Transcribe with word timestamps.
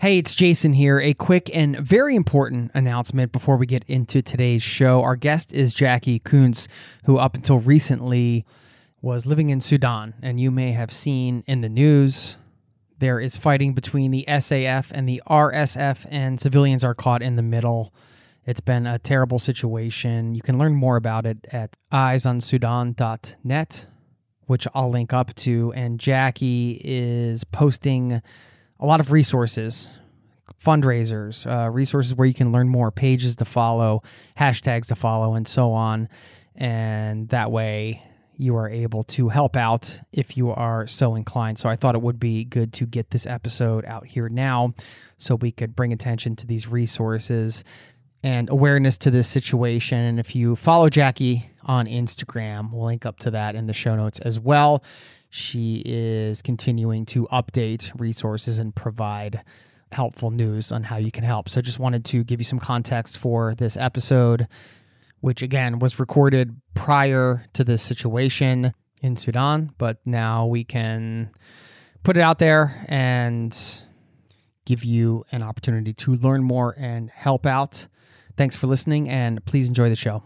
Hey, 0.00 0.18
it's 0.18 0.36
Jason 0.36 0.74
here. 0.74 1.00
A 1.00 1.12
quick 1.12 1.50
and 1.52 1.76
very 1.76 2.14
important 2.14 2.70
announcement 2.72 3.32
before 3.32 3.56
we 3.56 3.66
get 3.66 3.82
into 3.88 4.22
today's 4.22 4.62
show. 4.62 5.02
Our 5.02 5.16
guest 5.16 5.52
is 5.52 5.74
Jacqui 5.74 6.22
Kunz, 6.22 6.68
who 7.06 7.18
up 7.18 7.34
until 7.34 7.58
recently 7.58 8.46
was 9.02 9.26
living 9.26 9.50
in 9.50 9.60
Sudan. 9.60 10.14
And 10.22 10.38
you 10.38 10.52
may 10.52 10.70
have 10.70 10.92
seen 10.92 11.42
in 11.48 11.62
the 11.62 11.68
news 11.68 12.36
there 13.00 13.18
is 13.18 13.36
fighting 13.36 13.74
between 13.74 14.12
the 14.12 14.24
SAF 14.28 14.92
and 14.92 15.08
the 15.08 15.20
RSF, 15.28 16.06
and 16.12 16.40
civilians 16.40 16.84
are 16.84 16.94
caught 16.94 17.20
in 17.20 17.34
the 17.34 17.42
middle. 17.42 17.92
It's 18.46 18.60
been 18.60 18.86
a 18.86 19.00
terrible 19.00 19.40
situation. 19.40 20.36
You 20.36 20.42
can 20.42 20.58
learn 20.58 20.76
more 20.76 20.94
about 20.94 21.26
it 21.26 21.44
at 21.50 21.74
eyesonsudan.net, 21.92 23.86
which 24.46 24.68
I'll 24.72 24.90
link 24.90 25.12
up 25.12 25.34
to. 25.34 25.72
And 25.74 25.98
Jacqui 25.98 26.80
is 26.84 27.42
posting 27.42 28.22
a 28.80 28.86
lot 28.86 29.00
of 29.00 29.12
resources, 29.12 29.90
fundraisers, 30.64 31.46
uh, 31.46 31.70
resources 31.70 32.14
where 32.14 32.26
you 32.26 32.34
can 32.34 32.52
learn 32.52 32.68
more, 32.68 32.90
pages 32.90 33.36
to 33.36 33.44
follow, 33.44 34.02
hashtags 34.36 34.86
to 34.86 34.94
follow, 34.94 35.34
and 35.34 35.46
so 35.46 35.72
on. 35.72 36.08
And 36.54 37.28
that 37.28 37.50
way 37.50 38.02
you 38.36 38.56
are 38.56 38.68
able 38.68 39.02
to 39.02 39.28
help 39.28 39.56
out 39.56 40.00
if 40.12 40.36
you 40.36 40.50
are 40.50 40.86
so 40.86 41.16
inclined. 41.16 41.58
So 41.58 41.68
I 41.68 41.76
thought 41.76 41.96
it 41.96 42.02
would 42.02 42.20
be 42.20 42.44
good 42.44 42.72
to 42.74 42.86
get 42.86 43.10
this 43.10 43.26
episode 43.26 43.84
out 43.84 44.06
here 44.06 44.28
now 44.28 44.74
so 45.18 45.34
we 45.34 45.50
could 45.50 45.74
bring 45.74 45.92
attention 45.92 46.36
to 46.36 46.46
these 46.46 46.68
resources 46.68 47.64
and 48.22 48.48
awareness 48.48 48.96
to 48.98 49.10
this 49.10 49.28
situation. 49.28 49.98
And 49.98 50.20
if 50.20 50.36
you 50.36 50.54
follow 50.54 50.88
Jacqui 50.88 51.46
on 51.64 51.86
Instagram, 51.86 52.72
we'll 52.72 52.86
link 52.86 53.04
up 53.04 53.18
to 53.20 53.32
that 53.32 53.56
in 53.56 53.66
the 53.66 53.72
show 53.72 53.96
notes 53.96 54.20
as 54.20 54.38
well 54.38 54.84
she 55.30 55.82
is 55.84 56.42
continuing 56.42 57.04
to 57.06 57.26
update 57.32 57.92
resources 57.98 58.58
and 58.58 58.74
provide 58.74 59.42
helpful 59.92 60.30
news 60.30 60.72
on 60.72 60.82
how 60.82 60.96
you 60.96 61.10
can 61.10 61.24
help. 61.24 61.48
So 61.48 61.58
I 61.58 61.62
just 61.62 61.78
wanted 61.78 62.04
to 62.06 62.24
give 62.24 62.40
you 62.40 62.44
some 62.44 62.58
context 62.58 63.18
for 63.18 63.54
this 63.54 63.76
episode, 63.76 64.48
which 65.20 65.42
again 65.42 65.78
was 65.78 65.98
recorded 65.98 66.60
prior 66.74 67.44
to 67.54 67.64
this 67.64 67.82
situation 67.82 68.74
in 69.02 69.16
Sudan, 69.16 69.72
but 69.78 69.98
now 70.04 70.46
we 70.46 70.64
can 70.64 71.30
put 72.02 72.16
it 72.16 72.20
out 72.20 72.38
there 72.38 72.84
and 72.88 73.56
give 74.64 74.84
you 74.84 75.24
an 75.32 75.42
opportunity 75.42 75.92
to 75.94 76.14
learn 76.14 76.42
more 76.42 76.74
and 76.78 77.10
help 77.10 77.46
out. 77.46 77.86
Thanks 78.36 78.56
for 78.56 78.66
listening 78.66 79.08
and 79.08 79.44
please 79.44 79.68
enjoy 79.68 79.88
the 79.88 79.94
show. 79.94 80.22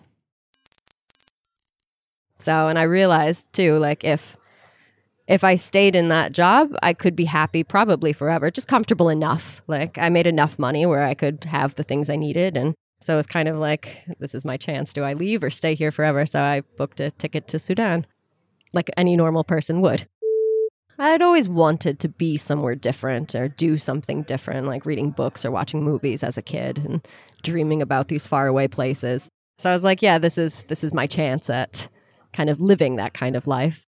So, 2.38 2.66
and 2.66 2.76
I 2.76 2.82
realized 2.82 3.46
too, 3.52 3.78
like 3.78 4.02
if 4.02 4.36
if 5.32 5.42
I 5.44 5.54
stayed 5.54 5.96
in 5.96 6.08
that 6.08 6.32
job, 6.32 6.76
I 6.82 6.92
could 6.92 7.16
be 7.16 7.24
happy 7.24 7.64
probably 7.64 8.12
forever, 8.12 8.50
just 8.50 8.68
comfortable 8.68 9.08
enough. 9.08 9.62
Like 9.66 9.96
I 9.96 10.10
made 10.10 10.26
enough 10.26 10.58
money 10.58 10.84
where 10.84 11.04
I 11.04 11.14
could 11.14 11.44
have 11.44 11.74
the 11.74 11.84
things 11.84 12.10
I 12.10 12.16
needed. 12.16 12.54
And 12.54 12.74
so 13.00 13.18
it's 13.18 13.26
kind 13.26 13.48
of 13.48 13.56
like, 13.56 14.04
this 14.18 14.34
is 14.34 14.44
my 14.44 14.58
chance. 14.58 14.92
Do 14.92 15.04
I 15.04 15.14
leave 15.14 15.42
or 15.42 15.48
stay 15.48 15.74
here 15.74 15.90
forever? 15.90 16.26
So 16.26 16.42
I 16.42 16.60
booked 16.76 17.00
a 17.00 17.10
ticket 17.12 17.48
to 17.48 17.58
Sudan, 17.58 18.06
like 18.74 18.90
any 18.94 19.16
normal 19.16 19.42
person 19.42 19.80
would. 19.80 20.06
I'd 20.98 21.22
always 21.22 21.48
wanted 21.48 21.98
to 22.00 22.10
be 22.10 22.36
somewhere 22.36 22.74
different 22.74 23.34
or 23.34 23.48
do 23.48 23.78
something 23.78 24.24
different, 24.24 24.66
like 24.66 24.84
reading 24.84 25.12
books 25.12 25.46
or 25.46 25.50
watching 25.50 25.82
movies 25.82 26.22
as 26.22 26.36
a 26.36 26.42
kid 26.42 26.76
and 26.76 27.08
dreaming 27.42 27.80
about 27.80 28.08
these 28.08 28.26
faraway 28.26 28.68
places. 28.68 29.30
So 29.56 29.70
I 29.70 29.72
was 29.72 29.82
like, 29.82 30.02
yeah, 30.02 30.18
this 30.18 30.36
is 30.36 30.64
this 30.64 30.84
is 30.84 30.92
my 30.92 31.06
chance 31.06 31.48
at 31.48 31.88
kind 32.34 32.50
of 32.50 32.60
living 32.60 32.96
that 32.96 33.14
kind 33.14 33.34
of 33.34 33.46
life. 33.46 33.86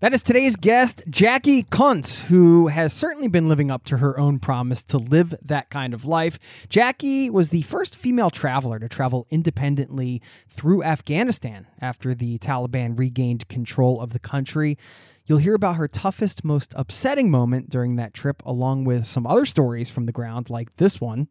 That 0.00 0.12
is 0.12 0.22
today's 0.22 0.56
guest, 0.56 1.02
Jacqui 1.08 1.66
Kunz, 1.70 2.26
who 2.26 2.66
has 2.66 2.92
certainly 2.92 3.28
been 3.28 3.48
living 3.48 3.70
up 3.70 3.86
to 3.86 3.96
her 3.96 4.20
own 4.20 4.38
promise 4.38 4.82
to 4.82 4.98
live 4.98 5.34
that 5.40 5.70
kind 5.70 5.94
of 5.94 6.04
life. 6.04 6.38
Jacqui 6.68 7.30
was 7.30 7.48
the 7.48 7.62
first 7.62 7.96
female 7.96 8.28
traveler 8.28 8.78
to 8.78 8.90
travel 8.90 9.26
independently 9.30 10.20
through 10.50 10.82
Afghanistan 10.82 11.66
after 11.80 12.14
the 12.14 12.36
Taliban 12.40 12.98
regained 12.98 13.48
control 13.48 13.98
of 14.02 14.12
the 14.12 14.18
country. 14.18 14.76
You'll 15.24 15.38
hear 15.38 15.54
about 15.54 15.76
her 15.76 15.88
toughest, 15.88 16.44
most 16.44 16.74
upsetting 16.76 17.30
moment 17.30 17.70
during 17.70 17.96
that 17.96 18.12
trip, 18.12 18.42
along 18.44 18.84
with 18.84 19.06
some 19.06 19.26
other 19.26 19.46
stories 19.46 19.88
from 19.88 20.04
the 20.04 20.12
ground, 20.12 20.50
like 20.50 20.76
this 20.76 21.00
one 21.00 21.28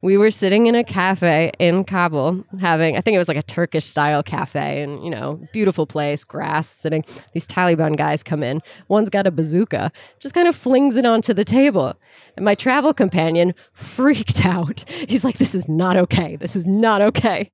we 0.00 0.16
were 0.16 0.30
sitting 0.30 0.68
in 0.68 0.74
a 0.74 0.84
cafe 0.84 1.50
in 1.58 1.82
Kabul 1.82 2.44
having, 2.60 2.96
I 2.96 3.00
think 3.00 3.16
it 3.16 3.18
was 3.18 3.26
like 3.26 3.36
a 3.36 3.42
Turkish 3.42 3.84
style 3.84 4.22
cafe 4.22 4.80
and, 4.82 5.02
you 5.02 5.10
know, 5.10 5.40
beautiful 5.52 5.86
place, 5.86 6.22
grass 6.22 6.68
sitting. 6.68 7.04
These 7.32 7.48
Taliban 7.48 7.96
guys 7.96 8.22
come 8.22 8.44
in. 8.44 8.62
One's 8.86 9.10
got 9.10 9.26
a 9.26 9.32
bazooka, 9.32 9.90
just 10.20 10.34
kind 10.34 10.46
of 10.46 10.54
flings 10.54 10.96
it 10.96 11.04
onto 11.04 11.34
the 11.34 11.44
table. 11.44 11.94
And 12.36 12.44
my 12.44 12.54
travel 12.54 12.94
companion 12.94 13.54
freaked 13.72 14.46
out. 14.46 14.84
He's 14.88 15.24
like, 15.24 15.38
this 15.38 15.54
is 15.54 15.68
not 15.68 15.96
okay. 15.96 16.36
This 16.36 16.54
is 16.54 16.64
not 16.64 17.02
okay. 17.02 17.50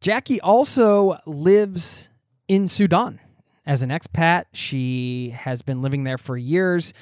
Jacqui 0.00 0.38
also 0.42 1.18
lives 1.26 2.08
in 2.48 2.68
Sudan 2.68 3.20
as 3.66 3.82
an 3.82 3.90
expat. 3.90 4.44
She 4.54 5.30
has 5.36 5.60
been 5.60 5.82
living 5.82 6.04
there 6.04 6.18
for 6.18 6.38
years. 6.38 6.94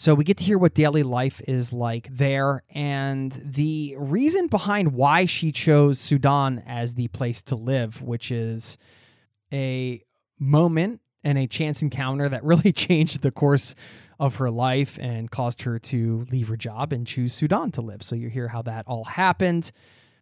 So 0.00 0.14
we 0.14 0.22
get 0.22 0.36
to 0.36 0.44
hear 0.44 0.58
what 0.58 0.74
daily 0.74 1.02
life 1.02 1.42
is 1.48 1.72
like 1.72 2.08
there 2.08 2.62
and 2.70 3.32
the 3.44 3.96
reason 3.98 4.46
behind 4.46 4.92
why 4.92 5.26
she 5.26 5.50
chose 5.50 5.98
Sudan 5.98 6.62
as 6.68 6.94
the 6.94 7.08
place 7.08 7.42
to 7.42 7.56
live, 7.56 8.00
which 8.00 8.30
is 8.30 8.78
a 9.52 10.00
moment 10.38 11.00
and 11.24 11.36
a 11.36 11.48
chance 11.48 11.82
encounter 11.82 12.28
that 12.28 12.44
really 12.44 12.70
changed 12.86 13.22
the 13.22 13.32
course 13.32 13.74
of 14.20 14.36
her 14.36 14.52
life 14.52 15.00
and 15.00 15.32
caused 15.32 15.62
her 15.62 15.80
to 15.80 16.24
leave 16.30 16.46
her 16.46 16.56
job 16.56 16.92
and 16.92 17.04
choose 17.04 17.34
Sudan 17.34 17.72
to 17.72 17.80
live. 17.80 18.04
So 18.04 18.14
you 18.14 18.28
hear 18.28 18.46
how 18.46 18.62
that 18.62 18.86
all 18.86 19.02
happened. 19.02 19.72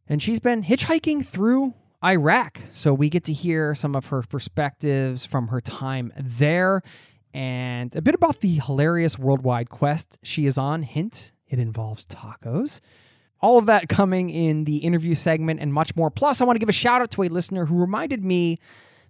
And 0.09 0.23
she's 0.23 0.41
been 0.41 0.63
hitchhiking 0.65 1.27
through 1.27 1.75
Iraq. 2.03 2.61
So 2.73 2.95
we 2.95 3.11
get 3.11 3.25
to 3.25 3.35
hear 3.35 3.75
some 3.75 3.95
of 3.95 4.07
her 4.07 4.23
perspectives 4.23 5.27
from 5.27 5.49
her 5.49 5.61
time 5.61 6.15
there 6.17 6.83
and 7.37 7.95
a 7.95 8.01
bit 8.01 8.15
about 8.15 8.41
the 8.41 8.55
hilarious 8.65 9.19
worldwide 9.19 9.69
quest 9.69 10.19
she 10.23 10.47
is 10.47 10.57
on. 10.57 10.83
Hint, 10.83 11.33
it 11.47 11.59
involves 11.59 12.07
tacos. 12.07 12.81
All 13.43 13.59
of 13.59 13.67
that 13.67 13.91
coming 13.91 14.31
in 14.31 14.65
the 14.65 14.79
interview 14.79 15.15
segment 15.15 15.61
and 15.61 15.71
much 15.71 15.95
more. 15.95 16.11
Plus, 16.11 16.41
I 16.41 16.47
want 16.47 16.57
to 16.57 16.61
give 16.61 16.71
a 16.71 16.73
shout 16.73 17.03
out 17.03 17.11
to 17.11 17.25
a 17.25 17.29
listener 17.29 17.67
who 17.67 17.79
reminded 17.79 18.25
me 18.25 18.59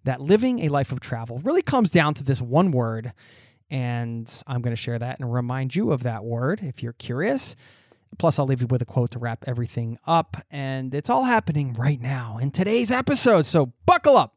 that 0.02 0.20
living 0.20 0.64
a 0.64 0.70
life 0.70 0.90
of 0.90 0.98
travel 0.98 1.38
really 1.44 1.62
comes 1.62 1.92
down 1.92 2.14
to 2.14 2.24
this 2.24 2.42
one 2.42 2.72
word. 2.72 3.12
And 3.70 4.28
I'm 4.48 4.60
going 4.60 4.74
to 4.74 4.82
share 4.82 4.98
that 4.98 5.20
and 5.20 5.32
remind 5.32 5.76
you 5.76 5.92
of 5.92 6.02
that 6.02 6.24
word 6.24 6.62
if 6.64 6.82
you're 6.82 6.94
curious. 6.94 7.54
Plus, 8.18 8.40
I'll 8.40 8.46
leave 8.46 8.60
you 8.60 8.66
with 8.66 8.82
a 8.82 8.86
quote 8.86 9.12
to 9.12 9.20
wrap 9.20 9.44
everything 9.46 10.00
up. 10.04 10.36
And 10.50 10.92
it's 10.96 11.10
all 11.10 11.22
happening 11.22 11.74
right 11.74 12.00
now 12.00 12.38
in 12.42 12.50
today's 12.50 12.90
episode. 12.90 13.46
So 13.46 13.72
buckle 13.86 14.16
up 14.16 14.36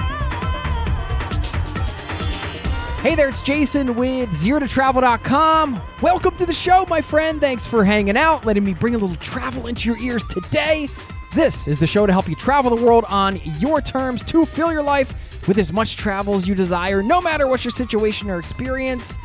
Hey 3.01 3.15
there, 3.15 3.29
it's 3.29 3.41
Jason 3.41 3.95
with 3.95 4.29
ZeroToTravel.com. 4.29 5.81
Welcome 6.03 6.35
to 6.37 6.45
the 6.45 6.53
show, 6.53 6.85
my 6.87 7.01
friend. 7.01 7.41
Thanks 7.41 7.65
for 7.65 7.83
hanging 7.83 8.15
out, 8.15 8.45
letting 8.45 8.63
me 8.63 8.75
bring 8.75 8.93
a 8.93 8.97
little 8.99 9.15
travel 9.15 9.65
into 9.65 9.89
your 9.89 9.97
ears 9.97 10.23
today. 10.25 10.87
This 11.33 11.67
is 11.67 11.79
the 11.79 11.87
show 11.87 12.05
to 12.05 12.11
help 12.13 12.29
you 12.29 12.35
travel 12.35 12.69
the 12.75 12.85
world 12.85 13.05
on 13.07 13.41
your 13.57 13.81
terms 13.81 14.21
to 14.25 14.45
fill 14.45 14.71
your 14.71 14.83
life 14.83 15.47
with 15.47 15.57
as 15.57 15.73
much 15.73 15.97
travel 15.97 16.35
as 16.35 16.47
you 16.47 16.53
desire, 16.53 17.01
no 17.01 17.19
matter 17.19 17.47
what 17.47 17.65
your 17.65 17.71
situation 17.71 18.29
or 18.29 18.37
experience. 18.37 19.17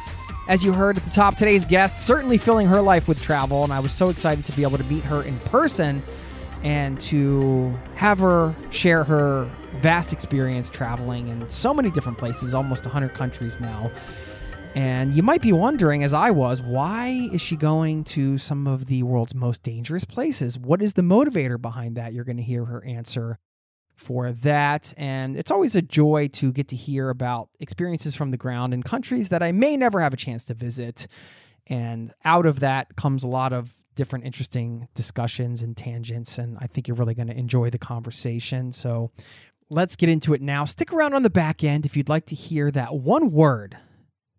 As 0.49 0.65
you 0.65 0.73
heard 0.73 0.97
at 0.97 1.05
the 1.05 1.11
top, 1.11 1.37
today's 1.37 1.67
guest 1.67 1.99
certainly 1.99 2.39
filling 2.39 2.69
her 2.69 2.81
life 2.81 3.07
with 3.07 3.21
travel, 3.21 3.63
and 3.63 3.75
I 3.75 3.81
was 3.81 3.93
so 3.93 4.09
excited 4.09 4.47
to 4.47 4.53
be 4.53 4.63
able 4.63 4.79
to 4.79 4.85
meet 4.85 5.05
her 5.05 5.23
in 5.23 5.39
person 5.41 6.03
and 6.63 6.99
to 7.03 7.79
have 7.95 8.21
her 8.21 8.55
share 8.71 9.05
her 9.05 9.51
vast 9.81 10.13
experience 10.13 10.69
traveling 10.71 11.29
in 11.29 11.49
so 11.49 11.73
many 11.73 11.91
different 11.91 12.19
places, 12.19 12.55
almost 12.55 12.85
100 12.85 13.15
countries 13.15 13.61
now. 13.61 13.91
And 14.75 15.15
you 15.15 15.23
might 15.23 15.41
be 15.41 15.53
wondering, 15.53 16.03
as 16.03 16.13
I 16.13 16.31
was, 16.31 16.61
why 16.61 17.31
is 17.33 17.41
she 17.41 17.57
going 17.57 18.05
to 18.05 18.37
some 18.37 18.67
of 18.67 18.87
the 18.87 19.03
world's 19.05 19.35
most 19.35 19.63
dangerous 19.63 20.05
places? 20.05 20.59
What 20.59 20.83
is 20.83 20.93
the 20.93 21.03
motivator 21.03 21.61
behind 21.61 21.97
that? 21.97 22.13
You're 22.13 22.25
going 22.25 22.37
to 22.37 22.43
hear 22.43 22.67
her 22.67 22.85
answer 22.85 23.39
for 23.95 24.33
that. 24.33 24.93
And 24.99 25.37
it's 25.37 25.51
always 25.51 25.75
a 25.75 25.83
joy 25.83 26.29
to 26.35 26.53
get 26.53 26.69
to 26.69 26.77
hear 26.77 27.09
about 27.09 27.49
experiences 27.59 28.15
from 28.15 28.31
the 28.31 28.37
ground 28.37 28.75
in 28.75 28.83
countries 28.83 29.31
that 29.31 29.43
I 29.43 29.53
may 29.53 29.79
never 29.79 30.03
have 30.03 30.13
a 30.13 30.19
chance 30.19 30.45
to 30.45 30.55
visit. 30.55 31.07
And 31.67 32.13
out 32.25 32.45
of 32.45 32.61
that 32.61 32.97
comes 32.97 33.25
a 33.25 33.29
lot 33.29 33.55
of 33.55 33.75
different 33.95 34.27
interesting 34.27 34.89
discussions 34.95 35.63
and 35.63 35.75
tangents. 35.75 36.37
And 36.37 36.59
I 36.61 36.67
think 36.67 36.87
you're 36.87 36.99
really 36.99 37.15
going 37.15 37.29
to 37.29 37.37
enjoy 37.37 37.71
the 37.71 37.79
conversation. 37.79 38.73
So 38.73 39.11
let's 39.71 39.97
get 39.97 40.09
into 40.09 40.35
it 40.35 40.43
now. 40.43 40.65
Stick 40.65 40.93
around 40.93 41.15
on 41.15 41.23
the 41.23 41.31
back 41.31 41.65
end 41.65 41.87
if 41.87 41.97
you'd 41.97 42.09
like 42.09 42.27
to 42.27 42.35
hear 42.35 42.71
that 42.71 42.95
one 42.95 43.31
word 43.31 43.77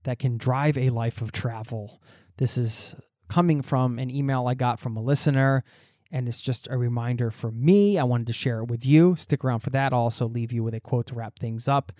that 0.03 0.19
can 0.19 0.37
drive 0.37 0.77
a 0.77 0.89
life 0.89 1.21
of 1.21 1.31
travel. 1.31 2.01
This 2.37 2.57
is 2.57 2.95
coming 3.27 3.61
from 3.61 3.99
an 3.99 4.09
email 4.09 4.47
I 4.47 4.53
got 4.53 4.79
from 4.79 4.95
a 4.95 5.01
listener, 5.01 5.63
and 6.11 6.27
it's 6.27 6.39
just 6.39 6.67
a 6.69 6.77
reminder 6.77 7.29
for 7.31 7.51
me. 7.51 7.97
I 7.97 8.03
wanted 8.03 8.27
to 8.27 8.33
share 8.33 8.59
it 8.59 8.69
with 8.69 8.85
you. 8.85 9.15
Stick 9.17 9.43
around 9.43 9.59
for 9.59 9.71
that. 9.71 9.91
I'll 9.91 9.99
also 9.99 10.27
leave 10.27 10.53
you 10.53 10.63
with 10.63 10.73
a 10.73 10.79
quote 10.79 11.07
to 11.07 11.15
wrap 11.15 11.39
things 11.39 11.67
up. 11.67 11.91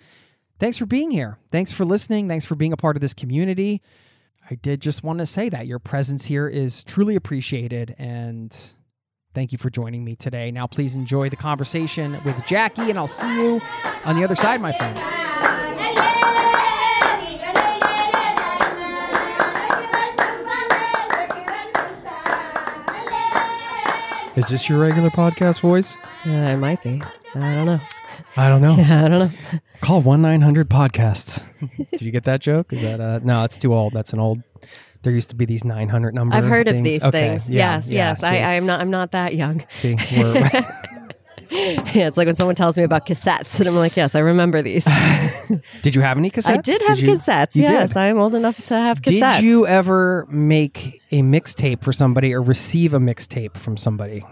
Thanks 0.58 0.78
for 0.78 0.86
being 0.86 1.10
here. 1.10 1.38
Thanks 1.52 1.70
for 1.70 1.84
listening. 1.84 2.28
Thanks 2.28 2.44
for 2.44 2.54
being 2.54 2.72
a 2.72 2.76
part 2.76 2.96
of 2.96 3.00
this 3.00 3.14
community. 3.14 3.82
I 4.50 4.54
did 4.54 4.80
just 4.80 5.02
want 5.02 5.18
to 5.18 5.26
say 5.26 5.50
that 5.50 5.66
your 5.66 5.78
presence 5.78 6.24
here 6.24 6.48
is 6.48 6.82
truly 6.82 7.14
appreciated 7.14 7.94
and 7.98 8.56
thank 9.34 9.52
you 9.52 9.58
for 9.58 9.70
joining 9.70 10.04
me 10.04 10.16
today. 10.16 10.50
Now, 10.50 10.66
please 10.66 10.94
enjoy 10.94 11.28
the 11.28 11.36
conversation 11.36 12.12
with 12.24 12.36
Jacqui, 12.46 12.88
and 12.90 12.98
I'll 12.98 13.06
see 13.06 13.42
you 13.42 13.60
on 14.04 14.16
the 14.16 14.24
other 14.24 14.36
side, 14.36 14.60
my 14.60 14.72
friend. 14.72 14.98
Is 24.36 24.46
this 24.48 24.68
your 24.68 24.78
regular 24.78 25.10
podcast 25.10 25.60
voice? 25.60 25.96
Uh, 26.24 26.30
it 26.30 26.58
might 26.58 26.80
be. 26.84 27.02
I 27.34 27.54
don't 27.54 27.66
know. 27.66 27.80
I 28.36 28.48
don't 28.48 28.62
know. 28.62 28.76
Yeah, 28.78 29.04
I 29.04 29.08
don't 29.08 29.18
know. 29.18 29.30
Call 29.80 30.00
one 30.00 30.22
nine 30.22 30.42
hundred 30.42 30.70
podcasts. 30.70 31.44
Did 31.90 32.02
you 32.02 32.12
get 32.12 32.22
that 32.24 32.40
joke? 32.40 32.72
Is 32.72 32.82
that 32.82 33.00
uh 33.00 33.18
no? 33.24 33.42
It's 33.44 33.56
too 33.56 33.74
old. 33.74 33.92
That's 33.94 34.12
an 34.12 34.20
old. 34.20 34.42
There 35.02 35.12
used 35.12 35.30
to 35.30 35.36
be 35.36 35.44
these 35.44 35.64
nine 35.64 35.88
hundred 35.88 36.14
number. 36.14 36.34
I've 36.36 36.44
heard 36.44 36.66
of 36.68 36.82
these 36.82 37.02
Okay, 37.04 37.28
things. 37.28 37.50
yeah, 37.50 37.76
yes, 37.76 37.86
yeah, 37.88 38.08
yes. 38.10 38.20
see. 38.20 38.26
I, 38.26 38.56
I'm 38.56 38.66
not. 38.66 38.80
I'm 38.80 38.90
not 38.90 39.12
that 39.12 39.34
young. 39.34 39.64
See, 39.68 39.96
we're, 40.16 40.34
Yeah, 41.50 42.06
it's 42.08 42.18
like 42.18 42.26
when 42.26 42.34
someone 42.34 42.56
tells 42.56 42.76
me 42.76 42.82
about 42.82 43.06
cassettes, 43.06 43.58
and 43.58 43.66
I'm 43.68 43.74
like, 43.76 43.96
yes, 43.96 44.14
I 44.14 44.18
remember 44.18 44.60
these. 44.60 44.84
did 45.82 45.94
you 45.94 46.02
have 46.02 46.18
any 46.18 46.30
cassettes? 46.30 46.48
I 46.50 46.56
did 46.58 46.82
have 46.88 46.98
you- 47.00 47.14
cassettes. 47.14 47.54
you 47.54 47.62
yes, 47.62 47.90
did? 47.90 47.96
I'm 47.96 48.18
old 48.18 48.34
enough 48.34 48.62
to 48.66 48.74
have 48.74 49.00
cassettes. 49.00 49.36
Did 49.36 49.44
you 49.44 49.66
ever 49.66 50.26
make 50.28 51.00
a 51.10 51.22
mixtape 51.22 51.82
for 51.82 51.92
somebody 51.92 52.34
or 52.34 52.42
receive 52.42 52.92
a 52.92 52.98
mixtape 52.98 53.56
from 53.56 53.78
somebody? 53.78 54.26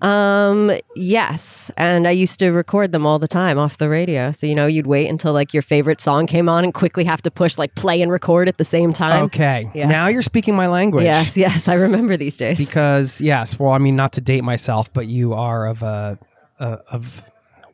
Um, 0.00 0.72
yes, 0.96 1.70
and 1.76 2.08
I 2.08 2.10
used 2.12 2.38
to 2.38 2.50
record 2.50 2.92
them 2.92 3.04
all 3.06 3.18
the 3.18 3.28
time 3.28 3.58
off 3.58 3.78
the 3.78 3.88
radio. 3.88 4.32
So 4.32 4.46
you 4.46 4.54
know, 4.54 4.66
you'd 4.66 4.86
wait 4.86 5.08
until 5.08 5.32
like 5.32 5.52
your 5.52 5.62
favorite 5.62 6.00
song 6.00 6.26
came 6.26 6.48
on 6.48 6.64
and 6.64 6.72
quickly 6.72 7.04
have 7.04 7.22
to 7.22 7.30
push 7.30 7.58
like 7.58 7.74
play 7.74 8.00
and 8.02 8.10
record 8.10 8.48
at 8.48 8.56
the 8.56 8.64
same 8.64 8.92
time. 8.92 9.24
Okay, 9.24 9.70
Yes. 9.74 9.88
now 9.90 10.06
you're 10.08 10.22
speaking 10.22 10.56
my 10.56 10.66
language. 10.66 11.04
Yes, 11.04 11.36
yes, 11.36 11.68
I 11.68 11.74
remember 11.74 12.16
these 12.16 12.36
days. 12.36 12.58
because 12.58 13.20
yes, 13.20 13.58
well, 13.58 13.72
I 13.72 13.78
mean, 13.78 13.94
not 13.96 14.12
to 14.14 14.20
date 14.20 14.42
myself, 14.44 14.92
but 14.92 15.06
you 15.08 15.34
are 15.34 15.66
of 15.66 15.82
a, 15.82 16.18
a 16.58 16.64
of. 16.90 17.22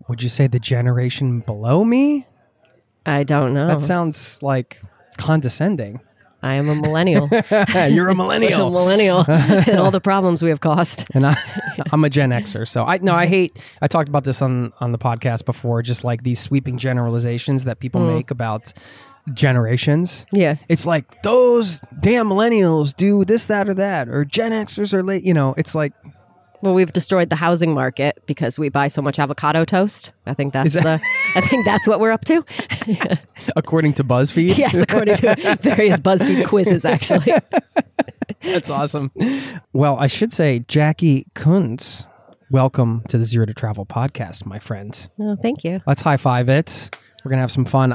Would 0.08 0.22
you 0.22 0.30
say 0.30 0.46
the 0.46 0.58
generation 0.58 1.40
below 1.40 1.84
me? 1.84 2.26
I 3.04 3.24
don't 3.24 3.52
know. 3.52 3.68
That 3.68 3.80
sounds 3.82 4.42
like 4.42 4.80
condescending. 5.18 6.00
I 6.42 6.54
am 6.54 6.68
a 6.68 6.74
millennial. 6.74 7.28
You're 7.90 8.08
a 8.08 8.14
millennial. 8.14 8.68
a 8.68 8.70
millennial. 8.78 9.24
and 9.28 9.80
all 9.80 9.90
the 9.90 10.00
problems 10.00 10.42
we 10.42 10.50
have 10.50 10.60
caused. 10.60 11.04
and 11.14 11.26
I, 11.26 11.36
I'm 11.92 12.04
a 12.04 12.10
Gen 12.10 12.30
Xer, 12.30 12.66
so 12.66 12.84
I 12.84 12.98
no, 12.98 13.14
I 13.14 13.26
hate. 13.26 13.58
I 13.82 13.88
talked 13.88 14.08
about 14.08 14.24
this 14.24 14.40
on 14.40 14.72
on 14.80 14.92
the 14.92 14.98
podcast 14.98 15.44
before, 15.44 15.82
just 15.82 16.04
like 16.04 16.22
these 16.22 16.40
sweeping 16.40 16.78
generalizations 16.78 17.64
that 17.64 17.80
people 17.80 18.00
mm. 18.00 18.16
make 18.16 18.30
about 18.30 18.72
generations. 19.34 20.26
Yeah. 20.32 20.56
It's 20.68 20.86
like 20.86 21.22
those 21.22 21.80
damn 22.00 22.28
millennials 22.28 22.94
do 22.94 23.24
this, 23.24 23.46
that, 23.46 23.68
or 23.68 23.74
that, 23.74 24.08
or 24.08 24.24
Gen 24.24 24.52
Xers 24.52 24.94
are 24.94 25.02
late. 25.02 25.24
You 25.24 25.34
know, 25.34 25.54
it's 25.56 25.74
like 25.74 25.92
Well, 26.60 26.74
we've 26.74 26.92
destroyed 26.92 27.30
the 27.30 27.36
housing 27.36 27.72
market 27.72 28.20
because 28.26 28.58
we 28.58 28.68
buy 28.68 28.88
so 28.88 29.00
much 29.00 29.18
avocado 29.20 29.64
toast. 29.64 30.10
I 30.26 30.34
think 30.34 30.52
that's 30.52 30.74
that- 30.74 30.82
the. 30.82 31.00
I 31.36 31.40
think 31.40 31.64
that's 31.64 31.86
what 31.86 32.00
we're 32.00 32.10
up 32.10 32.24
to. 32.24 32.44
according 33.56 33.94
to 33.94 34.04
BuzzFeed. 34.04 34.58
yes, 34.58 34.74
according 34.76 35.16
to 35.16 35.56
various 35.60 35.98
BuzzFeed 36.00 36.46
quizzes, 36.46 36.84
actually. 36.84 37.32
That's 38.40 38.70
awesome. 38.70 39.12
Well, 39.72 39.96
I 39.98 40.08
should 40.08 40.32
say, 40.32 40.60
Jacqui 40.60 41.24
Kunz, 41.34 42.08
welcome 42.50 43.02
to 43.08 43.18
the 43.18 43.24
Zero 43.24 43.46
to 43.46 43.54
Travel 43.54 43.86
podcast, 43.86 44.44
my 44.44 44.58
friends. 44.58 45.10
Oh, 45.20 45.36
thank 45.40 45.62
you. 45.64 45.80
Let's 45.86 46.02
high 46.02 46.16
five 46.16 46.48
it. 46.48 46.90
We're 47.24 47.30
gonna 47.30 47.42
have 47.42 47.52
some 47.52 47.66
fun. 47.66 47.94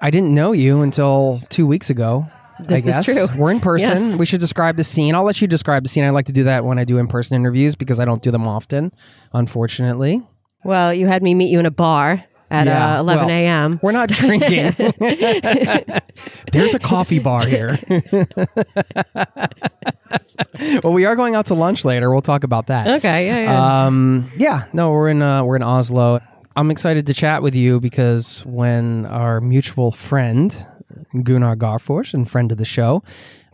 I 0.00 0.10
didn't 0.10 0.34
know 0.34 0.50
you 0.50 0.80
until 0.80 1.40
two 1.48 1.66
weeks 1.66 1.90
ago. 1.90 2.28
This 2.66 2.88
I 2.88 3.00
is 3.00 3.04
true. 3.04 3.26
We're 3.36 3.50
in 3.50 3.60
person. 3.60 3.90
Yes. 3.90 4.16
We 4.16 4.26
should 4.26 4.40
describe 4.40 4.76
the 4.76 4.84
scene. 4.84 5.14
I'll 5.14 5.24
let 5.24 5.40
you 5.40 5.46
describe 5.46 5.82
the 5.82 5.88
scene. 5.88 6.04
I 6.04 6.10
like 6.10 6.26
to 6.26 6.32
do 6.32 6.44
that 6.44 6.64
when 6.64 6.78
I 6.78 6.84
do 6.84 6.98
in 6.98 7.08
person 7.08 7.36
interviews 7.36 7.74
because 7.74 8.00
I 8.00 8.04
don't 8.04 8.22
do 8.22 8.30
them 8.30 8.46
often, 8.46 8.92
unfortunately. 9.32 10.22
Well, 10.64 10.94
you 10.94 11.06
had 11.06 11.22
me 11.22 11.34
meet 11.34 11.50
you 11.50 11.58
in 11.58 11.66
a 11.66 11.70
bar 11.70 12.24
at 12.50 12.66
Yeah, 12.66 12.98
uh, 12.98 13.00
11 13.00 13.26
well, 13.26 13.34
a.m. 13.34 13.80
We're 13.82 13.92
not 13.92 14.08
drinking. 14.10 14.74
There's 16.52 16.74
a 16.74 16.78
coffee 16.78 17.18
bar 17.18 17.46
here. 17.46 17.78
well, 20.84 20.92
we 20.92 21.04
are 21.04 21.16
going 21.16 21.34
out 21.34 21.46
to 21.46 21.54
lunch 21.54 21.84
later. 21.84 22.10
We'll 22.10 22.20
talk 22.20 22.44
about 22.44 22.66
that. 22.66 22.86
Okay, 22.98 23.26
yeah, 23.26 23.42
yeah. 23.44 23.86
Um, 23.86 24.30
yeah, 24.36 24.66
no, 24.72 24.90
we're 24.90 25.08
in 25.08 25.22
uh, 25.22 25.42
we're 25.44 25.56
in 25.56 25.62
Oslo. 25.62 26.20
I'm 26.54 26.70
excited 26.70 27.06
to 27.06 27.14
chat 27.14 27.42
with 27.42 27.54
you 27.54 27.80
because 27.80 28.44
when 28.44 29.06
our 29.06 29.40
mutual 29.40 29.90
friend 29.90 30.54
Gunnar 31.22 31.56
Garfors 31.56 32.14
and 32.14 32.30
friend 32.30 32.52
of 32.52 32.58
the 32.58 32.64
show, 32.64 33.02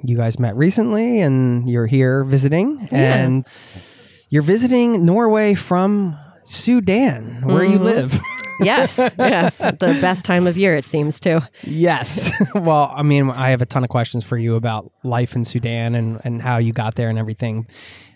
you 0.02 0.16
guys 0.16 0.38
met 0.38 0.56
recently, 0.56 1.20
and 1.20 1.68
you're 1.68 1.86
here 1.86 2.24
visiting, 2.24 2.88
and 2.90 3.46
you're 4.28 4.42
visiting 4.42 5.04
Norway 5.04 5.54
from 5.54 6.18
Sudan, 6.44 7.42
where 7.42 7.64
you 7.64 7.76
mm-hmm. 7.76 7.84
live. 7.84 8.20
yes, 8.60 8.98
yes. 9.18 9.58
The 9.58 9.98
best 10.00 10.24
time 10.24 10.46
of 10.46 10.56
year, 10.56 10.74
it 10.74 10.84
seems, 10.84 11.20
too. 11.20 11.40
Yes. 11.62 12.30
well, 12.54 12.92
I 12.94 13.02
mean, 13.02 13.30
I 13.30 13.50
have 13.50 13.62
a 13.62 13.66
ton 13.66 13.84
of 13.84 13.90
questions 13.90 14.24
for 14.24 14.38
you 14.38 14.54
about 14.56 14.90
life 15.02 15.34
in 15.34 15.44
Sudan 15.44 15.94
and, 15.94 16.20
and 16.24 16.40
how 16.40 16.58
you 16.58 16.72
got 16.72 16.94
there 16.94 17.08
and 17.08 17.18
everything. 17.18 17.66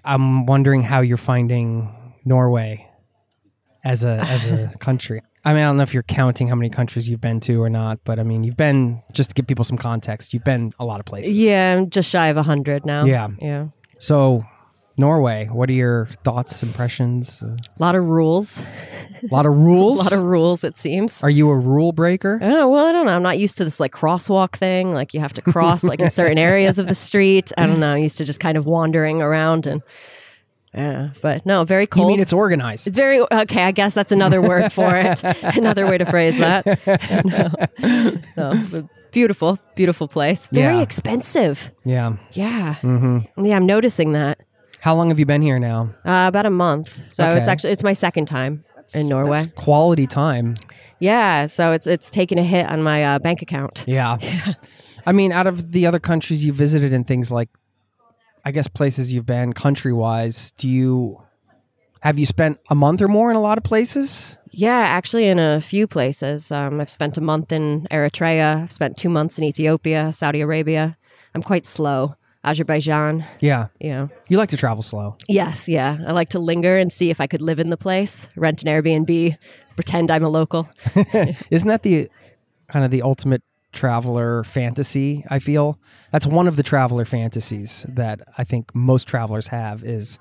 I'm 0.04 0.46
wondering 0.46 0.82
how 0.82 1.00
you're 1.00 1.16
finding 1.16 1.92
Norway 2.24 2.88
as 3.84 4.04
a 4.04 4.18
as 4.20 4.46
a 4.46 4.72
country. 4.78 5.22
I 5.44 5.52
mean, 5.54 5.62
I 5.62 5.66
don't 5.66 5.76
know 5.76 5.82
if 5.82 5.92
you're 5.92 6.04
counting 6.04 6.46
how 6.48 6.54
many 6.54 6.70
countries 6.70 7.08
you've 7.08 7.20
been 7.20 7.40
to 7.40 7.60
or 7.62 7.68
not, 7.68 7.98
but 8.04 8.18
I 8.20 8.22
mean, 8.22 8.44
you've 8.44 8.56
been 8.56 9.02
just 9.12 9.30
to 9.30 9.34
give 9.34 9.46
people 9.46 9.64
some 9.64 9.76
context. 9.76 10.32
You've 10.32 10.44
been 10.44 10.70
a 10.78 10.84
lot 10.84 11.00
of 11.00 11.06
places. 11.06 11.32
Yeah, 11.32 11.74
I'm 11.76 11.90
just 11.90 12.08
shy 12.08 12.28
of 12.28 12.36
a 12.36 12.40
100 12.40 12.86
now. 12.86 13.04
Yeah. 13.06 13.28
Yeah. 13.40 13.66
So, 13.98 14.42
Norway, 14.96 15.48
what 15.50 15.68
are 15.68 15.72
your 15.72 16.06
thoughts, 16.22 16.62
impressions? 16.62 17.42
A 17.42 17.46
A 17.46 17.80
lot 17.80 17.96
of 17.96 18.04
rules. 18.06 18.60
A 18.60 18.64
lot 19.32 19.46
of 19.46 19.54
rules. 19.56 19.98
A 19.98 20.02
lot 20.04 20.12
of 20.12 20.20
rules, 20.22 20.62
it 20.62 20.78
seems. 20.78 21.24
are 21.24 21.30
you 21.30 21.48
a 21.50 21.56
rule 21.56 21.90
breaker? 21.92 22.38
Oh, 22.40 22.68
well, 22.68 22.86
I 22.86 22.92
don't 22.92 23.06
know. 23.06 23.12
I'm 23.14 23.22
not 23.22 23.38
used 23.38 23.56
to 23.58 23.64
this 23.64 23.80
like 23.80 23.90
crosswalk 23.92 24.54
thing. 24.56 24.92
Like 24.94 25.12
you 25.12 25.18
have 25.20 25.32
to 25.32 25.42
cross 25.42 25.82
like 25.82 25.98
in 25.98 26.10
certain 26.10 26.38
areas 26.38 26.78
of 26.78 26.86
the 26.86 26.94
street. 27.08 27.50
I 27.58 27.66
don't 27.66 27.80
know. 27.80 27.94
I'm 27.94 28.02
used 28.02 28.18
to 28.18 28.24
just 28.24 28.38
kind 28.38 28.56
of 28.56 28.66
wandering 28.66 29.20
around 29.22 29.66
and 29.66 29.82
Yeah, 30.74 31.10
but 31.20 31.44
no, 31.44 31.64
very 31.64 31.86
cold. 31.86 32.06
You 32.06 32.12
mean 32.12 32.20
it's 32.20 32.32
organized? 32.32 32.86
It's 32.86 32.96
very 32.96 33.20
okay. 33.20 33.62
I 33.64 33.72
guess 33.72 33.92
that's 33.94 34.10
another 34.12 34.40
word 34.40 34.72
for 34.72 34.96
it. 34.96 35.22
another 35.56 35.86
way 35.86 35.98
to 35.98 36.06
phrase 36.06 36.38
that. 36.38 36.64
no, 37.76 38.18
no, 38.72 38.88
beautiful, 39.10 39.58
beautiful 39.74 40.08
place. 40.08 40.46
Very 40.48 40.76
Yeah. 40.76 40.82
expensive. 40.82 41.70
yeah. 41.84 42.16
Yeah, 42.32 42.76
mm-hmm. 42.82 43.44
yeah. 43.44 43.56
I'm 43.56 43.66
noticing 43.66 44.12
that. 44.12 44.38
How 44.80 44.94
long 44.94 45.10
have 45.10 45.18
you 45.18 45.26
been 45.26 45.42
here 45.42 45.58
now? 45.58 45.90
Uh, 46.04 46.26
about 46.28 46.46
a 46.46 46.50
month. 46.50 47.12
So 47.12 47.28
it's 47.36 47.48
actually 47.48 47.72
it's 47.72 47.82
my 47.82 47.92
second 47.92 48.26
time 48.26 48.64
in 48.94 49.06
Norway. 49.08 49.36
That's 49.44 49.48
quality 49.54 50.06
time. 50.06 50.56
Yeah, 50.98 51.46
so 51.46 51.72
it's 51.72 51.86
it's 51.86 52.10
taken 52.10 52.38
a 52.38 52.42
hit 52.44 52.66
on 52.66 52.82
my 52.82 53.04
uh, 53.04 53.18
bank 53.18 53.42
account. 53.42 53.84
yeah. 53.86 54.16
Yeah. 54.20 54.54
I 55.04 55.10
mean, 55.12 55.32
out 55.32 55.48
of 55.48 55.72
the 55.72 55.84
other 55.86 55.98
countries 55.98 56.44
you 56.44 56.52
visited 56.52 56.92
and 56.92 57.04
things 57.06 57.30
like, 57.32 57.48
I 58.44 58.50
guess 58.50 58.68
places 58.68 59.12
you've 59.12 59.26
been 59.26 59.52
country 59.52 59.92
wise, 59.92 60.50
do 60.52 60.68
you 60.68 61.22
have 62.00 62.18
you 62.18 62.26
spent 62.26 62.58
a 62.68 62.74
month 62.74 63.00
or 63.00 63.08
more 63.08 63.30
in 63.30 63.36
a 63.36 63.40
lot 63.40 63.58
of 63.58 63.64
places? 63.64 64.36
Yeah, 64.50 64.80
actually, 64.80 65.28
in 65.28 65.38
a 65.38 65.60
few 65.60 65.86
places. 65.86 66.50
Um, 66.50 66.80
I've 66.80 66.90
spent 66.90 67.16
a 67.16 67.20
month 67.20 67.52
in 67.52 67.86
Eritrea. 67.90 68.62
I've 68.62 68.72
spent 68.72 68.96
two 68.96 69.08
months 69.08 69.38
in 69.38 69.44
Ethiopia, 69.44 70.12
Saudi 70.12 70.40
Arabia. 70.40 70.98
I'm 71.34 71.42
quite 71.42 71.64
slow. 71.64 72.16
Azerbaijan. 72.44 73.24
Yeah. 73.40 73.68
You 73.80 73.90
know. 73.90 74.10
You 74.28 74.36
like 74.36 74.50
to 74.50 74.56
travel 74.56 74.82
slow. 74.82 75.16
Yes, 75.28 75.68
yeah. 75.68 75.98
I 76.06 76.12
like 76.12 76.30
to 76.30 76.40
linger 76.40 76.76
and 76.76 76.92
see 76.92 77.08
if 77.08 77.20
I 77.20 77.28
could 77.28 77.40
live 77.40 77.60
in 77.60 77.70
the 77.70 77.76
place, 77.76 78.28
rent 78.36 78.64
an 78.64 78.68
Airbnb, 78.68 79.36
pretend 79.76 80.10
I'm 80.10 80.24
a 80.24 80.28
local. 80.28 80.68
Isn't 81.50 81.68
that 81.68 81.82
the 81.82 82.10
kind 82.68 82.84
of 82.84 82.90
the 82.90 83.02
ultimate 83.02 83.42
traveler 83.72 84.44
fantasy? 84.44 85.24
I 85.28 85.38
feel 85.38 85.78
that's 86.10 86.26
one 86.26 86.46
of 86.46 86.56
the 86.56 86.62
traveler 86.62 87.04
fantasies 87.04 87.84
that 87.88 88.20
I 88.38 88.44
think 88.44 88.74
most 88.74 89.08
travelers 89.08 89.48
have 89.48 89.84
is 89.84 90.18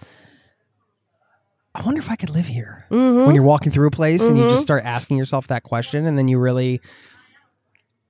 I 1.73 1.81
wonder 1.83 1.99
if 1.99 2.09
I 2.09 2.15
could 2.15 2.29
live 2.29 2.47
here. 2.47 2.85
Mm-hmm. 2.91 3.25
When 3.25 3.35
you're 3.35 3.43
walking 3.43 3.71
through 3.71 3.87
a 3.87 3.91
place 3.91 4.27
and 4.27 4.37
you 4.37 4.43
just 4.43 4.55
mm-hmm. 4.55 4.61
start 4.61 4.83
asking 4.85 5.17
yourself 5.17 5.47
that 5.47 5.63
question 5.63 6.05
and 6.05 6.17
then 6.17 6.27
you 6.27 6.37
really 6.39 6.81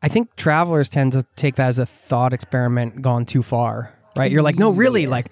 I 0.02 0.08
think 0.08 0.36
travelers 0.36 0.90
tend 0.90 1.12
to 1.14 1.26
take 1.36 1.56
that 1.56 1.68
as 1.68 1.80
a 1.80 1.86
thought 1.86 2.34
experiment 2.34 3.02
gone 3.02 3.26
too 3.26 3.44
far, 3.44 3.94
right? 4.16 4.32
You're 4.32 4.42
like, 4.42 4.58
"No, 4.58 4.72
really, 4.72 5.06
like 5.06 5.30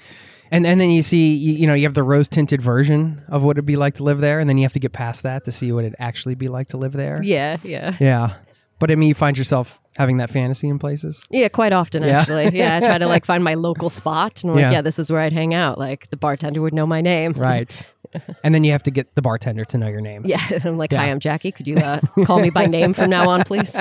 and 0.51 0.65
and 0.65 0.79
then 0.79 0.89
you 0.89 1.01
see 1.01 1.35
you, 1.35 1.53
you 1.53 1.67
know, 1.67 1.73
you 1.73 1.85
have 1.85 1.93
the 1.93 2.03
rose 2.03 2.27
tinted 2.27 2.61
version 2.61 3.23
of 3.27 3.43
what 3.43 3.57
it'd 3.57 3.65
be 3.65 3.75
like 3.75 3.95
to 3.95 4.03
live 4.03 4.19
there 4.19 4.39
and 4.39 4.49
then 4.49 4.57
you 4.57 4.63
have 4.63 4.73
to 4.73 4.79
get 4.79 4.93
past 4.93 5.23
that 5.23 5.45
to 5.45 5.51
see 5.51 5.71
what 5.71 5.85
it'd 5.85 5.95
actually 5.99 6.35
be 6.35 6.47
like 6.47 6.67
to 6.69 6.77
live 6.77 6.93
there. 6.93 7.21
Yeah, 7.23 7.57
yeah. 7.63 7.95
Yeah. 7.99 8.35
But 8.79 8.91
I 8.91 8.95
mean, 8.95 9.09
you 9.09 9.15
find 9.15 9.38
yourself 9.38 9.79
having 9.98 10.17
that 10.17 10.29
fantasy 10.29 10.69
in 10.69 10.79
places. 10.79 11.24
Yeah, 11.29 11.50
quite 11.50 11.74
often 11.74 12.01
Yeah. 12.03 12.19
actually. 12.21 12.57
Yeah, 12.57 12.77
I 12.77 12.79
try 12.79 12.98
to 12.98 13.07
like 13.07 13.25
find 13.31 13.43
my 13.43 13.55
local 13.55 13.89
spot 13.89 14.41
and 14.43 14.51
I'm 14.51 14.55
like, 14.55 14.62
Yeah. 14.63 14.71
yeah, 14.71 14.81
this 14.81 14.98
is 15.00 15.12
where 15.12 15.19
I'd 15.19 15.33
hang 15.33 15.53
out. 15.53 15.77
Like 15.77 16.09
the 16.09 16.17
bartender 16.17 16.62
would 16.62 16.74
know 16.74 16.88
my 16.88 17.01
name. 17.01 17.33
Right. 17.33 17.86
and 18.43 18.55
then 18.55 18.63
you 18.63 18.71
have 18.71 18.83
to 18.83 18.91
get 18.91 19.13
the 19.15 19.21
bartender 19.21 19.65
to 19.65 19.77
know 19.77 19.88
your 19.88 20.00
name. 20.01 20.21
Yeah, 20.25 20.39
I'm 20.63 20.77
like, 20.77 20.91
Yeah. 20.93 21.00
hi, 21.00 21.12
I'm 21.12 21.19
Jacqui. 21.19 21.53
Could 21.53 21.67
you 21.67 21.75
uh, 21.75 22.00
call 22.25 22.39
me 22.39 22.50
by 22.50 22.65
name 22.65 22.93
from 22.93 23.09
now 23.09 23.29
on, 23.29 23.43
please? 23.43 23.75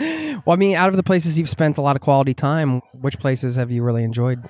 Well, 0.00 0.52
I 0.54 0.56
mean, 0.56 0.74
out 0.76 0.88
of 0.88 0.96
the 0.96 1.02
places 1.02 1.38
you've 1.38 1.48
spent 1.48 1.78
a 1.78 1.80
lot 1.80 1.94
of 1.96 2.02
quality 2.02 2.34
time, 2.34 2.80
which 3.00 3.18
places 3.18 3.56
have 3.56 3.70
you 3.70 3.82
really 3.82 4.02
enjoyed? 4.02 4.42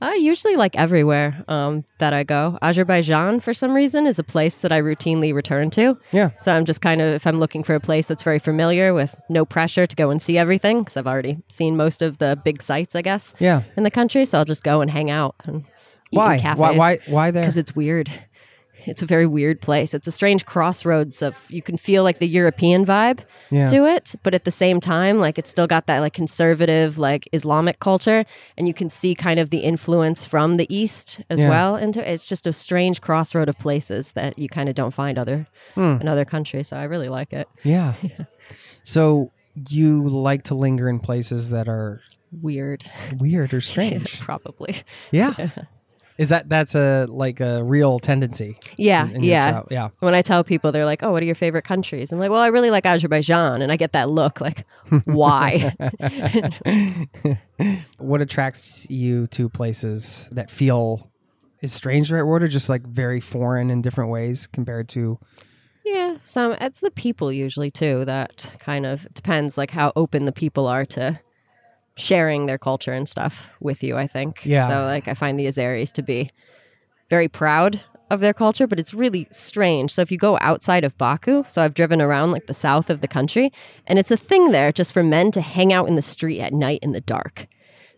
I 0.00 0.14
usually 0.14 0.54
like 0.54 0.76
everywhere 0.76 1.44
um, 1.48 1.84
that 1.98 2.12
I 2.12 2.22
go. 2.22 2.56
Azerbaijan, 2.62 3.40
for 3.40 3.52
some 3.52 3.72
reason, 3.74 4.06
is 4.06 4.18
a 4.18 4.24
place 4.24 4.58
that 4.58 4.70
I 4.70 4.80
routinely 4.80 5.34
return 5.34 5.70
to. 5.70 5.98
Yeah. 6.12 6.30
So 6.38 6.54
I'm 6.54 6.64
just 6.64 6.80
kind 6.80 7.00
of, 7.00 7.14
if 7.14 7.26
I'm 7.26 7.40
looking 7.40 7.64
for 7.64 7.74
a 7.74 7.80
place 7.80 8.06
that's 8.06 8.22
very 8.22 8.38
familiar 8.38 8.94
with 8.94 9.16
no 9.28 9.44
pressure 9.44 9.86
to 9.88 9.96
go 9.96 10.10
and 10.10 10.22
see 10.22 10.38
everything, 10.38 10.80
because 10.80 10.96
I've 10.96 11.08
already 11.08 11.38
seen 11.48 11.76
most 11.76 12.00
of 12.00 12.18
the 12.18 12.40
big 12.44 12.62
sites, 12.62 12.94
I 12.94 13.02
guess, 13.02 13.34
Yeah. 13.40 13.62
in 13.76 13.82
the 13.82 13.90
country. 13.90 14.24
So 14.24 14.38
I'll 14.38 14.44
just 14.44 14.62
go 14.62 14.80
and 14.80 14.90
hang 14.90 15.10
out 15.10 15.34
and 15.44 15.64
Why? 16.10 16.34
in 16.34 16.40
cafes. 16.42 16.58
Why? 16.58 16.76
Why? 16.76 16.98
Why 17.08 17.30
there? 17.32 17.42
Because 17.42 17.56
it's 17.56 17.74
weird. 17.74 18.08
It's 18.88 19.02
a 19.02 19.06
very 19.06 19.26
weird 19.26 19.60
place. 19.60 19.94
It's 19.94 20.06
a 20.06 20.12
strange 20.12 20.44
crossroads 20.46 21.22
of 21.22 21.34
you 21.48 21.62
can 21.62 21.76
feel 21.76 22.02
like 22.02 22.18
the 22.18 22.26
European 22.26 22.84
vibe 22.86 23.20
Yeah. 23.50 23.66
to 23.66 23.86
it, 23.86 24.14
but 24.22 24.34
at 24.34 24.44
the 24.44 24.50
same 24.50 24.80
time, 24.80 25.18
like 25.18 25.38
it's 25.38 25.50
still 25.50 25.66
got 25.66 25.86
that 25.86 26.00
like 26.00 26.12
conservative, 26.14 26.98
like 26.98 27.28
Islamic 27.32 27.78
culture, 27.80 28.24
and 28.56 28.66
you 28.66 28.74
can 28.74 28.88
see 28.88 29.14
kind 29.14 29.38
of 29.38 29.50
the 29.50 29.58
influence 29.58 30.24
from 30.24 30.54
the 30.56 30.66
East 30.74 31.20
as 31.30 31.40
Yeah. 31.40 31.50
well 31.50 31.76
into 31.76 32.00
it. 32.00 32.12
It's 32.14 32.26
just 32.26 32.46
a 32.46 32.52
strange 32.52 33.00
crossroad 33.00 33.48
of 33.48 33.58
places 33.58 34.12
that 34.12 34.38
you 34.38 34.48
kind 34.48 34.68
of 34.68 34.74
don't 34.74 34.92
find 34.94 35.18
other 35.18 35.46
Hmm. 35.74 35.98
in 36.00 36.08
other 36.08 36.24
countries. 36.24 36.68
So 36.68 36.76
I 36.76 36.84
really 36.84 37.08
like 37.08 37.32
it. 37.32 37.46
yeah. 37.62 37.94
So 38.82 39.32
you 39.68 40.08
like 40.08 40.44
to 40.44 40.54
linger 40.54 40.88
in 40.88 40.98
places 41.00 41.50
that 41.50 41.68
are 41.68 42.00
Weird, 42.30 42.84
weird 43.18 43.52
or 43.54 43.60
strange. 43.72 44.20
probably. 44.20 44.76
yeah. 45.10 45.34
Is 46.18 46.30
that 46.30 46.48
that's 46.48 46.74
a 46.74 47.06
like 47.08 47.40
a 47.40 47.62
real 47.62 48.00
tendency? 48.00 48.58
Yeah, 48.76 49.06
in 49.06 49.22
your 49.22 49.30
yeah. 49.30 49.62
yeah. 49.70 49.88
When 50.00 50.14
I 50.14 50.22
tell 50.22 50.42
people, 50.42 50.72
they're 50.72 50.84
like, 50.84 51.04
"Oh, 51.04 51.12
what 51.12 51.22
are 51.22 51.26
your 51.26 51.36
favorite 51.36 51.64
countries?" 51.64 52.12
I'm 52.12 52.18
like, 52.18 52.30
"Well, 52.30 52.40
I 52.40 52.48
really 52.48 52.70
like 52.70 52.84
Azerbaijan," 52.84 53.62
and 53.62 53.70
I 53.70 53.76
get 53.76 53.92
that 53.92 54.08
look, 54.10 54.40
like, 54.40 54.66
"Why?" 55.04 55.72
What 57.98 58.20
attracts 58.20 58.88
you 58.88 59.26
to 59.28 59.48
places 59.48 60.28
that 60.30 60.50
feel 60.50 61.10
is 61.60 61.72
strange 61.72 62.08
the 62.08 62.14
right 62.14 62.22
word 62.22 62.42
or 62.42 62.48
just 62.48 62.68
like 62.68 62.82
very 62.86 63.20
foreign 63.20 63.68
in 63.70 63.82
different 63.82 64.10
ways 64.10 64.46
compared 64.46 64.88
to 64.90 65.18
yeah, 65.84 66.18
some 66.22 66.52
it's 66.60 66.80
the 66.80 66.90
people 66.90 67.32
usually 67.32 67.70
too. 67.70 68.04
That 68.04 68.52
kind 68.58 68.84
of 68.84 69.12
depends, 69.14 69.56
like 69.56 69.70
how 69.70 69.92
open 69.96 70.26
the 70.26 70.32
people 70.32 70.66
are 70.66 70.84
to 70.86 71.20
sharing 71.98 72.46
their 72.46 72.58
culture 72.58 72.92
and 72.92 73.08
stuff 73.08 73.50
with 73.60 73.82
you. 73.82 73.96
I 73.96 74.06
think. 74.06 74.44
Yeah. 74.46 74.68
So, 74.68 74.84
like, 74.84 75.08
I 75.08 75.14
find 75.14 75.38
the 75.38 75.46
Azeris 75.46 75.92
to 75.92 76.02
be 76.02 76.30
very 77.10 77.28
proud 77.28 77.80
of 78.10 78.20
their 78.20 78.32
culture, 78.32 78.66
but 78.66 78.80
it's 78.80 78.94
really 78.94 79.26
strange. 79.30 79.92
So 79.92 80.02
if 80.02 80.10
you 80.10 80.18
go 80.18 80.38
outside 80.40 80.84
of 80.84 80.96
Baku, 80.96 81.44
so 81.46 81.62
I've 81.62 81.74
driven 81.74 82.00
around 82.00 82.32
like 82.32 82.46
the 82.46 82.54
south 82.54 82.90
of 82.90 83.00
the 83.00 83.08
country, 83.08 83.52
and 83.86 83.98
it's 83.98 84.10
a 84.10 84.16
thing 84.16 84.50
there 84.50 84.72
just 84.72 84.92
for 84.92 85.02
men 85.02 85.30
to 85.32 85.40
hang 85.40 85.72
out 85.72 85.88
in 85.88 85.96
the 85.96 86.02
street 86.02 86.40
at 86.40 86.52
night 86.52 86.80
in 86.82 86.92
the 86.92 87.00
dark. 87.00 87.46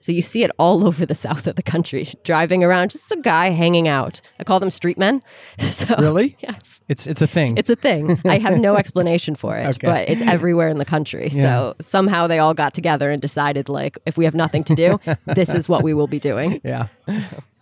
So 0.02 0.12
you 0.12 0.22
see 0.22 0.42
it 0.44 0.50
all 0.58 0.86
over 0.88 1.04
the 1.06 1.14
south 1.14 1.46
of 1.46 1.56
the 1.56 1.62
country, 1.62 2.08
driving 2.24 2.64
around, 2.64 2.90
just 2.90 3.12
a 3.12 3.16
guy 3.16 3.50
hanging 3.50 3.86
out. 3.86 4.20
I 4.38 4.44
call 4.44 4.58
them 4.58 4.70
street 4.70 4.96
men. 4.98 5.22
So, 5.70 5.94
Really? 5.98 6.36
Yes. 6.40 6.80
it's 6.88 7.06
it's 7.06 7.20
a 7.22 7.26
thing. 7.26 7.56
It's 7.58 7.70
a 7.70 7.76
thing. 7.76 8.18
I 8.24 8.38
have 8.38 8.58
no 8.58 8.76
explanation 8.82 9.34
for 9.34 9.56
it, 9.56 9.66
Okay. 9.76 9.86
but 9.86 10.08
it's 10.08 10.22
everywhere 10.22 10.68
in 10.68 10.78
the 10.78 10.84
country. 10.84 11.28
Yeah. 11.32 11.42
So 11.42 11.74
somehow 11.80 12.26
they 12.26 12.38
all 12.38 12.54
got 12.54 12.72
together 12.74 13.10
and 13.10 13.20
decided, 13.22 13.68
like, 13.68 13.98
if 14.06 14.16
we 14.16 14.24
have 14.24 14.34
nothing 14.34 14.64
to 14.64 14.74
do, 14.74 14.98
this 15.26 15.48
is 15.50 15.68
what 15.68 15.82
we 15.82 15.92
will 15.94 16.06
be 16.08 16.18
doing. 16.18 16.60
yeah. 16.64 16.88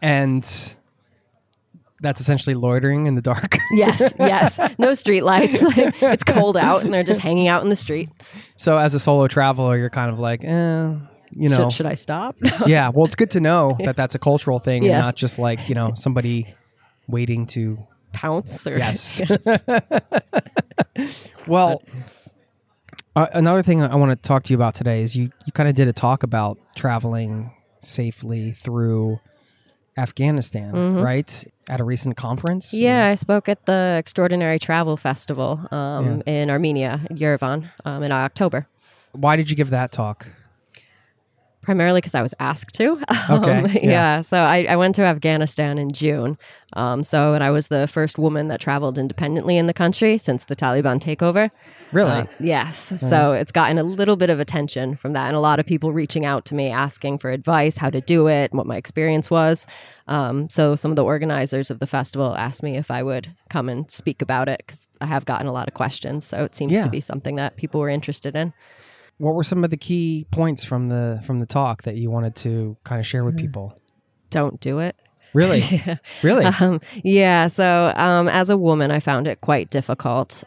And 0.00 0.44
that's 2.00 2.20
essentially 2.20 2.54
loitering 2.54 3.06
in 3.06 3.14
the 3.16 3.22
dark. 3.22 3.58
Yes, 3.72 4.14
yes. 4.20 4.58
No 4.78 4.94
street 4.94 5.22
lights. 5.24 5.58
it's 5.60 6.24
cold 6.24 6.56
out, 6.56 6.84
and 6.84 6.94
they're 6.94 7.02
just 7.02 7.20
hanging 7.20 7.48
out 7.48 7.62
in 7.64 7.68
the 7.68 7.76
street. 7.76 8.08
so 8.56 8.78
as 8.78 8.94
a 8.94 8.98
solo 9.00 9.26
traveler, 9.26 9.76
you're 9.76 9.90
kind 9.90 10.10
of 10.12 10.20
like, 10.20 10.44
eh, 10.44 10.94
you 11.32 11.48
know. 11.48 11.68
Should, 11.68 11.72
should 11.72 11.86
I 11.86 11.94
stop? 11.94 12.36
yeah, 12.66 12.90
well, 12.90 13.06
it's 13.06 13.14
good 13.14 13.30
to 13.32 13.40
know 13.40 13.76
that 13.80 13.96
that's 13.96 14.14
a 14.14 14.18
cultural 14.18 14.58
thing 14.58 14.86
and 14.86 14.92
not 14.92 15.16
just 15.16 15.38
like, 15.38 15.68
you 15.68 15.74
know, 15.74 15.92
somebody 15.94 16.54
waiting 17.08 17.46
to 17.48 17.78
Pounce? 18.12 18.66
Or, 18.66 18.78
Yes. 18.78 19.22
Well, 21.46 21.82
uh, 23.14 23.26
another 23.32 23.62
thing 23.62 23.82
I 23.82 23.94
want 23.96 24.10
to 24.10 24.16
talk 24.16 24.44
to 24.44 24.52
you 24.52 24.56
about 24.56 24.74
today 24.74 25.02
is 25.02 25.16
you, 25.16 25.30
you 25.46 25.52
kind 25.52 25.68
of 25.68 25.74
did 25.74 25.88
a 25.88 25.92
talk 25.92 26.22
about 26.22 26.58
traveling 26.74 27.50
safely 27.80 28.52
through 28.52 29.20
Afghanistan, 29.96 30.96
right? 30.96 31.44
At 31.68 31.80
a 31.80 31.84
recent 31.84 32.16
conference. 32.16 32.68
Mm-hmm. 32.72 32.84
Yeah, 32.84 33.06
I 33.06 33.14
spoke 33.14 33.48
at 33.48 33.66
the 33.66 33.96
Extraordinary 33.98 34.58
Travel 34.58 34.96
Festival 34.96 35.66
um, 35.70 36.22
in 36.26 36.50
Armenia, 36.50 37.00
Yerevan, 37.10 37.70
um, 37.84 38.02
in 38.02 38.12
October. 38.12 38.68
Why 39.12 39.36
did 39.36 39.50
you 39.50 39.56
give 39.56 39.70
that 39.70 39.90
talk? 39.90 40.28
Primarily 41.68 41.98
because 42.00 42.14
I 42.14 42.22
was 42.22 42.32
asked 42.40 42.74
to. 42.76 42.98
Okay, 43.30 43.58
Um, 43.58 43.66
yeah. 43.74 43.80
yeah. 43.82 44.20
So 44.22 44.38
I, 44.38 44.64
I 44.70 44.76
went 44.76 44.94
to 44.94 45.02
Afghanistan 45.02 45.76
in 45.76 45.92
June. 45.92 46.38
Um, 46.72 47.02
so, 47.02 47.34
and 47.34 47.44
I 47.44 47.50
was 47.50 47.68
the 47.68 47.86
first 47.86 48.16
woman 48.16 48.48
that 48.48 48.58
traveled 48.58 48.96
independently 48.96 49.58
in 49.58 49.66
the 49.66 49.74
country 49.74 50.16
since 50.16 50.46
the 50.46 50.56
Taliban 50.56 50.98
takeover. 50.98 51.50
Really? 51.92 52.10
Uh, 52.10 52.26
yes. 52.40 52.94
So 53.10 53.32
it's 53.32 53.52
gotten 53.52 53.76
a 53.76 53.82
little 53.82 54.16
bit 54.16 54.30
of 54.30 54.40
attention 54.40 54.96
from 54.96 55.12
that, 55.12 55.26
and 55.26 55.36
a 55.36 55.40
lot 55.40 55.58
of 55.60 55.66
people 55.66 55.92
reaching 55.92 56.24
out 56.24 56.46
to 56.46 56.54
me 56.54 56.70
asking 56.70 57.18
for 57.18 57.30
advice, 57.30 57.76
how 57.76 57.90
to 57.90 58.00
do 58.00 58.28
it, 58.28 58.52
what 58.54 58.66
my 58.66 58.76
experience 58.76 59.30
was. 59.30 59.66
Um, 60.06 60.48
so 60.48 60.74
some 60.74 60.90
of 60.90 60.96
the 60.96 61.04
organizers 61.04 61.70
of 61.70 61.80
the 61.80 61.86
festival 61.86 62.34
asked 62.36 62.62
me 62.62 62.76
if 62.78 62.90
I 62.90 63.02
would 63.02 63.28
come 63.50 63.68
and 63.68 63.90
speak 63.90 64.22
about 64.22 64.48
it 64.48 64.62
because 64.66 64.86
I 65.02 65.06
have 65.06 65.26
gotten 65.26 65.46
a 65.46 65.52
lot 65.52 65.68
of 65.68 65.74
questions. 65.74 66.24
So 66.24 66.44
it 66.44 66.54
seems 66.54 66.72
Yeah. 66.72 66.84
to 66.84 66.88
be 66.90 67.00
something 67.00 67.36
that 67.36 67.56
people 67.56 67.78
were 67.80 67.90
interested 67.90 68.34
in. 68.34 68.54
What 69.18 69.34
were 69.34 69.44
some 69.44 69.64
of 69.64 69.70
the 69.70 69.76
key 69.76 70.26
points 70.30 70.64
from 70.64 70.88
the 70.88 71.20
from 71.24 71.38
the 71.38 71.46
talk 71.46 71.82
that 71.82 71.96
you 71.96 72.10
wanted 72.10 72.34
to 72.36 72.76
kind 72.84 72.98
of 72.98 73.06
share 73.06 73.24
with 73.24 73.36
people? 73.36 73.78
Don't 74.30 74.60
do 74.60 74.78
it. 74.78 74.96
Really? 75.34 75.82
Really? 76.22 76.44
Um, 76.46 76.80
yeah. 77.04 77.48
So, 77.48 77.92
um, 77.96 78.28
as 78.28 78.50
a 78.50 78.56
woman, 78.56 78.90
I 78.90 78.98
found 79.00 79.26
it 79.26 79.40
quite 79.40 79.70
difficult 79.70 80.42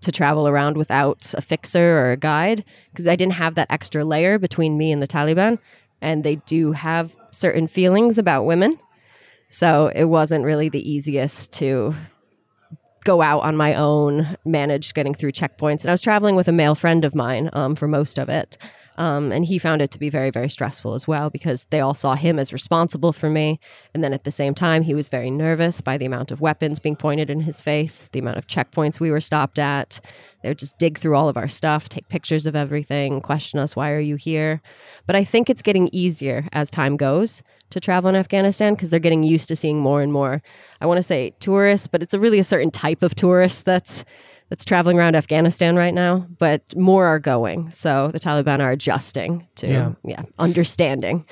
to 0.00 0.12
travel 0.12 0.46
around 0.46 0.76
without 0.76 1.32
a 1.36 1.40
fixer 1.40 1.98
or 1.98 2.12
a 2.12 2.16
guide 2.16 2.64
because 2.92 3.08
I 3.08 3.16
didn't 3.16 3.34
have 3.34 3.54
that 3.54 3.70
extra 3.70 4.04
layer 4.04 4.38
between 4.38 4.76
me 4.76 4.92
and 4.92 5.00
the 5.02 5.06
Taliban. 5.06 5.58
And 6.00 6.22
they 6.22 6.36
do 6.36 6.72
have 6.72 7.16
certain 7.30 7.66
feelings 7.66 8.18
about 8.18 8.44
women. 8.44 8.78
So 9.48 9.90
it 9.94 10.04
wasn't 10.04 10.44
really 10.44 10.68
the 10.68 10.90
easiest 10.90 11.52
to 11.54 11.94
go 13.04 13.22
out 13.22 13.42
on 13.42 13.56
my 13.56 13.74
own, 13.74 14.36
manage 14.44 14.94
getting 14.94 15.14
through 15.14 15.32
checkpoints. 15.32 15.82
And 15.82 15.90
I 15.90 15.92
was 15.92 16.02
traveling 16.02 16.36
with 16.36 16.48
a 16.48 16.52
male 16.52 16.74
friend 16.74 17.04
of 17.04 17.14
mine 17.14 17.50
um, 17.52 17.74
for 17.76 17.86
most 17.86 18.18
of 18.18 18.28
it. 18.28 18.58
Um, 18.96 19.32
and 19.32 19.44
he 19.44 19.58
found 19.58 19.82
it 19.82 19.90
to 19.90 19.98
be 19.98 20.08
very, 20.08 20.30
very 20.30 20.48
stressful 20.48 20.94
as 20.94 21.08
well 21.08 21.30
because 21.30 21.66
they 21.70 21.80
all 21.80 21.94
saw 21.94 22.14
him 22.14 22.38
as 22.38 22.52
responsible 22.52 23.12
for 23.12 23.28
me. 23.28 23.58
And 23.92 24.04
then 24.04 24.12
at 24.12 24.24
the 24.24 24.30
same 24.30 24.54
time, 24.54 24.82
he 24.82 24.94
was 24.94 25.08
very 25.08 25.30
nervous 25.30 25.80
by 25.80 25.98
the 25.98 26.06
amount 26.06 26.30
of 26.30 26.40
weapons 26.40 26.78
being 26.78 26.96
pointed 26.96 27.30
in 27.30 27.40
his 27.40 27.60
face, 27.60 28.08
the 28.12 28.20
amount 28.20 28.36
of 28.36 28.46
checkpoints 28.46 29.00
we 29.00 29.10
were 29.10 29.20
stopped 29.20 29.58
at. 29.58 30.00
They 30.42 30.50
would 30.50 30.58
just 30.58 30.78
dig 30.78 30.98
through 30.98 31.16
all 31.16 31.28
of 31.28 31.36
our 31.36 31.48
stuff, 31.48 31.88
take 31.88 32.08
pictures 32.08 32.46
of 32.46 32.54
everything, 32.54 33.20
question 33.20 33.58
us, 33.58 33.74
why 33.74 33.90
are 33.90 34.00
you 34.00 34.16
here? 34.16 34.60
But 35.06 35.16
I 35.16 35.24
think 35.24 35.48
it's 35.48 35.62
getting 35.62 35.88
easier 35.90 36.46
as 36.52 36.70
time 36.70 36.96
goes 36.96 37.42
to 37.70 37.80
travel 37.80 38.10
in 38.10 38.16
Afghanistan 38.16 38.74
because 38.74 38.90
they're 38.90 39.00
getting 39.00 39.22
used 39.22 39.48
to 39.48 39.56
seeing 39.56 39.80
more 39.80 40.02
and 40.02 40.12
more. 40.12 40.42
I 40.80 40.86
want 40.86 40.98
to 40.98 41.02
say 41.02 41.34
tourists, 41.40 41.86
but 41.86 42.02
it's 42.02 42.14
a 42.14 42.20
really 42.20 42.38
a 42.38 42.44
certain 42.44 42.70
type 42.70 43.02
of 43.02 43.14
tourist 43.14 43.64
that's 43.64 44.04
that's 44.54 44.64
traveling 44.64 44.96
around 44.96 45.16
Afghanistan 45.16 45.74
right 45.74 45.92
now, 45.92 46.28
but 46.38 46.62
more 46.76 47.06
are 47.06 47.18
going. 47.18 47.72
So 47.72 48.12
the 48.12 48.20
Taliban 48.20 48.60
are 48.60 48.70
adjusting 48.70 49.48
to 49.56 49.66
Yeah. 49.66 49.92
yeah, 50.04 50.22
understanding 50.38 51.24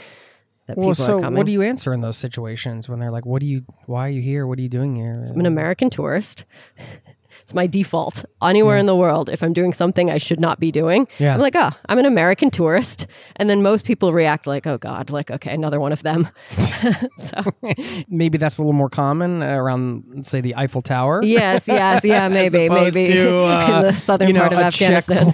that 0.67 0.77
Well, 0.77 0.89
people 0.91 1.05
so 1.05 1.19
are 1.19 1.21
coming. 1.21 1.37
what 1.37 1.47
do 1.47 1.53
you 1.53 1.63
answer 1.63 1.93
in 1.93 2.01
those 2.01 2.17
situations 2.17 2.89
when 2.89 2.99
they're 2.99 3.13
like, 3.13 3.25
"What 3.25 3.39
do 3.39 3.47
you? 3.47 3.63
Why 3.87 4.09
are 4.09 4.11
you 4.11 4.21
here? 4.21 4.45
What 4.45 4.59
are 4.59 4.63
you 4.63 4.69
doing 4.69 4.97
here?" 4.97 5.13
I'm 5.31 5.39
an 5.39 5.47
American 5.47 5.89
tourist. 5.89 6.45
It's 7.43 7.55
my 7.55 7.67
default. 7.67 8.25
Anywhere 8.43 8.77
in 8.77 8.87
the 8.87 8.95
world, 8.97 9.29
if 9.29 9.43
I'm 9.43 9.53
doing 9.53 9.73
something 9.73 10.11
I 10.11 10.19
should 10.19 10.41
not 10.41 10.61
be 10.61 10.71
doing, 10.71 11.07
Yeah. 11.19 11.35
I'm 11.35 11.41
like, 11.41 11.55
oh, 11.57 11.71
I'm 11.89 11.99
an 11.99 12.07
American 12.07 12.51
tourist. 12.51 13.07
And 13.37 13.49
then 13.51 13.63
most 13.63 13.85
people 13.85 14.13
react 14.13 14.47
like, 14.47 14.67
oh 14.67 14.79
God, 14.79 15.11
like, 15.11 15.31
okay, 15.31 15.53
another 15.53 15.81
one 15.81 15.93
of 15.93 16.03
them. 16.03 16.29
so, 16.59 17.43
Maybe 18.09 18.39
that's 18.39 18.59
a 18.59 18.63
little 18.63 18.73
more 18.73 18.91
common 18.91 19.43
around, 19.43 20.27
say, 20.27 20.41
the 20.41 20.55
Eiffel 20.57 20.83
Tower. 20.83 21.21
yes, 21.25 21.67
yes, 21.69 22.05
yeah, 22.05 22.29
maybe, 22.41 22.69
maybe 22.69 23.07
to, 23.07 23.39
uh, 23.45 23.67
in 23.77 23.83
the 23.83 23.93
southern 23.95 24.29
you 24.29 24.35
know, 24.35 24.41
part 24.41 24.53
of 24.53 24.59
Afghanistan. 24.59 25.33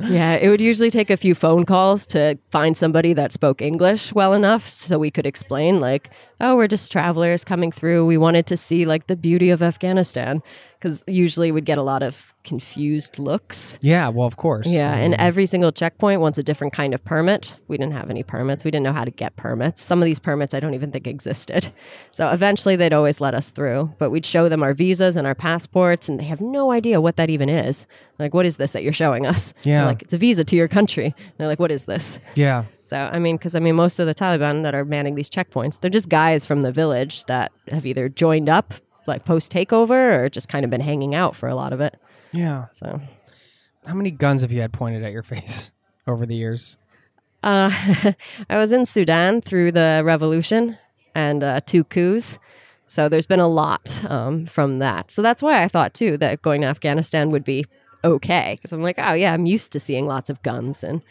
Yeah, 0.00 0.34
it 0.34 0.48
would 0.48 0.60
usually 0.60 0.90
take 0.90 1.10
a 1.10 1.16
few 1.16 1.34
phone 1.34 1.64
calls 1.64 2.06
to 2.08 2.36
find 2.50 2.76
somebody 2.76 3.12
that 3.14 3.32
spoke 3.32 3.62
English 3.62 4.12
well 4.12 4.32
enough 4.32 4.68
so 4.72 4.98
we 4.98 5.10
could 5.10 5.26
explain, 5.26 5.80
like, 5.80 6.10
oh, 6.40 6.56
we're 6.56 6.68
just 6.68 6.90
travelers 6.90 7.44
coming 7.44 7.72
through. 7.72 8.06
We 8.06 8.16
wanted 8.16 8.46
to 8.48 8.56
see, 8.56 8.84
like, 8.84 9.06
the 9.06 9.16
beauty 9.16 9.50
of 9.50 9.62
Afghanistan. 9.62 10.42
Because 10.84 11.02
usually 11.06 11.50
we'd 11.50 11.64
get 11.64 11.78
a 11.78 11.82
lot 11.82 12.02
of 12.02 12.34
confused 12.44 13.18
looks. 13.18 13.78
yeah, 13.80 14.08
well, 14.08 14.26
of 14.26 14.36
course. 14.36 14.66
Yeah, 14.66 14.92
and 14.92 15.14
mm-hmm. 15.14 15.22
every 15.22 15.46
single 15.46 15.72
checkpoint 15.72 16.20
wants 16.20 16.36
a 16.36 16.42
different 16.42 16.74
kind 16.74 16.92
of 16.92 17.02
permit. 17.02 17.58
We 17.68 17.78
didn't 17.78 17.94
have 17.94 18.10
any 18.10 18.22
permits. 18.22 18.64
We 18.64 18.70
didn't 18.70 18.84
know 18.84 18.92
how 18.92 19.06
to 19.06 19.10
get 19.10 19.34
permits. 19.36 19.82
Some 19.82 20.02
of 20.02 20.04
these 20.04 20.18
permits 20.18 20.52
I 20.52 20.60
don't 20.60 20.74
even 20.74 20.92
think 20.92 21.06
existed. 21.06 21.72
So 22.10 22.28
eventually 22.30 22.76
they'd 22.76 22.92
always 22.92 23.20
let 23.20 23.34
us 23.34 23.50
through, 23.50 23.92
but 23.98 24.10
we'd 24.10 24.24
show 24.24 24.48
them 24.48 24.62
our 24.62 24.72
visas 24.72 25.16
and 25.16 25.26
our 25.26 25.34
passports, 25.34 26.08
and 26.08 26.20
they 26.20 26.24
have 26.24 26.40
no 26.40 26.70
idea 26.70 27.00
what 27.00 27.16
that 27.16 27.28
even 27.28 27.48
is. 27.48 27.88
Like, 28.20 28.34
what 28.34 28.46
is 28.46 28.56
this 28.56 28.70
that 28.72 28.84
you're 28.84 28.92
showing 28.92 29.26
us? 29.26 29.52
Yeah. 29.64 29.86
like 29.86 30.02
it's 30.02 30.12
a 30.12 30.18
visa 30.18 30.44
to 30.44 30.56
your 30.56 30.68
country. 30.68 31.12
they're 31.36 31.48
like, 31.48 31.58
what 31.58 31.72
is 31.72 31.86
this? 31.86 32.20
yeah, 32.36 32.64
So 32.82 32.98
I 32.98 33.18
mean, 33.18 33.36
because 33.36 33.56
I 33.56 33.58
mean, 33.58 33.74
most 33.74 33.98
of 33.98 34.06
the 34.06 34.14
Taliban 34.14 34.62
that 34.62 34.74
are 34.74 34.84
manning 34.84 35.16
these 35.16 35.30
checkpoints, 35.30 35.80
they're 35.80 35.90
just 35.90 36.08
guys 36.08 36.46
from 36.46 36.62
the 36.62 36.70
village 36.70 37.24
that 37.24 37.50
have 37.68 37.84
either 37.84 38.08
joined 38.08 38.48
up 38.48 38.74
like 39.06 39.24
post 39.24 39.52
takeover 39.52 40.18
or 40.18 40.28
just 40.28 40.48
kind 40.48 40.64
of 40.64 40.70
been 40.70 40.80
hanging 40.80 41.14
out 41.14 41.36
for 41.36 41.48
a 41.48 41.54
lot 41.54 41.72
of 41.72 41.80
it. 41.80 41.98
yeah. 42.32 42.66
So. 42.72 43.00
How 43.86 43.92
many 43.94 44.10
guns 44.10 44.40
have 44.40 44.50
you 44.50 44.62
had 44.62 44.72
pointed 44.72 45.04
at 45.04 45.12
your 45.12 45.22
face 45.34 45.70
over 46.06 46.24
the 46.26 46.34
years? 46.34 46.76
Uh, 47.42 47.70
I 48.50 48.56
was 48.56 48.72
in 48.72 48.86
Sudan 48.86 49.42
through 49.42 49.72
the 49.72 50.02
revolution 50.04 50.78
and 51.14 51.44
uh, 51.44 51.60
two 51.66 51.84
coups. 51.84 52.38
So 52.86 53.08
there's 53.08 53.26
been 53.26 53.40
a 53.40 53.48
lot 53.48 54.02
um, 54.08 54.46
from 54.46 54.78
that. 54.78 55.10
So 55.10 55.20
that's 55.20 55.42
why 55.42 55.62
I 55.62 55.68
thought 55.68 55.94
too 55.94 56.16
that 56.18 56.42
going 56.42 56.62
to 56.62 56.66
Afghanistan 56.66 57.30
would 57.30 57.44
be 57.44 57.66
okay 58.02 58.56
because 58.56 58.72
I'm 58.72 58.82
like, 58.82 58.98
oh 58.98 59.12
yeah, 59.12 59.32
I'm 59.32 59.46
used 59.46 59.72
to 59.72 59.80
seeing 59.80 60.06
lots 60.06 60.30
of 60.30 60.42
guns 60.42 60.82
and 60.84 61.02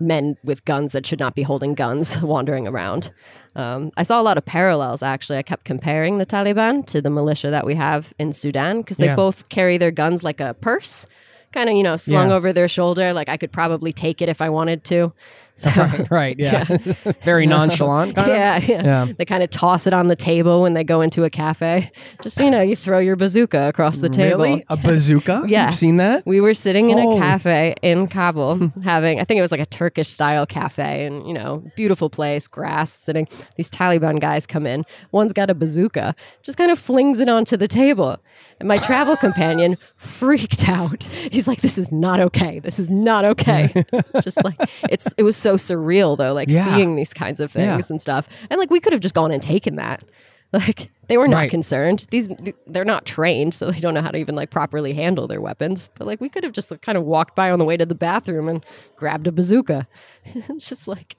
men 0.00 0.36
with 0.44 0.64
guns 0.64 0.92
that 0.92 1.04
should 1.06 1.20
not 1.20 1.34
be 1.34 1.42
holding 1.42 1.74
guns 1.74 2.20
wandering 2.22 2.66
around. 2.66 3.12
Um, 3.56 3.90
I 3.96 4.02
saw 4.02 4.20
a 4.20 4.24
lot 4.24 4.38
of 4.38 4.44
parallels 4.46 5.02
actually. 5.02 5.38
I 5.38 5.42
kept 5.42 5.64
comparing 5.64 6.18
the 6.18 6.26
Taliban 6.26 6.86
to 6.86 7.02
the 7.02 7.10
militia 7.10 7.50
that 7.50 7.66
we 7.66 7.74
have 7.74 8.12
in 8.18 8.32
Sudan 8.32 8.78
because 8.80 8.96
they 8.96 9.06
Yeah. 9.06 9.16
both 9.16 9.48
carry 9.48 9.76
their 9.78 9.90
guns 9.90 10.22
like 10.22 10.40
a 10.40 10.54
purse, 10.54 11.06
kind 11.52 11.68
of 11.68 11.76
you 11.76 11.82
know 11.82 11.96
slung 11.96 12.30
Yeah. 12.30 12.36
over 12.36 12.52
their 12.52 12.68
shoulder. 12.68 13.12
Like 13.12 13.28
I 13.28 13.36
could 13.36 13.52
probably 13.52 13.92
take 13.92 14.22
it 14.22 14.28
if 14.28 14.40
I 14.40 14.48
wanted 14.50 14.84
to. 14.84 15.12
So, 15.60 15.70
right, 16.10 16.38
yeah. 16.38 16.64
Very 17.22 17.46
nonchalant. 17.46 18.16
Yeah, 18.16 18.58
yeah, 18.58 18.84
Yeah. 18.84 19.12
They 19.18 19.26
kind 19.26 19.42
of 19.42 19.50
toss 19.50 19.86
it 19.86 19.92
on 19.92 20.08
the 20.08 20.16
table 20.16 20.62
when 20.62 20.72
they 20.72 20.84
go 20.84 21.02
into 21.02 21.24
a 21.24 21.30
cafe. 21.30 21.90
Just 22.22 22.40
you 22.40 22.50
know, 22.50 22.62
you 22.62 22.74
throw 22.74 22.98
your 22.98 23.16
bazooka 23.16 23.68
across 23.68 23.98
the 23.98 24.08
table. 24.08 24.44
Really? 24.44 24.64
A 24.68 24.76
bazooka? 24.78 25.42
Yeah. 25.46 25.66
You've 25.70 25.76
seen 25.76 25.98
that? 25.98 26.24
We 26.24 26.40
were 26.40 26.54
sitting 26.54 26.88
in 26.88 26.96
Holy- 26.96 27.18
a 27.18 27.20
cafe 27.20 27.74
in 27.82 28.06
Kabul 28.08 28.72
having, 28.82 29.20
I 29.20 29.24
think 29.24 29.36
it 29.36 29.42
was 29.42 29.52
like 29.52 29.60
a 29.60 29.66
Turkish 29.66 30.08
style 30.08 30.46
cafe 30.46 31.04
and, 31.04 31.26
you 31.26 31.34
know, 31.34 31.62
beautiful 31.76 32.08
place, 32.08 32.46
grass 32.48 32.90
sitting. 32.92 33.28
These 33.56 33.70
Taliban 33.70 34.18
guys 34.18 34.46
come 34.46 34.66
in. 34.66 34.86
One's 35.12 35.34
got 35.34 35.50
a 35.50 35.54
bazooka, 35.54 36.14
just 36.42 36.56
kind 36.56 36.70
of 36.70 36.78
flings 36.78 37.20
it 37.20 37.28
onto 37.28 37.56
the 37.58 37.68
table. 37.68 38.18
And 38.58 38.68
my 38.68 38.76
travel 38.76 39.16
companion 39.16 39.76
freaked 39.96 40.68
out. 40.68 41.02
He's 41.04 41.48
like, 41.48 41.62
this 41.62 41.78
is 41.78 41.90
not 41.90 42.20
okay. 42.20 42.58
This 42.58 42.78
is 42.78 42.90
not 42.90 43.24
okay. 43.24 43.84
just 44.20 44.42
like, 44.44 44.56
it's, 44.90 45.08
it 45.16 45.22
was 45.22 45.36
so 45.36 45.49
surreal 45.56 46.16
though, 46.16 46.32
like 46.32 46.48
Yeah. 46.48 46.64
seeing 46.76 46.96
these 46.96 47.12
kinds 47.12 47.40
of 47.40 47.50
things 47.52 47.66
Yeah. 47.66 47.80
and 47.90 48.00
stuff. 48.00 48.28
And 48.50 48.58
like, 48.58 48.70
we 48.70 48.80
could 48.80 48.92
have 48.92 49.00
just 49.02 49.14
gone 49.14 49.30
and 49.32 49.42
taken 49.42 49.76
that. 49.76 50.02
Like 50.52 50.90
they 51.06 51.16
were 51.16 51.28
not 51.28 51.36
Right. 51.36 51.50
concerned. 51.50 52.06
These 52.10 52.28
they're 52.66 52.84
not 52.84 53.06
trained, 53.06 53.54
so 53.54 53.70
they 53.70 53.78
don't 53.78 53.94
know 53.94 54.02
how 54.02 54.10
to 54.10 54.18
even 54.18 54.34
like 54.34 54.50
properly 54.50 54.94
handle 54.94 55.28
their 55.28 55.40
weapons. 55.40 55.88
But 55.96 56.08
like 56.08 56.20
we 56.20 56.28
could 56.28 56.42
have 56.42 56.52
just 56.52 56.72
like, 56.72 56.82
kind 56.82 56.98
of 56.98 57.04
walked 57.04 57.36
by 57.36 57.52
on 57.52 57.60
the 57.60 57.64
way 57.64 57.76
to 57.76 57.86
the 57.86 57.94
bathroom 57.94 58.48
and 58.48 58.66
grabbed 58.96 59.28
a 59.28 59.32
bazooka. 59.32 59.86
it's 60.24 60.68
just 60.68 60.88
like 60.88 61.14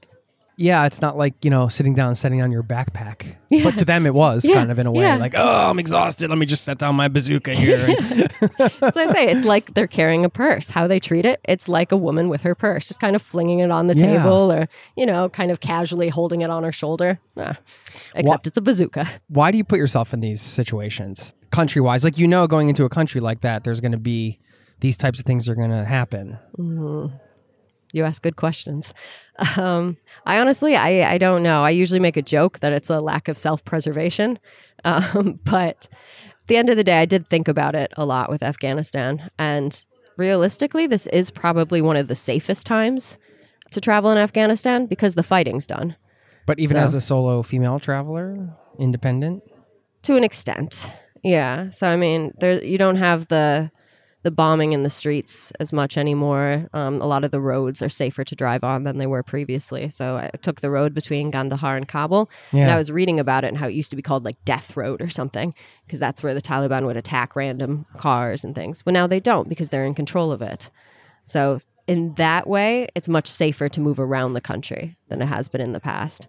Yeah, 0.62 0.86
it's 0.86 1.02
not 1.02 1.18
like, 1.18 1.34
you 1.44 1.50
know, 1.50 1.68
sitting 1.68 1.96
down 1.96 2.10
and 2.10 2.18
setting 2.18 2.42
on 2.42 2.52
your 2.52 2.64
backpack. 2.64 3.36
But 3.64 3.78
to 3.80 3.86
them 3.86 4.06
it 4.06 4.14
was 4.14 4.46
Yeah, 4.46 4.56
kind 4.56 4.72
of 4.72 4.80
in 4.80 4.86
a 4.88 4.92
way. 4.92 5.04
yeah. 5.04 5.16
Like, 5.18 5.34
oh, 5.36 5.70
I'm 5.70 5.78
exhausted. 5.80 6.30
Let 6.30 6.38
me 6.38 6.46
just 6.46 6.64
set 6.64 6.78
down 6.78 6.96
my 6.96 7.08
bazooka 7.10 7.54
here. 7.64 7.86
As 8.82 8.96
I 8.96 9.12
say, 9.12 9.30
it's 9.32 9.44
like 9.44 9.74
they're 9.74 9.88
carrying 9.88 10.24
a 10.24 10.30
purse. 10.30 10.70
How 10.70 10.88
they 10.88 11.00
treat 11.00 11.26
it, 11.26 11.42
it's 11.44 11.68
like 11.68 11.92
a 11.92 11.98
woman 11.98 12.30
with 12.30 12.42
her 12.44 12.56
purse, 12.56 12.88
just 12.88 13.00
kind 13.02 13.16
of 13.16 13.22
flinging 13.22 13.60
it 13.60 13.72
on 13.72 13.88
the 13.88 13.96
Yeah. 13.98 14.18
table, 14.24 14.52
or 14.52 14.70
you 14.96 15.06
know, 15.06 15.28
kind 15.30 15.52
of 15.52 15.60
casually 15.60 16.08
holding 16.10 16.42
it 16.42 16.50
on 16.50 16.64
her 16.64 16.72
shoulder. 16.72 17.20
Except 18.16 18.48
it's 18.48 18.58
a 18.58 18.62
bazooka. 18.62 19.08
Why 19.28 19.52
do 19.52 19.58
you 19.58 19.64
put 19.66 19.80
yourself 19.80 20.14
in 20.14 20.20
these 20.22 20.42
situations? 20.42 21.34
Country 21.52 21.82
wise, 21.82 22.04
like 22.06 22.18
you 22.18 22.28
know, 22.28 22.48
going 22.48 22.70
into 22.70 22.86
a 22.86 22.90
country 22.90 23.20
like 23.20 23.42
that, 23.42 23.64
there's 23.66 23.82
going 23.82 23.92
to 23.92 23.98
be 23.98 24.40
these 24.80 24.96
types 24.96 25.20
of 25.20 25.26
things 25.26 25.50
are 25.50 25.56
going 25.56 25.72
to 25.72 25.84
happen. 25.86 26.38
Mm-hmm. 26.58 27.16
You 27.94 28.04
ask 28.06 28.22
good 28.22 28.36
questions. 28.36 28.94
Um, 29.58 29.98
I 30.26 30.40
honestly, 30.40 30.76
I, 30.76 31.14
I 31.14 31.18
don't 31.18 31.44
know. 31.44 31.64
I 31.64 31.72
usually 31.72 32.00
make 32.00 32.18
a 32.18 32.22
joke 32.22 32.60
that 32.60 32.74
it's 32.74 32.90
a 32.90 33.02
lack 33.02 33.28
of 33.28 33.38
self 33.38 33.64
preservation. 33.66 34.40
Um, 34.84 35.40
but 35.44 35.88
at 35.92 36.48
the 36.48 36.58
end 36.58 36.72
of 36.72 36.76
the 36.76 36.84
day, 36.84 36.98
I 37.02 37.06
did 37.06 37.30
think 37.30 37.48
about 37.48 37.76
it 37.76 37.92
a 37.98 38.04
lot 38.04 38.32
with 38.32 38.42
Afghanistan. 38.42 39.30
And 39.38 39.86
realistically, 40.18 40.88
this 40.88 41.06
is 41.08 41.30
probably 41.30 41.84
one 41.84 41.98
of 41.98 42.08
the 42.08 42.16
safest 42.16 42.66
times 42.66 43.20
to 43.70 43.80
travel 43.80 44.10
in 44.12 44.18
Afghanistan 44.18 44.88
because 44.88 45.14
the 45.14 45.22
fighting's 45.22 45.68
done 45.68 45.96
But 46.48 46.60
even 46.60 46.78
So- 46.78 46.82
as 46.82 46.96
a 46.96 47.02
solo 47.02 47.44
female 47.44 47.80
traveler, 47.80 48.50
independent, 48.80 49.44
to 50.02 50.16
an 50.16 50.24
extent. 50.24 50.90
Yeah. 51.24 51.70
So, 51.70 51.88
I 51.88 51.96
mean, 51.96 52.34
there, 52.40 52.64
you 52.64 52.80
don't 52.80 52.96
have 52.96 53.28
the 53.28 53.70
the 54.24 54.32
bombing 54.32 54.74
in 54.74 54.84
the 54.84 54.90
streets 54.90 55.52
as 55.60 55.74
much 55.74 55.98
anymore. 55.98 56.68
Um, 56.74 57.02
a 57.02 57.08
lot 57.08 57.24
of 57.24 57.32
the 57.32 57.42
roads 57.42 57.82
are 57.82 57.90
safer 57.90 58.24
to 58.24 58.36
drive 58.36 58.64
on 58.64 58.84
than 58.84 58.98
they 58.98 59.08
were 59.08 59.24
previously. 59.24 59.90
So 59.90 60.18
I 60.18 60.30
took 60.42 60.62
the 60.62 60.70
road 60.70 60.94
between 60.94 61.32
Kandahar 61.32 61.76
and 61.76 61.88
Kabul, 61.88 62.30
and 62.52 62.72
I 62.72 62.78
was 62.78 62.92
reading 62.92 63.20
about 63.20 63.44
it 63.44 63.48
and 63.48 63.58
how 63.58 63.68
it 63.68 63.74
used 63.74 63.90
to 63.90 63.96
be 63.96 64.02
called 64.02 64.24
like 64.24 64.44
Death 64.46 64.78
Road 64.78 65.02
or 65.02 65.10
something 65.10 65.56
because 65.86 66.00
that's 66.00 66.22
where 66.22 66.34
the 66.34 66.42
Taliban 66.42 66.86
would 66.86 66.98
attack 66.98 67.36
random 67.36 67.86
cars 67.98 68.44
and 68.44 68.54
things. 68.54 68.82
But 68.84 68.94
now 68.94 69.08
they 69.08 69.20
don't 69.20 69.50
because 69.50 69.70
they're 69.70 69.86
in 69.86 69.96
control 69.96 70.32
of 70.32 70.42
it. 70.42 70.70
So 71.24 71.62
in 71.88 72.14
that 72.16 72.48
way, 72.48 72.88
it's 72.96 73.08
much 73.08 73.28
safer 73.28 73.70
to 73.70 73.82
move 73.82 74.00
around 74.00 74.34
the 74.34 74.42
country 74.42 74.98
than 75.10 75.22
it 75.22 75.26
has 75.26 75.48
been 75.48 75.62
in 75.62 75.74
the 75.74 75.80
past. 75.80 76.28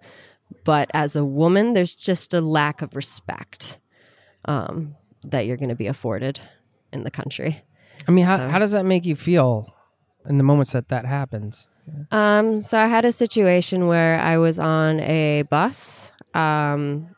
But 0.64 0.90
as 0.94 1.14
a 1.14 1.24
woman, 1.24 1.74
there's 1.74 1.94
just 1.94 2.34
a 2.34 2.40
lack 2.40 2.82
of 2.82 2.96
respect 2.96 3.78
um, 4.46 4.96
that 5.22 5.46
you're 5.46 5.56
going 5.56 5.68
to 5.68 5.74
be 5.74 5.86
afforded 5.86 6.40
in 6.92 7.04
the 7.04 7.10
country. 7.10 7.62
I 8.08 8.10
mean, 8.10 8.24
how, 8.24 8.48
how 8.48 8.58
does 8.58 8.72
that 8.72 8.84
make 8.84 9.04
you 9.04 9.16
feel 9.16 9.72
in 10.28 10.38
the 10.38 10.44
moments 10.44 10.72
that 10.72 10.88
that 10.88 11.06
happens? 11.06 11.68
Um, 12.10 12.62
so 12.62 12.78
I 12.78 12.86
had 12.86 13.04
a 13.04 13.12
situation 13.12 13.86
where 13.88 14.18
I 14.20 14.36
was 14.38 14.58
on 14.58 15.00
a 15.00 15.42
bus, 15.42 16.10
um, 16.34 17.08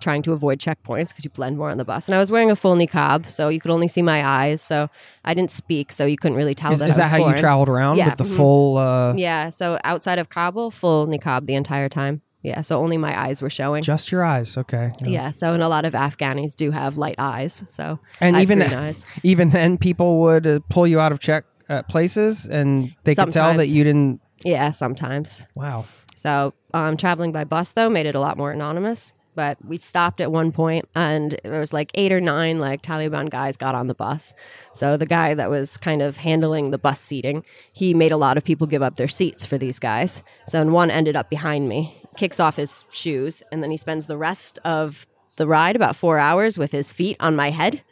trying 0.00 0.20
to 0.22 0.32
avoid 0.32 0.58
checkpoints 0.58 1.08
because 1.08 1.24
you 1.24 1.30
blend 1.30 1.56
more 1.56 1.70
on 1.70 1.78
the 1.78 1.84
bus, 1.84 2.08
and 2.08 2.14
I 2.14 2.18
was 2.18 2.30
wearing 2.30 2.50
a 2.50 2.56
full 2.56 2.76
niqab, 2.76 3.30
so 3.30 3.48
you 3.48 3.60
could 3.60 3.70
only 3.70 3.88
see 3.88 4.02
my 4.02 4.26
eyes. 4.28 4.60
So 4.60 4.90
I 5.24 5.32
didn't 5.32 5.50
speak, 5.50 5.90
so 5.92 6.04
you 6.04 6.18
couldn't 6.18 6.36
really 6.36 6.54
tell 6.54 6.72
Is, 6.72 6.80
that. 6.80 6.90
is 6.90 6.96
that 6.96 7.08
how 7.08 7.16
you 7.16 7.34
traveled 7.34 7.68
around 7.70 7.96
Yeah, 7.96 8.10
with 8.10 8.18
the 8.18 8.24
mhm. 8.24 8.36
full? 8.36 8.76
Uh, 8.76 9.14
Yeah. 9.14 9.48
So 9.48 9.78
outside 9.84 10.18
of 10.18 10.28
Kabul, 10.28 10.70
full 10.70 11.06
niqab 11.06 11.46
the 11.46 11.54
entire 11.54 11.88
time. 11.88 12.20
Yeah, 12.44 12.60
so 12.60 12.78
only 12.78 12.98
my 12.98 13.18
eyes 13.18 13.40
were 13.40 13.48
showing. 13.48 13.82
Just 13.82 14.12
your 14.12 14.22
eyes. 14.22 14.58
Okay. 14.58 14.92
yeah, 15.02 15.30
so 15.30 15.54
and 15.54 15.62
a 15.62 15.68
lot 15.68 15.86
of 15.86 15.94
Afghanis 15.94 16.54
do 16.54 16.70
have 16.70 16.98
light 16.98 17.14
eyes. 17.16 17.62
So 17.66 17.98
And 18.20 18.36
I 18.36 18.42
even 18.42 18.60
eyes. 18.60 19.06
even 19.22 19.48
then, 19.48 19.78
people 19.78 20.20
would 20.20 20.46
uh, 20.46 20.60
pull 20.68 20.86
you 20.86 21.00
out 21.00 21.10
of 21.10 21.20
check 21.20 21.46
uh, 21.70 21.82
places, 21.84 22.44
and 22.46 22.94
they 23.04 23.14
could 23.14 23.32
tell 23.32 23.54
that 23.54 23.68
you 23.68 23.82
didn't. 23.82 24.20
Yeah, 24.44 24.72
sometimes. 24.72 25.46
Wow. 25.54 25.86
So 26.16 26.52
um, 26.74 26.98
traveling 26.98 27.32
by 27.32 27.44
bus 27.44 27.72
though 27.72 27.88
made 27.88 28.06
it 28.06 28.14
a 28.14 28.20
lot 28.20 28.36
more 28.36 28.52
anonymous. 28.52 29.12
But 29.36 29.58
we 29.64 29.78
stopped 29.78 30.20
at 30.20 30.30
one 30.30 30.52
point, 30.52 30.88
and 30.94 31.38
there 31.42 31.58
was 31.58 31.72
like 31.72 31.90
eight 31.94 32.12
or 32.12 32.20
nine 32.20 32.60
like 32.60 32.82
Taliban 32.82 33.30
guys 33.30 33.56
got 33.56 33.74
on 33.74 33.88
the 33.88 33.94
bus. 33.94 34.32
So 34.74 34.96
the 34.96 35.06
guy 35.06 35.34
that 35.34 35.50
was 35.50 35.76
kind 35.76 36.02
of 36.02 36.18
handling 36.18 36.70
the 36.70 36.78
bus 36.78 37.00
seating, 37.00 37.44
he 37.72 37.94
made 37.94 38.12
a 38.12 38.16
lot 38.16 38.36
of 38.36 38.44
people 38.44 38.66
give 38.66 38.82
up 38.82 38.96
their 38.96 39.08
seats 39.08 39.44
for 39.44 39.58
these 39.58 39.78
guys. 39.78 40.22
So 40.48 40.60
and 40.60 40.72
one 40.72 40.90
ended 40.90 41.16
up 41.16 41.30
behind 41.30 41.68
me, 41.68 42.00
kicks 42.14 42.40
off 42.40 42.56
his 42.56 42.84
shoes, 42.90 43.42
and 43.52 43.62
then 43.62 43.70
he 43.70 43.76
spends 43.76 44.06
the 44.06 44.16
rest 44.16 44.58
of 44.64 45.06
the 45.36 45.46
ride 45.46 45.76
about 45.76 45.96
four 45.96 46.18
hours 46.18 46.56
with 46.56 46.72
his 46.72 46.92
feet 46.92 47.16
on 47.20 47.34
my 47.36 47.50
head, 47.50 47.82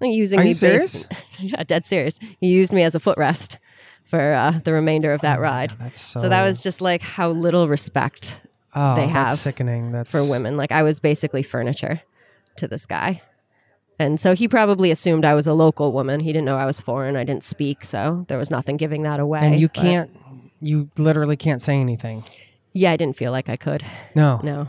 using 0.00 0.40
Are 0.40 0.44
me. 0.44 0.52
serious? 0.52 1.06
yeah, 1.38 1.62
dead 1.64 1.86
serious. 1.86 2.18
He 2.40 2.48
used 2.48 2.72
me 2.72 2.82
as 2.82 2.94
a 2.94 3.00
footrest 3.00 3.56
for 4.04 4.32
uh, 4.34 4.60
the 4.64 4.72
remainder 4.72 5.12
of 5.12 5.20
that 5.22 5.40
ride. 5.40 5.72
That's 5.78 6.00
So 6.00 6.22
so... 6.22 6.28
that 6.28 6.42
was 6.42 6.62
just 6.62 6.80
like 6.80 7.02
how 7.02 7.30
little 7.30 7.68
respect 7.68 8.40
oh, 8.74 8.94
they 8.94 9.06
that's 9.06 9.40
sickening. 9.40 9.92
That's 9.92 10.10
for 10.10 10.24
women. 10.24 10.56
Like 10.56 10.72
I 10.72 10.82
was 10.82 11.00
basically 11.00 11.42
furniture 11.42 12.02
to 12.56 12.68
this 12.68 12.84
guy. 12.86 13.22
And 13.98 14.20
so 14.20 14.34
he 14.34 14.48
probably 14.48 14.90
assumed 14.90 15.24
I 15.24 15.34
was 15.34 15.46
a 15.46 15.54
local 15.54 15.92
woman. 15.92 16.20
He 16.20 16.32
didn't 16.32 16.44
know 16.44 16.56
I 16.56 16.66
was 16.66 16.80
foreign. 16.80 17.16
I 17.16 17.24
didn't 17.24 17.44
speak, 17.44 17.84
so 17.84 18.24
there 18.28 18.38
was 18.38 18.50
nothing 18.50 18.76
giving 18.76 19.02
that 19.02 19.20
away. 19.20 19.40
And 19.40 19.60
you 19.60 19.68
But- 19.68 19.74
can't. 19.80 20.10
You 20.60 20.90
literally 20.96 21.36
can't 21.36 21.60
say 21.60 21.74
anything. 21.76 22.22
Yeah, 22.72 22.92
I 22.92 22.96
didn't 22.96 23.16
feel 23.16 23.32
like 23.32 23.48
I 23.48 23.56
could. 23.56 23.84
No. 24.14 24.40
No. 24.42 24.68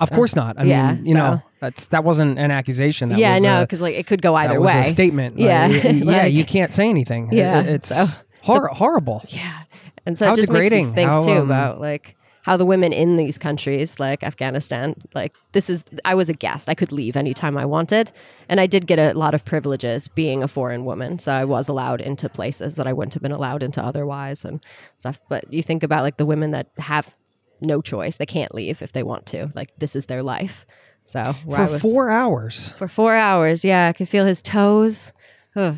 Of 0.00 0.10
course 0.10 0.34
not. 0.34 0.58
I 0.58 0.64
Yeah, 0.64 0.94
mean, 0.94 1.06
you 1.06 1.12
so- 1.12 1.18
know, 1.18 1.42
that's 1.60 1.86
that 1.88 2.02
wasn't 2.02 2.38
an 2.38 2.50
accusation. 2.50 3.10
That 3.10 3.18
yeah, 3.18 3.34
was 3.34 3.42
no, 3.42 3.60
because 3.60 3.80
like 3.80 3.94
it 3.94 4.06
could 4.06 4.22
go 4.22 4.34
either 4.34 4.54
that 4.54 4.60
was 4.60 4.74
way. 4.74 4.80
a 4.80 4.84
statement. 4.84 5.38
Yeah, 5.38 5.68
y- 5.68 5.80
y- 5.84 5.90
yeah. 5.90 6.04
like- 6.22 6.32
You 6.32 6.44
can't 6.44 6.72
say 6.72 6.88
anything. 6.88 7.28
Yeah, 7.32 7.60
It- 7.60 7.66
it's 7.66 7.88
so- 7.88 8.06
hor- 8.42 8.68
horrible. 8.68 9.22
Yeah. 9.28 9.60
And 10.06 10.16
so 10.18 10.26
How 10.26 10.32
it 10.32 10.36
just 10.36 10.50
makes 10.50 10.64
degrading. 10.70 10.88
you 10.88 10.92
think 10.94 11.08
How, 11.10 11.24
too 11.24 11.32
um, 11.32 11.38
about 11.44 11.80
like 11.80 12.16
how 12.44 12.56
the 12.56 12.64
women 12.64 12.92
in 12.92 13.16
these 13.18 13.38
countries, 13.38 14.00
like 14.00 14.24
Afghanistan, 14.24 14.96
like 15.14 15.32
this 15.52 15.70
is 15.70 15.84
I 16.04 16.16
was 16.16 16.28
a 16.28 16.32
guest. 16.34 16.68
I 16.68 16.74
could 16.74 16.90
leave 16.90 17.14
anytime 17.16 17.56
I 17.56 17.64
wanted. 17.66 18.10
And 18.48 18.58
I 18.60 18.66
did 18.66 18.88
get 18.88 18.98
a 18.98 19.12
lot 19.16 19.32
of 19.34 19.44
privileges 19.44 20.08
being 20.08 20.42
a 20.42 20.48
foreign 20.48 20.84
woman. 20.84 21.20
So 21.20 21.32
I 21.32 21.44
was 21.44 21.68
allowed 21.68 22.00
into 22.00 22.28
places 22.28 22.74
that 22.76 22.86
I 22.88 22.92
wouldn't 22.92 23.14
have 23.14 23.22
been 23.22 23.30
allowed 23.30 23.62
into 23.62 23.80
otherwise 23.80 24.44
and 24.44 24.64
stuff. 24.98 25.20
But 25.28 25.52
you 25.52 25.62
think 25.62 25.84
about 25.84 26.02
like 26.02 26.16
the 26.16 26.26
women 26.26 26.50
that 26.50 26.66
have 26.78 27.14
no 27.62 27.80
choice. 27.80 28.16
They 28.16 28.26
can't 28.26 28.54
leave 28.54 28.82
if 28.82 28.92
they 28.92 29.02
want 29.02 29.26
to. 29.26 29.50
Like 29.54 29.70
this 29.78 29.94
is 29.96 30.06
their 30.06 30.22
life. 30.22 30.66
So 31.04 31.32
For 31.48 31.56
I 31.56 31.64
was, 31.68 31.82
four 31.82 32.10
hours. 32.10 32.72
for 32.76 32.86
four 32.88 33.14
hours, 33.16 33.64
yeah, 33.64 33.88
I 33.88 33.92
could 33.92 34.08
feel 34.08 34.24
his 34.26 34.40
toes. 34.42 35.12
Ugh. 35.56 35.76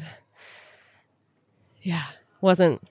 Yeah, 1.83 2.03
wasn't 2.41 2.83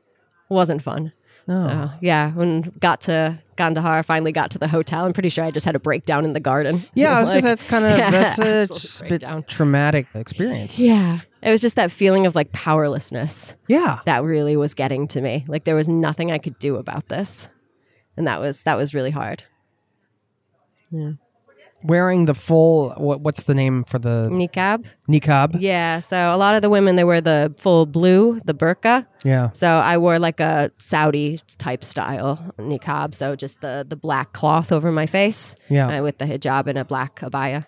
wasn't 0.49 0.81
fun. 0.83 1.13
So 1.45 1.89
yeah, 1.99 2.31
when 2.31 2.71
got 2.79 3.01
to 3.01 3.37
Kandahar, 3.57 4.01
finally 4.03 4.31
got 4.31 4.49
to 4.51 4.57
the 4.59 4.67
hotel. 4.67 5.03
I'm 5.05 5.11
pretty 5.11 5.27
sure 5.27 5.43
I 5.43 5.51
just 5.51 5.65
had 5.65 5.75
a 5.75 5.79
breakdown 5.79 6.23
in 6.23 6.31
the 6.31 6.39
garden. 6.39 6.85
Yeah, 6.93 7.17
I 7.17 7.19
was 7.19 7.29
because 7.29 7.43
Like- 7.43 7.51
that's 7.51 7.63
kind 7.65 7.83
of 7.85 7.97
Yeah, 7.97 8.11
that's 8.11 8.39
a 8.39 8.67
just 8.67 9.01
bit 9.01 9.09
breakdown. 9.09 9.43
traumatic 9.47 10.07
experience. 10.15 10.79
Yeah, 10.79 11.19
it 11.41 11.51
was 11.51 11.59
just 11.61 11.75
that 11.75 11.91
feeling 11.91 12.25
of 12.25 12.33
like 12.33 12.53
powerlessness 12.53 13.55
Yeah. 13.67 13.99
that 14.05 14.23
really 14.23 14.55
was 14.55 14.73
getting 14.73 15.05
to 15.09 15.21
me. 15.21 15.43
Like 15.49 15.65
there 15.65 15.75
was 15.75 15.89
nothing 15.89 16.31
I 16.31 16.37
could 16.37 16.57
do 16.59 16.77
about 16.77 17.09
this, 17.09 17.49
and 18.17 18.27
that 18.27 18.39
was 18.39 18.61
that 18.63 18.75
was 18.77 18.93
really 18.93 19.11
hard. 19.11 19.43
Yeah. 20.91 21.13
Wearing 21.85 22.25
the 22.25 22.33
full 22.33 22.91
what, 22.91 23.19
what's 23.19 23.43
the 23.43 23.53
name 23.53 23.83
for 23.83 23.99
the 23.99 24.29
Niqab. 24.31 24.85
niqab? 25.09 25.57
Yeah, 25.59 25.99
so 25.99 26.33
a 26.33 26.37
lot 26.37 26.55
of 26.55 26.61
the 26.61 26.69
women 26.69 26.95
they 26.95 27.03
wear 27.03 27.19
the 27.19 27.53
full 27.57 27.85
blue, 27.85 28.39
the 28.45 28.53
burqa. 28.53 29.05
Yeah. 29.25 29.51
So 29.51 29.67
I 29.67 29.97
wore 29.97 30.17
like 30.17 30.39
a 30.39 30.71
Saudi 30.77 31.41
type 31.57 31.83
style 31.83 32.53
niqab, 32.57 33.13
so 33.13 33.35
just 33.35 33.59
the 33.59 33.85
the 33.87 33.97
black 33.97 34.31
cloth 34.31 34.71
over 34.71 34.91
my 34.93 35.05
face, 35.05 35.55
Yeah. 35.69 35.99
uh, 35.99 36.03
with 36.03 36.19
the 36.19 36.25
hijab 36.25 36.67
and 36.67 36.77
a 36.77 36.85
black 36.85 37.19
abaya. 37.19 37.65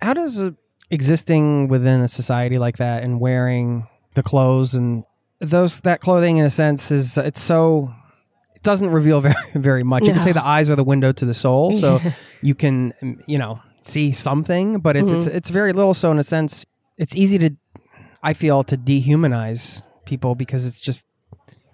How 0.00 0.12
does 0.14 0.40
uh, 0.40 0.50
existing 0.90 1.68
within 1.68 2.00
a 2.00 2.08
society 2.08 2.58
like 2.58 2.78
that 2.78 3.02
and 3.04 3.20
wearing 3.20 3.86
the 4.14 4.22
clothes 4.24 4.74
and 4.74 5.04
those 5.40 5.80
that 5.80 6.00
clothing 6.00 6.38
in 6.38 6.44
a 6.44 6.50
sense 6.50 6.90
is 6.90 7.16
it's 7.18 7.40
so 7.40 7.92
it 8.58 8.62
doesn't 8.64 8.90
reveal 8.90 9.20
very 9.28 9.34
very 9.54 9.82
much. 9.84 10.04
You 10.06 10.12
can 10.12 10.22
say 10.22 10.32
the 10.32 10.44
eyes 10.44 10.68
are 10.68 10.76
the 10.76 10.84
window 10.84 11.12
to 11.12 11.24
the 11.24 11.34
soul, 11.34 11.72
so 11.72 12.00
you 12.42 12.54
can 12.54 12.92
um, 13.02 13.20
you 13.26 13.38
know 13.38 13.60
see 13.80 14.12
something, 14.12 14.80
but 14.80 14.96
it's 14.96 15.10
it's 15.10 15.26
Mm-hmm. 15.26 15.36
it's 15.36 15.50
very 15.50 15.72
little. 15.72 15.94
So 15.94 16.10
in 16.10 16.18
a 16.18 16.22
sense, 16.24 16.64
it's 16.96 17.16
easy 17.16 17.38
to 17.38 17.50
I 18.22 18.34
feel 18.34 18.64
to 18.64 18.76
dehumanize 18.76 19.82
people 20.04 20.34
because 20.34 20.66
it's 20.66 20.80
just 20.80 21.06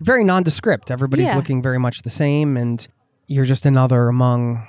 very 0.01 0.25
nondescript. 0.25 0.91
Everybody's 0.91 1.29
Yeah. 1.29 1.37
looking 1.37 1.63
very 1.63 1.79
much 1.79 2.03
the 2.03 2.11
same, 2.11 2.57
and 2.57 2.87
you're 3.27 3.47
just 3.47 3.65
another 3.67 4.09
among. 4.09 4.67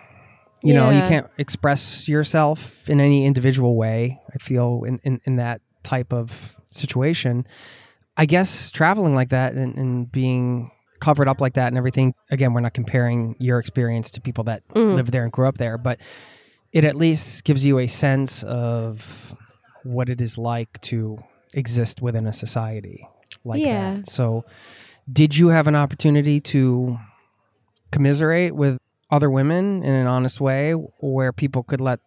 You 0.63 0.73
know, 0.73 0.89
you 0.89 1.01
can't 1.01 1.27
express 1.37 2.07
yourself 2.07 2.89
in 2.89 2.99
any 2.99 3.25
individual 3.27 3.75
way. 3.75 4.19
I 4.33 4.37
feel 4.39 4.83
in, 4.87 4.99
in, 5.03 5.21
in 5.25 5.35
that 5.35 5.61
type 5.83 6.11
of 6.11 6.57
situation. 6.71 7.45
I 8.17 8.25
guess 8.25 8.71
traveling 8.71 9.13
like 9.13 9.29
that 9.29 9.53
and, 9.53 9.77
and 9.77 10.11
being 10.11 10.71
covered 10.99 11.27
up 11.27 11.41
like 11.41 11.53
that 11.53 11.67
and 11.67 11.77
everything. 11.77 12.13
Again, 12.31 12.53
we're 12.53 12.61
not 12.61 12.73
comparing 12.73 13.35
your 13.39 13.59
experience 13.59 14.09
to 14.11 14.21
people 14.21 14.43
that 14.45 14.67
mm. 14.69 14.95
live 14.95 15.11
there 15.11 15.23
and 15.23 15.31
grew 15.31 15.47
up 15.47 15.57
there, 15.57 15.77
but 15.77 15.99
it 16.71 16.83
at 16.83 16.95
least 16.95 17.43
gives 17.43 17.65
you 17.65 17.79
a 17.79 17.87
sense 17.87 18.43
of 18.43 19.35
what 19.83 20.09
it 20.09 20.19
is 20.21 20.37
like 20.37 20.79
to 20.81 21.17
exist 21.53 22.01
within 22.01 22.27
a 22.27 22.33
society 22.33 23.07
like 23.43 23.61
Yeah. 23.61 23.95
that. 23.95 24.09
So, 24.09 24.45
did 25.11 25.37
you 25.37 25.49
have 25.49 25.67
an 25.67 25.75
opportunity 25.75 26.39
to 26.41 26.97
commiserate 27.91 28.55
with 28.55 28.79
other 29.11 29.29
women 29.29 29.83
in 29.83 29.93
an 29.93 30.07
honest 30.07 30.41
way 30.41 30.71
where 30.71 31.31
people 31.31 31.63
could 31.63 31.79
let 31.79 31.99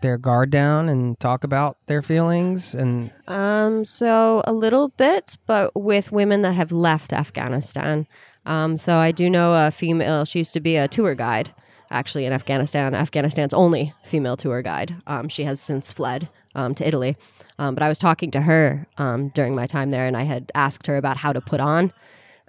their 0.00 0.18
guard 0.18 0.50
down 0.50 0.88
and 0.88 1.18
talk 1.20 1.44
about 1.44 1.76
their 1.86 2.02
feelings 2.02 2.74
and 2.74 3.10
Um, 3.28 3.84
so 3.84 4.42
a 4.46 4.52
little 4.52 4.88
bit, 4.88 5.36
but 5.46 5.74
with 5.74 6.12
women 6.12 6.42
that 6.42 6.52
have 6.52 6.72
left 6.72 7.12
Afghanistan. 7.12 8.06
Um, 8.46 8.76
so 8.76 8.96
I 8.96 9.12
do 9.12 9.28
know 9.28 9.66
a 9.66 9.70
female. 9.70 10.24
She 10.24 10.40
used 10.40 10.54
to 10.54 10.60
be 10.60 10.76
a 10.76 10.88
tour 10.88 11.14
guide, 11.14 11.54
actually 11.90 12.24
in 12.24 12.32
Afghanistan. 12.32 12.94
Afghanistan's 12.94 13.54
only 13.54 13.92
female 14.04 14.36
tour 14.36 14.62
guide. 14.62 14.96
Um, 15.06 15.28
she 15.28 15.44
has 15.44 15.60
since 15.60 15.92
fled 15.92 16.28
um, 16.54 16.74
to 16.76 16.86
Italy. 16.86 17.16
Um, 17.58 17.74
but 17.74 17.82
I 17.82 17.88
was 17.88 17.98
talking 17.98 18.30
to 18.32 18.40
her 18.42 18.86
um, 18.96 19.28
during 19.34 19.54
my 19.54 19.66
time 19.66 19.90
there, 19.90 20.06
and 20.06 20.16
I 20.16 20.22
had 20.22 20.50
asked 20.54 20.86
her 20.86 20.96
about 20.96 21.18
how 21.18 21.32
to 21.32 21.40
put 21.40 21.60
on 21.60 21.92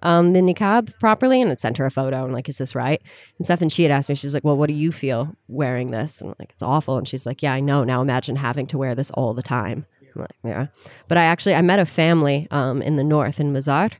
um, 0.01 0.33
the 0.33 0.39
niqab 0.39 0.97
properly, 0.99 1.41
and 1.41 1.49
had 1.49 1.59
sent 1.59 1.77
her 1.77 1.85
a 1.85 1.91
photo. 1.91 2.23
and 2.23 2.33
like, 2.33 2.49
is 2.49 2.57
this 2.57 2.75
right? 2.75 3.01
And 3.37 3.45
stuff. 3.45 3.61
And 3.61 3.71
she 3.71 3.83
had 3.83 3.91
asked 3.91 4.09
me, 4.09 4.15
she's 4.15 4.33
like, 4.33 4.43
well, 4.43 4.57
what 4.57 4.67
do 4.67 4.73
you 4.73 4.91
feel 4.91 5.35
wearing 5.47 5.91
this? 5.91 6.21
And 6.21 6.29
I'm 6.31 6.35
like, 6.39 6.51
it's 6.51 6.63
awful. 6.63 6.97
And 6.97 7.07
she's 7.07 7.25
like, 7.25 7.41
yeah, 7.41 7.53
I 7.53 7.59
know. 7.59 7.83
Now 7.83 8.01
imagine 8.01 8.35
having 8.35 8.67
to 8.67 8.77
wear 8.77 8.95
this 8.95 9.11
all 9.11 9.33
the 9.33 9.41
time. 9.41 9.85
I'm 10.15 10.21
like, 10.21 10.31
yeah. 10.43 10.67
But 11.07 11.17
I 11.17 11.23
actually, 11.23 11.55
I 11.55 11.61
met 11.61 11.79
a 11.79 11.85
family 11.85 12.47
um, 12.51 12.81
in 12.81 12.95
the 12.95 13.03
north 13.03 13.39
in 13.39 13.53
Mazar. 13.53 13.91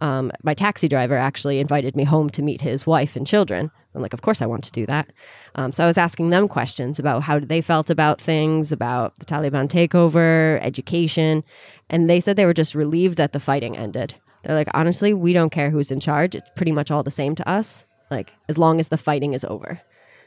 Um, 0.00 0.30
my 0.42 0.54
taxi 0.54 0.88
driver 0.88 1.16
actually 1.16 1.58
invited 1.58 1.96
me 1.96 2.04
home 2.04 2.30
to 2.30 2.42
meet 2.42 2.60
his 2.60 2.86
wife 2.86 3.16
and 3.16 3.26
children. 3.26 3.70
I'm 3.94 4.02
like, 4.02 4.12
of 4.12 4.22
course 4.22 4.40
I 4.40 4.46
want 4.46 4.62
to 4.64 4.72
do 4.72 4.86
that. 4.86 5.10
Um, 5.56 5.72
so 5.72 5.82
I 5.82 5.86
was 5.86 5.98
asking 5.98 6.30
them 6.30 6.46
questions 6.46 6.98
about 6.98 7.24
how 7.24 7.40
they 7.40 7.60
felt 7.60 7.90
about 7.90 8.20
things, 8.20 8.70
about 8.70 9.18
the 9.18 9.24
Taliban 9.24 9.68
takeover, 9.68 10.60
education, 10.62 11.42
and 11.90 12.08
they 12.08 12.20
said 12.20 12.36
they 12.36 12.46
were 12.46 12.54
just 12.54 12.74
relieved 12.74 13.18
that 13.18 13.32
the 13.32 13.40
fighting 13.40 13.76
ended. 13.76 14.14
They're 14.44 14.54
like, 14.54 14.68
honestly, 14.74 15.12
we 15.12 15.32
don't 15.32 15.50
care 15.50 15.70
who's 15.70 15.90
in 15.90 16.00
charge. 16.00 16.34
It's 16.34 16.48
pretty 16.56 16.72
much 16.72 16.90
all 16.90 17.02
the 17.02 17.10
same 17.10 17.34
to 17.36 17.48
us. 17.48 17.84
Like, 18.10 18.32
as 18.48 18.56
long 18.56 18.80
as 18.80 18.88
the 18.88 18.96
fighting 18.96 19.34
is 19.34 19.44
over. 19.44 19.80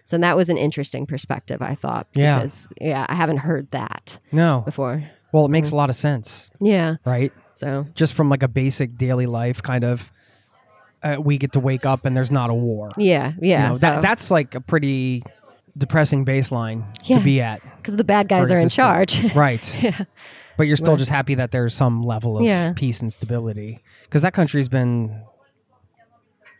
So 0.04 0.18
that 0.18 0.36
was 0.36 0.50
an 0.50 0.58
interesting 0.58 1.06
perspective, 1.06 1.62
I 1.62 1.76
thought. 1.76 2.08
Yeah. 2.14 2.40
Because, 2.40 2.68
yeah, 2.80 3.06
I 3.08 3.16
haven't 3.16 3.38
heard 3.38 3.70
that 3.72 4.20
no 4.32 4.62
before. 4.66 5.04
well 5.32 5.46
it 5.46 5.50
makes 5.50 5.72
a 5.72 5.76
lot 5.76 5.90
of 5.90 5.96
sense 5.96 6.50
Yeah. 6.60 6.96
right 7.06 7.32
So, 7.54 7.86
just 7.96 8.14
from 8.16 8.30
like 8.30 8.44
a 8.44 8.48
basic 8.48 8.98
daily 8.98 9.28
life 9.28 9.62
kind 9.64 9.84
of 9.84 10.12
uh, 11.04 11.18
we 11.20 11.38
get 11.38 11.52
to 11.54 11.60
wake 11.60 11.86
up 11.86 12.06
and 12.06 12.16
there's 12.18 12.32
not 12.32 12.50
a 12.50 12.54
war 12.54 12.92
yeah, 12.98 13.34
yeah. 13.42 13.64
you 13.64 13.70
know, 13.70 13.76
that, 13.80 14.02
that's 14.02 14.30
like 14.32 14.54
a 14.56 14.62
pretty 14.62 15.24
depressing 15.78 16.26
baseline 16.26 16.84
Yeah. 17.06 17.20
to 17.20 17.24
be 17.24 17.40
at 17.42 17.62
because 17.78 17.96
the 17.96 18.04
bad 18.04 18.28
guys 18.28 18.52
are 18.52 18.60
in 18.60 18.70
charge. 18.70 19.34
right 19.36 19.64
but 20.58 20.64
you're 20.68 20.78
still 20.78 20.98
just 20.98 21.12
happy 21.12 21.36
that 21.36 21.52
there's 21.52 21.74
some 21.74 22.02
level 22.04 22.38
of 22.38 22.44
Yeah. 22.44 22.74
peace 22.76 23.02
and 23.02 23.12
stability 23.12 23.84
because 24.04 24.22
that 24.22 24.34
country's 24.34 24.70
been 24.70 25.24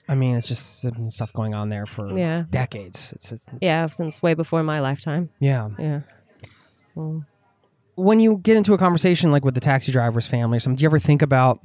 i 0.08 0.16
mean 0.16 0.36
it's 0.36 0.48
just 0.48 0.84
been 0.94 1.10
stuff 1.10 1.32
going 1.34 1.54
on 1.54 1.70
there 1.70 1.86
for 1.86 2.08
Yeah. 2.18 2.44
decades 2.50 3.12
it's, 3.14 3.32
it's 3.32 3.46
yeah, 3.62 3.86
since 3.88 4.22
way 4.22 4.34
before 4.34 4.64
my 4.64 4.80
lifetime. 4.80 5.30
yeah 5.40 5.70
Yeah. 5.78 6.02
when 7.96 8.20
you 8.20 8.38
get 8.38 8.58
into 8.58 8.74
a 8.74 8.78
conversation 8.78 9.32
like 9.32 9.46
with 9.46 9.54
the 9.56 9.62
taxi 9.62 9.92
driver's 9.92 10.28
family 10.28 10.58
or 10.58 10.60
something, 10.60 10.78
do 10.78 10.82
you 10.84 10.88
ever 10.88 11.00
think 11.00 11.22
about, 11.22 11.60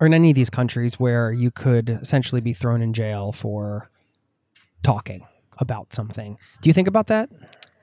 or 0.00 0.06
in 0.06 0.14
any 0.14 0.30
of 0.30 0.34
these 0.34 0.50
countries 0.50 0.98
where 1.00 1.32
you 1.32 1.50
could 1.50 1.90
essentially 1.90 2.40
be 2.40 2.52
thrown 2.52 2.80
in 2.82 2.92
jail 2.92 3.32
for 3.32 3.90
talking 4.82 5.26
about 5.58 5.92
something. 5.92 6.38
Do 6.62 6.68
you 6.70 6.72
think 6.72 6.88
about 6.88 7.08
that? 7.08 7.28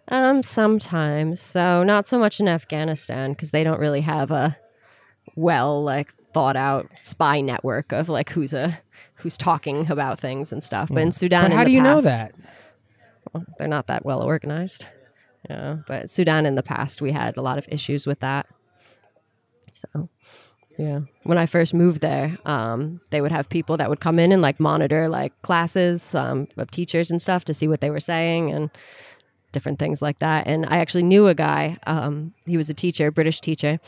Um, 0.09 0.41
sometimes. 0.43 1.41
So 1.41 1.83
not 1.83 2.07
so 2.07 2.17
much 2.17 2.39
in 2.39 2.47
Afghanistan 2.47 3.31
because 3.33 3.51
they 3.51 3.63
don't 3.63 3.79
really 3.79 4.01
have 4.01 4.31
a 4.31 4.57
well 5.35 5.83
like 5.83 6.13
thought 6.33 6.55
out 6.55 6.85
spy 6.95 7.41
network 7.41 7.91
of 7.91 8.07
like 8.09 8.29
who's 8.29 8.53
a 8.53 8.79
who's 9.15 9.37
talking 9.37 9.89
about 9.91 10.19
things 10.19 10.51
and 10.51 10.63
stuff. 10.63 10.89
But 10.91 10.99
in 11.03 11.11
Sudan, 11.11 11.43
But 11.45 11.51
in 11.51 11.57
how 11.57 11.63
the 11.63 11.69
do 11.69 11.75
you 11.75 11.81
know 11.81 12.01
past- 12.01 12.33
that? 13.35 13.43
they're 13.57 13.67
not 13.67 13.87
that 13.87 14.05
well 14.05 14.21
organized. 14.21 14.85
Yeah, 15.49 15.77
but 15.87 16.09
Sudan 16.09 16.45
in 16.45 16.55
the 16.55 16.63
past 16.63 17.01
we 17.01 17.11
had 17.11 17.37
a 17.37 17.41
lot 17.41 17.57
of 17.57 17.65
issues 17.69 18.07
with 18.07 18.19
that. 18.21 18.47
So, 19.73 20.09
yeah, 20.77 21.01
when 21.23 21.37
I 21.37 21.45
first 21.45 21.73
moved 21.73 22.01
there, 22.01 22.37
um, 22.45 23.01
they 23.11 23.21
would 23.21 23.31
have 23.31 23.47
people 23.49 23.77
that 23.77 23.89
would 23.89 23.99
come 23.99 24.19
in 24.19 24.31
and 24.31 24.41
like 24.41 24.59
monitor 24.59 25.07
like 25.07 25.39
classes 25.41 26.15
um, 26.15 26.47
of 26.57 26.71
teachers 26.71 27.11
and 27.11 27.21
stuff 27.21 27.45
to 27.45 27.53
see 27.53 27.67
what 27.67 27.81
they 27.81 27.89
were 27.89 27.99
saying 27.99 28.51
and 28.51 28.69
different 29.51 29.79
things 29.79 30.01
like 30.01 30.19
that. 30.19 30.47
And 30.47 30.65
I 30.65 30.77
actually 30.77 31.03
knew 31.03 31.27
a 31.27 31.35
guy. 31.35 31.77
Um, 31.87 32.33
he 32.45 32.57
was 32.57 32.69
a 32.69 32.73
teacher, 32.73 33.11
British 33.11 33.41
teacher, 33.41 33.79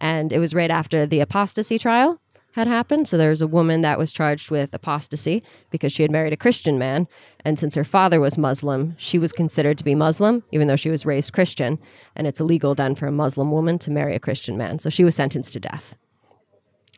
and 0.00 0.32
it 0.32 0.38
was 0.38 0.54
right 0.54 0.70
after 0.70 1.06
the 1.06 1.20
apostasy 1.20 1.78
trial 1.78 2.20
had 2.52 2.66
happened. 2.66 3.06
So 3.06 3.18
there 3.18 3.30
was 3.30 3.42
a 3.42 3.46
woman 3.46 3.82
that 3.82 3.98
was 3.98 4.12
charged 4.12 4.50
with 4.50 4.72
apostasy 4.72 5.42
because 5.70 5.92
she 5.92 6.02
had 6.02 6.10
married 6.10 6.32
a 6.32 6.38
Christian 6.38 6.78
man. 6.78 7.06
And 7.44 7.58
since 7.58 7.74
her 7.74 7.84
father 7.84 8.18
was 8.18 8.38
Muslim, 8.38 8.94
she 8.96 9.18
was 9.18 9.32
considered 9.32 9.76
to 9.76 9.84
be 9.84 9.94
Muslim, 9.94 10.42
even 10.52 10.66
though 10.66 10.76
she 10.76 10.88
was 10.88 11.04
raised 11.04 11.34
Christian. 11.34 11.78
And 12.16 12.26
it's 12.26 12.40
illegal 12.40 12.74
then 12.74 12.94
for 12.94 13.06
a 13.06 13.12
Muslim 13.12 13.50
woman 13.50 13.78
to 13.80 13.90
marry 13.90 14.14
a 14.14 14.18
Christian 14.18 14.56
man. 14.56 14.78
So 14.78 14.88
she 14.88 15.04
was 15.04 15.14
sentenced 15.14 15.52
to 15.52 15.60
death. 15.60 15.96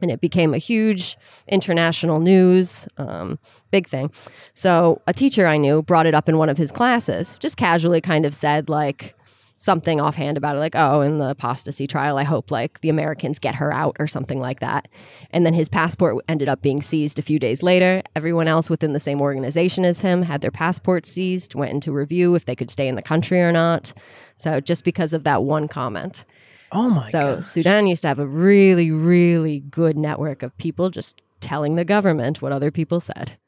And 0.00 0.10
it 0.10 0.20
became 0.20 0.54
a 0.54 0.58
huge 0.58 1.16
international 1.48 2.20
news, 2.20 2.86
um, 2.98 3.38
big 3.70 3.88
thing. 3.88 4.12
So 4.54 5.02
a 5.06 5.12
teacher 5.12 5.46
I 5.46 5.56
knew 5.56 5.82
brought 5.82 6.06
it 6.06 6.14
up 6.14 6.28
in 6.28 6.38
one 6.38 6.48
of 6.48 6.56
his 6.56 6.70
classes, 6.70 7.36
just 7.40 7.56
casually 7.56 8.00
kind 8.00 8.24
of 8.24 8.34
said, 8.34 8.68
like, 8.68 9.14
something 9.60 10.00
offhand 10.00 10.36
about 10.36 10.54
it, 10.54 10.60
like, 10.60 10.76
oh, 10.76 11.00
in 11.00 11.18
the 11.18 11.30
apostasy 11.30 11.88
trial, 11.88 12.16
I 12.16 12.22
hope 12.22 12.52
like 12.52 12.80
the 12.80 12.90
Americans 12.90 13.40
get 13.40 13.56
her 13.56 13.74
out 13.74 13.96
or 13.98 14.06
something 14.06 14.38
like 14.38 14.60
that. 14.60 14.86
And 15.32 15.44
then 15.44 15.52
his 15.52 15.68
passport 15.68 16.24
ended 16.28 16.48
up 16.48 16.62
being 16.62 16.80
seized 16.80 17.18
a 17.18 17.22
few 17.22 17.40
days 17.40 17.60
later. 17.60 18.00
Everyone 18.14 18.46
else 18.46 18.70
within 18.70 18.92
the 18.92 19.00
same 19.00 19.20
organization 19.20 19.84
as 19.84 20.00
him 20.00 20.22
had 20.22 20.42
their 20.42 20.52
passports 20.52 21.10
seized, 21.10 21.56
went 21.56 21.72
into 21.72 21.90
review 21.90 22.36
if 22.36 22.44
they 22.44 22.54
could 22.54 22.70
stay 22.70 22.86
in 22.86 22.94
the 22.94 23.02
country 23.02 23.40
or 23.40 23.50
not. 23.50 23.92
So 24.36 24.60
just 24.60 24.84
because 24.84 25.12
of 25.12 25.24
that 25.24 25.42
one 25.42 25.66
comment. 25.66 26.24
Oh 26.72 26.90
my 26.90 27.10
So 27.10 27.36
god. 27.36 27.44
Sudan 27.44 27.86
used 27.86 28.02
to 28.02 28.08
have 28.08 28.18
a 28.18 28.26
really, 28.26 28.90
really 28.90 29.60
good 29.60 29.96
network 29.96 30.42
of 30.42 30.56
people 30.58 30.90
just 30.90 31.20
telling 31.40 31.76
the 31.76 31.84
government 31.84 32.42
what 32.42 32.52
other 32.52 32.70
people 32.70 33.00
said. 33.00 33.38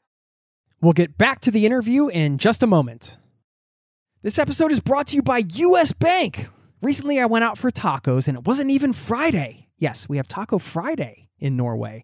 We'll 0.81 0.93
get 0.93 1.17
back 1.17 1.39
to 1.41 1.51
the 1.51 1.65
interview 1.65 2.07
in 2.07 2.37
just 2.37 2.63
a 2.63 2.67
moment. 2.67 3.17
This 4.23 4.39
episode 4.39 4.71
is 4.71 4.79
brought 4.79 5.07
to 5.07 5.15
you 5.15 5.21
by 5.21 5.43
US 5.47 5.91
Bank. 5.91 6.47
Recently, 6.81 7.19
I 7.19 7.25
went 7.25 7.43
out 7.43 7.57
for 7.57 7.69
tacos 7.71 8.27
and 8.27 8.37
it 8.37 8.45
wasn't 8.45 8.71
even 8.71 8.93
Friday. 8.93 9.67
Yes, 9.77 10.09
we 10.09 10.17
have 10.17 10.27
Taco 10.27 10.57
Friday 10.57 11.29
in 11.39 11.55
Norway, 11.57 12.03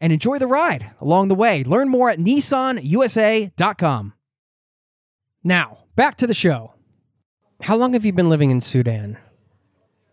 and 0.00 0.12
enjoy 0.12 0.38
the 0.38 0.46
ride 0.46 0.90
along 1.00 1.28
the 1.28 1.34
way. 1.34 1.64
Learn 1.64 1.88
more 1.88 2.10
at 2.10 2.18
nissanusa.com. 2.18 4.12
Now, 5.44 5.78
back 5.96 6.16
to 6.16 6.26
the 6.26 6.34
show. 6.34 6.74
How 7.62 7.76
long 7.76 7.92
have 7.94 8.04
you 8.04 8.12
been 8.12 8.28
living 8.28 8.50
in 8.50 8.60
Sudan? 8.60 9.18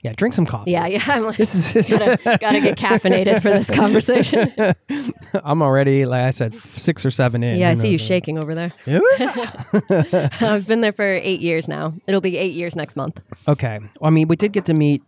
Yeah, 0.06 0.13
drink 0.15 0.36
some 0.36 0.45
coffee. 0.45 0.69
Yeah, 0.69 0.86
yeah. 0.86 1.04
I'm 1.08 1.24
like, 1.24 1.38
This 1.38 1.76
is 1.76 1.89
gotta, 1.89 2.19
gotta 2.39 2.62
get 2.62 2.78
caffeinated 2.78 3.41
for 3.41 3.50
this 3.50 3.71
conversation. 3.71 4.54
I'm 5.43 5.63
already, 5.63 6.06
like 6.06 6.21
I 6.21 6.30
said, 6.30 6.54
six 6.54 7.04
or 7.04 7.10
seven 7.10 7.41
in. 7.43 7.58
Yeah, 7.58 7.71
I 7.71 7.74
see 7.74 7.89
you 7.89 7.98
shaking 7.98 8.38
over 8.38 8.54
there. 8.54 8.71
Yeah. 8.86 9.00
I've 10.41 10.67
been 10.67 10.82
there 10.82 10.93
for 10.93 11.04
eight 11.04 11.41
years 11.41 11.67
now. 11.67 11.95
It'll 12.08 12.21
be 12.21 12.38
eight 12.38 12.54
years 12.54 12.76
next 12.76 12.95
month. 12.95 13.19
Okay. 13.48 13.80
Well, 14.00 14.08
I 14.08 14.10
mean, 14.12 14.28
we 14.28 14.36
did 14.36 14.52
get 14.52 14.65
to 14.65 14.76
meet 14.76 15.02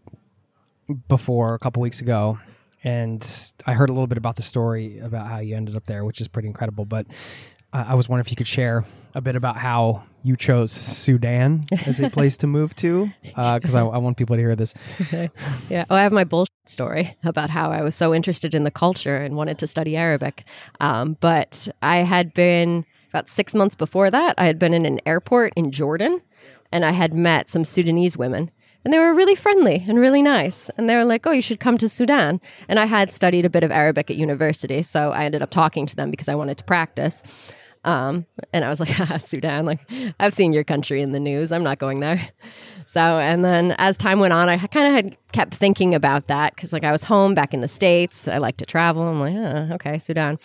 before 1.07 1.53
a 1.53 1.59
couple 1.59 1.81
weeks 1.83 2.01
ago, 2.01 2.39
and 2.83 3.53
I 3.65 3.73
heard 3.73 3.89
a 3.89 3.93
little 3.93 4.07
bit 4.07 4.17
about 4.17 4.35
the 4.35 4.41
story 4.41 4.99
about 4.99 5.27
how 5.27 5.39
you 5.39 5.55
ended 5.55 5.75
up 5.75 5.85
there, 5.85 6.05
which 6.05 6.21
is 6.21 6.27
pretty 6.27 6.47
incredible. 6.47 6.85
But 6.85 7.07
uh, 7.73 7.85
I 7.87 7.95
was 7.95 8.07
wondering 8.07 8.25
if 8.25 8.31
you 8.31 8.37
could 8.37 8.47
share 8.47 8.85
a 9.13 9.21
bit 9.21 9.35
about 9.35 9.57
how 9.57 10.03
you 10.23 10.35
chose 10.35 10.71
Sudan 10.71 11.65
as 11.85 11.99
a 11.99 12.09
place 12.09 12.37
to 12.37 12.47
move 12.47 12.75
to, 12.77 13.11
because 13.23 13.75
I, 13.75 13.81
I 13.81 13.97
want 13.97 14.17
people 14.17 14.35
to 14.35 14.41
hear 14.41 14.55
this. 14.55 14.73
Yeah. 15.69 15.85
Oh, 15.89 15.95
I 15.95 16.01
have 16.01 16.11
my 16.11 16.23
bullshit 16.23 16.53
story 16.65 17.17
about 17.23 17.49
how 17.49 17.71
I 17.71 17.81
was 17.81 17.95
so 17.95 18.13
interested 18.13 18.53
in 18.53 18.63
the 18.63 18.71
culture 18.71 19.15
and 19.15 19.35
wanted 19.35 19.57
to 19.59 19.67
study 19.67 19.95
Arabic. 19.95 20.43
Um, 20.79 21.17
but 21.19 21.67
I 21.81 21.97
had 21.97 22.33
been 22.33 22.85
about 23.09 23.29
six 23.29 23.53
months 23.53 23.75
before 23.75 24.11
that, 24.11 24.35
I 24.37 24.45
had 24.45 24.59
been 24.59 24.73
in 24.73 24.85
an 24.85 24.99
airport 25.05 25.53
in 25.55 25.71
Jordan 25.71 26.21
and 26.71 26.85
I 26.85 26.91
had 26.91 27.13
met 27.13 27.49
some 27.49 27.63
Sudanese 27.63 28.17
women. 28.17 28.51
And 28.87 28.93
they 28.93 28.99
were 28.99 29.13
really 29.13 29.35
friendly 29.35 29.83
and 29.85 29.99
really 29.99 30.21
nice. 30.21 30.69
And 30.77 30.89
they 30.89 30.95
were 30.95 31.03
like, 31.03 31.27
oh, 31.27 31.31
you 31.31 31.41
should 31.41 31.59
come 31.59 31.77
to 31.79 31.89
Sudan. 31.89 32.39
And 32.69 32.79
I 32.79 32.85
had 32.85 33.11
studied 33.11 33.43
a 33.43 33.49
bit 33.49 33.61
of 33.61 33.69
Arabic 33.69 34.09
at 34.09 34.15
university. 34.15 34.81
So 34.81 35.11
I 35.11 35.25
ended 35.25 35.41
up 35.41 35.49
talking 35.49 35.85
to 35.87 35.93
them 35.97 36.09
because 36.09 36.29
I 36.29 36.35
wanted 36.35 36.57
to 36.59 36.63
practice. 36.63 37.21
Um, 37.83 38.25
and 38.53 38.63
I 38.63 38.69
was 38.69 38.79
like, 38.79 38.97
ah, 39.11 39.17
Sudan, 39.17 39.65
like 39.65 39.81
I've 40.21 40.33
seen 40.33 40.53
your 40.53 40.63
country 40.63 41.01
in 41.01 41.11
the 41.11 41.19
news. 41.19 41.51
I'm 41.51 41.65
not 41.65 41.79
going 41.79 41.99
there. 41.99 42.29
So, 42.89 43.19
and 43.19 43.43
then 43.43 43.75
as 43.79 43.97
time 43.97 44.21
went 44.21 44.31
on, 44.31 44.47
I 44.47 44.55
kind 44.57 44.87
of 44.87 44.93
had 44.93 45.17
kept 45.33 45.53
thinking 45.53 45.93
about 45.93 46.27
that 46.27 46.55
because 46.55 46.71
like 46.71 46.85
I 46.85 46.93
was 46.93 47.03
home 47.03 47.35
back 47.35 47.53
in 47.53 47.59
the 47.59 47.67
States. 47.67 48.29
I 48.29 48.37
like 48.37 48.55
to 48.57 48.65
travel. 48.65 49.03
I'm 49.03 49.19
like, 49.19 49.35
oh, 49.35 49.75
okay, 49.75 49.99
Sudan. 49.99 50.39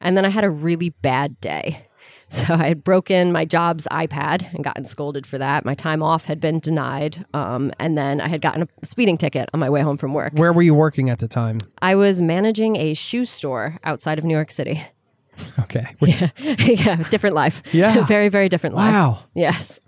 And 0.00 0.16
then 0.16 0.24
I 0.24 0.28
had 0.28 0.44
a 0.44 0.50
really 0.50 0.90
bad 0.90 1.40
day. 1.40 1.87
So 2.48 2.54
I 2.54 2.68
had 2.68 2.84
broken 2.84 3.32
my 3.32 3.44
job's 3.46 3.86
iPad 3.90 4.52
and 4.54 4.62
gotten 4.62 4.84
scolded 4.84 5.26
for 5.26 5.38
that. 5.38 5.64
My 5.64 5.74
time 5.74 6.02
off 6.02 6.26
had 6.26 6.40
been 6.40 6.60
denied. 6.60 7.24
Um, 7.32 7.72
and 7.78 7.96
then 7.96 8.20
I 8.20 8.28
had 8.28 8.42
gotten 8.42 8.68
a 8.82 8.86
speeding 8.86 9.16
ticket 9.16 9.48
on 9.54 9.60
my 9.60 9.70
way 9.70 9.80
home 9.80 9.96
from 9.96 10.12
work. 10.12 10.34
Where 10.34 10.52
were 10.52 10.62
you 10.62 10.74
working 10.74 11.08
at 11.08 11.20
the 11.20 11.28
time? 11.28 11.58
I 11.80 11.94
was 11.94 12.20
managing 12.20 12.76
a 12.76 12.92
shoe 12.94 13.24
store 13.24 13.78
outside 13.82 14.18
of 14.18 14.24
New 14.24 14.34
York 14.34 14.50
City. 14.50 14.82
Okay. 15.60 15.86
yeah, 16.00 16.96
different 17.10 17.36
life. 17.36 17.62
Yeah. 17.72 18.04
very, 18.06 18.28
very 18.28 18.48
different 18.48 18.74
life. 18.74 18.92
Wow. 18.92 19.20
Yes. 19.34 19.78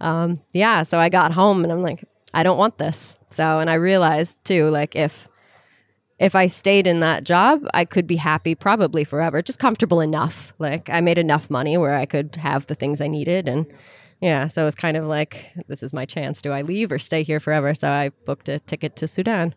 Um, 0.00 0.40
yeah. 0.54 0.82
So 0.82 0.98
I 0.98 1.10
got 1.10 1.32
home 1.32 1.62
and 1.62 1.70
I'm 1.70 1.82
like, 1.82 2.02
I 2.32 2.42
don't 2.42 2.56
want 2.56 2.78
this. 2.78 3.14
So, 3.28 3.60
and 3.60 3.68
I 3.68 3.74
realized 3.74 4.42
too, 4.44 4.70
like, 4.70 4.96
if 4.96 5.28
if 6.18 6.34
I 6.34 6.46
stayed 6.46 6.86
in 6.86 7.00
that 7.00 7.24
job, 7.24 7.66
I 7.74 7.84
could 7.84 8.06
be 8.06 8.16
happy 8.16 8.54
probably 8.54 9.04
forever, 9.04 9.42
just 9.42 9.58
comfortable 9.58 10.00
enough. 10.00 10.52
Like 10.58 10.88
I 10.88 11.00
made 11.00 11.18
enough 11.18 11.50
money 11.50 11.76
where 11.76 11.96
I 11.96 12.06
could 12.06 12.36
have 12.36 12.66
the 12.66 12.74
things 12.74 13.00
I 13.00 13.08
needed. 13.08 13.48
And 13.48 13.66
yeah, 14.20 14.46
so 14.46 14.62
it 14.62 14.64
was 14.64 14.74
kind 14.74 14.96
of 14.96 15.04
like, 15.04 15.52
this 15.66 15.82
is 15.82 15.92
my 15.92 16.04
chance. 16.04 16.40
Do 16.40 16.52
I 16.52 16.62
leave 16.62 16.92
or 16.92 16.98
stay 16.98 17.24
here 17.24 17.40
forever? 17.40 17.74
So 17.74 17.90
I 17.90 18.10
booked 18.26 18.48
a 18.48 18.60
ticket 18.60 18.96
to 18.96 19.08
Sudan 19.08 19.54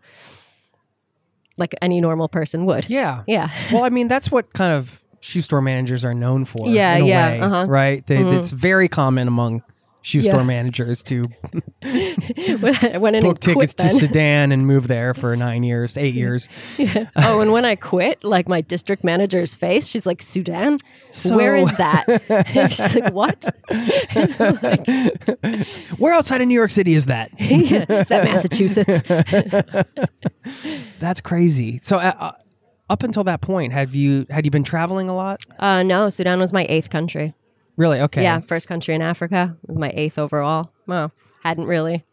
like 1.57 1.75
any 1.81 2.01
normal 2.01 2.27
person 2.27 2.65
would. 2.65 2.89
Yeah. 2.89 3.23
Yeah. 3.27 3.49
Well, 3.71 3.83
I 3.83 3.89
mean, 3.89 4.07
that's 4.07 4.31
what 4.31 4.53
kind 4.53 4.73
of 4.73 5.03
shoe 5.19 5.41
store 5.41 5.61
managers 5.61 6.05
are 6.05 6.13
known 6.13 6.45
for. 6.45 6.67
Yeah, 6.67 6.95
in 6.95 7.01
a 7.03 7.05
yeah, 7.05 7.29
way, 7.29 7.39
uh-huh. 7.39 7.65
Right. 7.67 8.05
They, 8.05 8.17
It's 8.17 8.51
very 8.51 8.87
common 8.87 9.27
among 9.27 9.63
shoe 10.07 10.19
Yeah. 10.21 10.31
store 10.31 10.45
managers 10.45 11.03
to 11.03 11.23
when 11.81 12.75
I 12.81 12.97
went 12.97 13.17
in 13.17 13.23
book 13.23 13.39
tickets 13.41 13.73
quit 13.73 13.89
to. 13.91 13.99
Sudan 13.99 14.53
and 14.53 14.65
move 14.65 14.87
there 14.87 15.13
for 15.13 15.35
nine 15.35 15.63
years, 15.63 15.97
eight 15.97 16.15
years. 16.15 16.47
oh, 17.17 17.41
and 17.41 17.51
when 17.51 17.65
I 17.65 17.75
quit, 17.75 18.23
like 18.23 18.47
my 18.47 18.61
district 18.61 19.03
manager's 19.03 19.53
face, 19.53 19.85
she's 19.85 20.05
like, 20.05 20.21
Sudan? 20.21 20.77
So- 21.09 21.35
Where 21.35 21.57
is 21.57 21.75
that? 21.77 22.05
she's 22.71 22.95
like, 22.95 23.13
what? 23.13 23.43
Where 25.97 26.13
outside 26.13 26.39
of 26.41 26.47
New 26.47 26.53
York 26.53 26.69
City 26.69 26.93
is 26.93 27.07
that? 27.07 27.29
is 27.39 28.07
that 28.07 28.23
Massachusetts? 28.23 29.01
That's 30.99 31.19
crazy. 31.21 31.79
So, 31.83 31.97
uh, 31.97 32.13
uh, 32.17 32.31
up 32.89 33.03
until 33.03 33.25
that 33.25 33.41
point, 33.41 33.73
have 33.73 33.93
you 33.93 34.25
had 34.29 34.45
you 34.45 34.51
been 34.51 34.63
traveling 34.63 35.09
a 35.09 35.15
lot? 35.15 35.41
Uh, 35.59 35.83
no, 35.83 36.09
Sudan 36.09 36.39
was 36.39 36.53
my 36.53 36.65
eighth 36.69 36.89
country. 36.89 37.33
Really? 37.77 38.01
Okay. 38.01 38.23
Yeah, 38.23 38.39
first 38.41 38.67
country 38.67 38.95
in 38.95 39.01
Africa. 39.01 39.55
It 39.63 39.69
was 39.69 39.77
my 39.77 39.91
eighth 39.95 40.17
overall. 40.17 40.71
Well, 40.87 41.11
hadn't 41.43 41.65
really 41.67 42.03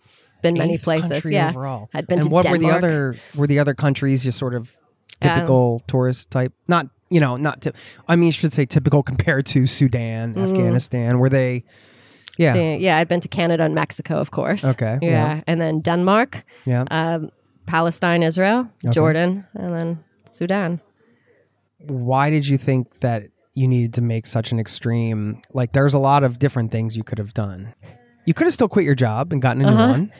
been 0.43 0.55
many 0.59 0.75
Eighth 0.75 0.85
places. 0.85 1.11
country 1.11 1.35
Yeah, 1.35 1.49
overall. 1.49 1.89
had 1.93 2.07
been 2.07 2.19
and 2.19 2.25
to 2.29 2.29
what 2.29 2.45
were 2.49 2.57
Denmark. 2.59 2.81
the 2.83 2.87
other? 2.87 3.17
Were 3.35 3.47
the 3.47 3.59
other 3.59 3.75
countries 3.75 4.23
just 4.25 4.39
sort 4.39 4.55
of 4.55 4.77
typical 5.21 5.81
tourist 5.87 6.31
type? 6.31 6.53
Not 6.69 6.87
you 7.11 7.21
know, 7.21 7.37
not. 7.37 7.63
Ty- 7.63 7.73
I 8.09 8.17
mean, 8.17 8.29
I 8.29 8.31
should 8.31 8.53
say 8.53 8.67
typical 8.67 9.03
compared 9.03 9.47
to 9.47 9.67
Sudan, 9.67 10.37
Afghanistan. 10.39 11.19
Were 11.19 11.29
they? 11.31 11.65
Yeah. 12.37 12.55
Yeah, 12.55 12.75
yeah, 12.77 12.97
I'd 12.99 13.09
been 13.09 13.21
to 13.21 13.29
Canada 13.29 13.63
and 13.65 13.75
Mexico, 13.75 14.17
of 14.17 14.31
course. 14.33 14.65
Okay, 14.65 14.99
Yeah, 15.01 15.09
yeah. 15.37 15.41
and 15.47 15.61
then 15.61 15.81
Denmark, 15.81 16.43
Yeah. 16.67 16.85
um, 16.91 17.31
Palestine, 17.67 18.23
Israel, 18.25 18.69
Jordan, 18.91 19.45
and 19.55 19.73
then 19.73 20.05
Sudan. 20.31 20.81
Why 21.87 22.31
did 22.31 22.47
you 22.49 22.59
think 22.59 23.01
that 23.01 23.25
you 23.55 23.69
needed 23.69 23.95
to 23.95 24.03
make 24.03 24.27
such 24.27 24.53
an 24.53 24.59
extreme? 24.61 25.41
Like, 25.53 25.73
there's 25.73 25.95
a 25.95 25.99
lot 25.99 26.25
of 26.25 26.39
different 26.39 26.73
things 26.73 26.97
you 26.97 27.05
could 27.05 27.19
have 27.19 27.35
done. 27.35 27.75
You 28.27 28.35
could 28.35 28.45
have 28.47 28.55
still 28.55 28.69
quit 28.69 28.85
your 28.85 28.95
job 28.95 29.33
and 29.33 29.41
gotten 29.43 29.63
a 29.65 29.69
Uh-huh. 29.69 29.87
new 29.87 29.93
one. 29.93 30.13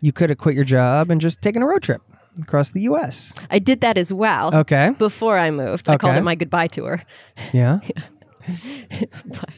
You 0.00 0.12
could 0.12 0.30
have 0.30 0.38
quit 0.38 0.54
your 0.54 0.64
job 0.64 1.10
and 1.10 1.20
just 1.20 1.40
taken 1.42 1.62
a 1.62 1.66
road 1.66 1.82
trip 1.82 2.02
across 2.40 2.70
the 2.70 2.82
U.S. 2.82 3.32
I 3.50 3.58
did 3.58 3.80
that 3.80 3.96
as 3.96 4.12
well. 4.12 4.54
Okay. 4.54 4.90
Before 4.98 5.38
I 5.38 5.50
moved, 5.50 5.88
I 5.88 5.96
called 5.96 6.16
it 6.16 6.22
my 6.22 6.34
goodbye 6.34 6.66
tour. 6.68 7.02
Yeah. 7.52 7.80
But 9.26 9.50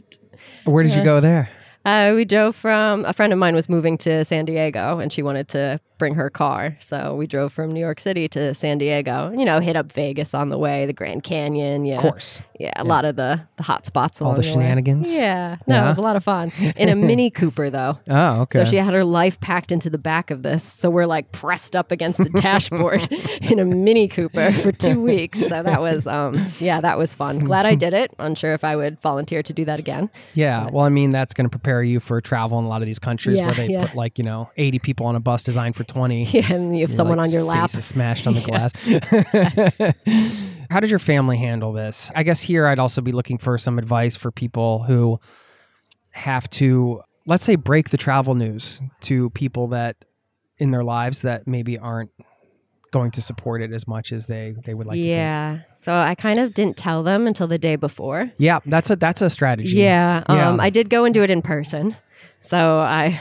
Where 0.64 0.82
did 0.84 0.94
you 0.94 1.04
go 1.04 1.20
there? 1.20 1.48
uh, 1.84 2.12
we 2.14 2.24
drove 2.24 2.54
from 2.56 3.04
a 3.04 3.12
friend 3.12 3.32
of 3.32 3.38
mine 3.38 3.54
was 3.54 3.68
moving 3.68 3.98
to 3.98 4.24
San 4.24 4.44
Diego, 4.44 4.98
and 4.98 5.12
she 5.12 5.22
wanted 5.22 5.48
to 5.48 5.80
bring 5.98 6.14
her 6.14 6.30
car, 6.30 6.76
so 6.80 7.14
we 7.14 7.26
drove 7.26 7.52
from 7.52 7.70
New 7.72 7.80
York 7.80 8.00
City 8.00 8.28
to 8.28 8.54
San 8.54 8.78
Diego. 8.78 9.30
You 9.36 9.44
know, 9.44 9.60
hit 9.60 9.76
up 9.76 9.92
Vegas 9.92 10.32
on 10.34 10.48
the 10.48 10.58
way, 10.58 10.86
the 10.86 10.92
Grand 10.92 11.22
Canyon. 11.24 11.84
Yeah, 11.84 11.96
Of 11.96 12.02
course. 12.02 12.40
Yeah, 12.58 12.72
a 12.76 12.82
lot 12.84 13.04
of 13.04 13.16
the 13.16 13.40
the 13.56 13.62
hot 13.62 13.86
spots. 13.86 14.20
All 14.20 14.32
the 14.34 14.40
way. 14.40 14.46
shenanigans? 14.46 15.12
Yeah, 15.12 15.56
no, 15.66 15.76
Yeah. 15.76 15.84
it 15.84 15.88
was 15.88 15.98
a 15.98 16.00
lot 16.02 16.16
of 16.16 16.24
fun 16.24 16.50
in 16.76 16.88
a 16.88 16.96
Mini 16.96 17.30
Cooper 17.30 17.70
though. 17.70 17.98
Oh, 18.08 18.40
okay. 18.42 18.58
So 18.60 18.64
she 18.70 18.76
had 18.76 18.94
her 18.94 19.04
life 19.04 19.38
packed 19.40 19.70
into 19.70 19.88
the 19.90 19.98
back 19.98 20.30
of 20.32 20.42
this. 20.42 20.64
So 20.64 20.90
we're 20.90 21.06
like 21.06 21.30
pressed 21.32 21.76
up 21.76 21.92
against 21.92 22.18
the 22.18 22.28
dashboard 22.30 23.06
in 23.42 23.58
a 23.58 23.64
Mini 23.64 24.08
Cooper 24.08 24.52
for 24.52 24.72
two 24.72 25.00
weeks. 25.00 25.38
So 25.40 25.62
that 25.62 25.80
was, 25.80 26.06
um, 26.06 26.44
yeah, 26.58 26.80
that 26.80 26.98
was 26.98 27.14
fun. 27.14 27.38
Glad 27.40 27.64
I 27.66 27.74
did 27.76 27.92
it. 27.92 28.10
Unsure 28.18 28.54
if 28.54 28.64
I 28.64 28.74
would 28.74 29.00
volunteer 29.00 29.42
to 29.42 29.52
do 29.52 29.64
that 29.66 29.78
again. 29.78 30.10
Yeah, 30.34 30.68
well, 30.72 30.84
I 30.84 30.88
mean, 30.88 31.12
that's 31.12 31.34
going 31.34 31.44
to 31.46 31.50
prepare 31.50 31.82
you 31.82 32.00
for 32.00 32.20
travel 32.20 32.58
in 32.58 32.64
a 32.64 32.68
lot 32.68 32.82
of 32.82 32.86
these 32.86 32.98
countries 32.98 33.38
Yeah, 33.38 33.46
where 33.46 33.54
they 33.54 33.68
yeah. 33.68 33.86
put 33.86 33.94
like 33.94 34.18
you 34.18 34.24
know 34.24 34.50
eighty 34.56 34.78
people 34.78 35.06
on 35.06 35.14
a 35.14 35.20
bus 35.20 35.42
designed 35.42 35.76
for 35.76 35.84
twenty. 35.88 36.24
Yeah, 36.28 36.52
and 36.52 36.76
you 36.76 36.86
have 36.86 36.94
someone 36.94 37.18
like, 37.18 37.26
on 37.26 37.32
your 37.32 37.42
lap. 37.42 37.70
Face 37.70 37.78
is 37.78 37.84
smashed 37.84 38.26
on 38.26 38.34
the 38.34 38.40
glass. 38.42 38.72
How 40.70 40.80
did 40.80 40.90
your 40.90 40.98
family 40.98 41.36
handle 41.36 41.72
this? 41.72 42.10
I 42.14 42.22
guess 42.22 42.40
here 42.40 42.66
I'd 42.66 42.78
also 42.78 43.00
be 43.00 43.12
looking 43.12 43.38
for 43.38 43.58
some 43.58 43.78
advice 43.78 44.16
for 44.16 44.30
people 44.30 44.84
who 44.84 45.18
have 46.12 46.48
to, 46.50 47.00
let's 47.26 47.44
say, 47.44 47.56
break 47.56 47.90
the 47.90 47.96
travel 47.96 48.34
news 48.34 48.80
to 49.02 49.30
people 49.30 49.68
that 49.68 49.96
in 50.58 50.70
their 50.70 50.84
lives 50.84 51.22
that 51.22 51.46
maybe 51.46 51.78
aren't 51.78 52.10
going 52.90 53.10
to 53.12 53.22
support 53.22 53.60
it 53.62 53.72
as 53.72 53.86
much 53.86 54.12
as 54.12 54.26
they 54.26 54.54
they 54.64 54.74
would 54.74 54.86
like 54.86 54.96
to 54.96 55.06
yeah. 55.06 55.60
So 55.76 55.92
I 55.94 56.14
kind 56.14 56.38
of 56.38 56.54
didn't 56.54 56.76
tell 56.76 57.02
them 57.02 57.26
until 57.26 57.46
the 57.46 57.58
day 57.58 57.76
before. 57.76 58.30
Yeah, 58.38 58.60
that's 58.66 58.90
a 58.90 58.96
that's 58.96 59.22
a 59.22 59.30
strategy. 59.30 59.76
Yeah. 59.76 60.24
Yeah. 60.28 60.48
Um, 60.48 60.60
I 60.60 60.70
did 60.70 60.90
go 60.90 61.04
and 61.04 61.12
do 61.12 61.22
it 61.22 61.30
in 61.30 61.42
person. 61.42 61.96
So 62.40 62.78
I, 62.80 63.20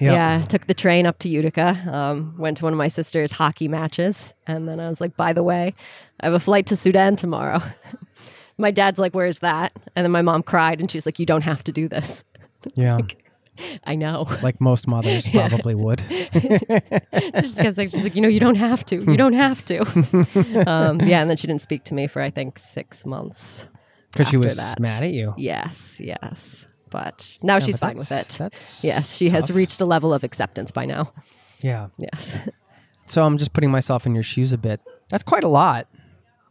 Yeah. 0.00 0.12
yeah, 0.12 0.42
took 0.46 0.66
the 0.66 0.74
train 0.74 1.06
up 1.06 1.18
to 1.20 1.28
Utica, 1.28 1.82
um, 1.92 2.34
went 2.38 2.56
to 2.58 2.64
one 2.64 2.72
of 2.72 2.78
my 2.78 2.88
sister's 2.88 3.32
hockey 3.32 3.68
matches. 3.68 4.32
And 4.46 4.66
then 4.66 4.80
I 4.80 4.88
was 4.88 5.00
like, 5.00 5.16
by 5.16 5.32
the 5.32 5.42
way, 5.42 5.74
I 6.20 6.26
have 6.26 6.32
a 6.34 6.40
flight 6.40 6.66
to 6.66 6.76
Sudan 6.76 7.16
tomorrow. 7.16 7.60
my 8.58 8.70
dad's 8.70 8.98
like, 8.98 9.14
where's 9.14 9.40
that? 9.40 9.72
And 9.94 10.04
then 10.04 10.10
my 10.10 10.22
mom 10.22 10.42
cried 10.42 10.80
and 10.80 10.90
she's 10.90 11.04
like, 11.04 11.18
you 11.18 11.26
don't 11.26 11.44
have 11.44 11.62
to 11.64 11.72
do 11.72 11.88
this. 11.88 12.24
Yeah. 12.74 12.98
I 13.84 13.94
know. 13.94 14.26
Like 14.42 14.60
most 14.60 14.86
mothers 14.86 15.26
probably 15.26 15.74
would. 15.74 16.02
she 16.10 16.38
just 17.40 17.58
kept 17.58 17.76
saying, 17.76 17.88
she's 17.88 18.02
like, 18.02 18.14
you 18.14 18.20
know, 18.20 18.28
you 18.28 18.38
don't 18.40 18.56
have 18.56 18.84
to. 18.86 18.96
You 18.96 19.16
don't 19.16 19.32
have 19.32 19.64
to. 19.66 19.80
um, 20.66 21.00
yeah. 21.00 21.22
And 21.22 21.30
then 21.30 21.38
she 21.38 21.46
didn't 21.46 21.62
speak 21.62 21.84
to 21.84 21.94
me 21.94 22.06
for, 22.06 22.20
I 22.20 22.28
think, 22.28 22.58
six 22.58 23.06
months. 23.06 23.66
Because 24.12 24.28
she 24.28 24.36
was 24.36 24.56
that. 24.56 24.78
mad 24.78 25.04
at 25.04 25.12
you. 25.12 25.32
Yes, 25.38 25.98
yes. 26.00 26.66
But 26.90 27.38
now 27.42 27.58
she's 27.58 27.78
but 27.78 27.88
fine 27.88 27.96
with 27.98 28.12
it. 28.12 28.28
that's 28.38 28.82
yes, 28.84 29.14
she 29.16 29.30
has 29.30 29.50
reached 29.50 29.80
a 29.80 29.84
level 29.86 30.12
of 30.12 30.24
acceptance 30.24 30.70
by 30.70 30.84
now. 30.86 31.12
Yeah. 31.60 31.88
Yes. 31.98 32.36
So 33.06 33.24
I'm 33.24 33.38
just 33.38 33.52
putting 33.52 33.70
myself 33.70 34.06
in 34.06 34.14
your 34.14 34.22
shoes 34.24 34.52
a 34.52 34.58
bit. 34.58 34.80
That's 35.08 35.22
quite 35.24 35.44
a 35.44 35.48
lot 35.48 35.88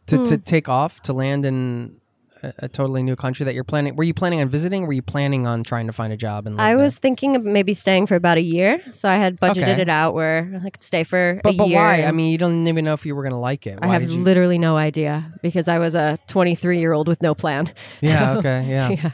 to, 0.06 0.16
Hmm. 0.18 0.24
to 0.24 0.38
take 0.38 0.68
off 0.68 1.00
to 1.02 1.12
land 1.12 1.44
in 1.46 1.96
a, 2.42 2.52
a 2.60 2.68
totally 2.68 3.02
new 3.02 3.16
country 3.16 3.44
that 3.44 3.54
you're 3.54 3.64
planning. 3.64 3.96
Were 3.96 4.04
you 4.04 4.14
planning 4.14 4.40
on 4.40 4.48
visiting? 4.48 4.86
Were 4.86 4.92
you 4.92 5.02
planning 5.02 5.46
on 5.46 5.62
trying 5.64 5.86
to 5.88 5.92
find 5.92 6.12
a 6.12 6.16
job? 6.16 6.46
And 6.46 6.60
I 6.60 6.76
was 6.76 6.96
thinking 6.98 7.34
of 7.36 7.44
maybe 7.44 7.74
staying 7.74 8.06
for 8.06 8.14
about 8.14 8.36
a 8.38 8.42
year. 8.42 8.80
So 8.92 9.08
I 9.08 9.16
had 9.16 9.40
budgeted 9.40 9.68
Okay. 9.72 9.82
it 9.82 9.88
out 9.88 10.14
where 10.14 10.60
I 10.64 10.70
could 10.70 10.82
stay 10.82 11.02
for 11.04 11.40
But, 11.42 11.54
a 11.54 11.56
but 11.56 11.68
year. 11.68 11.78
why? 11.78 12.04
I 12.04 12.12
mean, 12.12 12.30
you 12.30 12.38
don't 12.38 12.66
even 12.68 12.84
know 12.84 12.92
if 12.94 13.04
you 13.06 13.14
were 13.16 13.22
going 13.22 13.32
to 13.34 13.38
like 13.38 13.66
it. 13.66 13.78
I 13.82 13.86
Why 13.86 13.92
have 13.94 14.02
did 14.02 14.12
you? 14.12 14.22
literally 14.22 14.58
no 14.58 14.76
idea 14.76 15.32
because 15.42 15.66
I 15.68 15.78
was 15.78 15.94
a 15.94 16.18
23 16.28 16.78
year 16.78 16.92
old 16.92 17.08
with 17.08 17.20
no 17.22 17.34
plan. 17.34 17.72
yeah. 18.00 18.32
So, 18.34 18.38
Okay. 18.38 18.66
Yeah. 18.68 18.88
yeah. 19.02 19.10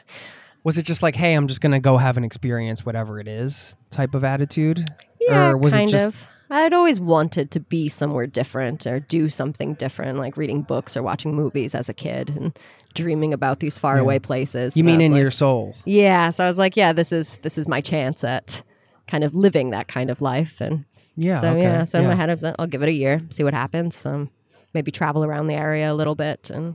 Was 0.67 0.77
it 0.79 0.83
just 0.85 1.01
like, 1.01 1.15
hey, 1.15 1.35
I'm 1.35 1.47
just 1.47 1.61
going 1.61 1.71
to 1.71 1.79
go 1.79 1.97
have 1.97 2.17
an 2.17 2.25
experience, 2.25 2.85
whatever 2.85 3.21
it 3.21 3.29
is, 3.29 3.77
type 3.91 4.17
of 4.17 4.25
attitude? 4.25 4.85
Yeah, 5.21 5.51
or 5.51 5.57
was 5.57 5.73
kind 5.73 5.89
it 5.89 5.93
just 5.93 6.07
of. 6.09 6.27
I'd 6.51 6.73
always 6.75 6.99
wanted 6.99 7.53
to 7.53 7.61
be 7.61 7.89
somewhere 7.89 8.27
different 8.27 8.85
or 8.85 8.99
do 8.99 9.29
something 9.29 9.75
different, 9.75 10.19
like 10.19 10.37
reading 10.37 10.63
books 10.63 10.97
or 10.97 11.05
watching 11.05 11.37
movies 11.37 11.73
as 11.73 11.89
a 11.89 11.95
kid 11.95 12.31
and 12.31 12.59
dreaming 12.95 13.33
about 13.33 13.61
these 13.61 13.79
faraway 13.79 14.19
places. 14.19 14.77
you 14.77 14.83
I 14.83 14.87
mean 14.87 15.01
in 15.01 15.13
like- 15.13 15.21
your 15.21 15.31
soul? 15.31 15.77
Yeah, 15.85 16.31
so 16.31 16.43
I 16.43 16.49
was 16.49 16.59
like, 16.59 16.77
yeah, 16.77 16.93
this 16.93 17.13
is 17.13 17.39
this 17.43 17.59
is 17.59 17.69
my 17.69 17.81
chance 17.81 18.25
at 18.25 18.65
kind 19.07 19.23
of 19.23 19.37
living 19.37 19.71
that 19.71 19.87
kind 19.87 20.11
of 20.11 20.21
life, 20.21 20.61
and 20.61 20.85
Yeah. 21.15 21.43
so 21.43 21.51
okay. 21.51 21.63
yeah, 21.63 21.85
so 21.85 21.99
in 21.99 22.05
yeah. 22.07 22.11
my 22.11 22.17
head, 22.17 22.29
I 22.29 22.35
was 22.35 22.43
like, 22.43 22.57
I'll 22.59 22.67
give 22.67 22.83
it 22.83 22.89
a 22.89 22.93
year, 22.93 23.21
see 23.31 23.45
what 23.45 23.55
happens. 23.55 24.05
Um, 24.05 24.31
maybe 24.75 24.91
travel 24.91 25.25
around 25.25 25.47
the 25.47 25.55
area 25.55 25.93
a 25.93 25.95
little 25.95 26.17
bit, 26.17 26.51
and 26.51 26.75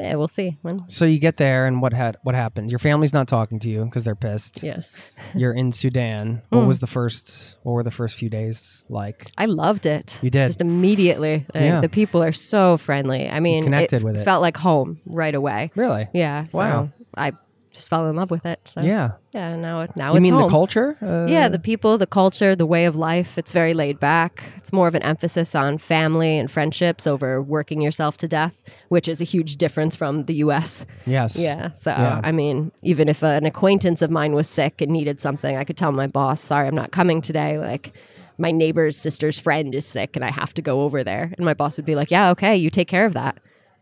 yeah, 0.00 0.14
we'll 0.14 0.28
see. 0.28 0.58
When 0.62 0.88
So 0.88 1.04
you 1.04 1.18
get 1.18 1.36
there, 1.36 1.66
and 1.66 1.80
what 1.82 1.92
had 1.92 2.16
what 2.22 2.34
happens? 2.34 2.72
Your 2.72 2.78
family's 2.78 3.12
not 3.12 3.28
talking 3.28 3.58
to 3.60 3.68
you 3.68 3.84
because 3.84 4.02
they're 4.04 4.14
pissed. 4.14 4.62
yes, 4.62 4.90
You're 5.34 5.52
in 5.52 5.72
Sudan. 5.72 6.42
What 6.48 6.66
was 6.66 6.78
the 6.78 6.86
first? 6.86 7.56
What 7.62 7.72
were 7.72 7.82
the 7.82 7.90
first 7.90 8.16
few 8.16 8.28
days 8.30 8.84
like? 8.88 9.30
I 9.38 9.46
loved 9.46 9.86
it. 9.86 10.18
You 10.22 10.30
did? 10.30 10.46
just 10.46 10.60
immediately. 10.60 11.46
Uh, 11.54 11.58
Yeah. 11.58 11.80
the 11.80 11.88
people 11.88 12.22
are 12.22 12.32
so 12.32 12.76
friendly. 12.76 13.28
I 13.28 13.40
mean, 13.40 13.62
connected 13.64 14.02
with 14.02 14.16
it. 14.16 14.24
Felt 14.24 14.42
like 14.42 14.56
home 14.56 15.00
right 15.06 15.34
away. 15.34 15.70
Really? 15.76 16.08
Yeah. 16.14 16.46
So 16.48 16.58
Wow. 16.58 16.90
I 17.16 17.32
just 17.72 17.88
fell 17.88 18.08
in 18.08 18.16
love 18.16 18.30
with 18.30 18.44
it. 18.46 18.60
So 18.64 18.80
Yeah. 18.82 19.12
yeah. 19.32 19.54
Now 19.56 19.86
now 19.96 20.10
You 20.10 20.16
it's 20.16 20.22
mean 20.22 20.34
home. 20.34 20.42
the 20.42 20.48
culture? 20.48 20.96
Uh, 21.00 21.26
Yeah, 21.30 21.48
the 21.48 21.58
people, 21.58 21.98
the 21.98 22.06
culture, 22.06 22.56
the 22.56 22.66
way 22.66 22.84
of 22.84 22.96
life. 22.96 23.38
It's 23.38 23.52
very 23.52 23.74
laid 23.74 24.00
back. 24.00 24.42
It's 24.56 24.72
more 24.72 24.88
of 24.88 24.94
an 24.94 25.02
emphasis 25.02 25.54
on 25.54 25.78
family 25.78 26.36
and 26.38 26.50
friendships 26.50 27.06
over 27.06 27.40
working 27.40 27.80
yourself 27.80 28.16
to 28.18 28.28
death, 28.28 28.54
which 28.88 29.06
is 29.08 29.20
a 29.20 29.24
huge 29.24 29.56
difference 29.56 29.94
from 29.94 30.24
the 30.24 30.34
U.S. 30.46 30.84
Yes. 31.06 31.36
Yeah. 31.38 31.72
So, 31.72 31.90
Yeah. 31.92 32.20
I 32.24 32.32
mean, 32.32 32.72
even 32.82 33.08
if 33.08 33.22
an 33.22 33.46
acquaintance 33.46 34.02
of 34.02 34.10
mine 34.10 34.32
was 34.32 34.48
sick 34.48 34.80
and 34.80 34.90
needed 34.90 35.20
something, 35.20 35.56
I 35.56 35.64
could 35.64 35.76
tell 35.76 35.92
my 35.92 36.06
boss, 36.08 36.40
sorry, 36.40 36.66
I'm 36.68 36.74
not 36.74 36.90
coming 36.90 37.20
today. 37.22 37.58
Like, 37.58 37.92
my 38.38 38.50
neighbor's 38.50 38.96
sister's 38.96 39.38
friend 39.38 39.74
is 39.74 39.86
sick 39.86 40.16
and 40.16 40.24
I 40.24 40.30
have 40.30 40.54
to 40.54 40.62
go 40.62 40.80
over 40.82 41.04
there. 41.04 41.32
And 41.36 41.44
my 41.44 41.52
boss 41.54 41.76
would 41.76 41.84
be 41.86 41.94
like, 41.94 42.10
yeah, 42.10 42.30
okay, 42.30 42.56
you 42.56 42.70
take 42.70 42.88
care 42.88 43.04
of 43.04 43.12
that. 43.14 43.36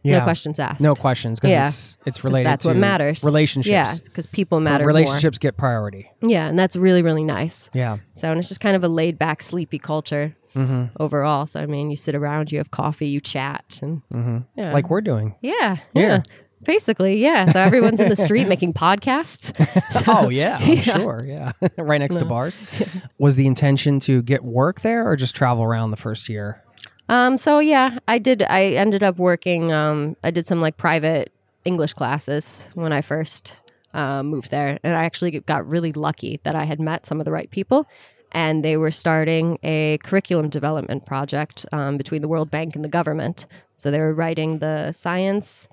Yeah. 0.04 0.18
No 0.18 0.24
questions 0.24 0.58
asked. 0.58 0.80
No 0.80 0.94
questions 0.94 1.40
because 1.40 1.50
Yeah. 1.52 1.68
it's, 1.68 1.98
it's 2.06 2.24
related 2.24 2.46
that's 2.46 2.62
to 2.62 2.68
what 2.68 2.76
matters. 2.76 3.24
relationships. 3.24 3.70
Yeah, 3.72 3.94
because 4.04 4.26
people 4.26 4.60
matter 4.60 4.86
relationships 4.86 5.38
get 5.38 5.56
priority. 5.56 6.10
Yeah, 6.22 6.46
and 6.46 6.58
that's 6.58 6.76
really, 6.76 7.02
really 7.02 7.24
nice. 7.24 7.68
Yeah. 7.74 7.98
So, 8.14 8.30
and 8.30 8.38
it's 8.38 8.48
just 8.48 8.60
kind 8.60 8.76
of 8.76 8.84
a 8.84 8.88
laid 8.88 9.18
back, 9.18 9.42
sleepy 9.42 9.78
culture 9.78 10.34
Mm-hmm. 10.54 10.96
overall. 10.98 11.46
So, 11.46 11.60
I 11.60 11.66
mean, 11.66 11.90
you 11.90 11.96
sit 11.96 12.14
around, 12.14 12.50
you 12.50 12.58
have 12.58 12.70
coffee, 12.70 13.06
you 13.06 13.20
chat, 13.20 13.78
and 13.82 14.02
yeah. 14.56 14.72
Like 14.72 14.88
we're 14.90 15.02
doing. 15.02 15.34
yeah, 15.42 15.76
Yeah. 15.94 16.02
yeah, 16.02 16.22
basically, 16.64 17.18
yeah. 17.22 17.52
So 17.52 17.60
everyone's 17.60 18.00
in 18.00 18.08
the 18.08 18.16
street 18.16 18.48
making 18.54 18.72
podcasts. 18.72 19.52
Oh 20.08 20.30
yeah, 20.30 20.58
I'm 20.60 20.76
sure. 20.82 21.22
Yeah, 21.26 21.52
right 21.76 21.98
next 21.98 22.16
to 22.16 22.24
bars. 22.24 22.58
Was 23.18 23.36
the 23.36 23.46
intention 23.46 24.00
to 24.00 24.22
get 24.22 24.42
work 24.42 24.80
there 24.80 25.08
or 25.08 25.16
just 25.16 25.36
travel 25.36 25.62
around 25.62 25.90
the 25.90 25.96
first 25.98 26.28
year? 26.30 26.62
Um, 27.08 27.38
so 27.38 27.58
yeah, 27.58 27.98
I 28.06 28.18
did. 28.18 28.42
I 28.42 28.66
ended 28.66 29.02
up 29.02 29.18
working. 29.18 29.72
Um, 29.72 30.16
I 30.22 30.30
did 30.30 30.46
some 30.46 30.60
like 30.60 30.76
private 30.76 31.32
English 31.64 31.94
classes 31.94 32.68
when 32.74 32.92
I 32.92 33.00
first 33.00 33.56
uh, 33.94 34.22
moved 34.22 34.50
there, 34.50 34.78
and 34.82 34.96
I 34.96 35.04
actually 35.04 35.40
got 35.40 35.66
really 35.66 35.92
lucky 35.92 36.40
that 36.44 36.54
I 36.54 36.64
had 36.64 36.80
met 36.80 37.06
some 37.06 37.20
of 37.20 37.24
the 37.24 37.32
right 37.32 37.50
people, 37.50 37.86
and 38.32 38.64
they 38.64 38.76
were 38.76 38.90
starting 38.90 39.58
a 39.62 39.98
curriculum 40.04 40.48
development 40.48 41.06
project 41.06 41.64
um, 41.72 41.96
between 41.96 42.20
the 42.20 42.28
World 42.28 42.50
Bank 42.50 42.76
and 42.76 42.84
the 42.84 42.90
government. 42.90 43.46
So 43.76 43.90
they 43.90 44.00
were 44.00 44.12
writing 44.12 44.58
the 44.58 44.92
science, 44.92 45.68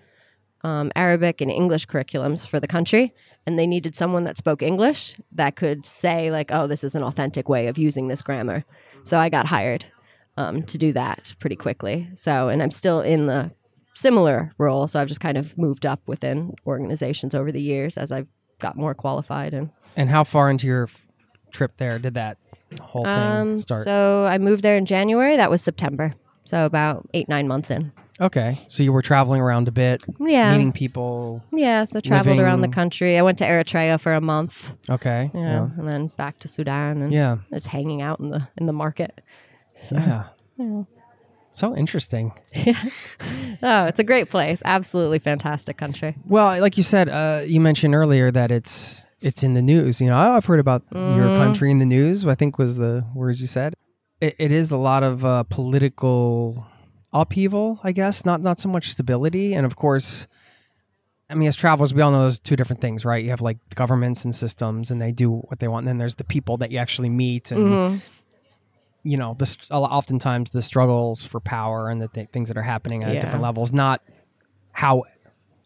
um, 0.63 0.91
Arabic, 0.95 1.41
and 1.41 1.51
English 1.51 1.87
curriculums 1.87 2.47
for 2.47 2.59
the 2.59 2.67
country. 2.67 3.13
And 3.47 3.59
they 3.59 3.67
needed 3.67 3.95
someone 3.95 4.23
that 4.23 4.37
spoke 4.37 4.63
English 4.63 5.15
that 5.31 5.55
could 5.55 5.85
say, 5.85 6.31
like, 6.31 6.51
oh, 6.51 6.65
this 6.65 6.83
is 6.83 6.95
an 6.95 7.03
authentic 7.03 7.47
way 7.47 7.67
of 7.67 7.77
using 7.77 8.07
this 8.07 8.23
grammar. 8.23 8.63
So 9.03 9.19
I 9.19 9.29
got 9.29 9.47
hired 9.47 9.85
um, 10.37 10.63
to 10.63 10.77
do 10.77 10.91
that 10.93 11.33
pretty 11.39 11.55
quickly. 11.55 12.09
So, 12.15 12.49
and 12.49 12.61
I'm 12.61 12.71
still 12.71 13.01
in 13.01 13.27
the 13.27 13.51
similar 13.93 14.51
role. 14.57 14.87
So 14.87 14.99
I've 14.99 15.07
just 15.07 15.21
kind 15.21 15.37
of 15.37 15.57
moved 15.57 15.85
up 15.85 16.01
within 16.07 16.53
organizations 16.67 17.33
over 17.33 17.51
the 17.51 17.61
years 17.61 17.97
as 17.97 18.11
I've 18.11 18.27
got 18.59 18.75
more 18.75 18.93
qualified. 18.93 19.53
And 19.53 19.69
And 19.95 20.09
how 20.09 20.23
far 20.23 20.49
into 20.49 20.67
your 20.67 20.83
f- 20.83 21.07
trip 21.51 21.77
there 21.77 21.99
did 21.99 22.13
that 22.15 22.37
whole 22.81 23.05
thing 23.05 23.13
um, 23.13 23.57
start? 23.57 23.85
so 23.85 24.25
I 24.25 24.37
moved 24.37 24.63
there 24.63 24.75
in 24.77 24.85
January. 24.85 25.37
That 25.37 25.49
was 25.49 25.61
September. 25.61 26.13
So 26.43 26.65
about 26.65 27.07
eight, 27.13 27.27
nine 27.29 27.47
months 27.47 27.71
in. 27.71 27.91
okay, 28.21 28.57
so 28.67 28.83
you 28.83 28.93
were 28.93 29.01
traveling 29.01 29.41
around 29.41 29.67
a 29.67 29.71
bit, 29.71 30.03
Yeah. 30.19 30.51
meeting 30.51 30.71
people. 30.71 31.43
Yeah. 31.51 31.85
So 31.85 31.99
traveled 32.01 32.39
around 32.39 32.61
the 32.61 32.67
country. 32.67 33.17
I 33.17 33.21
went 33.23 33.37
to 33.39 33.45
Eritrea 33.45 33.99
for 33.99 34.13
a 34.13 34.21
month. 34.21 34.71
Okay, 34.89 35.31
Yeah. 35.33 35.39
yeah, 35.41 35.69
And 35.77 35.87
then 35.87 36.07
back 36.17 36.37
to 36.39 36.47
Sudan 36.47 37.01
and 37.01 37.11
yeah, 37.13 37.37
just 37.51 37.67
hanging 37.67 38.01
out 38.01 38.19
in 38.19 38.29
the 38.29 38.47
in 38.57 38.65
the 38.67 38.73
market. 38.73 39.21
yeah. 39.91 40.23
So 41.51 41.75
interesting. 41.75 42.33
Oh, 43.63 43.85
it's 43.85 43.99
a 43.99 44.03
great 44.03 44.29
place. 44.29 44.61
Absolutely 44.65 45.17
fantastic 45.19 45.77
country. 45.77 46.15
Well, 46.25 46.59
like 46.61 46.75
you 46.77 46.83
said, 46.83 47.07
uh, 47.09 47.41
you 47.47 47.61
mentioned 47.61 47.95
earlier 47.95 48.29
that 48.29 48.51
it's 48.51 49.05
it's 49.21 49.43
in 49.43 49.53
the 49.53 49.61
news. 49.61 50.01
You 50.01 50.07
know, 50.09 50.17
oh, 50.17 50.33
I've 50.33 50.45
heard 50.45 50.59
about 50.59 50.83
your 50.91 51.01
Mm-hmm. 51.01 51.37
country 51.37 51.71
in 51.71 51.79
the 51.79 51.85
news. 51.85 52.25
I 52.25 52.35
think 52.35 52.57
was 52.59 52.75
the 52.75 53.05
words 53.15 53.39
you 53.41 53.47
said. 53.47 53.73
It, 54.19 54.35
it 54.37 54.51
is 54.51 54.71
a 54.71 54.77
lot 54.77 55.03
of 55.03 55.23
uh, 55.25 55.43
political 55.43 56.67
upheaval, 57.13 57.79
I 57.83 57.91
guess. 57.93 58.25
Not 58.25 58.41
not 58.41 58.59
so 58.59 58.67
much 58.69 58.91
stability, 58.91 59.53
and 59.55 59.65
of 59.65 59.75
course, 59.77 60.27
I 61.29 61.33
mean, 61.35 61.47
as 61.47 61.55
travelers, 61.55 61.93
we 61.93 62.01
all 62.01 62.11
know 62.11 62.23
those 62.23 62.37
two 62.37 62.55
different 62.57 62.81
things, 62.81 63.05
right? 63.05 63.23
You 63.23 63.29
have 63.31 63.41
like 63.41 63.57
governments 63.73 64.25
and 64.25 64.35
systems, 64.35 64.91
and 64.91 65.01
they 65.01 65.11
do 65.13 65.31
what 65.31 65.59
they 65.59 65.67
want, 65.69 65.83
and 65.83 65.87
then 65.87 65.97
there's 65.97 66.15
the 66.15 66.23
people 66.25 66.57
that 66.57 66.71
you 66.71 66.77
actually 66.77 67.09
meet, 67.09 67.51
and 67.51 67.59
Mm-hmm. 67.63 67.97
You 69.05 69.15
know, 69.17 69.35
the 69.37 69.55
oftentimes 69.71 70.49
the 70.49 70.61
struggles 70.61 71.23
for 71.23 71.39
power 71.39 71.89
and 71.89 72.01
the 72.01 72.07
th- 72.09 72.29
things 72.33 72.47
that 72.49 72.57
are 72.57 72.63
happening 72.63 73.03
at 73.03 73.13
Yeah. 73.13 73.19
different 73.21 73.43
levels, 73.43 73.71
not 73.71 74.01
how 74.71 75.03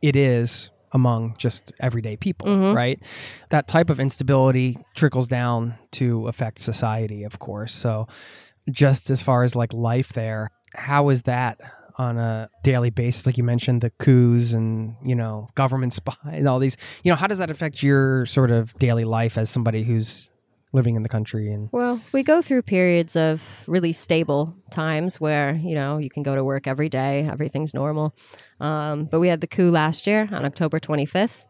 it 0.02 0.16
is 0.16 0.70
among 0.92 1.36
just 1.38 1.72
everyday 1.80 2.18
people, 2.18 2.48
Mm-hmm. 2.48 2.76
right? 2.76 3.02
That 3.50 3.68
type 3.68 3.90
of 3.90 4.00
instability 4.00 4.78
trickles 4.96 5.28
down 5.28 5.76
to 5.94 6.28
affect 6.28 6.60
society, 6.60 7.24
of 7.24 7.40
course. 7.40 7.74
So, 7.74 8.08
just 8.70 9.10
as 9.10 9.22
far 9.22 9.44
as 9.44 9.56
like 9.56 9.74
life 9.74 10.10
there, 10.14 10.52
how 10.76 11.10
is 11.10 11.22
that 11.24 11.60
on 11.98 12.18
a 12.18 12.50
daily 12.64 12.90
basis? 12.90 13.26
Like 13.26 13.38
you 13.38 13.44
mentioned, 13.44 13.82
the 13.82 13.90
coups 13.92 14.54
and 14.54 14.96
you 15.04 15.16
know 15.16 15.48
government 15.56 15.94
spy 16.00 16.14
and 16.26 16.48
all 16.48 16.60
these. 16.60 16.76
You 17.04 17.12
know, 17.12 17.16
how 17.16 17.28
does 17.28 17.38
that 17.38 17.50
affect 17.50 17.82
your 17.84 18.26
sort 18.26 18.52
of 18.52 18.74
daily 18.80 19.06
life 19.06 19.38
as 19.38 19.50
somebody 19.50 19.84
who's 19.84 20.30
living 20.72 20.96
in 20.96 21.04
the 21.04 21.10
country 21.10 21.52
and 21.52 21.70
Well, 21.72 22.00
we 22.12 22.24
go 22.24 22.42
through 22.42 22.62
periods 22.64 23.16
of 23.16 23.64
really 23.68 23.94
stable 23.94 24.56
times 24.70 25.20
where, 25.20 25.56
you 25.56 25.74
know, 25.76 25.98
you 25.98 26.10
can 26.10 26.24
go 26.24 26.36
to 26.36 26.44
work 26.44 26.68
every 26.68 26.90
day, 26.90 27.28
everything's 27.30 27.74
normal. 27.74 28.16
Um, 28.60 29.06
but 29.06 29.20
we 29.20 29.30
had 29.30 29.42
the 29.42 29.48
coup 29.48 29.72
last 29.72 30.06
year 30.06 30.30
on 30.32 30.46
October 30.46 30.80
25th. 30.80 31.46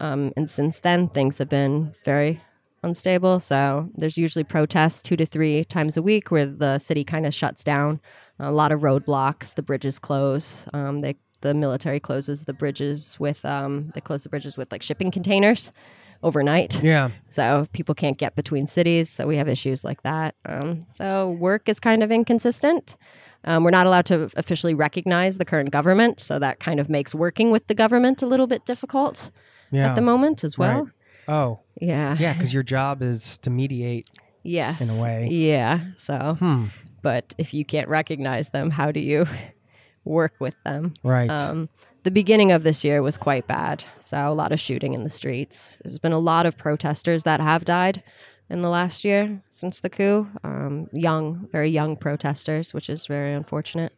Um, 0.00 0.32
and 0.36 0.50
since 0.50 0.80
then, 0.80 1.08
things 1.08 1.38
have 1.38 1.48
been 1.48 1.94
very 2.04 2.42
unstable. 2.82 3.40
So 3.40 3.88
there's 3.94 4.18
usually 4.18 4.44
protests 4.44 5.02
two 5.02 5.16
to 5.16 5.26
three 5.26 5.64
times 5.64 5.96
a 5.96 6.02
week 6.02 6.30
where 6.30 6.46
the 6.46 6.78
city 6.78 7.04
kind 7.04 7.24
of 7.26 7.34
shuts 7.34 7.62
down. 7.62 8.00
A 8.38 8.52
lot 8.52 8.72
of 8.72 8.80
roadblocks, 8.80 9.54
the 9.54 9.62
bridges 9.62 9.98
close. 9.98 10.66
Um, 10.72 10.98
they, 10.98 11.16
the 11.40 11.54
military 11.54 12.00
closes 12.00 12.44
the 12.44 12.52
bridges 12.52 13.18
with, 13.18 13.44
um, 13.44 13.92
they 13.94 14.00
close 14.00 14.22
the 14.22 14.28
bridges 14.28 14.56
with 14.56 14.72
like 14.72 14.82
shipping 14.82 15.10
containers 15.10 15.72
overnight 16.22 16.82
yeah, 16.82 17.10
so 17.26 17.66
people 17.72 17.94
can't 17.94 18.18
get 18.18 18.34
between 18.36 18.66
cities 18.66 19.08
so 19.10 19.26
we 19.26 19.36
have 19.36 19.48
issues 19.48 19.84
like 19.84 20.02
that 20.02 20.34
um, 20.46 20.84
so 20.88 21.30
work 21.32 21.68
is 21.68 21.78
kind 21.80 22.02
of 22.02 22.10
inconsistent 22.10 22.96
um, 23.44 23.62
we're 23.62 23.70
not 23.70 23.86
allowed 23.86 24.06
to 24.06 24.28
officially 24.36 24.74
recognize 24.74 25.38
the 25.38 25.44
current 25.44 25.70
government 25.70 26.20
so 26.20 26.38
that 26.38 26.58
kind 26.60 26.80
of 26.80 26.88
makes 26.88 27.14
working 27.14 27.50
with 27.50 27.66
the 27.68 27.74
government 27.74 28.22
a 28.22 28.26
little 28.26 28.46
bit 28.46 28.64
difficult 28.64 29.30
yeah. 29.70 29.90
at 29.90 29.94
the 29.94 30.00
moment 30.02 30.42
as 30.44 30.56
well 30.58 30.84
Right. 30.84 30.92
Oh, 31.28 31.60
yeah 31.80 32.16
yeah, 32.18 32.32
because 32.34 32.54
your 32.54 32.62
job 32.62 33.02
is 33.02 33.38
to 33.38 33.50
mediate. 33.50 34.08
yes 34.42 34.80
in 34.80 34.90
a 34.90 35.02
way. 35.02 35.28
yeah 35.30 35.80
so 35.98 36.36
Hmm. 36.38 36.66
but 37.02 37.34
if 37.38 37.52
you 37.52 37.64
can't 37.64 37.88
recognize 37.88 38.50
them 38.50 38.70
how 38.70 38.90
do 38.92 39.00
you 39.00 39.26
work 40.04 40.34
with 40.38 40.54
them 40.64 40.94
Right. 41.02 41.30
Um, 41.30 41.68
the 42.06 42.10
beginning 42.12 42.52
of 42.52 42.62
this 42.62 42.84
year 42.84 43.02
was 43.02 43.16
quite 43.16 43.48
bad. 43.48 43.82
So, 43.98 44.30
a 44.30 44.32
lot 44.32 44.52
of 44.52 44.60
shooting 44.60 44.94
in 44.94 45.02
the 45.02 45.10
streets. 45.10 45.76
There's 45.82 45.98
been 45.98 46.12
a 46.12 46.20
lot 46.20 46.46
of 46.46 46.56
protesters 46.56 47.24
that 47.24 47.40
have 47.40 47.64
died 47.64 48.04
in 48.48 48.62
the 48.62 48.68
last 48.68 49.04
year 49.04 49.42
since 49.50 49.80
the 49.80 49.90
coup. 49.90 50.28
Um, 50.44 50.88
young, 50.92 51.48
very 51.50 51.68
young 51.68 51.96
protesters, 51.96 52.72
which 52.72 52.88
is 52.88 53.06
very 53.06 53.34
unfortunate. 53.34 53.92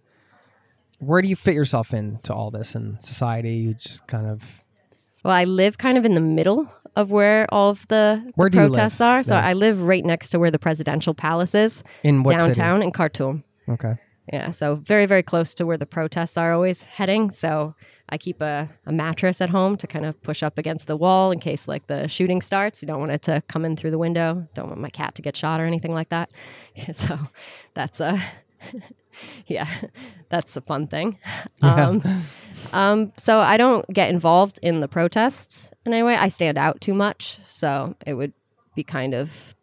Where 1.01 1.21
do 1.21 1.29
you 1.29 1.37
fit 1.37 1.55
yourself 1.55 1.93
into 1.93 2.33
all 2.33 2.51
this 2.51 2.75
in 2.75 2.99
society? 3.03 3.57
You 3.57 3.75
just 3.75 4.07
kind 4.07 4.27
of 4.27 4.65
Well, 5.23 5.35
I 5.35 5.45
live 5.45 5.77
kind 5.77 5.99
of 5.99 6.07
in 6.07 6.15
the 6.15 6.23
middle 6.23 6.73
of 6.97 7.11
where 7.11 7.47
all 7.53 7.69
of 7.69 7.87
the, 7.89 8.23
the 8.25 8.33
Where 8.37 8.49
do 8.49 8.59
you 8.59 8.69
protests 8.69 9.03
are. 9.03 9.23
So, 9.23 9.35
then? 9.35 9.45
I 9.45 9.53
live 9.53 9.83
right 9.83 10.03
next 10.03 10.31
to 10.31 10.39
where 10.39 10.51
the 10.51 10.59
presidential 10.59 11.13
palace 11.13 11.55
is 11.55 11.85
in 12.03 12.23
what 12.23 12.41
city? 12.41 12.55
downtown 12.55 12.83
in 12.83 12.91
Khartoum. 12.91 13.45
Okay. 13.69 13.99
Yeah, 14.33 14.51
so 14.51 14.77
very, 14.77 15.07
very 15.07 15.23
close 15.23 15.55
to 15.55 15.65
where 15.65 15.79
the 15.79 15.87
protests 15.87 16.37
are 16.37 16.53
always 16.53 16.83
heading. 16.83 17.31
So 17.31 17.75
I 18.11 18.19
keep 18.19 18.43
a, 18.43 18.69
a 18.85 18.93
mattress 18.93 19.41
at 19.41 19.51
home 19.51 19.77
to 19.79 19.87
kind 19.87 20.05
of 20.05 20.21
push 20.23 20.43
up 20.43 20.59
against 20.59 20.87
the 20.87 20.97
wall 20.97 21.31
in 21.31 21.41
case 21.41 21.67
like 21.67 21.87
the 21.87 22.09
shooting 22.09 22.43
starts. 22.43 22.83
You 22.83 22.89
don't 22.89 23.01
want 23.01 23.13
it 23.13 23.23
to 23.23 23.43
come 23.49 23.65
in 23.65 23.77
through 23.77 23.91
the 23.91 23.99
window. 23.99 24.47
Don't 24.55 24.69
want 24.69 24.81
my 24.81 24.91
cat 24.91 25.15
to 25.15 25.23
get 25.23 25.37
shot 25.37 25.61
or 25.61 25.67
anything 25.67 25.95
like 25.95 26.11
that. 26.11 26.31
So 26.93 27.19
that's 27.75 28.01
a 28.01 28.23
yeah, 29.47 29.69
that's 30.29 30.57
a 30.57 30.61
fun 30.61 30.87
thing. 30.87 31.19
Um, 31.61 32.03
um, 32.73 33.13
so 33.17 33.41
I 33.41 33.57
don't 33.57 33.85
get 33.93 34.11
involved 34.11 34.61
in 34.63 34.79
the 34.79 34.87
protests 34.87 35.69
in 35.85 35.93
any 35.93 36.05
way. 36.05 36.15
I 36.15 36.29
stand 36.29 36.57
out 36.57 36.81
too 36.81 36.95
much, 36.95 37.41
so 37.49 37.97
it 38.07 38.15
would 38.15 38.33
be 38.77 38.85
kind 38.85 39.13
of 39.13 39.57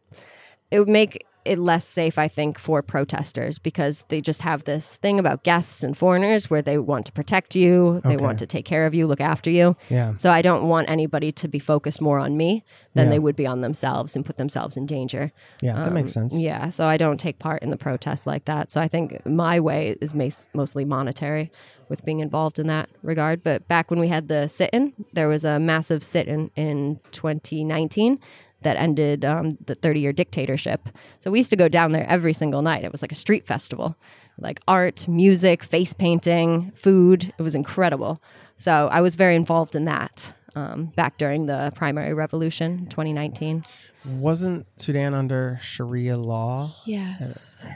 it 0.71 0.79
would 0.79 0.89
make 0.89 1.25
less 1.45 1.85
safe, 1.87 2.17
I 2.17 2.27
think, 2.27 2.57
for 2.57 2.81
protesters 2.81 3.59
because 3.59 4.03
they 4.09 4.19
just 4.19 4.41
have 4.41 4.63
this 4.63 4.95
thing 4.97 5.19
about 5.19 5.43
guests 5.43 5.83
and 5.83 5.95
foreigners 5.95 6.49
where 6.49 6.63
they 6.63 6.79
want 6.79 7.05
to 7.05 7.11
protect 7.11 7.55
you, 7.55 8.01
they 8.03 8.15
Okay. 8.15 8.23
want 8.23 8.39
to 8.39 8.47
take 8.47 8.65
care 8.65 8.87
of 8.87 8.95
you, 8.95 9.05
look 9.05 9.21
after 9.21 9.51
you. 9.51 9.75
Yeah. 9.89 10.15
So 10.17 10.31
I 10.31 10.41
don't 10.41 10.67
want 10.67 10.89
anybody 10.89 11.31
to 11.33 11.47
be 11.47 11.59
focused 11.59 12.01
more 12.01 12.17
on 12.17 12.35
me 12.35 12.63
than 12.95 13.05
Yeah. 13.07 13.11
they 13.11 13.19
would 13.19 13.35
be 13.35 13.45
on 13.45 13.61
themselves 13.61 14.15
and 14.15 14.25
put 14.25 14.37
themselves 14.37 14.75
in 14.77 14.87
danger. 14.87 15.31
Yeah, 15.61 15.75
that 15.83 15.93
makes 15.93 16.17
Um, 16.17 16.29
sense. 16.29 16.41
Yeah, 16.41 16.69
so 16.69 16.87
I 16.87 16.97
don't 16.97 17.19
take 17.19 17.37
part 17.37 17.61
in 17.61 17.69
the 17.69 17.77
protests 17.77 18.25
like 18.25 18.45
that. 18.45 18.71
So 18.71 18.81
I 18.81 18.87
think 18.87 19.23
my 19.25 19.59
way 19.59 19.95
is 20.01 20.13
mas- 20.15 20.45
mostly 20.55 20.85
monetary 20.85 21.51
with 21.87 22.03
being 22.03 22.19
involved 22.19 22.57
in 22.57 22.65
that 22.65 22.89
regard. 23.03 23.43
But 23.43 23.67
back 23.67 23.91
when 23.91 23.99
we 23.99 24.07
had 24.07 24.27
the 24.27 24.47
sit 24.47 24.71
in, 24.73 24.93
there 25.13 25.27
was 25.27 25.45
a 25.45 25.59
massive 25.59 26.03
sit 26.03 26.27
in 26.27 26.49
in 26.55 26.99
2019 27.11 28.17
that 28.65 28.77
ended 28.77 29.23
um, 29.23 29.51
the 29.65 29.75
30 29.75 30.01
year 30.01 30.11
dictatorship. 30.11 30.89
So 31.19 31.31
we 31.31 31.39
used 31.39 31.51
to 31.51 31.55
go 31.55 31.69
down 31.69 31.93
there 31.93 32.09
every 32.09 32.33
single 32.33 32.61
night. 32.61 32.83
It 32.83 32.91
was 32.91 33.01
like 33.01 33.11
a 33.11 33.15
street 33.15 33.45
festival, 33.45 33.95
like 34.37 34.59
art, 34.67 35.07
music, 35.07 35.63
face 35.63 35.93
painting, 35.93 36.71
food. 36.75 37.31
It 37.37 37.43
was 37.43 37.55
incredible. 37.55 38.21
So 38.57 38.89
I 38.91 39.01
was 39.01 39.15
very 39.15 39.35
involved 39.35 39.75
in 39.75 39.85
that. 39.85 40.33
Um, 40.57 40.85
back 40.95 41.17
during 41.17 41.47
the 41.47 41.73
primary 41.75 42.13
revolution 42.13 42.79
in 42.79 42.87
2019. 42.87 43.61
Wasn't 44.05 44.65
Sudan 44.77 45.13
under 45.13 45.59
Sharia 45.61 46.15
law? 46.15 46.73
Yes. 46.85 47.67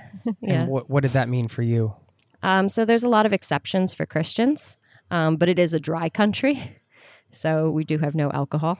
And 0.42 0.70
what, 0.70 0.90
what 0.90 1.04
did 1.04 1.12
that 1.12 1.28
mean 1.28 1.50
for 1.50 1.62
you? 1.62 1.94
Um, 2.42 2.70
so 2.70 2.86
there's 2.86 3.04
a 3.04 3.10
lot 3.10 3.26
of 3.26 3.34
exceptions 3.34 3.94
for 3.94 4.06
Christians, 4.06 4.78
um, 5.12 5.36
but 5.36 5.50
it 5.50 5.60
is 5.60 5.74
a 5.74 5.80
dry 5.80 6.08
country. 6.08 6.78
So 7.34 7.70
we 7.70 7.84
do 7.84 7.98
have 7.98 8.16
no 8.16 8.32
alcohol. 8.32 8.80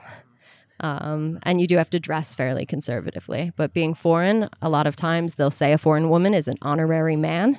Um, 0.80 1.38
and 1.42 1.60
you 1.60 1.66
do 1.66 1.76
have 1.76 1.90
to 1.90 2.00
dress 2.00 2.34
fairly 2.34 2.66
conservatively. 2.66 3.52
But 3.56 3.72
being 3.72 3.94
foreign, 3.94 4.48
a 4.62 4.68
lot 4.68 4.86
of 4.86 4.96
times 4.96 5.34
they'll 5.34 5.50
say 5.50 5.72
a 5.72 5.78
foreign 5.78 6.08
woman 6.08 6.34
is 6.34 6.48
an 6.48 6.56
honorary 6.62 7.16
man. 7.16 7.58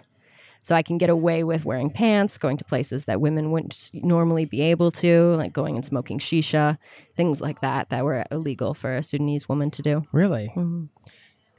So 0.63 0.75
I 0.75 0.83
can 0.83 0.99
get 0.99 1.09
away 1.09 1.43
with 1.43 1.65
wearing 1.65 1.89
pants, 1.89 2.37
going 2.37 2.57
to 2.57 2.63
places 2.63 3.05
that 3.05 3.19
women 3.19 3.51
wouldn't 3.51 3.89
normally 3.93 4.45
be 4.45 4.61
able 4.61 4.91
to, 4.91 5.33
like 5.35 5.53
going 5.53 5.75
and 5.75 5.83
smoking 5.83 6.19
shisha, 6.19 6.77
things 7.15 7.41
like 7.41 7.61
that, 7.61 7.89
that 7.89 8.03
were 8.03 8.25
illegal 8.29 8.75
for 8.75 8.95
a 8.95 9.01
Sudanese 9.01 9.49
woman 9.49 9.71
to 9.71 9.81
do. 9.81 10.03
Really? 10.11 10.51
Mm-hmm. 10.55 10.85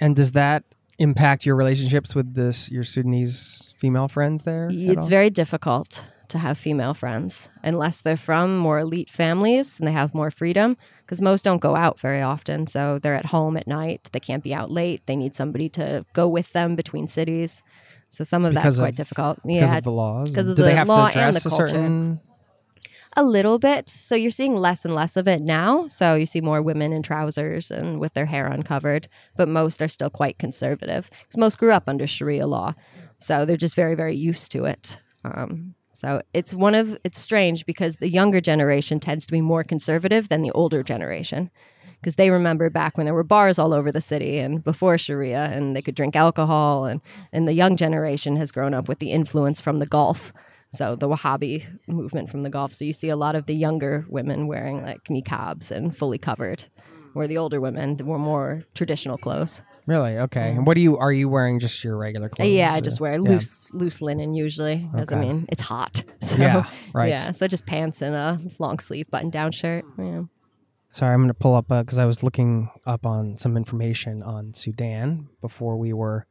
And 0.01 0.15
does 0.15 0.33
that 0.33 0.63
impact 0.99 1.45
your 1.45 1.57
relationships 1.57 2.15
with 2.15 2.35
this 2.35 2.71
your 2.71 2.85
Sudanese 2.85 3.75
female 3.77 4.07
friends 4.07 4.43
there? 4.43 4.69
It's 4.71 5.09
very 5.09 5.31
difficult 5.31 6.05
to 6.33 6.39
have 6.39 6.59
female 6.59 6.93
friends 6.95 7.49
unless 7.62 8.01
they're 8.01 8.16
from 8.16 8.57
more 8.59 8.78
elite 8.80 9.11
families 9.11 9.78
and 9.78 9.87
they 9.89 9.93
have 9.93 10.14
more 10.14 10.30
freedom 10.30 10.76
because 11.05 11.20
most 11.20 11.45
don't 11.45 11.61
go 11.62 11.76
out 11.76 11.99
very 12.01 12.20
often. 12.20 12.66
So 12.66 12.99
they're 12.99 13.14
at 13.14 13.26
home 13.26 13.57
at 13.57 13.66
night. 13.66 14.11
They 14.12 14.20
can't 14.20 14.43
be 14.43 14.53
out 14.55 14.70
late. 14.70 15.03
They 15.07 15.16
need 15.16 15.35
somebody 15.35 15.68
to 15.70 16.05
go 16.12 16.26
with 16.28 16.53
them 16.53 16.74
between 16.76 17.07
cities. 17.09 17.62
So 18.09 18.24
some 18.24 18.45
of 18.45 18.53
Because 18.53 18.76
that's 18.76 18.83
quite 18.83 18.95
difficult. 18.97 19.39
because 19.47 19.70
yeah, 19.72 19.78
of 19.78 19.85
the 19.85 19.91
laws. 19.93 20.30
because 20.30 20.49
of 20.49 20.57
Do 20.57 20.62
they 20.64 20.70
the 20.72 20.76
have 20.76 20.89
law 20.89 21.09
to 21.09 21.18
and 21.20 21.35
the 21.35 21.39
a 21.39 21.49
culture. 21.49 21.66
certain? 21.68 22.20
a 23.14 23.22
little 23.22 23.59
bit. 23.59 23.89
So 23.91 24.14
you're 24.14 24.30
seeing 24.30 24.57
less 24.57 24.85
and 24.87 24.95
less 24.95 25.16
of 25.18 25.28
it 25.28 25.43
now. 25.43 25.87
So 25.87 26.14
you 26.14 26.24
see 26.24 26.41
more 26.41 26.62
women 26.62 26.93
in 26.95 27.03
trousers 27.03 27.70
and 27.70 28.01
with 28.01 28.14
their 28.14 28.24
hair 28.26 28.47
uncovered, 28.47 29.07
but 29.37 29.49
most 29.49 29.83
are 29.83 29.89
still 29.89 30.09
quite 30.11 30.39
conservative 30.39 31.11
because 31.11 31.37
most 31.37 31.59
grew 31.59 31.72
up 31.72 31.85
under 31.89 32.07
Sharia 32.07 32.47
law. 32.47 32.74
So 33.18 33.45
they're 33.45 33.59
just 33.59 33.76
very, 33.76 33.95
very 33.95 34.16
used 34.16 34.51
to 34.53 34.64
it. 34.64 34.99
Um, 35.24 35.74
so 36.03 36.21
it's 36.35 36.53
one 36.53 36.75
of 36.75 36.99
it's 37.05 37.21
strange 37.21 37.65
because 37.65 37.97
the 37.97 38.09
younger 38.09 38.41
generation 38.41 38.99
tends 38.99 39.25
to 39.25 39.31
be 39.33 39.41
more 39.41 39.63
conservative 39.63 40.29
than 40.29 40.43
the 40.43 40.51
older 40.51 40.83
generation 40.83 41.49
because 42.01 42.17
they 42.17 42.29
remember 42.29 42.69
back 42.69 42.99
when 42.99 43.05
there 43.05 43.15
were 43.15 43.23
bars 43.23 43.57
all 43.57 43.73
over 43.73 43.93
the 43.93 44.01
city 44.01 44.41
and 44.41 44.65
before 44.65 44.99
Sharia 44.99 45.45
and 45.53 45.77
they 45.77 45.81
could 45.81 45.95
drink 45.95 46.17
alcohol 46.17 46.87
and 46.87 47.01
and 47.33 47.47
the 47.47 47.53
young 47.53 47.77
generation 47.77 48.35
has 48.35 48.51
grown 48.51 48.75
up 48.75 48.89
with 48.89 48.99
the 48.99 49.13
influence 49.13 49.61
from 49.61 49.79
the 49.79 49.87
Gulf. 49.87 50.33
So 50.75 50.97
the 50.97 51.09
Wahhabi 51.09 51.69
movement 51.87 52.31
from 52.31 52.43
the 52.43 52.51
Gulf. 52.51 52.75
So 52.75 52.85
you 52.85 52.93
see 52.93 53.09
a 53.09 53.15
lot 53.15 53.37
of 53.37 53.47
the 53.47 53.55
younger 53.55 54.05
women 54.09 54.49
wearing 54.49 54.83
like 54.83 55.05
niqabs 55.05 55.71
and 55.71 55.97
fully 55.97 56.19
covered, 56.19 56.65
where 57.13 57.29
the 57.29 57.39
older 57.39 57.61
women 57.61 57.97
were 57.99 58.19
more 58.19 58.65
traditional 58.75 59.19
clothes. 59.19 59.63
Really? 59.87 60.16
Okay. 60.18 60.51
And 60.51 60.66
what 60.66 60.74
do 60.74 60.80
you 60.80 60.97
are 60.99 61.12
you 61.12 61.28
wearing? 61.28 61.59
Just 61.59 61.83
your 61.83 61.97
regular 61.97 62.26
uh, 62.26 62.30
clothes? 62.30 62.49
yeah, 62.51 62.72
I 62.72 62.80
just 62.80 63.01
wear 63.01 63.20
loose 63.20 63.68
loose 63.72 64.01
linen 64.01 64.35
usually, 64.35 64.76
because 64.93 65.11
I 65.12 65.16
Okay. 65.16 65.26
mean 65.26 65.47
it's 65.49 65.62
hot. 65.62 66.05
So, 66.22 66.37
Yeah, 66.37 66.64
right. 66.95 67.09
Yeah, 67.09 67.33
so 67.33 67.49
just 67.49 67.66
pants 67.66 68.01
and 68.01 68.14
a 68.14 68.39
long 68.61 68.78
sleeve 68.78 69.11
button 69.11 69.30
down 69.30 69.51
shirt. 69.51 69.85
Yeah. 69.99 70.22
Sorry, 70.91 71.12
I'm 71.12 71.20
going 71.20 71.28
to 71.28 71.35
pull 71.35 71.55
up 71.57 71.72
uh, 71.72 71.83
because 71.83 71.99
I 71.99 72.05
was 72.05 72.22
looking 72.22 72.68
up 72.87 73.05
on 73.07 73.39
some 73.39 73.57
information 73.57 74.22
on 74.22 74.55
Sudan 74.55 75.28
before 75.41 75.76
we 75.76 75.93
were 75.93 76.26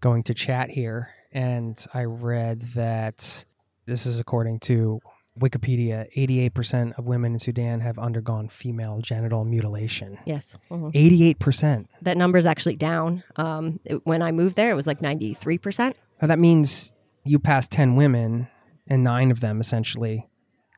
going 0.00 0.22
to 0.24 0.32
chat 0.34 0.70
here, 0.70 1.10
and 1.32 1.84
I 1.92 2.04
read 2.04 2.62
that 2.74 3.44
this 3.84 4.06
is 4.06 4.20
according 4.20 4.60
to 4.60 5.00
Wikipedia. 5.38 6.06
88% 6.16 6.98
of 6.98 7.06
women 7.06 7.34
in 7.34 7.38
Sudan 7.38 7.80
have 7.80 7.98
undergone 7.98 8.48
female 8.48 9.00
genital 9.00 9.44
mutilation. 9.44 10.18
Yes. 10.24 10.56
Mhm. 10.70 10.90
88%. 10.94 11.88
That 12.02 12.16
number 12.16 12.38
is 12.38 12.46
actually 12.46 12.76
down. 12.76 13.22
Um, 13.36 13.80
it- 13.84 14.06
when 14.06 14.22
I 14.22 14.32
moved 14.32 14.56
there, 14.56 14.70
it 14.70 14.74
was 14.74 14.86
like 14.86 15.00
ninety 15.02 15.34
three 15.34 15.58
percent. 15.58 15.96
Now 16.22 16.28
that 16.28 16.38
means 16.38 16.92
you 17.24 17.38
passed 17.38 17.70
10 17.72 17.96
women, 17.96 18.48
and 18.88 19.02
nine 19.04 19.30
of 19.30 19.40
them 19.40 19.60
essentially 19.60 20.28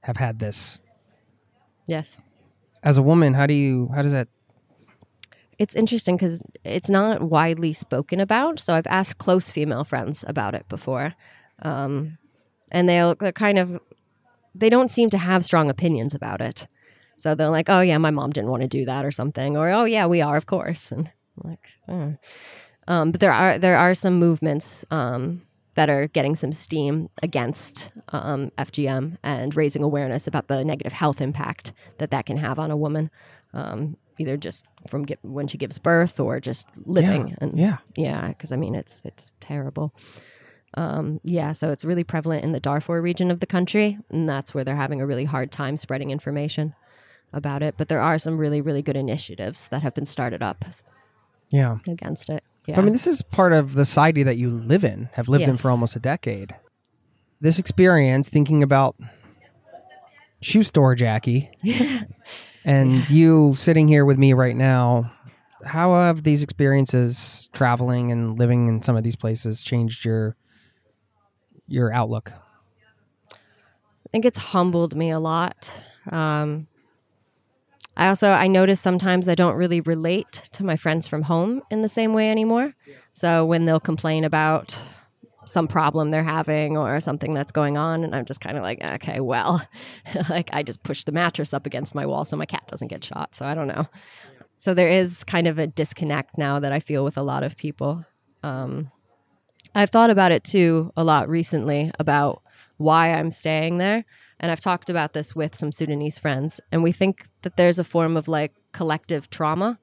have 0.02 0.16
had 0.16 0.38
this. 0.38 0.80
Yes. 1.86 2.18
As 2.82 2.96
a 2.98 3.02
woman, 3.02 3.34
how 3.34 3.46
do 3.46 3.54
you? 3.54 3.90
How 3.94 4.02
does 4.02 4.12
that? 4.12 4.28
It's 5.58 5.74
interesting 5.74 6.16
because 6.16 6.40
it's 6.64 6.88
not 6.88 7.20
widely 7.22 7.72
spoken 7.72 8.20
about. 8.20 8.60
So 8.60 8.74
I've 8.74 8.86
asked 8.86 9.18
close 9.18 9.50
female 9.50 9.84
friends 9.84 10.24
about 10.28 10.54
it 10.54 10.68
before, 10.68 11.14
um, 11.62 12.16
and 12.70 12.88
they'll 12.88 13.14
they're 13.16 13.32
kind 13.32 13.58
of 13.58 13.78
they 14.54 14.70
don't 14.70 14.90
seem 14.90 15.10
to 15.10 15.18
have 15.18 15.44
strong 15.44 15.70
opinions 15.70 16.14
about 16.14 16.40
it. 16.40 16.66
So 17.16 17.34
they're 17.34 17.50
like, 17.50 17.68
"Oh 17.68 17.80
yeah, 17.80 17.98
my 17.98 18.10
mom 18.10 18.30
didn't 18.30 18.50
want 18.50 18.62
to 18.62 18.68
do 18.68 18.84
that," 18.84 19.04
or 19.04 19.10
something, 19.10 19.56
or 19.56 19.68
"Oh 19.70 19.84
yeah, 19.84 20.06
we 20.06 20.20
are, 20.22 20.36
of 20.36 20.46
course." 20.46 20.92
And 20.92 21.10
I'm 21.42 21.50
like, 21.50 21.68
oh. 21.88 22.14
um, 22.86 23.10
but 23.10 23.20
there 23.20 23.32
are 23.32 23.58
there 23.58 23.76
are 23.76 23.94
some 23.94 24.14
movements 24.18 24.84
um, 24.90 25.42
that 25.74 25.88
are 25.90 26.06
getting 26.08 26.34
some 26.34 26.52
steam 26.52 27.08
against 27.22 27.90
um, 28.10 28.50
FGM 28.58 29.16
and 29.22 29.54
raising 29.56 29.82
awareness 29.82 30.26
about 30.26 30.48
the 30.48 30.64
negative 30.64 30.92
health 30.92 31.20
impact 31.20 31.72
that 31.98 32.10
that 32.10 32.26
can 32.26 32.36
have 32.36 32.58
on 32.58 32.70
a 32.70 32.76
woman, 32.76 33.10
um, 33.52 33.96
either 34.18 34.36
just 34.36 34.64
from 34.88 35.04
gi- 35.06 35.18
when 35.22 35.46
she 35.48 35.58
gives 35.58 35.78
birth 35.78 36.18
or 36.20 36.40
just 36.40 36.66
living. 36.84 37.36
And 37.40 37.58
Yeah. 37.58 37.78
yeah, 37.96 38.28
because 38.28 38.52
I 38.52 38.56
mean 38.56 38.74
it's 38.74 39.02
it's 39.04 39.34
terrible. 39.40 39.92
Um, 40.74 41.20
yeah, 41.24 41.52
so 41.52 41.70
it's 41.70 41.84
really 41.84 42.04
prevalent 42.04 42.44
in 42.44 42.52
the 42.52 42.60
Darfur 42.60 43.00
region 43.00 43.30
of 43.30 43.40
the 43.40 43.46
country, 43.46 43.98
and 44.10 44.28
that's 44.28 44.54
where 44.54 44.64
they're 44.64 44.76
having 44.76 45.00
a 45.00 45.06
really 45.06 45.24
hard 45.24 45.50
time 45.50 45.76
spreading 45.76 46.10
information 46.10 46.74
about 47.32 47.62
it. 47.62 47.74
But 47.78 47.88
there 47.88 48.00
are 48.02 48.18
some 48.18 48.36
really 48.38 48.60
really 48.60 48.82
good 48.82 48.96
initiatives 48.96 49.68
that 49.68 49.82
have 49.82 49.94
been 49.94 50.06
started 50.06 50.42
up 50.42 50.64
Yeah. 51.50 51.78
against 51.88 52.28
it. 52.28 52.44
Yeah. 52.66 52.78
I 52.78 52.82
mean, 52.82 52.92
this 52.92 53.06
is 53.06 53.22
part 53.22 53.54
of 53.54 53.72
the 53.72 53.86
society 53.86 54.22
that 54.24 54.36
you 54.36 54.50
live 54.50 54.84
in, 54.84 55.08
have 55.14 55.28
lived 55.28 55.48
in 55.48 55.54
for 55.56 55.70
almost 55.70 55.96
a 55.96 56.00
decade. 56.00 56.54
This 57.40 57.58
experience, 57.58 58.28
thinking 58.28 58.62
about 58.62 58.96
shoe 60.42 60.62
store 60.62 60.94
Jacqui, 60.94 61.48
and 62.64 63.08
you 63.08 63.54
sitting 63.56 63.88
here 63.88 64.04
with 64.04 64.18
me 64.18 64.32
right 64.34 64.56
now, 64.56 65.10
how 65.64 65.94
have 65.98 66.22
these 66.24 66.42
experiences, 66.42 67.48
traveling 67.52 68.12
and 68.12 68.38
living 68.38 68.68
in 68.68 68.82
some 68.82 68.96
of 68.96 69.02
these 69.04 69.16
places, 69.16 69.62
changed 69.62 70.04
your 70.04 70.36
your 71.68 71.92
outlook? 71.92 72.32
I 73.30 74.10
think 74.10 74.24
it's 74.24 74.38
humbled 74.38 74.96
me 74.96 75.10
a 75.10 75.20
lot. 75.20 75.70
Um, 76.10 76.66
I 77.96 78.08
also 78.08 78.30
I 78.30 78.46
notice 78.46 78.80
sometimes 78.80 79.28
I 79.28 79.34
don't 79.34 79.56
really 79.56 79.80
relate 79.80 80.32
to 80.52 80.64
my 80.64 80.76
friends 80.76 81.06
from 81.06 81.22
home 81.22 81.62
in 81.70 81.82
the 81.82 81.88
same 81.88 82.14
way 82.14 82.30
anymore. 82.30 82.74
So 83.12 83.44
when 83.44 83.66
they'll 83.66 83.80
complain 83.80 84.24
about 84.24 84.80
some 85.44 85.66
problem 85.66 86.10
they're 86.10 86.22
having 86.22 86.76
or 86.76 87.00
something 87.00 87.34
that's 87.34 87.50
going 87.50 87.76
on, 87.76 88.04
and 88.04 88.14
I'm 88.14 88.24
just 88.24 88.40
kind 88.40 88.56
of 88.56 88.62
like, 88.62 88.82
okay, 88.82 89.18
well, 89.18 89.66
like 90.30 90.50
I 90.52 90.62
just 90.62 90.82
push 90.84 91.04
the 91.04 91.12
mattress 91.12 91.52
up 91.52 91.66
against 91.66 91.94
my 91.94 92.06
wall 92.06 92.24
so 92.24 92.36
my 92.36 92.46
cat 92.46 92.64
doesn't 92.68 92.88
get 92.88 93.02
shot. 93.02 93.34
So 93.34 93.44
I 93.44 93.54
don't 93.54 93.68
know. 93.68 93.86
So 94.58 94.74
there 94.74 94.88
is 94.88 95.24
kind 95.24 95.46
of 95.46 95.58
a 95.58 95.66
disconnect 95.66 96.38
now 96.38 96.60
that 96.60 96.72
I 96.72 96.80
feel 96.80 97.04
with 97.04 97.16
a 97.16 97.22
lot 97.22 97.42
of 97.42 97.56
people. 97.56 98.04
Um, 98.42 98.90
I've 99.74 99.90
thought 99.90 100.10
about 100.10 100.32
it 100.32 100.44
too 100.44 100.92
a 100.96 101.04
lot 101.04 101.28
recently 101.28 101.90
about 101.98 102.42
why 102.76 103.12
I'm 103.12 103.30
staying 103.30 103.78
there. 103.78 104.04
And 104.40 104.52
I've 104.52 104.60
talked 104.60 104.88
about 104.88 105.12
this 105.12 105.34
with 105.34 105.56
some 105.56 105.72
Sudanese 105.72 106.18
friends. 106.18 106.60
And 106.70 106.82
we 106.82 106.92
think 106.92 107.24
that 107.42 107.56
there's 107.56 107.78
a 107.78 107.84
form 107.84 108.16
of 108.16 108.28
like 108.28 108.52
collective 108.72 109.30
trauma 109.30 109.78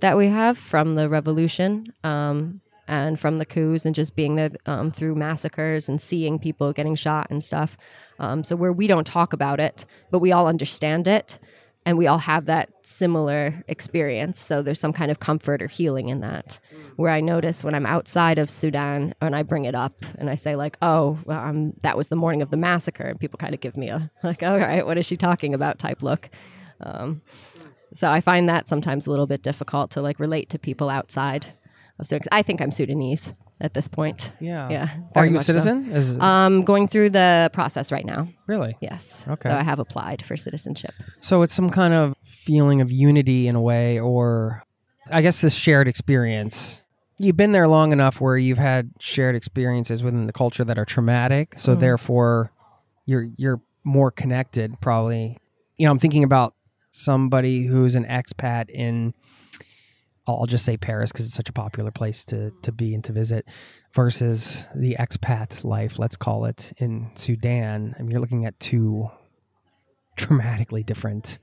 that 0.00 0.16
we 0.16 0.28
have 0.28 0.56
from 0.56 0.94
the 0.94 1.08
revolution 1.08 1.92
um, 2.04 2.60
and 2.86 3.20
from 3.20 3.36
the 3.36 3.44
coups 3.44 3.84
and 3.84 3.94
just 3.94 4.16
being 4.16 4.36
there 4.36 4.50
um, 4.66 4.90
through 4.90 5.14
massacres 5.14 5.88
and 5.88 6.00
seeing 6.00 6.38
people 6.38 6.72
getting 6.72 6.94
shot 6.94 7.26
and 7.30 7.44
stuff. 7.44 7.76
Um, 8.18 8.44
so, 8.44 8.56
where 8.56 8.72
we 8.72 8.86
don't 8.86 9.06
talk 9.06 9.32
about 9.32 9.60
it, 9.60 9.84
but 10.10 10.20
we 10.20 10.32
all 10.32 10.46
understand 10.48 11.06
it. 11.06 11.38
And 11.88 11.96
we 11.96 12.06
all 12.06 12.18
have 12.18 12.44
that 12.44 12.68
similar 12.82 13.64
experience. 13.66 14.38
So 14.38 14.60
there's 14.60 14.78
some 14.78 14.92
kind 14.92 15.10
of 15.10 15.20
comfort 15.20 15.62
or 15.62 15.68
healing 15.68 16.10
in 16.10 16.20
that. 16.20 16.60
Where 16.96 17.10
I 17.10 17.22
notice 17.22 17.64
when 17.64 17.74
I'm 17.74 17.86
outside 17.86 18.36
of 18.36 18.50
Sudan 18.50 19.14
and 19.22 19.34
I 19.34 19.42
bring 19.42 19.64
it 19.64 19.74
up 19.74 20.04
and 20.18 20.28
I 20.28 20.34
say 20.34 20.54
like, 20.54 20.76
"Oh, 20.82 21.18
well, 21.24 21.40
um, 21.40 21.72
that 21.80 21.96
was 21.96 22.08
the 22.08 22.16
morning 22.16 22.42
of 22.42 22.50
the 22.50 22.58
massacre," 22.58 23.04
and 23.04 23.18
people 23.18 23.38
kind 23.38 23.54
of 23.54 23.60
give 23.60 23.74
me 23.74 23.88
a 23.88 24.10
like, 24.22 24.42
"All 24.42 24.58
right, 24.58 24.84
what 24.84 24.98
is 24.98 25.06
she 25.06 25.16
talking 25.16 25.54
about?" 25.54 25.78
type 25.78 26.02
look. 26.02 26.28
Um, 26.82 27.22
so 27.94 28.10
I 28.10 28.20
find 28.20 28.50
that 28.50 28.68
sometimes 28.68 29.06
a 29.06 29.10
little 29.10 29.26
bit 29.26 29.42
difficult 29.42 29.90
to 29.92 30.02
like 30.02 30.20
relate 30.20 30.50
to 30.50 30.58
people 30.58 30.90
outside 30.90 31.54
of 31.98 32.06
Sudan. 32.06 32.28
I 32.30 32.42
think 32.42 32.60
I'm 32.60 32.70
Sudanese 32.70 33.32
at 33.60 33.74
this 33.74 33.88
point. 33.88 34.32
Yeah. 34.40 34.68
Yeah. 34.70 34.88
Are 35.14 35.24
you 35.26 35.30
a 35.32 35.34
much 35.34 35.44
so. 35.46 35.52
citizen? 35.52 35.90
Is 35.92 36.18
Um, 36.18 36.62
going 36.64 36.86
through 36.88 37.10
the 37.10 37.50
process 37.52 37.90
right 37.90 38.04
now. 38.04 38.28
really? 38.46 38.76
Yes. 38.80 39.24
Okay. 39.28 39.48
So 39.48 39.56
I 39.56 39.62
have 39.62 39.78
applied 39.78 40.22
for 40.22 40.36
citizenship. 40.36 40.94
So 41.20 41.42
it's 41.42 41.52
some 41.52 41.70
kind 41.70 41.92
of 41.94 42.14
feeling 42.22 42.80
of 42.80 42.90
unity 42.92 43.48
in 43.48 43.56
a 43.56 43.60
way, 43.60 43.98
or 43.98 44.62
I 45.10 45.22
guess 45.22 45.40
this 45.40 45.54
shared 45.54 45.88
experience. 45.88 46.84
You've 47.18 47.36
been 47.36 47.50
there 47.52 47.66
long 47.66 47.92
enough 47.92 48.20
where 48.20 48.36
you've 48.38 48.58
had 48.58 48.90
shared 49.00 49.34
experiences 49.34 50.02
within 50.04 50.26
the 50.26 50.32
culture 50.32 50.62
that 50.64 50.78
are 50.78 50.84
traumatic. 50.84 51.54
So 51.58 51.74
therefore, 51.74 52.52
you're 53.06 53.26
you're 53.36 53.60
more 53.82 54.12
connected. 54.12 54.80
Probably, 54.80 55.36
you 55.76 55.86
know, 55.86 55.90
I'm 55.90 55.98
thinking 55.98 56.22
about 56.22 56.54
somebody 56.90 57.66
who's 57.66 57.96
an 57.96 58.04
expat 58.04 58.70
in. 58.70 59.14
I'll 60.36 60.46
just 60.46 60.64
say 60.64 60.76
Paris 60.76 61.12
because 61.12 61.26
it's 61.26 61.34
such 61.34 61.48
a 61.48 61.52
popular 61.52 61.90
place 61.90 62.24
to 62.26 62.52
to 62.62 62.72
be 62.72 62.94
and 62.94 63.02
to 63.04 63.12
visit, 63.12 63.46
versus 63.94 64.66
the 64.74 64.96
expat 64.98 65.64
life. 65.64 65.98
Let's 65.98 66.16
call 66.16 66.44
it 66.44 66.72
in 66.78 67.10
Sudan. 67.14 67.94
I 67.98 68.02
mean, 68.02 68.10
you're 68.10 68.20
looking 68.20 68.44
at 68.44 68.58
two 68.60 69.10
dramatically 70.16 70.82
different 70.82 71.38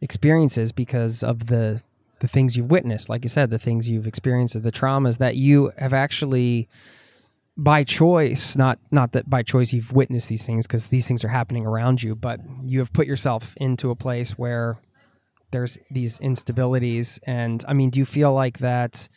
experiences 0.00 0.72
because 0.72 1.22
of 1.22 1.46
the 1.46 1.82
the 2.20 2.28
things 2.28 2.56
you've 2.56 2.70
witnessed 2.70 3.08
like 3.08 3.24
you 3.24 3.28
said 3.28 3.50
the 3.50 3.58
things 3.58 3.88
you've 3.88 4.06
experienced 4.06 4.60
the 4.62 4.72
traumas 4.72 5.18
that 5.18 5.36
you 5.36 5.72
have 5.76 5.92
actually 5.92 6.68
by 7.56 7.82
choice 7.82 8.56
not 8.56 8.78
not 8.90 9.12
that 9.12 9.28
by 9.28 9.42
choice 9.42 9.72
you've 9.72 9.92
witnessed 9.92 10.28
these 10.28 10.46
things 10.46 10.66
because 10.66 10.86
these 10.86 11.08
things 11.08 11.24
are 11.24 11.28
happening 11.28 11.66
around 11.66 12.02
you 12.02 12.14
but 12.14 12.40
you 12.64 12.78
have 12.78 12.92
put 12.92 13.06
yourself 13.06 13.54
into 13.56 13.90
a 13.90 13.96
place 13.96 14.32
where 14.32 14.78
there's 15.54 15.78
these 15.90 16.18
instabilities 16.18 17.18
and 17.26 17.64
i 17.68 17.72
mean 17.72 17.88
do 17.90 17.98
you 17.98 18.04
feel 18.04 18.32
like 18.34 18.58
that 18.58 19.08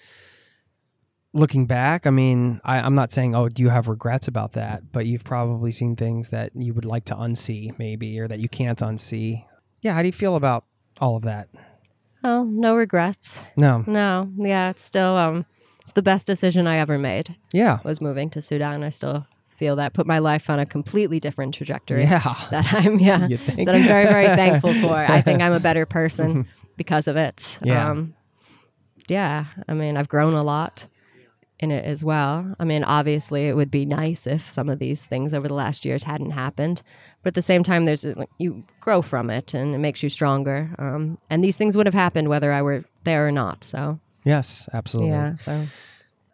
looking 1.33 1.65
back 1.65 2.05
i 2.07 2.09
mean 2.09 2.61
I, 2.63 2.77
i'm 2.79 2.95
not 2.95 3.11
saying 3.11 3.35
oh 3.35 3.49
do 3.49 3.61
you 3.61 3.69
have 3.69 3.87
regrets 3.87 4.27
about 4.27 4.53
that 4.53 4.91
but 4.91 5.05
you've 5.05 5.23
probably 5.23 5.71
seen 5.71 5.95
things 5.95 6.29
that 6.29 6.51
you 6.55 6.73
would 6.73 6.85
like 6.85 7.05
to 7.05 7.15
unsee 7.15 7.77
maybe 7.77 8.19
or 8.19 8.27
that 8.27 8.39
you 8.39 8.49
can't 8.49 8.79
unsee 8.79 9.43
yeah 9.81 9.93
how 9.93 10.01
do 10.01 10.07
you 10.07 10.13
feel 10.13 10.35
about 10.35 10.63
all 11.01 11.15
of 11.15 11.23
that 11.23 11.47
Oh, 12.23 12.43
no 12.43 12.75
regrets. 12.75 13.43
no 13.55 13.83
No. 13.87 14.29
Yeah, 14.37 14.71
it's 14.71 14.81
still 14.83 15.15
um 15.15 15.45
it's 15.81 15.91
the 15.93 16.01
best 16.01 16.25
decision 16.27 16.65
I 16.67 16.77
ever 16.77 16.97
made 16.97 17.35
yeah 17.53 17.77
was 17.83 18.01
moving 18.01 18.29
to 18.31 18.41
Sudan. 18.41 18.83
I 18.83 18.89
still 18.89 19.25
feel 19.57 19.75
that 19.75 19.93
put 19.93 20.05
my 20.07 20.19
life 20.19 20.49
on 20.49 20.59
a 20.59 20.65
completely 20.65 21.19
different 21.19 21.53
trajectory. 21.53 22.03
yeah 22.03 22.19
That 22.51 22.73
I'm 22.73 22.99
yeah. 22.99 23.27
That 23.27 23.75
I'm 23.75 23.87
very, 23.87 24.05
very 24.05 24.27
thankful 24.27 24.73
for. 24.81 24.95
I 24.95 25.21
think 25.21 25.41
I'm 25.41 25.53
a 25.53 25.59
better 25.59 25.85
person 25.85 26.47
because 26.77 27.07
of 27.07 27.15
it. 27.17 27.59
Yeah. 27.63 27.91
Um 27.91 28.13
yeah. 29.07 29.45
I 29.67 29.73
mean, 29.73 29.97
I've 29.97 30.09
grown 30.09 30.33
a 30.33 30.43
lot 30.43 30.87
in 31.59 31.71
it 31.71 31.85
as 31.85 32.03
well. 32.03 32.55
I 32.59 32.65
mean, 32.65 32.83
obviously, 32.83 33.47
it 33.47 33.55
would 33.55 33.71
be 33.71 33.85
nice 33.85 34.27
if 34.27 34.47
some 34.47 34.69
of 34.69 34.77
these 34.79 35.05
things 35.05 35.33
over 35.33 35.47
the 35.47 35.53
last 35.55 35.85
years 35.85 36.03
hadn't 36.03 36.31
happened, 36.31 36.83
but 37.23 37.29
at 37.29 37.33
the 37.33 37.41
same 37.41 37.63
time, 37.63 37.85
there's 37.85 38.05
like, 38.05 38.29
you 38.37 38.63
grow 38.79 39.01
from 39.01 39.31
it, 39.31 39.55
and 39.55 39.73
it 39.73 39.79
makes 39.79 40.03
you 40.03 40.09
stronger. 40.09 40.69
Um, 40.77 41.17
and 41.31 41.43
these 41.43 41.55
things 41.55 41.75
would 41.75 41.87
have 41.87 41.95
happened 41.95 42.27
whether 42.27 42.51
I 42.51 42.61
were 42.61 42.83
there 43.05 43.27
or 43.27 43.31
not. 43.31 43.63
So 43.63 43.99
yes 44.23 44.67
absolutely 44.73 45.11
yeah, 45.11 45.35
so 45.35 45.65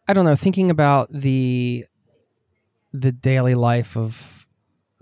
I 0.07 0.13
don't 0.13 0.25
know, 0.25 0.35
thinking 0.35 0.69
about 0.69 1.07
the 1.13 1.85
the 2.93 3.11
daily 3.11 3.55
life 3.55 3.97
of 3.97 4.45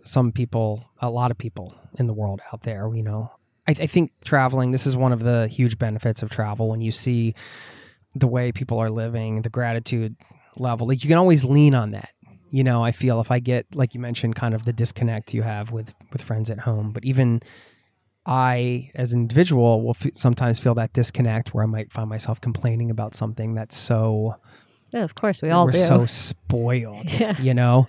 some 0.01 0.31
people, 0.31 0.89
a 0.99 1.09
lot 1.09 1.29
of 1.29 1.37
people 1.37 1.75
in 1.99 2.07
the 2.07 2.13
world 2.13 2.41
out 2.51 2.63
there, 2.63 2.89
you 2.93 3.03
know. 3.03 3.31
I, 3.67 3.71
I 3.71 3.87
think 3.87 4.11
traveling, 4.23 4.71
this 4.71 4.87
is 4.87 4.95
one 4.95 5.13
of 5.13 5.19
the 5.19 5.47
huge 5.47 5.77
benefits 5.77 6.23
of 6.23 6.29
travel 6.29 6.69
when 6.69 6.81
you 6.81 6.91
see 6.91 7.35
the 8.15 8.27
way 8.27 8.51
people 8.51 8.79
are 8.79 8.89
living, 8.89 9.41
the 9.41 9.49
gratitude 9.49 10.15
level. 10.57 10.87
Like 10.87 11.03
you 11.03 11.07
can 11.07 11.17
always 11.17 11.43
lean 11.43 11.75
on 11.75 11.91
that. 11.91 12.11
You 12.49 12.63
know, 12.63 12.83
I 12.83 12.91
feel 12.91 13.21
if 13.21 13.31
I 13.31 13.39
get 13.39 13.67
like 13.75 13.93
you 13.93 13.99
mentioned 13.99 14.35
kind 14.35 14.53
of 14.53 14.65
the 14.65 14.73
disconnect 14.73 15.33
you 15.33 15.41
have 15.43 15.71
with 15.71 15.93
with 16.11 16.21
friends 16.21 16.49
at 16.51 16.59
home, 16.59 16.91
but 16.91 17.05
even 17.05 17.41
I, 18.25 18.91
as 18.93 19.13
an 19.13 19.21
individual, 19.21 19.83
will 19.83 19.95
f- 19.99 20.11
sometimes 20.13 20.59
feel 20.59 20.75
that 20.75 20.93
disconnect 20.93 21.53
where 21.53 21.63
I 21.63 21.67
might 21.67 21.91
find 21.91 22.09
myself 22.09 22.39
complaining 22.39 22.91
about 22.91 23.15
something 23.15 23.55
that's 23.55 23.75
so 23.77 24.35
yeah, 24.91 25.03
of 25.03 25.15
course 25.15 25.41
we 25.41 25.49
all 25.49 25.65
we're 25.65 25.71
do. 25.71 25.85
so 25.85 26.05
spoiled. 26.05 27.09
Yeah. 27.19 27.39
You 27.41 27.53
know, 27.53 27.87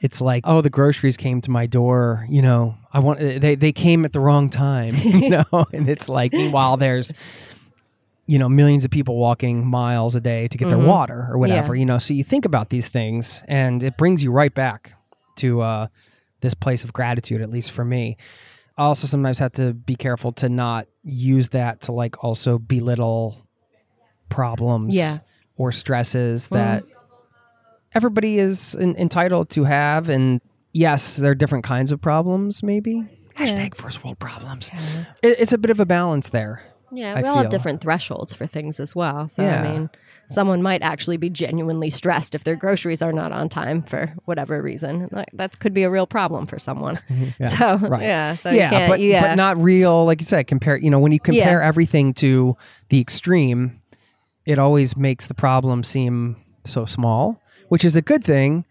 it's 0.00 0.20
like, 0.20 0.44
oh, 0.46 0.60
the 0.60 0.70
groceries 0.70 1.16
came 1.16 1.40
to 1.42 1.50
my 1.50 1.66
door. 1.66 2.26
You 2.28 2.42
know, 2.42 2.76
I 2.92 2.98
want 2.98 3.20
they 3.20 3.54
they 3.54 3.72
came 3.72 4.04
at 4.04 4.12
the 4.12 4.20
wrong 4.20 4.50
time. 4.50 4.94
You 5.02 5.30
know, 5.30 5.44
and 5.72 5.88
it's 5.88 6.08
like 6.08 6.32
meanwhile 6.32 6.76
there's 6.76 7.12
you 8.26 8.38
know 8.38 8.48
millions 8.48 8.84
of 8.84 8.90
people 8.90 9.16
walking 9.16 9.66
miles 9.66 10.14
a 10.14 10.20
day 10.20 10.48
to 10.48 10.58
get 10.58 10.68
their 10.68 10.78
water 10.78 11.26
or 11.30 11.38
whatever. 11.38 11.68
Mm-hmm. 11.68 11.74
Yeah. 11.74 11.80
You 11.80 11.86
know, 11.86 11.98
so 11.98 12.14
you 12.14 12.24
think 12.24 12.44
about 12.44 12.70
these 12.70 12.88
things, 12.88 13.42
and 13.48 13.82
it 13.82 13.96
brings 13.96 14.22
you 14.22 14.32
right 14.32 14.54
back 14.54 14.94
to 15.36 15.60
uh, 15.60 15.86
this 16.40 16.54
place 16.54 16.84
of 16.84 16.92
gratitude. 16.92 17.40
At 17.42 17.50
least 17.50 17.70
for 17.70 17.84
me. 17.84 18.16
I 18.78 18.84
also 18.84 19.06
sometimes 19.06 19.38
have 19.38 19.52
to 19.52 19.74
be 19.74 19.96
careful 19.96 20.32
to 20.32 20.48
not 20.48 20.86
use 21.04 21.50
that 21.50 21.82
to 21.82 21.92
like 21.92 22.24
also 22.24 22.58
belittle 22.58 23.46
problems 24.30 24.94
Yeah. 24.96 25.18
Or 25.62 25.70
stresses 25.70 26.48
that 26.48 26.82
everybody 27.94 28.38
is 28.40 28.74
en- 28.74 28.96
entitled 28.96 29.48
to 29.50 29.62
have. 29.64 30.08
And 30.08 30.40
yes, 30.72 31.16
there 31.18 31.30
are 31.30 31.34
different 31.36 31.64
kinds 31.64 31.92
of 31.92 32.00
problems, 32.00 32.62
maybe. 32.64 33.06
Hashtag 33.36 33.76
first 33.76 34.02
world 34.04 34.18
problems. 34.18 34.70
It, 35.22 35.36
it's 35.38 35.52
a 35.52 35.58
bit 35.58 35.70
of 35.70 35.78
a 35.78 35.86
balance 35.86 36.30
there. 36.30 36.62
Yeah, 36.94 37.14
I 37.16 37.22
we 37.22 37.28
all 37.28 37.36
have 37.38 37.50
different 37.50 37.80
thresholds 37.80 38.34
for 38.34 38.46
things 38.46 38.78
as 38.80 38.94
well. 38.94 39.26
So 39.28 39.42
Yeah. 39.42 39.62
I 39.62 39.72
mean, 39.72 39.90
someone 40.28 40.62
might 40.62 40.82
actually 40.82 41.16
be 41.16 41.30
genuinely 41.30 41.88
stressed 41.88 42.34
if 42.34 42.44
their 42.44 42.56
groceries 42.56 43.00
are 43.00 43.12
not 43.12 43.32
on 43.32 43.48
time 43.48 43.80
for 43.82 44.12
whatever 44.26 44.60
reason. 44.60 45.08
Like, 45.10 45.28
that 45.32 45.58
could 45.60 45.72
be 45.72 45.84
a 45.84 45.90
real 45.90 46.06
problem 46.06 46.44
for 46.44 46.58
someone. 46.58 46.98
So 47.58 47.76
Right. 47.76 48.02
yeah, 48.02 48.34
so 48.34 48.50
you 48.50 48.58
yeah, 48.58 48.86
but 48.88 49.00
yeah, 49.00 49.22
but 49.28 49.36
not 49.36 49.56
real. 49.56 50.04
Like 50.04 50.20
you 50.20 50.26
said, 50.26 50.46
compare. 50.46 50.76
You 50.76 50.90
know, 50.90 50.98
when 50.98 51.12
you 51.12 51.20
compare 51.20 51.60
Yeah. 51.60 51.66
everything 51.66 52.12
to 52.14 52.56
the 52.90 53.00
extreme, 53.00 53.80
it 54.46 54.58
always 54.58 54.96
makes 54.96 55.26
the 55.26 55.34
problem 55.34 55.82
seem 55.84 56.36
so 56.64 56.84
small, 56.84 57.40
which 57.68 57.84
is 57.84 57.96
a 57.96 58.02
good 58.02 58.24
thing. 58.24 58.64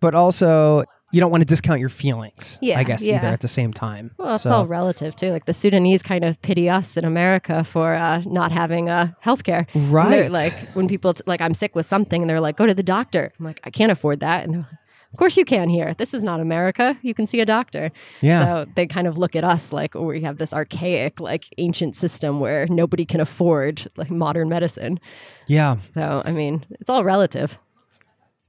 But 0.00 0.14
also, 0.14 0.84
you 1.12 1.20
don't 1.20 1.30
want 1.30 1.42
to 1.42 1.44
discount 1.44 1.80
your 1.80 1.88
feelings. 1.90 2.58
Yeah, 2.62 2.78
I 2.78 2.84
guess 2.84 3.04
yeah. 3.04 3.16
either 3.16 3.26
at 3.26 3.40
the 3.40 3.48
same 3.48 3.72
time. 3.72 4.12
Well, 4.16 4.34
it's 4.34 4.44
So- 4.44 4.52
all 4.54 4.66
relative 4.66 5.14
too. 5.16 5.30
Like 5.32 5.44
the 5.44 5.52
Sudanese 5.52 6.02
kind 6.02 6.24
of 6.24 6.40
pity 6.40 6.70
us 6.70 6.96
in 6.96 7.04
America 7.04 7.64
for 7.64 7.94
uh, 7.94 8.22
not 8.26 8.52
having 8.52 8.88
uh, 8.88 9.12
health 9.20 9.44
care. 9.44 9.66
Right. 9.74 10.30
Like 10.30 10.52
when 10.74 10.88
people 10.88 11.14
t- 11.14 11.22
like 11.26 11.40
I'm 11.40 11.52
sick 11.54 11.74
with 11.74 11.84
something 11.86 12.22
and 12.22 12.30
they're 12.30 12.40
like, 12.40 12.56
go 12.56 12.66
to 12.66 12.74
the 12.74 12.82
doctor. 12.82 13.32
I'm 13.38 13.44
like, 13.44 13.60
I 13.64 13.70
can't 13.70 13.92
afford 13.92 14.20
that. 14.20 14.44
And 14.44 14.54
they're 14.54 14.60
like, 14.60 14.79
of 15.12 15.18
course 15.18 15.36
you 15.36 15.44
can 15.44 15.68
here. 15.68 15.94
This 15.98 16.14
is 16.14 16.22
not 16.22 16.40
America. 16.40 16.96
You 17.02 17.14
can 17.14 17.26
see 17.26 17.40
a 17.40 17.44
doctor. 17.46 17.90
Yeah. 18.20 18.44
So 18.44 18.70
they 18.76 18.86
kind 18.86 19.06
of 19.06 19.18
look 19.18 19.34
at 19.36 19.44
us 19.44 19.72
like 19.72 19.96
oh, 19.96 20.04
we 20.04 20.22
have 20.22 20.38
this 20.38 20.52
archaic, 20.52 21.20
like 21.20 21.44
ancient 21.58 21.96
system 21.96 22.40
where 22.40 22.66
nobody 22.68 23.04
can 23.04 23.20
afford 23.20 23.90
like 23.96 24.10
modern 24.10 24.48
medicine. 24.48 25.00
yeah. 25.48 25.76
So 25.76 26.22
I 26.24 26.30
mean, 26.32 26.64
it's 26.80 26.88
all 26.90 27.04
relative. 27.04 27.58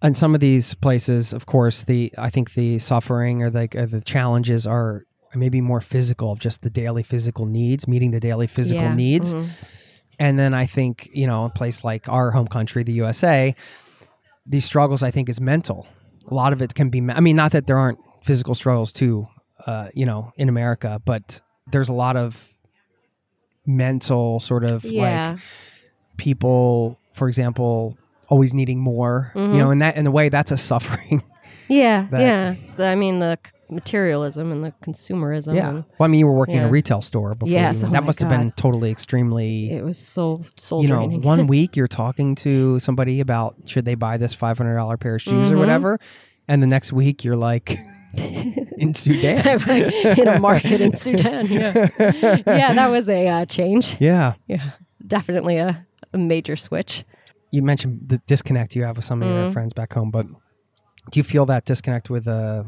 And 0.03 0.18
some 0.18 0.34
of 0.34 0.39
these 0.41 0.74
places, 0.76 1.32
of 1.34 1.45
course, 1.45 1.84
the 1.84 2.12
I 2.18 2.30
think 2.32 2.53
the 2.53 2.80
suffering 2.80 3.43
or 3.43 3.51
like 3.51 3.76
uh, 3.76 3.86
the 3.86 4.01
challenges 4.01 4.66
are 4.66 5.03
maybe 5.36 5.62
more 5.62 5.80
physical, 5.82 6.32
of 6.32 6.39
just 6.39 6.62
the 6.62 6.70
daily 6.70 7.03
physical 7.03 7.45
needs, 7.45 7.88
meeting 7.88 8.12
the 8.12 8.20
daily 8.20 8.47
physical 8.47 8.84
Yeah, 8.84 8.95
needs. 8.95 9.34
mhm. 9.34 9.47
And 10.20 10.38
then 10.38 10.53
I 10.53 10.66
think 10.66 11.09
you 11.14 11.26
know, 11.26 11.45
a 11.45 11.49
place 11.49 11.84
like 11.84 12.09
our 12.09 12.32
home 12.32 12.47
country, 12.47 12.84
the 12.84 12.93
USA, 12.93 13.55
these 14.45 14.66
struggles 14.66 15.03
I 15.03 15.12
think 15.12 15.30
is 15.30 15.39
mental. 15.39 15.88
A 16.32 16.34
lot 16.34 16.54
of 16.54 16.62
it 16.62 16.74
can 16.74 16.90
be. 16.90 17.00
I 17.12 17.20
mean, 17.20 17.36
not 17.36 17.52
that 17.52 17.68
there 17.68 17.78
aren't 17.78 18.00
physical 18.24 18.56
struggles 18.56 18.92
too, 18.94 19.28
uh, 19.68 19.90
you 19.94 20.06
know, 20.06 20.32
in 20.38 20.48
America, 20.50 21.02
but 21.06 21.42
there's 21.72 21.90
a 21.90 21.94
lot 21.94 22.16
of 22.16 22.48
mental 23.66 24.40
sort 24.40 24.64
of 24.64 24.84
Yeah. 24.84 25.32
like 25.34 25.40
people, 26.18 26.98
for 27.14 27.28
example, 27.28 27.98
always 28.28 28.54
needing 28.54 28.80
more. 28.80 29.32
You 29.36 29.48
know, 29.48 29.72
and 29.72 29.82
that 29.82 29.98
in 29.98 30.08
a 30.08 30.12
way, 30.12 30.30
that's 30.30 30.52
a 30.52 30.58
suffering. 30.58 31.24
Yeah. 31.68 32.08
That- 32.12 32.22
yeah. 32.22 32.56
I 32.92 32.96
mean, 32.96 33.20
the 33.20 33.38
materialism 33.72 34.52
and 34.52 34.64
the 34.64 34.74
consumerism. 34.84 35.56
yeah. 35.56 35.70
and- 35.70 35.84
Well, 35.98 36.06
I 36.06 36.08
mean, 36.08 36.20
you 36.20 36.28
were 36.28 36.34
working 36.34 36.56
in 36.58 36.64
a 36.64 36.70
retail 36.70 37.02
store 37.02 37.34
before. 37.34 37.48
Yes, 37.50 37.82
you- 37.82 37.88
oh 37.88 37.92
that 37.92 38.04
must 38.04 38.20
have 38.20 38.30
been 38.30 38.52
totally 38.54 38.92
extremely. 38.92 39.72
It 39.72 39.84
was 39.84 39.98
so 39.98 40.42
soul 40.58 40.82
you 40.84 40.90
know, 40.90 40.98
draining. 40.98 41.22
one 41.22 41.48
week 41.56 41.76
you're 41.76 41.88
talking 41.88 42.36
to 42.36 42.80
somebody 42.80 43.20
about 43.22 43.56
should 43.66 43.86
they 43.86 43.96
buy 43.96 44.18
this 44.18 44.34
five 44.34 44.58
hundred 44.58 44.76
dollar 44.76 44.98
pair 44.98 45.16
of 45.16 45.22
shoes 45.22 45.34
Mm-hmm. 45.48 45.56
or 45.56 45.58
whatever, 45.58 46.00
and 46.48 46.62
the 46.62 46.68
next 46.68 46.92
week 46.94 47.24
you're 47.24 47.36
like, 47.38 47.78
in 48.78 48.94
Sudan. 48.94 49.62
in 49.70 50.28
a 50.28 50.40
market 50.40 50.82
in 50.82 50.96
Sudan. 50.98 51.48
Yeah, 51.48 51.88
yeah, 52.46 52.74
that 52.74 52.88
was 52.92 53.10
a 53.10 53.28
uh, 53.28 53.46
change. 53.46 53.96
yeah. 54.00 54.34
Yeah, 54.48 54.72
definitely 55.08 55.58
a, 55.58 55.86
a 56.14 56.18
major 56.18 56.56
switch. 56.58 57.06
You 57.52 57.62
mentioned 57.62 58.02
the 58.08 58.18
disconnect 58.28 58.76
you 58.76 58.84
have 58.84 58.96
with 58.98 59.06
some 59.06 59.22
of 59.22 59.28
Mm-hmm. 59.30 59.44
your 59.44 59.52
friends 59.52 59.74
back 59.74 59.94
home, 59.94 60.12
but 60.12 60.26
do 61.12 61.20
you 61.20 61.24
feel 61.24 61.46
that 61.48 61.66
disconnect 61.66 62.10
with 62.10 62.28
uh, 62.28 62.64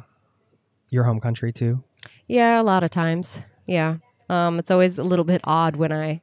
your 0.94 1.04
home 1.04 1.20
country 1.20 1.52
too? 1.52 1.84
Yeah, 2.28 2.62
a 2.62 2.64
lot 2.64 2.84
of 2.84 2.90
times. 2.92 3.40
Yeah, 3.66 3.98
um, 4.30 4.60
it's 4.60 4.72
always 4.72 4.98
a 4.98 5.04
little 5.04 5.26
bit 5.26 5.42
odd 5.44 5.76
when 5.76 5.92
I 5.92 6.22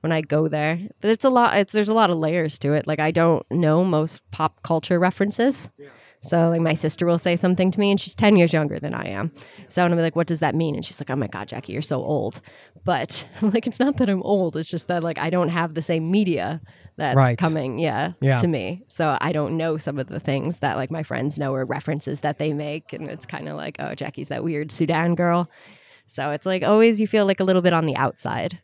when 0.00 0.12
I 0.12 0.20
go 0.20 0.46
there, 0.48 0.78
but 1.00 1.10
it's 1.10 1.24
a 1.24 1.30
lot. 1.30 1.56
It's 1.56 1.72
there's 1.72 1.88
a 1.88 1.94
lot 1.94 2.10
of 2.10 2.16
layers 2.16 2.58
to 2.60 2.72
it. 2.72 2.86
Like 2.86 3.00
I 3.00 3.10
don't 3.10 3.44
know 3.50 3.84
most 3.84 4.28
pop 4.30 4.62
culture 4.62 4.98
references. 4.98 5.68
Yeah. 5.78 5.88
So 6.22 6.48
like 6.50 6.60
my 6.60 6.74
sister 6.74 7.06
will 7.06 7.18
say 7.18 7.36
something 7.36 7.70
to 7.70 7.80
me, 7.80 7.90
and 7.90 8.00
she's 8.00 8.14
ten 8.14 8.36
years 8.36 8.52
younger 8.52 8.78
than 8.78 8.94
I 8.94 9.08
am. 9.08 9.32
So 9.68 9.82
I'm 9.82 9.90
gonna 9.90 10.00
be 10.00 10.02
like, 10.02 10.16
"What 10.16 10.26
does 10.26 10.40
that 10.40 10.54
mean?" 10.54 10.74
And 10.74 10.84
she's 10.84 11.00
like, 11.00 11.10
"Oh 11.10 11.16
my 11.16 11.26
god, 11.26 11.48
Jacqui, 11.48 11.70
you're 11.70 11.82
so 11.82 12.02
old." 12.02 12.40
But 12.84 13.26
like, 13.42 13.66
it's 13.66 13.80
not 13.80 13.96
that 13.98 14.08
I'm 14.08 14.22
old. 14.22 14.56
It's 14.56 14.68
just 14.68 14.88
that 14.88 15.02
like 15.02 15.18
I 15.18 15.30
don't 15.30 15.48
have 15.48 15.74
the 15.74 15.82
same 15.82 16.10
media 16.10 16.60
that's 16.96 17.16
Right. 17.16 17.36
coming, 17.38 17.78
yeah, 17.78 18.12
Yeah. 18.20 18.36
to 18.36 18.46
me. 18.46 18.82
So 18.88 19.16
I 19.20 19.32
don't 19.32 19.56
know 19.56 19.76
some 19.76 19.98
of 19.98 20.06
the 20.08 20.20
things 20.20 20.58
that 20.58 20.76
like 20.76 20.90
my 20.90 21.02
friends 21.02 21.38
know 21.38 21.54
or 21.54 21.64
references 21.64 22.20
that 22.20 22.38
they 22.38 22.52
make, 22.52 22.92
and 22.92 23.10
it's 23.10 23.26
kind 23.26 23.48
of 23.48 23.56
like, 23.56 23.76
"Oh, 23.78 23.94
Jacqui's 23.94 24.28
that 24.28 24.42
weird 24.44 24.72
Sudan 24.72 25.14
girl." 25.14 25.48
So 26.06 26.30
it's 26.30 26.46
like 26.46 26.62
always 26.62 27.00
you 27.00 27.06
feel 27.06 27.26
like 27.26 27.40
a 27.40 27.44
little 27.44 27.62
bit 27.62 27.72
on 27.72 27.84
the 27.84 27.96
outside 27.96 28.60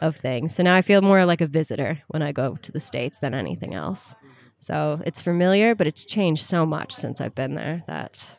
of 0.00 0.16
things. 0.16 0.54
So 0.54 0.62
now 0.62 0.74
I 0.74 0.82
feel 0.82 1.00
more 1.02 1.24
like 1.24 1.40
a 1.40 1.46
visitor 1.46 2.02
when 2.08 2.22
I 2.22 2.32
go 2.32 2.56
to 2.56 2.72
the 2.72 2.80
States 2.80 3.18
than 3.18 3.34
anything 3.34 3.74
else. 3.74 4.14
So 4.58 5.00
it's 5.06 5.20
familiar, 5.20 5.74
but 5.74 5.86
it's 5.86 6.04
changed 6.04 6.44
so 6.44 6.66
much 6.66 6.92
since 6.92 7.20
I've 7.20 7.34
been 7.34 7.54
there 7.54 7.82
that 7.86 8.36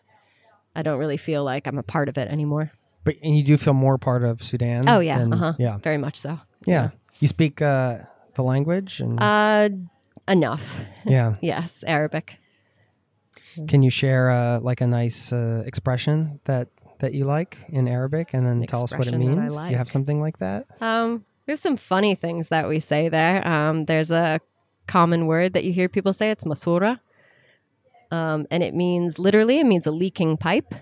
I 0.75 0.81
don't 0.81 0.99
really 0.99 1.17
feel 1.17 1.43
like 1.43 1.67
I'm 1.67 1.77
a 1.77 1.83
part 1.83 2.09
of 2.09 2.17
it 2.17 2.27
anymore. 2.27 2.71
But 3.03 3.15
and 3.23 3.37
you 3.37 3.43
do 3.43 3.55
feel 3.57 3.73
more 3.73 3.97
part 3.97 4.23
of 4.23 4.43
Sudan. 4.43 4.89
Oh 4.89 4.99
yeah, 4.99 5.19
than- 5.19 5.33
uh 5.33 5.37
huh. 5.37 5.53
yeah, 5.57 5.77
very 5.77 5.97
much 5.97 6.17
so. 6.17 6.39
yeah. 6.65 6.89
You 7.19 7.27
speak 7.27 7.61
uh, 7.61 7.99
the 8.37 8.43
language, 8.43 9.01
and 9.01 9.19
Uh, 9.19 9.69
enough. 10.27 10.79
yeah. 11.05 11.35
Yes, 11.41 11.83
Arabic. 11.85 12.37
Can 13.67 13.83
you 13.83 13.89
share 13.89 14.29
uh, 14.29 14.59
like 14.61 14.81
a 14.81 14.87
nice 14.87 15.33
uh, 15.33 15.63
expression 15.65 16.39
that 16.45 16.69
that 16.99 17.13
you 17.13 17.25
like 17.25 17.57
in 17.69 17.87
Arabic, 17.87 18.33
and 18.33 18.45
then 18.47 18.65
tell 18.65 18.83
us 18.83 18.91
what 18.91 19.07
it 19.07 19.13
Expression 19.13 19.35
that 19.35 19.41
I 19.41 19.47
means? 19.49 19.69
You 19.69 19.77
have 19.77 19.89
something 19.89 20.19
like 20.21 20.37
that? 20.39 20.65
Um, 20.81 21.25
we 21.45 21.51
have 21.51 21.59
some 21.59 21.77
funny 21.77 22.15
things 22.15 22.47
that 22.49 22.67
we 22.67 22.79
say 22.79 23.09
there. 23.09 23.45
Um, 23.47 23.85
there's 23.85 24.11
a 24.11 24.39
common 24.87 25.27
word 25.27 25.53
that 25.53 25.63
you 25.63 25.73
hear 25.73 25.89
people 25.89 26.13
say. 26.13 26.31
It's 26.31 26.43
masura. 26.43 26.99
Um, 28.09 28.47
and 28.49 28.63
it 28.63 28.73
means 28.73 29.19
literally, 29.19 29.59
it 29.59 29.65
means 29.65 29.85
a 29.85 29.91
leaking 29.91 30.37
pipe. 30.37 30.73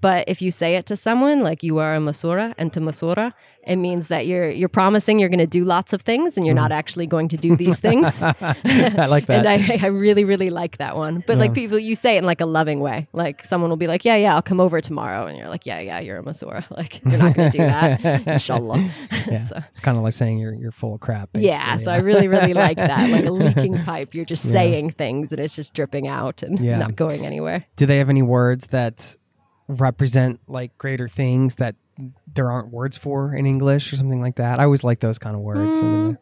But 0.00 0.28
if 0.28 0.40
you 0.42 0.50
say 0.50 0.76
it 0.76 0.86
to 0.86 0.96
someone 0.96 1.42
like 1.42 1.62
you 1.62 1.78
are 1.78 1.96
a 1.96 1.98
masura 1.98 2.54
and 2.56 2.72
to 2.72 2.80
masura, 2.80 3.32
it 3.66 3.76
means 3.76 4.08
that 4.08 4.26
you're 4.26 4.48
you're 4.50 4.68
promising 4.68 5.18
you're 5.18 5.28
going 5.28 5.38
to 5.40 5.46
do 5.46 5.64
lots 5.64 5.92
of 5.92 6.02
things 6.02 6.36
and 6.36 6.46
you're 6.46 6.54
not 6.54 6.70
mm-hmm. 6.70 6.78
actually 6.78 7.06
going 7.06 7.28
to 7.28 7.36
do 7.36 7.56
these 7.56 7.80
things. 7.80 8.22
I 8.22 9.06
like 9.06 9.26
that. 9.26 9.44
and 9.44 9.48
I, 9.48 9.78
I 9.82 9.88
really 9.88 10.24
really 10.24 10.50
like 10.50 10.78
that 10.78 10.96
one. 10.96 11.24
But 11.26 11.38
like 11.38 11.52
people, 11.52 11.78
you 11.78 11.96
say 11.96 12.16
it 12.16 12.18
in 12.20 12.24
like 12.24 12.40
a 12.40 12.46
loving 12.46 12.80
way. 12.80 13.08
Like 13.12 13.44
someone 13.44 13.70
will 13.70 13.76
be 13.76 13.86
like, 13.86 14.04
"Yeah, 14.04 14.16
yeah, 14.16 14.34
I'll 14.34 14.42
come 14.42 14.60
over 14.60 14.80
tomorrow," 14.80 15.26
and 15.26 15.36
you're 15.36 15.48
like, 15.48 15.66
"Yeah, 15.66 15.80
yeah, 15.80 16.00
you're 16.00 16.18
a 16.18 16.22
masura. 16.22 16.64
Like 16.78 17.02
you're 17.04 17.18
not 17.18 17.34
going 17.34 17.50
to 17.50 17.58
do 17.58 17.64
that, 17.64 18.26
inshallah." 18.26 18.88
yeah. 19.26 19.44
so- 19.44 19.62
It's 19.68 19.80
kind 19.80 19.98
of 19.98 20.04
like 20.04 20.12
saying 20.12 20.38
you're 20.38 20.54
you're 20.54 20.70
full 20.70 20.94
of 20.94 21.00
crap. 21.00 21.32
Basically. 21.32 21.48
yeah, 21.48 21.76
so 21.78 21.90
I 21.90 21.98
really, 21.98 22.28
really 22.28 22.54
like 22.54 22.76
that. 22.76 23.10
Like 23.10 23.24
a 23.24 23.32
leaking 23.32 23.82
pipe. 23.82 24.14
You're 24.14 24.24
just 24.24 24.48
saying 24.48 24.92
things 24.92 25.32
and 25.32 25.40
it's 25.40 25.54
just 25.54 25.74
dripping 25.74 26.06
out 26.06 26.42
and 26.42 26.58
Yeah. 26.60 26.78
not 26.78 26.94
going 26.94 27.26
anywhere. 27.26 27.66
Do 27.76 27.86
they 27.86 27.98
have 27.98 28.08
any 28.08 28.22
words 28.22 28.68
that 28.68 29.16
represent 29.68 30.40
like 30.48 30.76
greater 30.78 31.08
things 31.08 31.56
that 31.56 31.76
there 32.32 32.50
aren't 32.50 32.72
words 32.72 32.96
for 32.96 33.34
in 33.34 33.46
English 33.46 33.92
or 33.92 33.96
something 33.96 34.20
like 34.20 34.36
that? 34.36 34.58
I 34.60 34.64
always 34.64 34.82
like 34.82 35.00
those 35.00 35.18
kind 35.18 35.36
of 35.36 35.42
words. 35.42 35.78
Mm. 35.78 36.18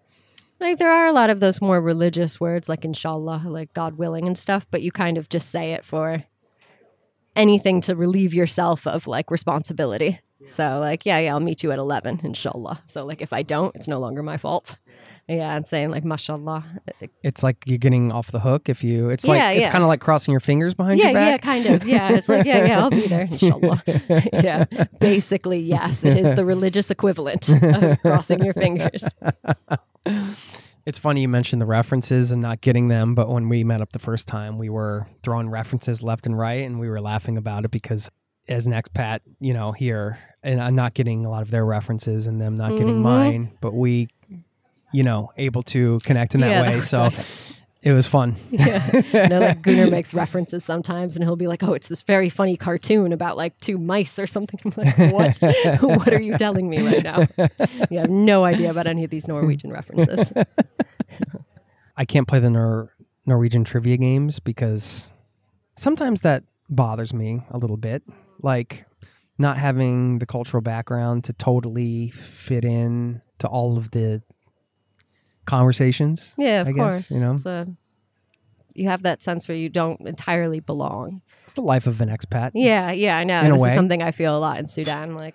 Like 0.58 0.78
there 0.78 0.90
are 0.90 1.06
a 1.06 1.12
lot 1.12 1.30
of 1.30 1.40
those 1.40 1.60
more 1.60 1.80
religious 1.80 2.40
words 2.40 2.68
like 2.68 2.84
inshallah, 2.84 3.42
like 3.46 3.72
God 3.74 3.98
willing 3.98 4.26
and 4.26 4.36
stuff, 4.36 4.66
but 4.70 4.82
you 4.82 4.90
kind 4.90 5.18
of 5.18 5.28
just 5.28 5.50
say 5.50 5.72
it 5.72 5.84
for 5.84 6.24
anything 7.34 7.80
to 7.82 7.94
relieve 7.94 8.32
yourself 8.32 8.86
of 8.86 9.06
like 9.06 9.30
responsibility. 9.30 10.20
So 10.46 10.78
like, 10.80 11.04
yeah, 11.04 11.18
yeah, 11.18 11.32
I'll 11.34 11.40
meet 11.40 11.62
you 11.62 11.72
at 11.72 11.78
11, 11.78 12.20
inshallah. 12.24 12.82
So 12.86 13.04
like 13.04 13.20
if 13.20 13.32
I 13.32 13.42
don't, 13.42 13.74
it's 13.74 13.88
no 13.88 13.98
longer 13.98 14.22
my 14.22 14.36
fault. 14.36 14.76
Yeah, 15.28 15.56
and 15.56 15.66
saying 15.66 15.90
like 15.90 16.04
mashallah. 16.04 16.64
it's 17.22 17.42
like 17.42 17.56
you're 17.66 17.78
getting 17.78 18.12
off 18.12 18.30
the 18.30 18.38
hook 18.40 18.68
if 18.68 18.84
you. 18.84 19.08
It's 19.10 19.24
like 19.26 19.38
Yeah, 19.38 19.50
it's 19.50 19.60
yeah. 19.62 19.70
kind 19.72 19.82
of 19.82 19.88
like 19.88 20.00
crossing 20.00 20.30
your 20.32 20.40
fingers 20.40 20.72
behind 20.74 21.00
Yeah, 21.00 21.06
your 21.06 21.14
back. 21.14 21.30
yeah, 21.30 21.36
kind 21.38 21.66
of. 21.66 21.86
Yeah, 21.88 22.12
it's 22.12 22.28
like, 22.28 22.46
yeah, 22.46 22.64
yeah, 22.66 22.80
I'll 22.80 22.90
be 22.90 23.08
there, 23.08 23.22
inshallah. 23.30 23.82
yeah, 24.32 24.64
basically, 25.00 25.58
yes, 25.58 26.04
it 26.04 26.16
is 26.16 26.34
the 26.36 26.44
religious 26.44 26.90
equivalent 26.92 27.48
of 27.48 28.00
crossing 28.02 28.44
your 28.44 28.54
fingers. 28.54 29.04
It's 30.86 31.00
funny 31.00 31.22
you 31.22 31.28
mentioned 31.28 31.60
the 31.60 31.66
references 31.66 32.30
and 32.30 32.40
not 32.40 32.60
getting 32.60 32.86
them, 32.86 33.16
but 33.16 33.28
when 33.28 33.48
we 33.48 33.64
met 33.64 33.80
up 33.80 33.90
the 33.90 33.98
first 33.98 34.28
time, 34.28 34.56
we 34.56 34.68
were 34.68 35.08
throwing 35.24 35.48
references 35.48 36.00
left 36.00 36.26
and 36.26 36.38
right, 36.38 36.64
and 36.64 36.78
we 36.78 36.88
were 36.88 37.00
laughing 37.00 37.36
about 37.36 37.64
it 37.64 37.72
because 37.72 38.08
as 38.48 38.68
an 38.68 38.72
expat, 38.72 39.18
you 39.40 39.52
know, 39.52 39.72
here, 39.72 40.16
and 40.44 40.62
I'm 40.62 40.76
not 40.76 40.94
getting 40.94 41.24
a 41.26 41.28
lot 41.28 41.42
of 41.42 41.50
their 41.50 41.64
references 41.64 42.28
and 42.28 42.40
them 42.40 42.54
not 42.54 42.70
getting 42.76 42.94
Mm-hmm. 42.94 43.02
mine, 43.02 43.58
but 43.60 43.74
we, 43.74 44.06
you 44.92 45.02
know, 45.02 45.32
able 45.36 45.62
to 45.64 45.98
connect 46.04 46.34
in 46.34 46.40
that 46.40 46.50
Yeah, 46.50 46.62
way. 46.62 46.74
that's 46.76 46.88
so 46.88 47.04
nice. 47.04 47.52
it 47.82 47.92
was 47.92 48.06
fun. 48.06 48.36
You 48.50 48.58
know, 49.28 49.38
like 49.40 49.62
Gunnar 49.62 49.90
makes 49.90 50.12
references 50.14 50.64
sometimes, 50.64 51.14
and 51.16 51.24
he'll 51.24 51.36
be 51.36 51.46
like, 51.46 51.62
"Oh, 51.62 51.72
it's 51.74 51.88
this 51.88 52.02
very 52.02 52.28
funny 52.28 52.56
cartoon 52.56 53.12
about 53.12 53.36
like 53.36 53.58
two 53.60 53.78
mice 53.78 54.18
or 54.18 54.26
something." 54.26 54.58
I'm 54.64 54.72
like, 54.76 54.98
"What? 55.12 55.38
what 55.82 56.12
are 56.12 56.20
you 56.20 56.36
telling 56.38 56.68
me 56.68 56.78
right 56.86 57.02
now?" 57.04 57.26
You 57.90 57.98
have 57.98 58.10
no 58.10 58.44
idea 58.44 58.70
about 58.70 58.86
any 58.86 59.04
of 59.04 59.10
these 59.10 59.28
Norwegian 59.28 59.70
references. 59.72 60.32
I 61.96 62.04
can't 62.04 62.28
play 62.28 62.40
the 62.40 62.50
Nor- 62.50 62.92
Norwegian 63.24 63.64
trivia 63.64 63.96
games 63.96 64.38
because 64.40 65.08
sometimes 65.76 66.20
that 66.20 66.44
bothers 66.68 67.14
me 67.14 67.42
a 67.50 67.58
little 67.58 67.76
bit. 67.76 68.02
Like 68.42 68.84
not 69.38 69.56
having 69.58 70.18
the 70.18 70.26
cultural 70.26 70.60
background 70.62 71.24
to 71.24 71.32
totally 71.32 72.10
fit 72.10 72.64
in 72.64 73.22
to 73.38 73.46
all 73.48 73.78
of 73.78 73.90
the 73.92 74.22
conversations. 75.46 76.34
Yeah, 76.36 76.60
of 76.62 76.68
I 76.68 76.72
course. 76.72 76.94
guess, 77.08 77.10
you 77.10 77.20
know? 77.20 77.34
It's 77.34 77.46
a- 77.46 77.66
you 78.74 78.88
have 78.90 79.04
that 79.04 79.22
sense 79.22 79.48
where 79.48 79.56
you 79.56 79.70
don't 79.70 80.00
entirely 80.02 80.60
belong. 80.60 81.22
It's 81.44 81.54
the 81.54 81.62
life 81.62 81.86
of 81.86 82.02
an 82.02 82.10
expat. 82.10 82.50
Yeah, 82.54 82.90
yeah, 82.92 83.16
I 83.16 83.24
know. 83.24 83.40
In 83.40 83.52
this 83.52 83.62
is 83.68 83.74
something 83.74 84.02
I 84.02 84.10
feel 84.10 84.36
a 84.36 84.38
lot 84.40 84.58
in 84.58 84.66
Sudan. 84.66 85.14
Like, 85.24 85.34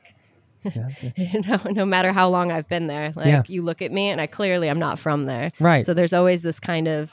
Yeah, 0.64 0.90
it. 1.02 1.46
no, 1.66 1.72
no 1.72 1.86
matter 1.86 2.14
how 2.14 2.30
long 2.30 2.52
I've 2.52 2.68
been 2.68 2.86
there, 2.86 3.14
like 3.16 3.26
Yeah. 3.26 3.42
you 3.48 3.64
look 3.64 3.82
at 3.82 3.92
me 3.92 4.10
and 4.10 4.22
I 4.22 4.28
clearly 4.28 4.70
I'm 4.70 4.78
not 4.78 5.00
from 5.00 5.24
there. 5.24 5.52
Right. 5.60 5.84
So 5.84 5.96
there's 5.96 6.14
always 6.14 6.44
this 6.44 6.60
kind 6.60 6.88
of 6.88 7.12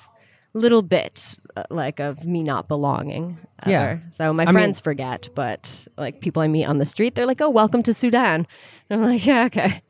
little 0.55 0.83
bit 0.83 1.35
uh, 1.57 1.65
like 1.71 2.01
of 2.01 2.25
me 2.25 2.43
not 2.43 2.69
belonging. 2.69 3.39
Yeah. 3.67 3.99
So 4.11 4.33
my 4.33 4.45
I 4.45 4.47
mean- 4.47 4.53
friends 4.55 4.81
forget, 4.81 5.29
but 5.35 5.87
like 5.97 6.21
people 6.21 6.43
I 6.43 6.47
meet 6.49 6.65
on 6.65 6.79
the 6.79 6.87
street, 6.87 7.15
they're 7.15 7.27
like, 7.27 7.41
"Oh, 7.41 7.51
welcome 7.51 7.83
to 7.85 7.93
Sudan." 7.95 8.47
And 8.91 9.03
I'm 9.03 9.11
like, 9.11 9.27
"Yeah, 9.27 9.45
okay." 9.47 9.83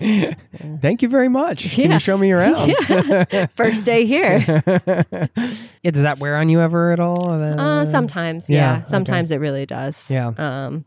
Thank 0.80 1.02
you 1.02 1.08
very 1.08 1.28
much. 1.28 1.70
Can 1.72 1.90
you 1.90 1.98
show 1.98 2.16
me 2.16 2.30
around? 2.32 2.74
yeah. 2.88 3.46
First 3.46 3.84
day 3.84 4.06
here. 4.06 4.62
Yeah, 5.82 5.92
does 5.92 6.02
that 6.02 6.18
wear 6.18 6.36
on 6.36 6.50
you 6.50 6.60
ever 6.60 6.92
at 6.92 7.00
all? 7.00 7.30
Uh, 7.30 7.86
sometimes, 7.86 8.50
yeah, 8.50 8.56
yeah. 8.56 8.76
okay. 8.80 8.84
Sometimes 8.84 9.30
it 9.30 9.38
really 9.38 9.64
does. 9.64 10.10
Yeah. 10.10 10.32
Um, 10.36 10.84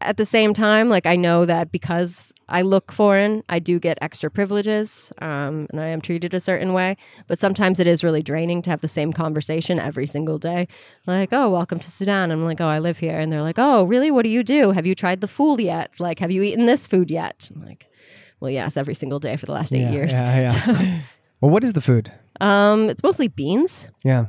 at 0.00 0.18
the 0.18 0.26
same 0.26 0.52
time, 0.52 0.88
like 0.88 1.06
I 1.06 1.16
know 1.16 1.46
that 1.46 1.72
because 1.72 2.32
I 2.48 2.62
look 2.62 2.92
foreign, 2.92 3.42
I 3.48 3.58
do 3.58 3.80
get 3.80 3.96
extra 4.02 4.30
privileges, 4.30 5.10
um, 5.22 5.66
and 5.70 5.80
I 5.80 5.86
am 5.86 6.00
treated 6.00 6.34
a 6.34 6.40
certain 6.40 6.72
way. 6.74 6.96
But 7.26 7.38
sometimes 7.38 7.80
it 7.80 7.86
is 7.86 8.04
really 8.04 8.22
draining 8.22 8.60
to 8.62 8.70
have 8.70 8.82
the 8.82 8.88
same 8.88 9.12
conversation 9.12 9.80
every 9.80 10.06
single 10.06 10.38
day. 10.38 10.68
Like, 11.06 11.32
oh, 11.32 11.50
welcome 11.50 11.78
to 11.78 11.90
Sudan. 11.90 12.30
I'm 12.30 12.44
like, 12.44 12.60
oh, 12.60 12.68
I 12.68 12.78
live 12.78 12.98
here, 12.98 13.18
and 13.18 13.32
they're 13.32 13.42
like, 13.42 13.58
oh, 13.58 13.84
really? 13.84 14.10
What 14.10 14.22
do 14.22 14.28
you 14.28 14.42
do? 14.42 14.72
Have 14.72 14.86
you 14.86 14.94
tried 14.94 15.22
the 15.22 15.28
ful 15.28 15.60
yet? 15.60 15.98
Like, 15.98 16.18
have 16.18 16.30
you 16.30 16.42
eaten 16.42 16.66
this 16.66 16.86
food 16.86 17.10
yet? 17.10 17.50
I'm 17.54 17.64
like, 17.64 17.86
well, 18.40 18.50
yes, 18.50 18.76
every 18.76 18.94
single 18.94 19.18
day 19.18 19.36
for 19.36 19.46
the 19.46 19.52
last 19.52 19.72
eight 19.72 19.80
yeah, 19.80 19.92
years. 19.92 20.12
Yeah, 20.12 20.40
yeah. 20.40 21.00
well, 21.40 21.50
what 21.50 21.64
is 21.64 21.72
the 21.72 21.80
food? 21.80 22.12
Um, 22.40 22.90
it's 22.90 23.02
mostly 23.02 23.28
beans, 23.28 23.88
Yeah. 24.04 24.26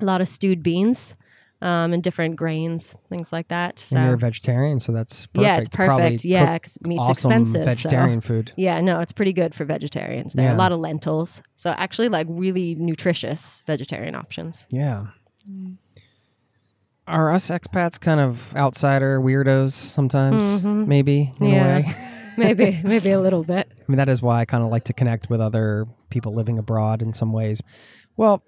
a 0.00 0.04
lot 0.06 0.22
of 0.22 0.28
stewed 0.28 0.62
beans. 0.62 1.14
Um, 1.62 1.92
and 1.92 2.02
different 2.02 2.34
grains, 2.34 2.96
things 3.08 3.32
like 3.32 3.46
that. 3.48 3.78
So 3.78 3.96
And 3.96 4.04
you're 4.06 4.14
a 4.14 4.18
vegetarian, 4.18 4.80
so 4.80 4.90
that's 4.90 5.26
perfect. 5.26 5.44
Yeah, 5.46 5.56
it's 5.58 5.68
Probably 5.68 6.02
perfect. 6.04 6.24
Yeah, 6.24 6.52
cook 6.54 6.62
'cause 6.64 6.78
meat's 6.84 7.00
awesome 7.00 7.30
expensive, 7.30 7.62
so- 7.62 7.70
Vegetarian 7.70 8.20
food. 8.20 8.50
Yeah, 8.56 8.80
no, 8.80 8.98
it's 8.98 9.12
pretty 9.12 9.32
good 9.32 9.54
for 9.54 9.64
vegetarians. 9.64 10.32
There 10.32 10.44
are 10.46 10.50
Yeah. 10.50 10.56
a 10.56 10.58
lot 10.58 10.72
of 10.72 10.80
lentils. 10.80 11.40
So 11.54 11.70
actually 11.70 12.08
like 12.08 12.26
really 12.28 12.74
nutritious 12.74 13.62
vegetarian 13.66 14.16
options. 14.16 14.66
Yeah. 14.70 15.06
Are 17.06 17.30
us 17.30 17.48
expats 17.50 18.00
kind 18.00 18.20
of 18.20 18.54
outsider 18.56 19.20
weirdos 19.20 19.70
sometimes? 19.72 20.64
Maybe 20.64 21.32
in 21.40 21.46
Mm-hmm. 21.46 21.46
Yeah. 21.46 21.78
a 21.78 21.82
way. 21.82 21.94
Maybe 22.38 22.80
maybe 22.82 23.10
a 23.10 23.20
little 23.20 23.44
bit. 23.44 23.70
I 23.78 23.82
mean, 23.86 23.98
that 23.98 24.08
is 24.08 24.22
why 24.22 24.40
I 24.40 24.46
kind 24.46 24.64
of 24.64 24.70
like 24.70 24.84
to 24.84 24.94
connect 24.94 25.28
with 25.28 25.38
other 25.42 25.86
people 26.08 26.32
living 26.34 26.58
abroad 26.58 27.02
in 27.02 27.12
some 27.12 27.30
ways. 27.30 27.60
Well, 28.16 28.42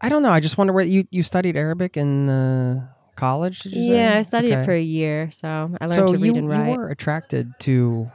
I 0.00 0.08
don't 0.08 0.22
know. 0.22 0.30
I 0.32 0.40
just 0.40 0.56
wonder 0.58 0.72
where 0.72 0.84
you, 0.84 1.06
you 1.10 1.22
studied 1.22 1.56
Arabic 1.56 1.96
in 1.96 2.28
uh, 2.28 2.86
college? 3.16 3.60
Did 3.60 3.74
you 3.74 3.84
say? 3.84 3.96
Yeah, 3.96 4.16
I 4.18 4.22
studied 4.22 4.52
Okay. 4.52 4.62
it 4.62 4.64
for 4.64 4.72
a 4.72 4.80
year, 4.80 5.30
so 5.30 5.48
I 5.80 5.86
learned 5.86 5.90
so 5.92 6.06
to 6.08 6.12
read 6.14 6.24
you, 6.24 6.34
and 6.36 6.44
you 6.44 6.50
write. 6.50 6.76
were 6.78 6.88
attracted 6.88 7.52
to 7.60 8.10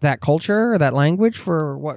that 0.00 0.20
culture 0.20 0.72
or 0.74 0.78
that 0.78 0.92
language 0.94 1.38
for 1.38 1.78
what? 1.78 1.96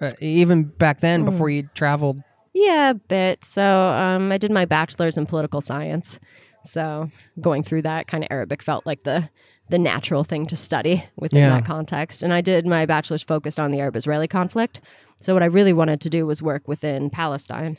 Uh, 0.00 0.10
even 0.20 0.64
back 0.64 1.00
then, 1.00 1.22
Mm. 1.22 1.30
before 1.30 1.48
you 1.48 1.68
traveled. 1.74 2.20
Yeah, 2.52 2.90
a 2.90 2.94
bit. 2.94 3.44
So 3.46 3.62
um, 3.64 4.30
I 4.30 4.36
did 4.38 4.50
my 4.50 4.66
bachelor's 4.66 5.16
in 5.16 5.24
political 5.26 5.60
science. 5.62 6.18
So 6.64 7.10
going 7.40 7.62
through 7.62 7.82
that 7.82 8.06
kind 8.08 8.22
of 8.24 8.28
Arabic 8.30 8.62
felt 8.62 8.84
like 8.86 9.04
the 9.04 9.30
the 9.68 9.78
natural 9.78 10.22
thing 10.22 10.46
to 10.46 10.54
study 10.54 11.04
within 11.16 11.40
Yeah. 11.40 11.50
that 11.50 11.64
context. 11.66 12.22
And 12.22 12.32
I 12.32 12.40
did 12.40 12.66
my 12.68 12.86
bachelor's 12.86 13.22
focused 13.22 13.58
on 13.58 13.72
the 13.72 13.80
Arab-Israeli 13.80 14.28
conflict. 14.28 14.80
So 15.20 15.34
what 15.34 15.42
I 15.42 15.46
really 15.46 15.72
wanted 15.72 16.00
to 16.02 16.08
do 16.10 16.24
was 16.24 16.40
work 16.40 16.68
within 16.68 17.10
Palestine. 17.10 17.78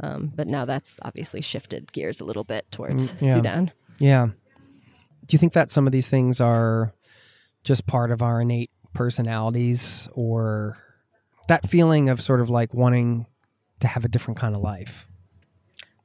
Um, 0.00 0.32
but 0.34 0.46
now 0.46 0.64
that's 0.64 0.98
obviously 1.02 1.40
shifted 1.40 1.92
gears 1.92 2.20
a 2.20 2.24
little 2.24 2.44
bit 2.44 2.70
towards 2.70 3.12
Mm, 3.12 3.22
yeah. 3.22 3.34
Sudan. 3.34 3.72
Yeah. 3.98 4.26
Do 5.26 5.34
you 5.34 5.38
think 5.38 5.54
that 5.54 5.70
some 5.70 5.86
of 5.86 5.92
these 5.92 6.06
things 6.08 6.40
are 6.40 6.92
just 7.64 7.86
part 7.86 8.10
of 8.10 8.22
our 8.22 8.40
innate 8.42 8.70
personalities 8.92 10.08
or 10.12 10.76
that 11.48 11.68
feeling 11.68 12.08
of 12.08 12.20
sort 12.22 12.40
of 12.40 12.50
like 12.50 12.74
wanting 12.74 13.26
to 13.80 13.86
have 13.88 14.04
a 14.04 14.08
different 14.08 14.38
kind 14.38 14.54
of 14.54 14.60
life? 14.62 15.06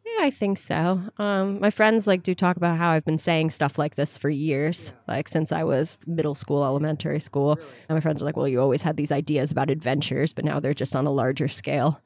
Yeah, 0.05 0.25
I 0.25 0.29
think 0.31 0.57
so. 0.57 1.01
Um, 1.17 1.59
my 1.59 1.69
friends 1.69 2.07
like 2.07 2.23
do 2.23 2.33
talk 2.33 2.57
about 2.57 2.77
how 2.77 2.91
I've 2.91 3.05
been 3.05 3.17
saying 3.17 3.49
stuff 3.51 3.77
like 3.77 3.95
this 3.95 4.17
for 4.17 4.29
years, 4.29 4.93
like 5.07 5.27
since 5.27 5.51
I 5.51 5.63
was 5.63 5.97
middle 6.07 6.35
school, 6.35 6.63
elementary 6.63 7.19
school. 7.19 7.53
And 7.89 7.95
my 7.95 7.99
friends 7.99 8.21
are 8.21 8.25
like, 8.25 8.35
"Well, 8.37 8.47
you 8.47 8.59
always 8.59 8.81
had 8.81 8.97
these 8.97 9.11
ideas 9.11 9.51
about 9.51 9.69
adventures, 9.69 10.33
but 10.33 10.45
now 10.45 10.59
they're 10.59 10.73
just 10.73 10.95
on 10.95 11.05
a 11.05 11.11
larger 11.11 11.47
scale." 11.47 12.01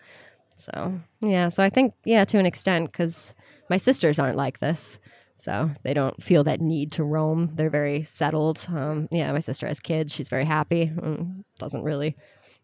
So 0.56 1.00
yeah, 1.22 1.50
so 1.50 1.64
I 1.64 1.70
think 1.70 1.94
yeah, 2.06 2.26
to 2.26 2.40
an 2.40 2.46
extent, 2.46 2.92
because 2.92 3.34
my 3.70 3.78
sisters 3.78 4.20
aren't 4.20 4.38
like 4.38 4.60
this, 4.60 5.00
so 5.36 5.72
they 5.84 5.94
don't 5.94 6.22
feel 6.24 6.44
that 6.46 6.62
need 6.62 6.92
to 6.94 7.04
roam. 7.04 7.52
They're 7.56 7.70
very 7.70 8.04
settled. 8.04 8.66
Um, 8.70 9.08
yeah, 9.12 9.32
my 9.32 9.40
sister 9.40 9.68
has 9.68 9.80
kids; 9.80 10.14
she's 10.14 10.30
very 10.30 10.46
happy. 10.46 10.92
Mm, 10.96 11.44
doesn't 11.60 11.84
really. 11.84 12.16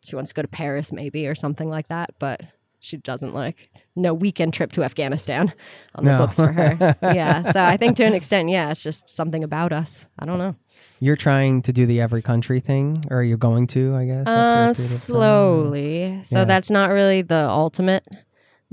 She 0.06 0.16
wants 0.16 0.32
to 0.32 0.36
go 0.36 0.42
to 0.42 0.48
Paris, 0.48 0.92
maybe, 0.92 1.28
or 1.28 1.36
something 1.36 1.70
like 1.70 1.90
that, 1.90 2.12
but 2.18 2.42
she 2.84 2.98
doesn't 2.98 3.34
like 3.34 3.70
no 3.96 4.14
weekend 4.14 4.54
trip 4.54 4.72
to 4.74 4.84
Afghanistan 4.84 5.54
on 5.96 6.04
the 6.04 6.12
No. 6.12 6.18
books 6.18 6.36
for 6.36 6.52
her. 6.52 6.98
yeah. 7.04 7.52
So 7.52 7.64
I 7.64 7.78
think 7.78 7.96
to 7.98 8.04
an 8.04 8.14
extent, 8.14 8.50
yeah, 8.50 8.72
it's 8.72 8.82
just 8.82 9.08
something 9.08 9.44
about 9.44 9.72
us. 9.72 10.08
I 10.20 10.26
don't 10.26 10.40
know. 10.40 10.56
You're 11.00 11.16
trying 11.16 11.62
to 11.64 11.72
do 11.74 11.86
the 11.86 12.02
every 12.02 12.22
country 12.22 12.60
thing, 12.60 13.04
or 13.12 13.22
you're 13.24 13.38
going 13.38 13.68
to, 13.68 13.96
I 13.96 14.06
guess. 14.06 14.28
Uh, 14.28 14.32
time? 14.66 14.74
slowly. 14.74 16.22
So 16.24 16.40
Yeah. 16.40 16.46
that's 16.46 16.70
not 16.72 16.90
really 16.92 17.22
the 17.22 17.48
ultimate 17.50 18.06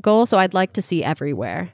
goal. 0.01 0.27
So 0.27 0.39
I'd 0.39 0.55
like 0.55 0.73
to 0.75 0.83
see 0.83 1.05
everywhere, 1.05 1.71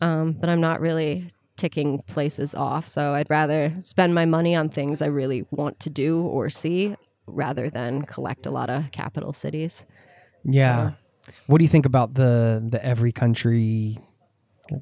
um, 0.00 0.32
but 0.32 0.48
I'm 0.48 0.60
not 0.60 0.80
really 0.80 1.28
ticking 1.56 2.00
places 2.06 2.54
off. 2.54 2.86
So 2.88 3.14
I'd 3.14 3.30
rather 3.30 3.74
spend 3.80 4.14
my 4.14 4.24
money 4.26 4.54
on 4.54 4.68
things 4.68 5.00
I 5.02 5.06
really 5.06 5.46
want 5.50 5.78
to 5.80 5.90
do 5.90 6.20
or 6.22 6.50
see 6.50 6.96
rather 7.26 7.70
than 7.70 8.02
collect 8.02 8.46
a 8.46 8.50
lot 8.50 8.70
of 8.70 8.90
capital 8.92 9.32
cities. 9.32 9.84
Yeah. 10.44 10.92
What 11.46 11.58
do 11.58 11.64
you 11.64 11.68
think 11.70 11.86
about 11.86 12.14
the 12.14 12.62
the 12.68 12.84
every 12.84 13.12
country? 13.12 13.98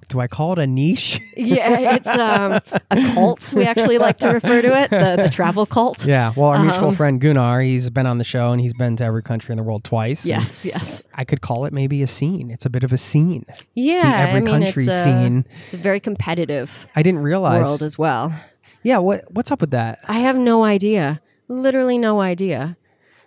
Do 0.08 0.18
I 0.18 0.28
call 0.28 0.54
it 0.54 0.58
a 0.58 0.66
niche? 0.66 1.20
Yeah, 1.36 1.96
it's 1.96 2.06
um, 2.08 2.52
a 2.90 3.12
cult. 3.12 3.52
We 3.52 3.66
actually 3.66 3.98
like 3.98 4.16
to 4.20 4.28
refer 4.28 4.62
to 4.62 4.82
it 4.82 4.88
the, 4.88 5.24
the 5.24 5.28
travel 5.30 5.66
cult. 5.66 6.06
yeah. 6.06 6.32
Well, 6.34 6.48
our 6.50 6.58
mutual 6.62 6.88
Um, 6.88 6.94
friend 6.94 7.20
Gunnar, 7.20 7.60
he's 7.60 7.90
been 7.90 8.06
on 8.06 8.16
the 8.16 8.24
show 8.24 8.50
and 8.52 8.62
he's 8.62 8.72
been 8.72 8.96
to 8.96 9.04
every 9.04 9.22
country 9.22 9.52
in 9.52 9.58
the 9.58 9.62
world 9.62 9.84
twice. 9.84 10.24
Yes, 10.24 10.64
yes. 10.64 11.02
I 11.12 11.24
could 11.24 11.42
call 11.42 11.66
it 11.66 11.74
maybe 11.74 12.02
a 12.02 12.06
scene. 12.06 12.50
It's 12.50 12.64
a 12.64 12.70
bit 12.70 12.82
of 12.82 12.94
a 12.94 12.96
scene. 12.98 13.44
Yeah, 13.74 14.00
the 14.24 14.30
every 14.30 14.36
I 14.38 14.40
mean, 14.40 14.62
country 14.62 14.84
it's 14.84 14.92
a, 14.94 15.04
scene. 15.04 15.44
It's 15.64 15.74
a 15.74 15.76
very 15.76 16.00
competitive 16.00 16.86
I 16.96 17.02
didn't 17.02 17.20
realize. 17.20 17.66
world 17.66 17.82
as 17.82 17.98
well. 17.98 18.32
yeah. 18.82 18.96
What 18.98 19.30
What's 19.32 19.50
up 19.52 19.60
with 19.60 19.72
that? 19.72 19.98
I 20.08 20.20
have 20.20 20.36
no 20.38 20.64
idea. 20.64 21.20
Literally 21.48 21.98
no 21.98 22.22
idea. 22.22 22.78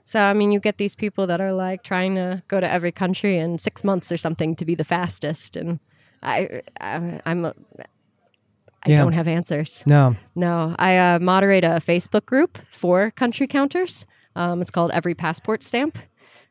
So 0.08 0.22
I 0.22 0.32
mean, 0.32 0.54
you 0.54 0.62
get 0.62 0.78
these 0.78 0.96
people 0.96 1.28
that 1.28 1.42
are 1.42 1.52
like 1.52 1.84
trying 1.84 2.16
to 2.16 2.42
go 2.48 2.62
to 2.62 2.72
every 2.72 2.94
country 2.94 3.38
in 3.38 3.60
six 3.60 3.84
months 3.84 4.10
or 4.10 4.16
something 4.16 4.56
to 4.56 4.64
be 4.64 4.74
the 4.74 4.86
fastest, 4.86 5.58
and 5.58 5.80
I, 6.24 6.62
I 6.80 7.20
I'm, 7.26 7.44
a, 7.44 7.54
I 8.84 8.92
Yeah. 8.92 8.98
don't 9.00 9.12
have 9.12 9.28
answers. 9.28 9.84
No. 9.86 10.16
No, 10.34 10.76
I 10.80 10.98
uh, 10.98 11.20
moderate 11.20 11.66
a 11.66 11.82
Facebook 11.86 12.26
group 12.26 12.58
for 12.72 13.12
country 13.12 13.48
counters. 13.48 14.06
Um, 14.34 14.62
it's 14.62 14.72
called 14.72 14.92
Every 14.92 15.14
Passport 15.14 15.62
Stamp. 15.62 15.98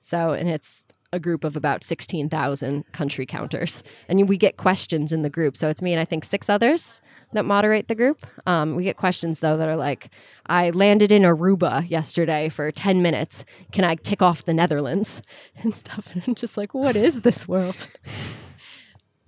So, 0.03 0.33
and 0.33 0.51
it's 0.51 0.85
a 1.15 1.19
group 1.19 1.43
of 1.43 1.57
about 1.57 1.83
16,000 1.83 2.93
country 2.93 3.25
counters. 3.25 3.83
And 4.07 4.29
we 4.29 4.37
get 4.37 4.59
questions 4.59 5.13
in 5.15 5.23
the 5.23 5.31
group. 5.31 5.57
So 5.57 5.71
it's 5.71 5.81
me 5.81 5.93
and 5.95 6.01
I 6.01 6.05
think 6.05 6.25
six 6.27 6.51
others 6.51 7.01
that 7.37 7.45
moderate 7.45 7.89
the 7.89 7.95
group. 7.95 8.27
Um, 8.47 8.75
we 8.75 8.85
get 8.85 8.97
questions, 8.97 9.41
though, 9.41 9.57
that 9.57 9.69
are 9.69 9.77
like, 9.77 10.11
I 10.47 10.71
landed 10.71 11.11
in 11.13 11.23
Aruba 11.23 11.89
yesterday 11.89 12.49
for 12.49 12.71
10 12.71 13.01
minutes. 13.03 13.45
Can 13.73 13.85
I 13.85 13.95
tick 13.95 14.21
off 14.23 14.45
the 14.45 14.53
Netherlands? 14.55 15.23
And 15.63 15.75
stuff. 15.75 16.09
And 16.13 16.23
I'm 16.27 16.35
just 16.35 16.57
like, 16.57 16.75
what 16.75 16.97
is 16.97 17.23
this 17.23 17.47
world? 17.49 17.89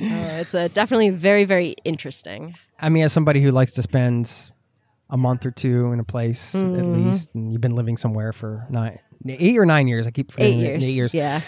Uh, 0.00 0.38
it's 0.40 0.54
uh, 0.54 0.68
definitely 0.72 1.10
very, 1.10 1.44
very 1.44 1.74
interesting. 1.84 2.54
I 2.78 2.88
mean, 2.88 3.02
as 3.02 3.12
somebody 3.12 3.40
who 3.42 3.50
likes 3.50 3.72
to 3.72 3.82
spend 3.82 4.32
a 5.10 5.16
month 5.16 5.44
or 5.44 5.50
two 5.50 5.90
in 5.90 5.98
a 5.98 6.04
place 6.04 6.54
at 6.54 6.62
Mm-hmm. 6.62 7.06
least, 7.06 7.34
and 7.34 7.50
you've 7.50 7.60
been 7.60 7.74
living 7.74 7.96
somewhere 7.96 8.32
for 8.32 8.64
nine, 8.70 9.00
eight 9.26 9.58
or 9.58 9.66
nine 9.66 9.88
years. 9.88 10.06
I 10.06 10.12
keep 10.12 10.30
Eight 10.30 10.32
forgetting 10.34 10.60
it. 10.60 10.62
years. 10.62 10.84
Eight 10.84 10.92
years. 10.94 11.14
Yeah. 11.14 11.40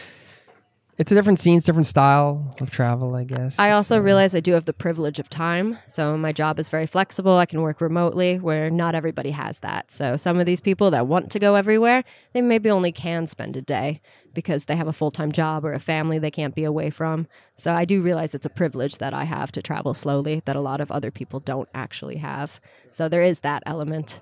It's 1.00 1.10
a 1.10 1.14
different 1.14 1.38
scenes, 1.38 1.64
different 1.64 1.86
style 1.86 2.54
of 2.60 2.68
travel, 2.68 3.14
I 3.14 3.24
guess. 3.24 3.58
I 3.58 3.70
also 3.70 3.96
uh, 3.96 4.00
realize 4.00 4.34
I 4.34 4.40
do 4.40 4.52
have 4.52 4.66
the 4.66 4.74
privilege 4.74 5.18
of 5.18 5.30
time. 5.30 5.78
So 5.86 6.14
my 6.18 6.30
job 6.30 6.58
is 6.58 6.68
very 6.68 6.84
flexible. 6.84 7.38
I 7.38 7.46
can 7.46 7.62
work 7.62 7.80
remotely 7.80 8.38
where 8.38 8.68
not 8.68 8.94
everybody 8.94 9.30
has 9.30 9.60
that. 9.60 9.90
So 9.90 10.18
some 10.18 10.38
of 10.38 10.44
these 10.44 10.60
people 10.60 10.90
that 10.90 11.06
want 11.06 11.30
to 11.30 11.38
go 11.38 11.54
everywhere, 11.54 12.04
they 12.34 12.42
maybe 12.42 12.70
only 12.70 12.92
can 12.92 13.26
spend 13.26 13.56
a 13.56 13.62
day 13.62 14.02
because 14.34 14.66
they 14.66 14.76
have 14.76 14.88
a 14.88 14.92
full 14.92 15.10
time 15.10 15.32
job 15.32 15.64
or 15.64 15.72
a 15.72 15.80
family 15.80 16.18
they 16.18 16.30
can't 16.30 16.54
be 16.54 16.64
away 16.64 16.90
from. 16.90 17.26
So 17.56 17.72
I 17.72 17.86
do 17.86 18.02
realize 18.02 18.34
it's 18.34 18.44
a 18.44 18.50
privilege 18.50 18.98
that 18.98 19.14
I 19.14 19.24
have 19.24 19.50
to 19.52 19.62
travel 19.62 19.94
slowly 19.94 20.42
that 20.44 20.54
a 20.54 20.60
lot 20.60 20.82
of 20.82 20.90
other 20.90 21.10
people 21.10 21.40
don't 21.40 21.70
actually 21.72 22.18
have. 22.18 22.60
So 22.90 23.08
there 23.08 23.22
is 23.22 23.38
that 23.38 23.62
element 23.64 24.20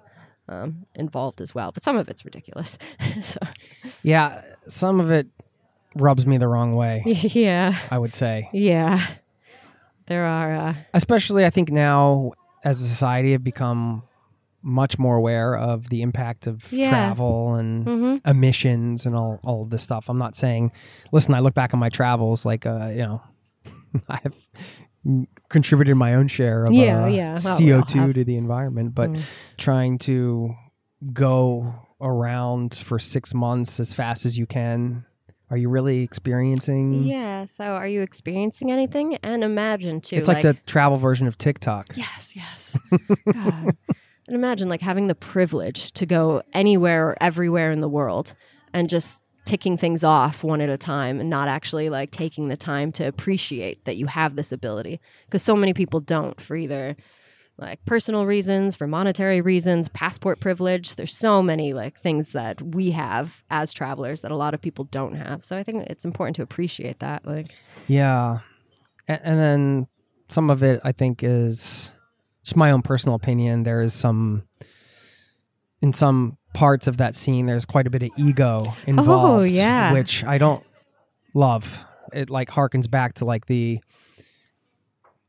um, 0.49 0.87
involved 0.95 1.41
as 1.41 1.57
well. 1.57 1.73
But 1.73 1.83
some 1.83 1.97
of 1.97 2.09
it's 2.09 2.25
ridiculous. 2.25 2.79
so, 3.25 3.41
Yeah, 4.05 4.43
some 4.69 5.01
of 5.01 5.11
it 5.11 5.27
rubs 6.01 6.27
me 6.27 6.39
the 6.39 6.49
wrong 6.49 6.75
way. 6.75 7.03
yeah. 7.07 7.77
I 7.91 7.99
would 7.99 8.15
say, 8.15 8.49
Yeah. 8.53 9.05
There 10.07 10.25
are. 10.25 10.53
Uh, 10.53 10.75
especially 10.95 11.45
I 11.45 11.51
think 11.51 11.71
now 11.71 12.33
as 12.65 12.81
a 12.83 12.89
society 12.89 13.33
have 13.33 13.45
become 13.45 14.03
much 14.63 14.99
more 14.99 15.17
aware 15.17 15.55
of 15.57 15.89
the 15.91 16.03
impact 16.03 16.47
of 16.47 16.73
Yeah. 16.73 16.89
travel 16.89 17.55
and 17.55 17.87
mhm. 17.87 18.21
emissions 18.27 19.07
and 19.07 19.15
all, 19.15 19.39
all 19.45 19.63
of 19.63 19.71
this 19.71 19.83
stuff. 19.83 20.09
I'm 20.09 20.19
not 20.19 20.35
saying, 20.37 20.73
listen, 21.13 21.35
I 21.35 21.41
look 21.41 21.55
back 21.55 21.75
on 21.75 21.81
my 21.81 21.89
travels, 21.91 22.45
like, 22.45 22.67
uh, 22.67 22.89
you 22.91 22.99
know, 23.03 23.23
I 24.09 24.19
have 24.23 24.35
contributed 25.49 25.97
my 25.97 26.15
own 26.15 26.29
share 26.29 26.65
of 26.65 26.73
Yeah, 26.73 27.05
uh, 27.05 27.07
yeah. 27.09 27.37
Well, 27.45 27.59
CO2 27.59 27.95
have. 28.01 28.15
to 28.15 28.25
the 28.25 28.37
environment, 28.37 28.95
but 28.95 29.11
Mm. 29.11 29.23
trying 29.57 29.99
to 29.99 30.55
go 31.13 31.75
around 32.01 32.75
for 32.75 32.99
six 32.99 33.33
months 33.35 33.79
as 33.81 33.93
fast 33.95 34.27
as 34.27 34.37
you 34.39 34.47
can. 34.47 35.05
Are 35.51 35.57
you 35.57 35.69
really 35.69 36.03
experiencing? 36.03 37.05
Yeah. 37.05 37.47
So, 37.47 37.65
are 37.65 37.89
you 37.89 38.03
experiencing 38.03 38.71
anything? 38.71 39.17
And 39.23 39.43
imagine 39.43 40.01
too. 40.01 40.17
It's 40.17 40.29
like, 40.29 40.43
the 40.43 40.55
travel 40.67 40.99
version 40.99 41.27
of 41.27 41.39
TikTok. 41.39 41.89
yes, 41.95 42.35
yes. 42.37 42.79
God. 43.33 43.77
And 44.27 44.37
imagine 44.37 44.69
like 44.69 44.83
having 44.83 45.07
the 45.07 45.15
privilege 45.15 45.91
to 45.93 46.05
go 46.05 46.43
anywhere 46.53 47.09
or 47.09 47.17
everywhere 47.19 47.73
in 47.73 47.81
the 47.81 47.89
world, 47.89 48.35
and 48.75 48.87
just 48.87 49.23
ticking 49.47 49.79
things 49.79 50.05
off 50.05 50.45
one 50.45 50.61
at 50.61 50.69
a 50.69 50.77
time, 50.77 51.19
and 51.19 51.31
not 51.31 51.49
actually 51.49 51.89
like 51.89 52.11
taking 52.11 52.49
the 52.49 52.57
time 52.57 52.93
to 52.93 53.05
appreciate 53.05 53.87
that 53.87 53.97
you 53.97 54.05
have 54.05 54.37
this 54.37 54.53
ability. 54.53 55.01
Because 55.25 55.43
so 55.43 55.57
many 55.57 55.73
people 55.73 56.01
don't 56.01 56.39
for 56.43 56.57
either 56.57 56.95
like 57.59 57.85
personal 57.85 58.25
reasons, 58.25 58.77
for 58.77 58.87
monetary 58.87 59.41
reasons, 59.41 59.89
passport 59.89 60.39
privilege. 60.41 60.95
There's 60.95 61.17
so 61.17 61.43
many 61.43 61.73
like 61.75 62.01
things 62.01 62.33
that 62.33 62.63
we 62.63 62.93
have 62.93 63.43
as 63.51 63.73
travelers 63.73 64.21
that 64.23 64.31
a 64.31 64.37
lot 64.37 64.55
of 64.55 64.61
people 64.61 64.85
don't 64.85 65.17
have. 65.17 65.45
So 65.45 65.57
I 65.59 65.65
think 65.65 65.87
it's 65.89 66.05
important 66.05 66.37
to 66.37 66.43
appreciate 66.43 67.01
that. 67.01 67.27
Like, 67.27 67.49
Yeah. 67.89 68.39
A- 69.09 69.27
And 69.27 69.41
then 69.41 69.87
some 70.29 70.51
of 70.51 70.63
it, 70.63 70.81
I 70.85 70.93
think, 70.93 71.23
is 71.25 71.93
just 72.45 72.57
my 72.57 72.71
own 72.71 72.83
personal 72.83 73.17
opinion. 73.17 73.65
There 73.65 73.81
is 73.81 73.93
some, 73.93 74.45
in 75.81 75.93
some 75.93 76.37
parts 76.55 76.87
of 76.87 76.97
that 76.99 77.15
scene, 77.17 77.47
there's 77.47 77.65
quite 77.67 77.87
a 77.87 77.91
bit 77.91 78.03
of 78.05 78.11
ego 78.17 78.63
oh, 78.67 78.77
involved. 78.87 79.41
Oh, 79.41 79.43
yeah. 79.43 79.93
Which 79.93 80.23
I 80.25 80.39
don't 80.39 80.65
love. 81.35 81.85
It 82.13 82.31
like 82.31 82.51
harkens 82.51 82.89
back 82.91 83.15
to 83.15 83.25
like 83.25 83.47
the, 83.47 83.81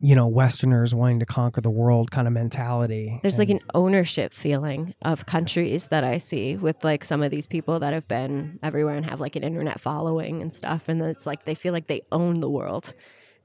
you 0.01 0.15
know, 0.15 0.27
Westerners 0.27 0.95
wanting 0.95 1.19
to 1.19 1.25
conquer 1.25 1.59
the 1.59 1.69
world 1.69 2.09
kind 2.09 2.25
of 2.25 2.33
mentality. 2.33 3.19
there's 3.21 3.37
like 3.37 3.49
an 3.49 3.59
ownership 3.73 4.33
feeling 4.33 4.93
of 5.01 5.25
countries 5.25 5.87
that 5.87 6.05
I 6.05 6.17
see 6.19 6.55
with 6.55 6.81
like 6.83 7.03
some 7.03 7.21
of 7.21 7.31
these 7.31 7.45
people 7.45 7.79
that 7.79 7.93
have 7.93 8.07
been 8.07 8.59
everywhere 8.63 8.95
and 8.95 9.05
have 9.05 9.19
like 9.19 9.35
an 9.35 9.43
internet 9.43 9.79
following 9.79 10.41
and 10.41 10.53
stuff. 10.53 10.83
And 10.87 11.01
it's 11.01 11.25
like 11.25 11.43
they 11.43 11.55
feel 11.55 11.73
like 11.73 11.87
they 11.87 12.01
own 12.13 12.35
the 12.39 12.49
world. 12.49 12.93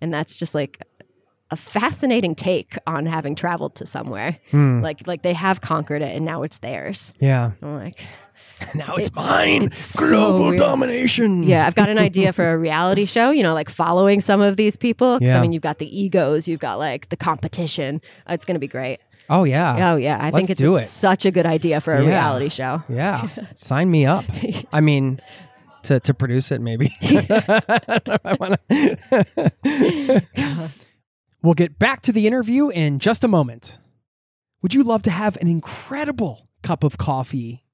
And 0.01 0.15
that's 0.15 0.37
just 0.37 0.55
like 0.55 0.81
a 1.51 1.57
fascinating 1.57 2.37
take 2.37 2.77
on 2.87 3.07
having 3.07 3.35
traveled 3.35 3.75
to 3.77 3.87
somewhere. 3.87 4.39
Hmm. 4.53 4.81
Like 4.81 5.07
like 5.09 5.23
they 5.23 5.35
have 5.35 5.61
conquered 5.61 6.03
it 6.03 6.15
and 6.15 6.25
now 6.25 6.45
it's 6.45 6.59
theirs. 6.59 7.13
Yeah. 7.19 7.53
I'm 7.63 7.77
like, 7.77 7.97
Now 8.75 8.95
it's, 8.97 9.09
It's- 9.09 9.15
mine. 9.15 9.65
it's 9.65 9.97
Global 9.97 10.47
weird. 10.49 10.59
domination. 10.59 11.43
yeah, 11.43 11.67
I've 11.67 11.75
got 11.75 11.89
an 11.89 11.99
idea 11.99 12.33
for 12.33 12.53
a 12.53 12.59
reality 12.69 13.05
show, 13.05 13.31
you 13.31 13.43
know, 13.43 13.55
like 13.55 13.69
following 13.71 14.21
some 14.21 14.41
of 14.41 14.57
these 14.57 14.77
people. 14.77 15.19
Yeah. 15.21 15.39
I 15.39 15.41
mean, 15.43 15.53
you've 15.53 15.63
got 15.63 15.79
the 15.79 16.01
egos, 16.03 16.47
you've 16.49 16.61
got 16.61 16.79
like 16.79 17.09
the 17.11 17.17
competition. 17.17 18.01
Uh, 18.29 18.35
it's 18.35 18.45
going 18.45 18.55
to 18.55 18.61
be 18.61 18.69
great. 18.69 19.01
Oh 19.31 19.45
yeah. 19.45 19.93
Oh, 19.93 19.97
yeah. 19.97 20.19
I 20.21 20.25
Let's 20.31 20.37
think 20.37 20.51
it's 20.51 20.61
do 20.61 20.77
it. 20.77 20.85
such 20.87 21.25
a 21.25 21.31
good 21.31 21.47
idea 21.47 21.81
for 21.81 21.95
a 21.95 22.03
Yeah. 22.03 22.09
reality 22.09 22.49
show. 22.51 22.83
Yeah. 22.89 23.29
Sign 23.55 23.91
me 23.91 24.05
up. 24.07 24.25
I 24.73 24.81
mean, 24.83 25.21
to 25.85 25.99
to 26.01 26.13
produce 26.15 26.51
it 26.53 26.61
maybe. 26.61 26.93
I 27.03 28.37
wanna- 28.39 28.59
we'll 31.43 31.55
get 31.55 31.79
back 31.79 32.01
to 32.03 32.13
the 32.13 32.27
interview 32.27 32.69
in 32.69 32.99
just 32.99 33.25
a 33.25 33.29
moment. 33.29 33.79
Would 34.63 34.75
you 34.75 34.83
love 34.83 35.03
to 35.03 35.11
have 35.11 35.37
an 35.39 35.49
incredible 35.49 36.49
cup 36.63 36.85
of 36.85 36.97
coffee 36.97 37.64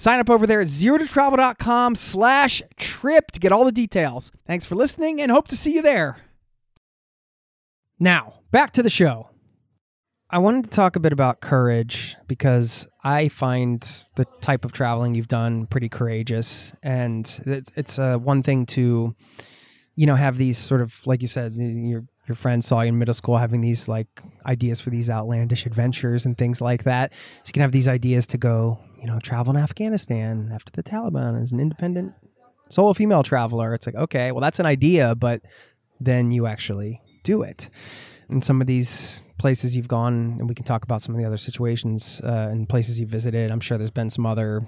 sign 0.00 0.18
up 0.18 0.30
over 0.30 0.46
there 0.46 0.62
at 0.62 0.66
zerototravel.com 0.66 1.94
slash 1.94 2.62
trip 2.76 3.30
to 3.32 3.38
get 3.38 3.52
all 3.52 3.66
the 3.66 3.72
details. 3.72 4.32
Thanks 4.46 4.64
for 4.64 4.74
listening 4.74 5.20
and 5.20 5.30
hope 5.30 5.46
to 5.48 5.56
see 5.56 5.74
you 5.74 5.82
there. 5.82 6.16
Now, 7.98 8.40
back 8.50 8.70
to 8.72 8.82
the 8.82 8.88
show. 8.88 9.28
I 10.30 10.38
wanted 10.38 10.64
to 10.64 10.70
talk 10.70 10.96
a 10.96 11.00
bit 11.00 11.12
about 11.12 11.40
courage 11.42 12.16
because 12.28 12.88
I 13.04 13.28
find 13.28 13.82
the 14.14 14.24
type 14.40 14.64
of 14.64 14.72
traveling 14.72 15.14
you've 15.14 15.28
done 15.28 15.66
pretty 15.66 15.90
courageous, 15.90 16.72
and 16.82 17.26
it's, 17.76 17.98
uh, 17.98 18.16
one 18.16 18.42
thing 18.42 18.64
to, 18.66 19.14
you 19.96 20.06
know, 20.06 20.14
have 20.14 20.38
these 20.38 20.56
sort 20.56 20.80
of 20.80 20.98
like 21.04 21.20
you 21.20 21.28
said, 21.28 21.54
your 21.56 22.04
your 22.30 22.36
friends 22.36 22.66
saw 22.66 22.80
you 22.80 22.88
in 22.88 22.98
middle 22.98 23.12
school 23.12 23.36
having 23.36 23.60
these 23.60 23.88
like 23.88 24.06
ideas 24.46 24.80
for 24.80 24.90
these 24.90 25.10
outlandish 25.10 25.66
adventures 25.66 26.24
and 26.24 26.38
things 26.38 26.60
like 26.60 26.84
that. 26.84 27.12
So 27.42 27.48
you 27.48 27.52
can 27.52 27.62
have 27.62 27.72
these 27.72 27.88
ideas 27.88 28.26
to 28.28 28.38
go, 28.38 28.78
you 28.98 29.06
know, 29.06 29.18
travel 29.18 29.54
in 29.54 29.62
Afghanistan 29.62 30.50
after 30.54 30.70
the 30.72 30.82
Taliban 30.82 31.40
as 31.42 31.52
an 31.52 31.60
independent 31.60 32.14
solo 32.70 32.92
female 32.94 33.22
traveler. 33.24 33.74
It's 33.74 33.86
like 33.86 33.96
okay, 33.96 34.32
well 34.32 34.40
that's 34.40 34.60
an 34.60 34.66
idea, 34.66 35.14
but 35.14 35.42
then 36.00 36.30
you 36.30 36.46
actually 36.46 37.02
do 37.24 37.42
it. 37.42 37.68
And 38.28 38.44
some 38.44 38.60
of 38.60 38.68
these 38.68 39.22
places 39.38 39.74
you've 39.74 39.88
gone, 39.88 40.36
and 40.38 40.48
we 40.48 40.54
can 40.54 40.64
talk 40.64 40.84
about 40.84 41.02
some 41.02 41.14
of 41.14 41.20
the 41.20 41.26
other 41.26 41.36
situations 41.36 42.20
uh, 42.22 42.48
and 42.50 42.68
places 42.68 43.00
you've 43.00 43.08
visited. 43.08 43.50
I'm 43.50 43.60
sure 43.60 43.76
there's 43.76 43.90
been 43.90 44.10
some 44.10 44.24
other 44.24 44.62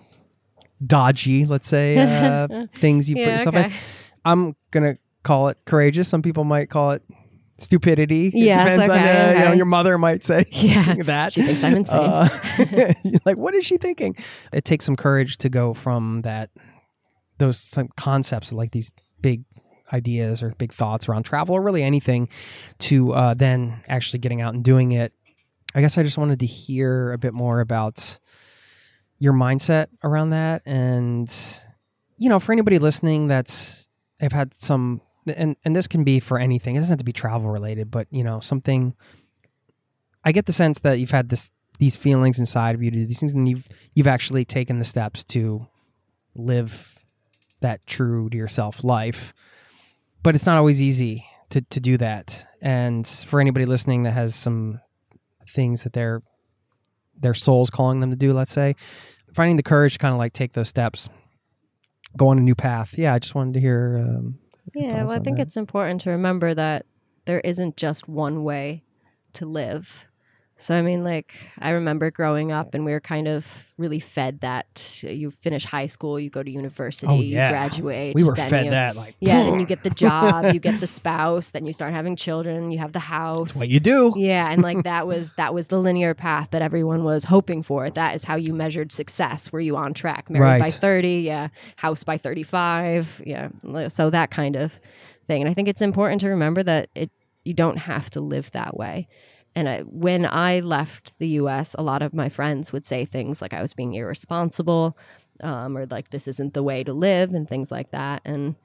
dodgy, 0.85 1.47
let's 1.47 1.69
say, 1.69 1.99
uh, 1.99 2.49
things 2.75 3.09
you 3.09 3.17
put 3.17 3.27
Yeah, 3.27 3.33
yourself 3.33 3.55
in. 3.55 3.73
I'm 4.25 4.57
gonna 4.73 4.99
call 5.23 5.49
it 5.49 5.59
courageous. 5.65 6.09
Some 6.09 6.23
people 6.23 6.45
might 6.45 6.71
call 6.71 6.91
it 6.93 7.03
stupidity. 7.63 8.27
It 8.29 8.35
Yes, 8.35 8.65
depends 8.65 8.89
on 8.91 8.99
okay, 8.99 9.35
uh, 9.35 9.39
you 9.39 9.45
know 9.47 9.53
your 9.53 9.67
mother 9.67 9.97
might 9.99 10.25
say 10.25 10.45
Yeah. 10.51 10.95
that. 11.05 11.33
She 11.33 11.43
thinks 11.43 11.63
I'm 11.65 11.77
insane. 11.77 11.99
Uh, 11.99 12.29
you're 13.05 13.21
like, 13.25 13.39
what 13.39 13.55
is 13.55 13.65
she 13.65 13.77
thinking? 13.77 14.17
It 14.53 14.65
takes 14.65 14.85
some 14.85 14.97
courage 14.97 15.39
to 15.39 15.49
go 15.49 15.75
from 15.75 16.21
that 16.23 16.51
those 17.39 17.59
some 17.59 17.89
concepts 17.97 18.53
like 18.53 18.71
these 18.73 18.91
big 19.21 19.45
ideas 19.93 20.43
or 20.43 20.51
big 20.59 20.73
thoughts 20.73 21.09
around 21.09 21.25
travel 21.25 21.55
or 21.55 21.63
really 21.63 21.83
anything 21.83 22.29
to 22.79 23.13
uh, 23.13 23.35
then 23.35 23.83
actually 23.89 24.19
getting 24.21 24.41
out 24.41 24.55
and 24.55 24.65
doing 24.65 24.93
it. 24.93 25.13
I 25.75 25.81
guess 25.81 25.97
I 25.99 26.03
just 26.03 26.19
wanted 26.19 26.41
to 26.41 26.47
hear 26.47 27.13
a 27.13 27.19
bit 27.19 27.33
more 27.35 27.61
about 27.61 28.19
your 29.19 29.33
mindset 29.33 29.87
around 30.03 30.31
that 30.31 30.63
and 30.67 31.33
you 32.19 32.29
know 32.29 32.41
for 32.41 32.51
anybody 32.53 32.81
listening 32.81 33.29
that's 33.29 33.87
i've 34.21 34.33
had 34.33 34.53
some 34.61 35.01
and 35.27 35.57
and 35.65 35.77
this 35.77 35.89
can 35.89 36.05
be 36.05 36.21
for 36.21 36.39
anything. 36.39 36.77
It 36.77 36.81
doesn't 36.81 36.95
have 36.95 36.99
to 36.99 37.05
be 37.05 37.13
travel 37.13 37.51
related 37.51 37.91
but 37.91 38.07
you 38.11 38.25
know 38.25 38.41
something 38.41 38.95
i 40.25 40.33
get 40.33 40.47
the 40.47 40.53
sense 40.53 40.79
that 40.81 40.99
you've 40.99 41.11
had 41.11 41.29
this 41.29 41.51
these 41.79 41.97
feelings 41.97 42.39
inside 42.39 42.75
of 42.75 42.83
you 42.83 42.91
to 42.91 42.99
do 42.99 43.07
these 43.07 43.19
things 43.19 43.33
and 43.33 43.49
you've 43.49 43.67
you've 43.95 44.07
actually 44.07 44.45
taken 44.45 44.79
the 44.79 44.85
steps 44.85 45.25
to 45.25 45.67
live 46.35 46.97
that 47.61 47.85
true 47.87 48.29
to 48.31 48.37
yourself 48.37 48.85
life. 48.85 49.33
But 50.23 50.35
it's 50.35 50.47
not 50.47 50.57
always 50.57 50.81
easy 50.81 51.27
to 51.51 51.61
to 51.61 51.81
do 51.81 51.97
that. 51.99 52.47
And 52.61 53.07
for 53.07 53.41
anybody 53.41 53.67
listening 53.67 54.05
that 54.05 54.13
has 54.13 54.35
some 54.35 54.81
things 55.49 55.83
that 55.83 55.93
they're 55.93 56.23
their 57.19 57.35
soul's 57.35 57.71
calling 57.71 58.01
them 58.01 58.11
to 58.11 58.17
do 58.17 58.33
let's 58.33 58.51
say 58.51 58.75
finding 59.35 59.57
the 59.57 59.63
courage 59.63 59.93
to 59.93 59.99
kind 59.99 60.13
of 60.13 60.19
like 60.19 60.33
take 60.33 60.55
those 60.55 60.69
steps 60.69 61.09
go 62.17 62.29
on 62.29 62.39
a 62.39 62.41
new 62.41 62.55
path. 62.55 62.95
Yeah 62.97 63.15
i 63.15 63.19
just 63.19 63.35
wanted 63.35 63.55
to 63.55 63.61
hear 63.61 64.05
um, 64.07 64.39
Yeah, 64.75 65.05
well, 65.05 65.13
I 65.13 65.19
think 65.19 65.37
that. 65.37 65.45
it's 65.49 65.57
important 65.57 66.01
to 66.03 66.11
remember 66.11 66.55
that 66.55 66.87
there 67.25 67.41
isn't 67.41 67.77
just 67.77 68.09
one 68.09 68.45
way 68.45 68.85
to 69.35 69.47
live. 69.47 70.09
So, 70.63 70.75
I 70.77 70.83
mean, 70.83 71.03
like, 71.03 71.35
I 71.59 71.71
remember 71.71 72.13
growing 72.13 72.53
up 72.53 72.73
and 72.75 72.85
we 72.85 72.93
were 72.93 73.01
kind 73.01 73.27
of 73.27 73.67
really 73.79 73.99
fed 73.99 74.41
that 74.43 75.03
you 75.03 75.33
finish 75.33 75.65
high 75.65 75.87
school, 75.87 76.21
you 76.21 76.31
go 76.31 76.41
to 76.41 76.51
university, 76.51 77.07
Oh, 77.09 77.21
yeah. 77.21 77.49
you 77.49 77.53
graduate. 77.53 78.15
we 78.15 78.23
were 78.23 78.35
then 78.37 78.49
fed 78.49 78.65
you, 78.67 78.71
that 78.71 78.95
like 78.95 79.17
Yeah, 79.19 79.43
then 79.43 79.59
you 79.59 79.67
get 79.75 79.83
the 79.83 79.91
job, 79.91 80.55
you 80.55 80.61
get 80.61 80.79
the 80.79 80.87
spouse, 80.87 81.51
then 81.51 81.67
you 81.67 81.73
start 81.73 81.93
having 81.93 82.15
children, 82.15 82.71
you 82.71 82.79
have 82.79 82.93
the 82.93 83.01
house. 83.01 83.57
what 83.57 83.69
you 83.69 83.81
do 83.81 84.15
Yeah, 84.17 84.49
and 84.51 84.63
like 84.63 84.85
that 84.85 85.07
was 85.09 85.31
that 85.37 85.53
was 85.53 85.67
the 85.67 85.81
linear 85.81 86.15
path 86.15 86.51
that 86.53 86.63
everyone 86.63 87.03
was 87.03 87.25
hoping 87.25 87.63
for. 87.65 87.91
That 87.91 88.15
is 88.15 88.23
how 88.23 88.37
you 88.37 88.55
measured 88.55 88.93
success. 88.93 89.51
Were 89.51 89.61
you 89.61 89.77
on 89.77 89.95
track? 89.95 90.31
Married 90.31 90.61
by 90.61 90.71
30, 90.71 91.09
yeah, 91.23 91.49
house 91.75 92.05
by 92.05 92.19
35, 92.19 93.23
yeah. 93.27 93.49
So 93.89 94.11
that 94.11 94.31
kind 94.31 94.55
of 94.55 94.79
thing. 95.27 95.43
And 95.43 95.51
I 95.51 95.55
think 95.55 95.67
it's 95.67 95.83
important 95.83 96.21
to 96.21 96.29
remember 96.29 96.63
that 96.63 96.89
it 96.95 97.11
you 97.45 97.53
don't 97.55 97.79
have 97.79 98.09
to 98.11 98.21
live 98.21 98.51
that 98.53 98.77
way. 98.77 99.09
And 99.55 99.69
I, 99.69 99.81
when 99.81 100.25
I 100.27 100.61
left 100.61 101.19
the 101.19 101.29
US, 101.29 101.75
a 101.79 101.83
lot 101.83 102.03
of 102.03 102.15
my 102.15 102.29
friends 102.29 102.73
would 102.73 102.87
say 102.87 103.05
things 103.05 103.43
like 103.43 103.53
I 103.53 103.63
was 103.63 103.75
being 103.75 103.95
irresponsible 103.95 104.97
um, 105.43 105.77
or 105.77 105.87
like 105.87 106.11
this 106.11 106.29
isn't 106.29 106.55
the 106.55 106.63
way 106.63 106.85
to 106.85 106.93
live 106.93 107.35
and 107.35 107.49
things 107.49 107.71
like 107.71 107.91
that. 107.91 108.23
And 108.25 108.57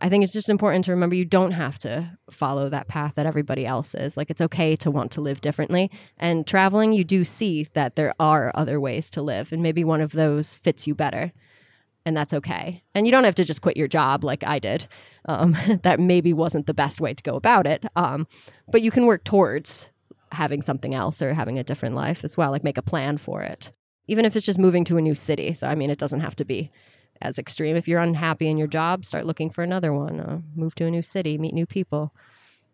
I 0.00 0.08
think 0.08 0.24
it's 0.24 0.32
just 0.32 0.48
important 0.48 0.84
to 0.86 0.90
remember 0.90 1.14
you 1.14 1.24
don't 1.24 1.52
have 1.52 1.78
to 1.80 2.18
follow 2.28 2.68
that 2.68 2.88
path 2.88 3.12
that 3.14 3.26
everybody 3.26 3.64
else 3.64 3.94
is. 3.94 4.16
Like 4.16 4.30
it's 4.30 4.40
okay 4.40 4.74
to 4.76 4.90
want 4.90 5.12
to 5.12 5.20
live 5.20 5.40
differently. 5.40 5.92
And 6.16 6.44
traveling, 6.44 6.92
you 6.92 7.04
do 7.04 7.24
see 7.24 7.68
that 7.74 7.94
there 7.94 8.12
are 8.18 8.50
other 8.54 8.80
ways 8.80 9.10
to 9.10 9.22
live, 9.22 9.52
and 9.52 9.62
maybe 9.62 9.84
one 9.84 10.00
of 10.00 10.10
those 10.10 10.56
fits 10.56 10.88
you 10.88 10.96
better. 10.96 11.32
And 12.04 12.16
that's 12.16 12.34
okay. 12.34 12.82
And 12.96 13.06
you 13.06 13.12
don't 13.12 13.22
have 13.22 13.36
to 13.36 13.44
just 13.44 13.62
quit 13.62 13.76
your 13.76 13.86
job 13.86 14.24
like 14.24 14.42
I 14.42 14.58
did. 14.58 14.88
Um, 15.26 15.56
that 15.82 16.00
maybe 16.00 16.32
wasn't 16.32 16.66
the 16.66 16.74
best 16.74 17.00
way 17.00 17.14
to 17.14 17.22
go 17.22 17.36
about 17.36 17.68
it. 17.68 17.84
Um, 17.94 18.26
but 18.66 18.82
you 18.82 18.90
can 18.90 19.06
work 19.06 19.22
towards 19.22 19.88
having 20.32 20.62
something 20.62 20.94
else 20.94 21.22
or 21.22 21.34
having 21.34 21.58
a 21.58 21.64
different 21.64 21.94
life 21.94 22.24
as 22.24 22.36
well, 22.36 22.50
like 22.50 22.64
make 22.64 22.78
a 22.78 22.82
plan 22.82 23.18
for 23.18 23.42
it. 23.42 23.72
Even 24.08 24.24
if 24.24 24.34
it's 24.34 24.46
just 24.46 24.58
moving 24.58 24.84
to 24.84 24.96
a 24.96 25.02
new 25.02 25.14
city. 25.14 25.52
So, 25.52 25.66
I 25.68 25.74
mean, 25.74 25.90
it 25.90 25.98
doesn't 25.98 26.20
have 26.20 26.36
to 26.36 26.44
be 26.44 26.70
as 27.20 27.38
extreme. 27.38 27.76
If 27.76 27.86
you're 27.86 28.00
unhappy 28.00 28.48
in 28.48 28.58
your 28.58 28.66
job, 28.66 29.04
start 29.04 29.26
looking 29.26 29.50
for 29.50 29.62
another 29.62 29.92
one. 29.92 30.20
Uh, 30.20 30.40
move 30.54 30.74
to 30.76 30.86
a 30.86 30.90
new 30.90 31.02
city, 31.02 31.38
meet 31.38 31.54
new 31.54 31.66
people, 31.66 32.12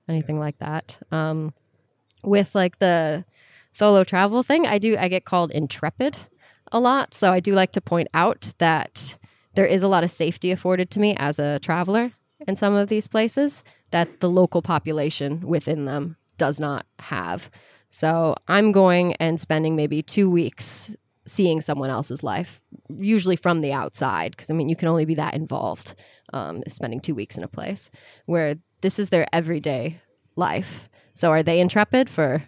anything 0.08 0.38
like 0.38 0.58
that. 0.58 0.98
Um, 1.12 1.52
with 2.22 2.54
like 2.54 2.78
the 2.78 3.24
solo 3.72 4.04
travel 4.04 4.42
thing, 4.42 4.66
I 4.66 4.78
do 4.78 4.96
I 4.98 5.08
get 5.08 5.24
called 5.24 5.50
intrepid 5.50 6.16
a 6.72 6.80
lot, 6.80 7.14
so 7.14 7.32
I 7.32 7.40
do 7.40 7.52
like 7.52 7.72
to 7.72 7.80
point 7.80 8.08
out 8.14 8.52
that 8.58 9.16
there 9.54 9.66
is 9.66 9.82
a 9.82 9.88
lot 9.88 10.04
of 10.04 10.10
safety 10.10 10.50
afforded 10.50 10.90
to 10.92 11.00
me 11.00 11.14
as 11.18 11.38
a 11.38 11.58
traveler 11.60 12.12
in 12.46 12.56
some 12.56 12.74
of 12.74 12.88
these 12.88 13.08
places 13.08 13.62
that 13.90 14.20
the 14.20 14.30
local 14.30 14.62
population 14.62 15.40
within 15.40 15.84
them 15.84 16.16
does 16.38 16.58
not 16.58 16.86
have. 16.98 17.50
So 17.90 18.36
I'm 18.48 18.72
going 18.72 19.14
and 19.14 19.40
spending 19.40 19.76
maybe 19.76 20.02
two 20.02 20.30
weeks 20.30 20.94
seeing 21.26 21.60
someone 21.60 21.90
else's 21.90 22.22
life, 22.22 22.60
usually 22.88 23.36
from 23.36 23.60
the 23.60 23.72
outside, 23.72 24.32
because 24.32 24.50
I 24.50 24.54
mean, 24.54 24.68
you 24.68 24.76
can 24.76 24.88
only 24.88 25.04
be 25.04 25.14
that 25.16 25.34
involved 25.34 25.94
um, 26.32 26.62
spending 26.66 27.00
two 27.00 27.14
weeks 27.14 27.36
in 27.36 27.44
a 27.44 27.48
place 27.48 27.90
where 28.26 28.56
this 28.80 28.98
is 28.98 29.10
their 29.10 29.26
everyday 29.32 30.00
life. 30.36 30.88
So 31.14 31.30
are 31.30 31.42
they 31.42 31.60
intrepid 31.60 32.08
for 32.08 32.44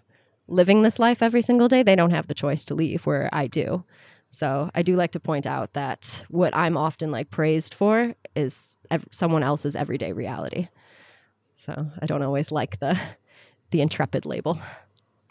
living 0.48 0.82
this 0.82 0.98
life 0.98 1.22
every 1.22 1.42
single 1.42 1.68
day? 1.68 1.82
They 1.82 1.96
don't 1.96 2.12
have 2.12 2.26
the 2.26 2.34
choice 2.34 2.64
to 2.66 2.74
leave, 2.74 3.04
where 3.06 3.28
I 3.32 3.46
do. 3.46 3.84
So 4.30 4.70
I 4.74 4.82
do 4.82 4.94
like 4.96 5.10
to 5.12 5.20
point 5.20 5.46
out 5.46 5.72
that 5.72 6.24
what 6.28 6.54
I'm 6.56 6.76
often 6.76 7.10
like 7.10 7.30
praised 7.30 7.74
for 7.74 8.14
is 8.36 8.76
ev- 8.90 9.08
someone 9.10 9.42
else's 9.42 9.74
everyday 9.74 10.12
reality. 10.12 10.68
So 11.56 11.90
I 12.00 12.06
don't 12.06 12.24
always 12.24 12.52
like 12.52 12.78
the 12.78 12.98
the 13.70 13.80
intrepid 13.80 14.26
label. 14.26 14.58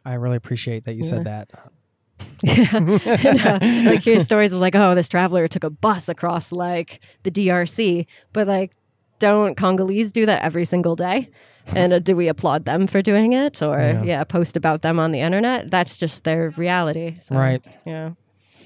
I 0.06 0.14
really 0.14 0.38
appreciate 0.38 0.86
that 0.86 0.96
you 0.96 1.04
said 1.04 1.26
that. 1.26 1.50
yeah. 2.44 3.60
like 3.90 4.02
hear 4.04 4.20
stories 4.22 4.54
of 4.54 4.60
like, 4.60 4.76
oh, 4.76 4.96
this 4.96 5.10
traveler 5.10 5.48
took 5.48 5.64
a 5.64 5.70
bus 5.70 6.10
across 6.10 6.52
like 6.52 7.02
the 7.24 7.32
DRC, 7.32 8.06
but 8.34 8.48
like, 8.48 8.72
don't 9.20 9.56
Congolese 9.56 10.12
do 10.12 10.26
that 10.26 10.42
every 10.42 10.66
single 10.66 10.96
day? 10.96 11.30
And 11.68 11.94
uh, 11.94 12.00
do 12.00 12.16
we 12.16 12.28
applaud 12.28 12.66
them 12.66 12.88
for 12.88 13.02
doing 13.02 13.34
it, 13.34 13.62
or 13.62 13.78
yeah. 13.78 14.04
yeah. 14.04 14.24
post 14.24 14.58
about 14.58 14.82
them 14.82 14.98
on 15.00 15.12
the 15.12 15.20
internet? 15.20 15.70
That's 15.70 15.98
just 15.98 16.24
their 16.24 16.50
reality, 16.52 17.18
so, 17.22 17.36
right? 17.36 17.64
Yeah, 17.86 18.12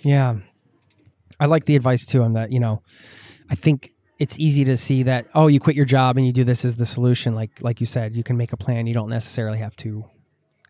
yeah. 0.03 0.35
I 1.39 1.47
like 1.47 1.65
the 1.65 1.75
advice 1.75 2.05
too 2.05 2.21
on 2.21 2.33
that. 2.33 2.53
You 2.53 2.61
know, 2.61 2.81
I 3.49 3.55
think 3.55 3.92
it's 4.23 4.39
easy 4.39 4.63
to 4.63 4.77
see 4.77 5.03
that 5.03 5.27
oh, 5.35 5.47
you 5.47 5.59
quit 5.59 5.75
your 5.75 5.85
job 5.85 6.15
and 6.15 6.25
you 6.25 6.31
do 6.31 6.45
this 6.45 6.63
as 6.63 6.77
the 6.77 6.85
solution. 6.85 7.35
Like 7.35 7.51
like 7.61 7.81
you 7.81 7.85
said, 7.85 8.15
you 8.15 8.23
can 8.23 8.37
make 8.37 8.53
a 8.53 8.57
plan. 8.57 8.87
You 8.87 8.93
don't 8.93 9.09
necessarily 9.09 9.57
have 9.59 9.75
to 9.77 10.05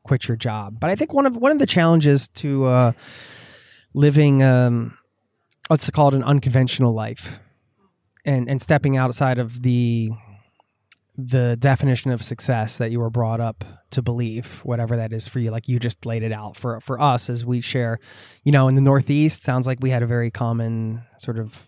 quit 0.02 0.28
your 0.28 0.36
job. 0.36 0.80
But 0.80 0.90
I 0.90 0.96
think 0.96 1.14
one 1.14 1.28
of 1.28 1.38
one 1.38 1.52
of 1.52 1.60
the 1.60 1.68
challenges 1.68 2.28
to 2.30 2.66
uh, 2.66 2.92
living, 3.94 4.42
um, 4.42 4.98
let's 5.70 5.88
call 5.92 6.08
it 6.08 6.16
an 6.16 6.24
unconventional 6.24 6.94
life, 6.94 7.42
and 8.26 8.50
and 8.50 8.60
stepping 8.60 8.98
outside 8.98 9.38
of 9.38 9.62
the 9.62 10.10
the 11.16 11.56
definition 11.60 12.10
of 12.10 12.24
success 12.24 12.80
that 12.80 12.90
you 12.90 13.00
were 13.00 13.12
brought 13.12 13.40
up 13.40 13.64
to 13.92 14.02
believe, 14.02 14.62
whatever 14.64 14.96
that 14.96 15.14
is 15.14 15.28
for 15.28 15.38
you. 15.38 15.52
Like 15.52 15.68
you 15.68 15.78
just 15.78 16.08
laid 16.08 16.24
it 16.24 16.32
out 16.32 16.56
for 16.56 16.80
for 16.80 17.00
us 17.00 17.30
as 17.30 17.46
we 17.46 17.62
share. 17.62 18.00
You 18.44 18.52
know, 18.52 18.68
in 18.68 18.74
the 18.74 18.82
Northeast, 18.82 19.44
sounds 19.44 19.68
like 19.68 19.78
we 19.80 19.92
had 19.92 20.02
a 20.02 20.08
very 20.08 20.32
common 20.32 21.04
sort 21.20 21.38
of 21.38 21.68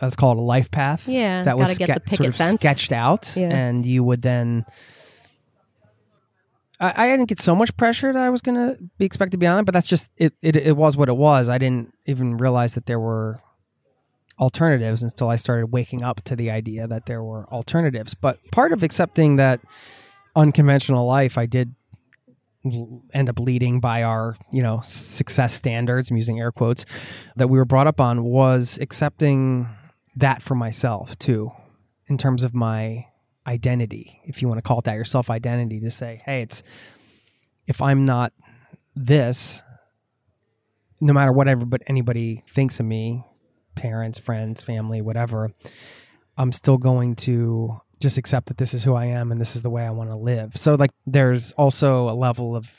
let's 0.00 0.16
call 0.16 0.32
it 0.32 0.38
a 0.38 0.42
life 0.42 0.70
path. 0.70 1.08
Yeah, 1.08 1.44
that 1.44 1.58
was 1.58 1.72
ske- 1.72 1.86
sort 2.08 2.28
of 2.28 2.36
fence. 2.36 2.60
sketched 2.60 2.92
out, 2.92 3.34
yeah. 3.36 3.48
and 3.48 3.84
you 3.84 4.04
would 4.04 4.22
then 4.22 4.64
I, 6.80 7.04
I 7.04 7.06
didn't 7.08 7.28
get 7.28 7.40
so 7.40 7.54
much 7.54 7.76
pressure 7.76 8.12
that 8.12 8.22
I 8.22 8.30
was 8.30 8.40
going 8.40 8.56
to 8.56 8.78
be 8.98 9.04
expected 9.04 9.32
to 9.32 9.38
be 9.38 9.46
on 9.46 9.60
it, 9.60 9.64
but 9.64 9.72
that's 9.72 9.86
just 9.86 10.10
it, 10.16 10.34
it. 10.42 10.56
It 10.56 10.76
was 10.76 10.96
what 10.96 11.08
it 11.08 11.16
was. 11.16 11.48
I 11.48 11.58
didn't 11.58 11.94
even 12.06 12.36
realize 12.36 12.74
that 12.74 12.86
there 12.86 13.00
were 13.00 13.40
alternatives 14.38 15.02
until 15.02 15.28
I 15.28 15.36
started 15.36 15.66
waking 15.72 16.02
up 16.02 16.22
to 16.24 16.36
the 16.36 16.50
idea 16.50 16.86
that 16.86 17.06
there 17.06 17.22
were 17.22 17.48
alternatives. 17.52 18.14
But 18.14 18.38
part 18.52 18.72
of 18.72 18.82
accepting 18.82 19.36
that 19.36 19.60
unconventional 20.36 21.06
life, 21.06 21.36
I 21.36 21.46
did 21.46 21.74
end 23.14 23.28
up 23.28 23.38
leading 23.38 23.80
by 23.80 24.02
our 24.02 24.36
you 24.52 24.62
know 24.62 24.80
success 24.84 25.54
standards. 25.54 26.10
I'm 26.10 26.16
using 26.16 26.38
air 26.38 26.52
quotes 26.52 26.84
that 27.36 27.48
we 27.48 27.58
were 27.58 27.64
brought 27.64 27.86
up 27.88 28.00
on 28.00 28.22
was 28.22 28.78
accepting 28.80 29.68
that 30.18 30.42
for 30.42 30.54
myself 30.54 31.18
too, 31.18 31.52
in 32.06 32.18
terms 32.18 32.44
of 32.44 32.54
my 32.54 33.06
identity, 33.46 34.20
if 34.24 34.42
you 34.42 34.48
want 34.48 34.58
to 34.58 34.62
call 34.62 34.80
it 34.80 34.84
that, 34.84 34.94
your 34.94 35.04
self 35.04 35.30
identity, 35.30 35.80
to 35.80 35.90
say, 35.90 36.20
hey, 36.24 36.42
it's 36.42 36.62
if 37.66 37.80
I'm 37.82 38.04
not 38.04 38.32
this, 38.94 39.62
no 41.00 41.12
matter 41.12 41.32
whatever 41.32 41.64
but 41.64 41.82
anybody 41.86 42.42
thinks 42.48 42.80
of 42.80 42.86
me, 42.86 43.24
parents, 43.74 44.18
friends, 44.18 44.62
family, 44.62 45.00
whatever, 45.00 45.50
I'm 46.36 46.52
still 46.52 46.78
going 46.78 47.16
to 47.16 47.80
just 48.00 48.18
accept 48.18 48.46
that 48.46 48.58
this 48.58 48.74
is 48.74 48.84
who 48.84 48.94
I 48.94 49.06
am 49.06 49.32
and 49.32 49.40
this 49.40 49.56
is 49.56 49.62
the 49.62 49.70
way 49.70 49.84
I 49.84 49.90
want 49.90 50.10
to 50.10 50.16
live. 50.16 50.56
So 50.56 50.74
like 50.74 50.90
there's 51.06 51.52
also 51.52 52.08
a 52.08 52.14
level 52.14 52.56
of 52.56 52.70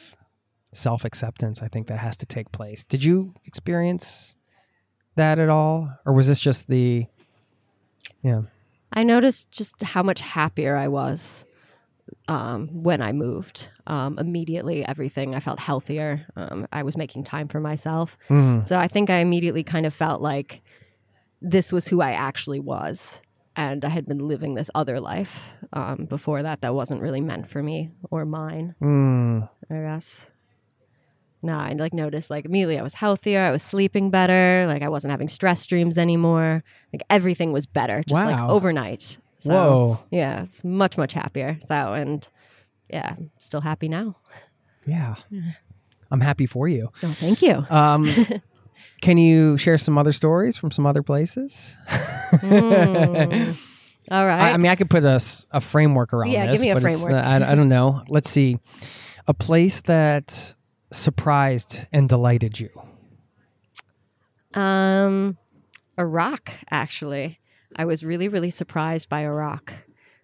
self 0.73 1.05
acceptance 1.05 1.61
I 1.61 1.67
think 1.67 1.87
that 1.87 1.99
has 1.99 2.17
to 2.17 2.25
take 2.25 2.51
place. 2.51 2.83
Did 2.83 3.03
you 3.03 3.33
experience 3.45 4.35
that 5.15 5.39
at 5.39 5.49
all? 5.49 5.91
Or 6.05 6.13
was 6.13 6.27
this 6.27 6.39
just 6.39 6.67
the 6.67 7.05
yeah. 8.23 8.41
I 8.91 9.03
noticed 9.03 9.51
just 9.51 9.81
how 9.83 10.03
much 10.03 10.21
happier 10.21 10.75
I 10.75 10.87
was 10.87 11.45
um, 12.27 12.67
when 12.83 13.01
I 13.01 13.11
moved. 13.11 13.69
Um, 13.87 14.17
immediately, 14.17 14.85
everything 14.85 15.35
I 15.35 15.39
felt 15.39 15.59
healthier. 15.59 16.25
Um, 16.35 16.67
I 16.71 16.83
was 16.83 16.97
making 16.97 17.23
time 17.23 17.47
for 17.47 17.59
myself. 17.59 18.17
Mm. 18.29 18.65
So 18.65 18.79
I 18.79 18.87
think 18.87 19.09
I 19.09 19.17
immediately 19.17 19.63
kind 19.63 19.85
of 19.85 19.93
felt 19.93 20.21
like 20.21 20.61
this 21.41 21.71
was 21.71 21.87
who 21.87 22.01
I 22.01 22.11
actually 22.11 22.59
was. 22.59 23.21
And 23.55 23.83
I 23.83 23.89
had 23.89 24.05
been 24.05 24.27
living 24.27 24.55
this 24.55 24.71
other 24.73 24.99
life 24.99 25.49
um, 25.73 26.05
before 26.05 26.43
that 26.43 26.61
that 26.61 26.73
wasn't 26.73 27.01
really 27.01 27.19
meant 27.21 27.49
for 27.49 27.61
me 27.61 27.89
or 28.09 28.25
mine. 28.25 28.75
Mm. 28.81 29.49
I 29.69 29.73
guess 29.73 30.31
no, 31.41 31.57
I 31.57 31.73
like 31.73 31.93
noticed 31.93 32.29
like 32.29 32.45
immediately 32.45 32.77
I 32.77 32.83
was 32.83 32.95
healthier, 32.95 33.41
I 33.41 33.51
was 33.51 33.63
sleeping 33.63 34.09
better, 34.09 34.65
like 34.67 34.81
I 34.81 34.89
wasn't 34.89 35.11
having 35.11 35.27
stress 35.27 35.65
dreams 35.65 35.97
anymore. 35.97 36.63
Like 36.91 37.03
everything 37.09 37.51
was 37.53 37.65
better 37.65 38.03
just 38.07 38.25
wow. 38.25 38.31
like 38.31 38.49
overnight. 38.49 39.17
So, 39.39 39.51
Whoa. 39.51 40.03
Yeah, 40.11 40.43
it's 40.43 40.63
much 40.63 40.97
much 40.97 41.13
happier. 41.13 41.59
So 41.65 41.93
and 41.93 42.27
yeah, 42.89 43.15
still 43.39 43.61
happy 43.61 43.87
now. 43.87 44.17
Yeah. 44.85 45.15
I'm 46.11 46.21
happy 46.21 46.45
for 46.45 46.67
you. 46.67 46.89
Oh, 47.03 47.13
thank 47.13 47.41
you. 47.41 47.65
Um, 47.69 48.09
can 49.01 49.17
you 49.17 49.57
share 49.57 49.77
some 49.77 49.97
other 49.97 50.11
stories 50.11 50.57
from 50.57 50.71
some 50.71 50.85
other 50.85 51.03
places? 51.03 51.77
mm. 52.31 53.57
All 54.11 54.25
right. 54.25 54.41
I, 54.41 54.51
I, 54.51 54.57
mean, 54.57 54.71
I 54.71 54.75
could 54.75 54.89
put 54.89 55.03
a, 55.03 55.21
a 55.51 55.61
framework 55.61 56.13
around 56.13 56.31
yeah, 56.31 56.47
this. 56.47 56.61
give 56.61 56.61
me 56.63 56.71
a 56.71 56.81
framework. 56.81 57.11
Uh, 57.11 57.15
I, 57.15 57.51
I 57.51 57.55
don't 57.55 57.69
know. 57.69 58.03
Let's 58.09 58.29
see. 58.29 58.57
A 59.27 59.33
place 59.33 59.81
that 59.81 60.55
surprised 60.91 61.87
and 61.91 62.09
delighted 62.09 62.59
you? 62.59 62.69
Um, 64.53 65.37
Iraq, 65.97 66.51
actually. 66.69 67.39
I 67.75 67.85
was 67.85 68.03
really, 68.03 68.27
really 68.27 68.49
surprised 68.49 69.09
by 69.09 69.21
Iraq. 69.21 69.73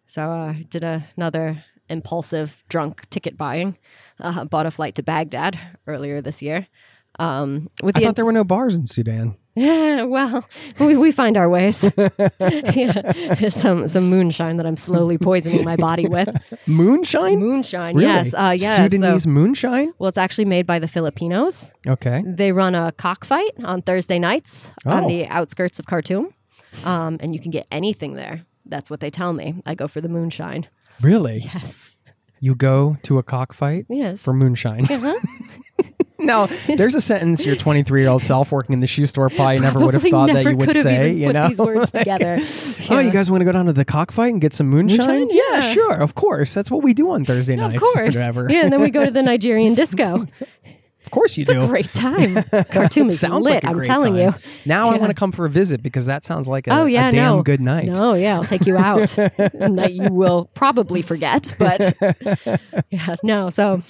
So 0.08 0.30
I 0.30 0.50
uh, 0.50 0.54
did 0.70 0.84
a, 0.84 1.06
another 1.16 1.64
impulsive 1.90 2.64
drunk 2.70 3.10
ticket 3.10 3.38
buying. 3.38 3.78
Uh, 4.20 4.46
bought 4.46 4.66
a 4.66 4.72
flight 4.72 4.96
to 4.96 5.04
Baghdad 5.04 5.60
earlier 5.88 6.22
this 6.22 6.42
year. 6.42 6.68
Um, 7.20 7.70
with 7.84 7.96
I 7.96 8.00
the 8.00 8.06
thought 8.06 8.16
there 8.16 8.26
were 8.26 8.32
no 8.32 8.44
bars 8.44 8.76
in 8.76 8.86
Sudan. 8.86 9.36
Yeah, 9.56 10.04
well, 10.04 10.46
we, 10.80 10.98
we 10.98 11.12
find 11.12 11.38
our 11.38 11.50
ways. 11.50 11.84
yeah. 12.40 13.50
Some 13.50 13.88
some 13.88 14.10
moonshine 14.10 14.58
that 14.58 14.66
I'm 14.66 14.78
slowly 14.78 15.18
poisoning 15.18 15.64
my 15.64 15.76
body 15.76 16.08
with. 16.08 16.30
Moonshine? 16.68 17.40
Moonshine, 17.40 17.96
really? 17.96 18.08
yes. 18.08 18.34
Uh, 18.34 18.56
yeah, 18.58 18.84
Sudanese 18.84 19.24
so, 19.24 19.30
moonshine? 19.30 19.94
Well, 19.98 20.10
it's 20.10 20.18
actually 20.18 20.46
made 20.46 20.66
by 20.66 20.80
the 20.80 20.88
Filipinos. 20.88 21.72
Okay. 21.88 22.24
They 22.26 22.52
run 22.52 22.76
a 22.76 22.92
cockfight 22.92 23.52
on 23.64 23.82
Thursday 23.82 24.20
nights 24.20 24.72
oh. 24.86 24.92
on 24.92 25.08
the 25.08 25.28
outskirts 25.28 25.80
of 25.80 25.86
Khartoum. 25.86 26.34
Um, 26.84 27.18
and 27.22 27.34
you 27.34 27.40
can 27.40 27.52
get 27.52 27.68
anything 27.72 28.16
there. 28.16 28.46
That's 28.66 28.90
what 28.90 29.00
they 29.00 29.10
tell 29.10 29.32
me. 29.32 29.62
I 29.66 29.76
go 29.76 29.88
for 29.88 30.02
the 30.02 30.10
moonshine. 30.10 30.68
Really? 31.02 31.40
Yes. 31.40 31.98
You 32.40 32.56
go 32.56 32.98
to 33.04 33.18
a 33.18 33.24
cockfight? 33.24 33.86
Yes. 33.90 34.22
For 34.22 34.34
moonshine. 34.34 34.86
Uh-huh. 34.92 35.20
no, 36.20 36.46
there's 36.68 36.96
a 36.96 37.02
sentence 37.02 37.46
your 37.46 37.58
23 37.58 38.02
year 38.02 38.10
old 38.10 38.24
self 38.24 38.50
working 38.52 38.72
in 38.74 38.80
the 38.80 38.88
shoe 38.88 39.06
store 39.06 39.30
probably 39.30 39.60
never 39.60 39.80
would 39.80 39.94
have 39.94 40.04
thought 40.04 40.32
that 40.32 40.46
you 40.46 40.56
would 40.56 40.74
say. 40.74 41.12
You 41.12 41.28
put 41.28 41.34
know, 41.34 41.48
these 41.50 41.60
words 41.60 41.80
Like, 41.94 42.04
together. 42.06 42.38
Oh, 42.90 43.00
you 43.00 43.12
guys 43.12 43.30
want 43.30 43.42
to 43.42 43.46
go 43.46 43.52
down 43.52 43.66
to 43.66 43.74
the 43.74 43.84
cockfight 43.84 44.32
and 44.32 44.40
get 44.42 44.54
some 44.54 44.68
moonshine? 44.68 45.06
Moonshine? 45.06 45.30
Yeah, 45.36 45.44
Yeah. 45.60 45.74
sure, 45.74 45.96
of 45.96 46.16
course. 46.16 46.54
That's 46.54 46.72
what 46.72 46.82
we 46.82 46.94
do 46.94 47.10
on 47.12 47.26
Thursday 47.26 47.58
nights. 47.58 47.76
Of 47.76 47.82
course. 47.82 48.16
Yeah, 48.16 48.32
and 48.64 48.72
then 48.72 48.80
we 48.82 48.90
go 48.90 49.04
to 49.04 49.12
the 49.12 49.22
Nigerian 49.22 49.74
disco. 49.76 50.26
Of 51.06 51.12
course 51.12 51.38
you 51.38 51.42
It's 51.42 51.50
do. 51.52 51.62
a 51.64 51.68
great 51.68 51.94
time. 51.94 52.44
Khartoum 52.72 53.10
is 53.10 53.20
Sounds 53.20 53.44
lit. 53.46 53.56
like 53.56 53.64
a 53.64 53.68
I'm 53.68 53.74
great 53.74 53.88
telling 53.88 54.14
time. 54.14 54.34
you. 54.34 54.34
Now 54.66 54.90
I 54.90 54.98
want 54.98 55.12
to 55.12 55.14
come 55.14 55.32
for 55.32 55.46
a 55.46 55.50
visit 55.50 55.84
because 55.84 56.06
that 56.08 56.24
sounds 56.24 56.48
like 56.48 56.68
a, 56.68 56.72
oh 56.72 56.86
yeah, 56.86 57.10
a 57.10 57.12
damn 57.12 57.38
no. 57.38 57.44
good 57.44 57.62
night. 57.62 57.86
No, 57.88 58.14
yeah, 58.14 58.36
I'll 58.36 58.44
take 58.44 58.66
you 58.66 58.78
out. 58.78 59.16
you 59.92 60.12
will 60.12 60.50
probably 60.54 61.02
forget, 61.02 61.54
but 61.60 61.94
yeah, 62.90 63.16
no. 63.24 63.50
So 63.50 63.82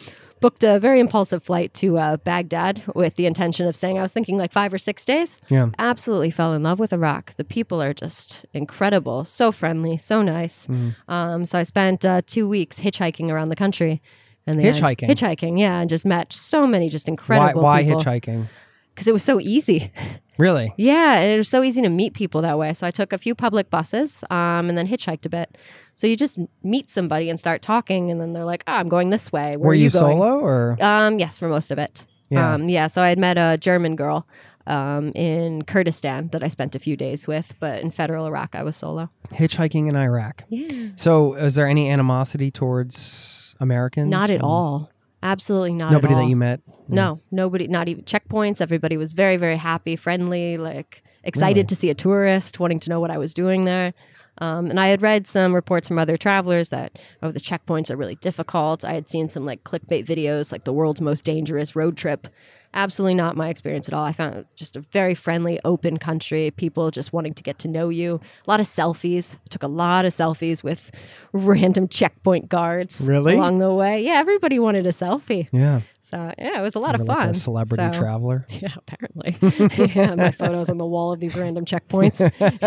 booked 0.41 0.63
a 0.63 0.77
very 0.79 0.99
impulsive 0.99 1.41
flight 1.41 1.73
to 1.73 1.97
uh, 1.97 2.17
Baghdad 2.17 2.83
with 2.93 3.15
the 3.15 3.25
intention 3.25 3.65
of 3.67 3.75
staying. 3.75 3.97
I 3.97 4.01
was 4.01 4.11
thinking 4.13 4.37
like 4.37 4.51
five 4.51 4.73
or 4.73 4.77
six 4.77 5.03
days. 5.05 5.39
Yeah. 5.49 5.69
Absolutely 5.79 6.29
fell 6.29 6.53
in 6.53 6.61
love 6.61 6.77
with 6.77 6.93
Iraq. 6.93 7.33
The 7.35 7.43
people 7.45 7.81
are 7.81 7.93
just 7.93 8.45
incredible, 8.53 9.25
so 9.25 9.51
friendly, 9.51 9.97
so 9.97 10.21
nice. 10.21 10.67
Mm-hmm. 10.67 11.11
Um, 11.11 11.45
so 11.45 11.57
I 11.57 11.63
spent 11.63 12.05
uh, 12.05 12.21
two 12.27 12.47
weeks 12.47 12.79
hitchhiking 12.81 13.29
around 13.31 13.49
the 13.49 13.55
country. 13.55 14.01
And 14.47 14.59
the 14.59 14.63
end- 14.63 14.77
Hitchhiking? 14.77 15.09
hitchhiking, 15.09 15.59
yeah, 15.59 15.79
and 15.81 15.89
just 15.89 16.05
met 16.05 16.31
so 16.31 16.67
many 16.67 16.87
just 16.89 17.07
Why, 17.07 17.11
incredible 17.11 17.61
why 17.61 17.83
people. 17.83 18.01
hitchhiking? 18.01 18.47
Because 18.93 19.07
it 19.07 19.13
was 19.13 19.23
so 19.23 19.39
easy. 19.39 19.91
Really? 20.37 20.73
Yeah, 20.75 21.13
and 21.19 21.31
it 21.31 21.37
was 21.37 21.47
so 21.47 21.63
easy 21.63 21.81
to 21.81 21.87
meet 21.87 22.13
people 22.13 22.41
that 22.41 22.57
way. 22.57 22.73
So 22.73 22.85
I 22.85 22.91
took 22.91 23.13
a 23.13 23.17
few 23.17 23.33
public 23.33 23.69
buses 23.69 24.21
um, 24.29 24.67
and 24.67 24.77
then 24.77 24.85
hitchhiked 24.85 25.25
a 25.25 25.29
bit. 25.29 25.57
So 25.95 26.07
you 26.07 26.17
just 26.17 26.37
meet 26.61 26.89
somebody 26.89 27.29
and 27.29 27.39
start 27.39 27.61
talking, 27.61 28.11
and 28.11 28.19
then 28.19 28.33
they're 28.33 28.43
like, 28.43 28.61
"Oh, 28.67 28.73
I'm 28.73 28.89
going 28.89 29.11
this 29.11 29.31
way." 29.31 29.51
Where 29.51 29.59
Were 29.59 29.69
are 29.71 29.75
you, 29.75 29.85
you, 29.85 29.89
going? 29.91 30.17
solo 30.17 30.39
or? 30.41 30.77
Um, 30.81 31.19
yes, 31.19 31.37
for 31.37 31.47
most 31.47 31.71
of 31.71 31.77
it. 31.77 32.05
Yeah. 32.29 32.53
Um, 32.55 32.67
yeah. 32.67 32.87
So 32.87 33.01
I 33.01 33.07
had 33.07 33.17
met 33.17 33.37
a 33.37 33.57
German 33.57 33.95
girl 33.95 34.27
um, 34.67 35.11
in 35.13 35.63
Kurdistan 35.63 36.29
that 36.29 36.43
I 36.43 36.47
spent 36.47 36.75
a 36.75 36.79
few 36.79 36.95
days 36.97 37.27
with, 37.27 37.53
but 37.59 37.81
in 37.81 37.91
federal 37.91 38.25
Iraq, 38.25 38.55
I 38.55 38.63
was 38.63 38.75
solo. 38.75 39.09
hitchhiking 39.31 39.89
in 39.89 39.95
Iraq. 39.95 40.43
Yeah. 40.49 40.89
So, 40.95 41.33
is 41.35 41.55
there 41.55 41.67
any 41.67 41.89
animosity 41.89 42.51
towards 42.51 43.55
Americans? 43.59 44.09
Not 44.09 44.29
at 44.29 44.41
Or 44.41 44.45
all. 44.45 44.91
Absolutely 45.23 45.73
not. 45.73 45.91
Nobody 45.91 46.13
at 46.13 46.17
all. 46.17 46.23
that 46.23 46.29
you 46.29 46.35
met. 46.35 46.61
No, 46.87 47.19
nobody, 47.31 47.67
not 47.67 47.87
even 47.87 48.03
checkpoints. 48.03 48.61
Everybody 48.61 48.95
was 48.97 49.13
very, 49.13 49.37
very 49.37 49.57
happy, 49.57 49.95
friendly, 49.95 50.57
like 50.57 51.03
excited 51.23 51.55
Really? 51.57 51.67
to 51.67 51.75
see 51.75 51.89
a 51.89 51.95
tourist, 51.95 52.59
wanting 52.59 52.79
to 52.81 52.89
know 52.91 52.99
what 52.99 53.09
I 53.09 53.17
was 53.17 53.33
doing 53.33 53.65
there. 53.65 53.93
Um, 54.39 54.69
and 54.69 54.79
I 54.79 54.87
had 54.87 55.01
read 55.01 55.25
some 55.25 55.55
reports 55.55 55.87
from 55.87 55.97
other 55.97 56.17
travelers 56.17 56.69
that, 56.69 56.99
oh, 57.23 57.31
the 57.31 57.39
checkpoints 57.39 57.89
are 57.89 57.95
really 57.95 58.15
difficult. 58.15 58.83
I 58.83 58.93
had 58.93 59.09
seen 59.09 59.29
some 59.29 59.45
like 59.45 59.63
clickbait 59.63 60.05
videos, 60.05 60.51
like 60.51 60.65
the 60.65 60.73
world's 60.73 61.01
most 61.01 61.23
dangerous 61.23 61.75
road 61.75 61.95
trip. 61.97 62.27
Absolutely 62.75 63.15
not 63.15 63.35
my 63.37 63.47
experience 63.49 63.87
at 63.87 63.93
all. 63.93 64.03
I 64.03 64.11
found 64.11 64.45
just 64.55 64.75
a 64.75 64.81
very 64.81 65.15
friendly, 65.15 65.59
open 65.63 65.97
country, 65.97 66.51
people 66.51 66.91
just 66.91 67.13
wanting 67.13 67.33
to 67.33 67.41
get 67.41 67.57
to 67.59 67.67
know 67.69 67.87
you. 67.89 68.19
A 68.45 68.49
lot 68.49 68.59
of 68.59 68.65
selfies. 68.67 69.35
I 69.35 69.47
took 69.49 69.63
a 69.63 69.67
lot 69.67 70.03
of 70.05 70.13
selfies 70.13 70.61
with 70.63 70.91
random 71.31 71.87
checkpoint 71.87 72.49
guards 72.49 73.01
Really? 73.01 73.35
along 73.35 73.59
the 73.59 73.73
way. 73.73 74.01
Yeah, 74.03 74.15
everybody 74.15 74.59
wanted 74.59 74.85
a 74.85 74.91
selfie. 74.91 75.47
Yeah. 75.53 75.81
So 76.01 76.31
yeah, 76.37 76.59
it 76.59 76.61
was 76.61 76.75
a 76.75 76.79
lot 76.79 76.93
of 76.95 76.99
You're 77.01 77.07
fun. 77.07 77.27
like 77.27 77.29
a 77.29 77.33
celebrity 77.39 77.83
So- 77.93 77.99
traveler. 77.99 78.45
Yeah, 78.61 78.75
apparently. 78.77 79.37
yeah, 79.95 80.13
my 80.15 80.31
photos 80.31 80.69
on 80.69 80.77
the 80.77 80.85
wall 80.85 81.13
of 81.13 81.19
these 81.19 81.35
random 81.37 81.65
checkpoints. 81.65 82.19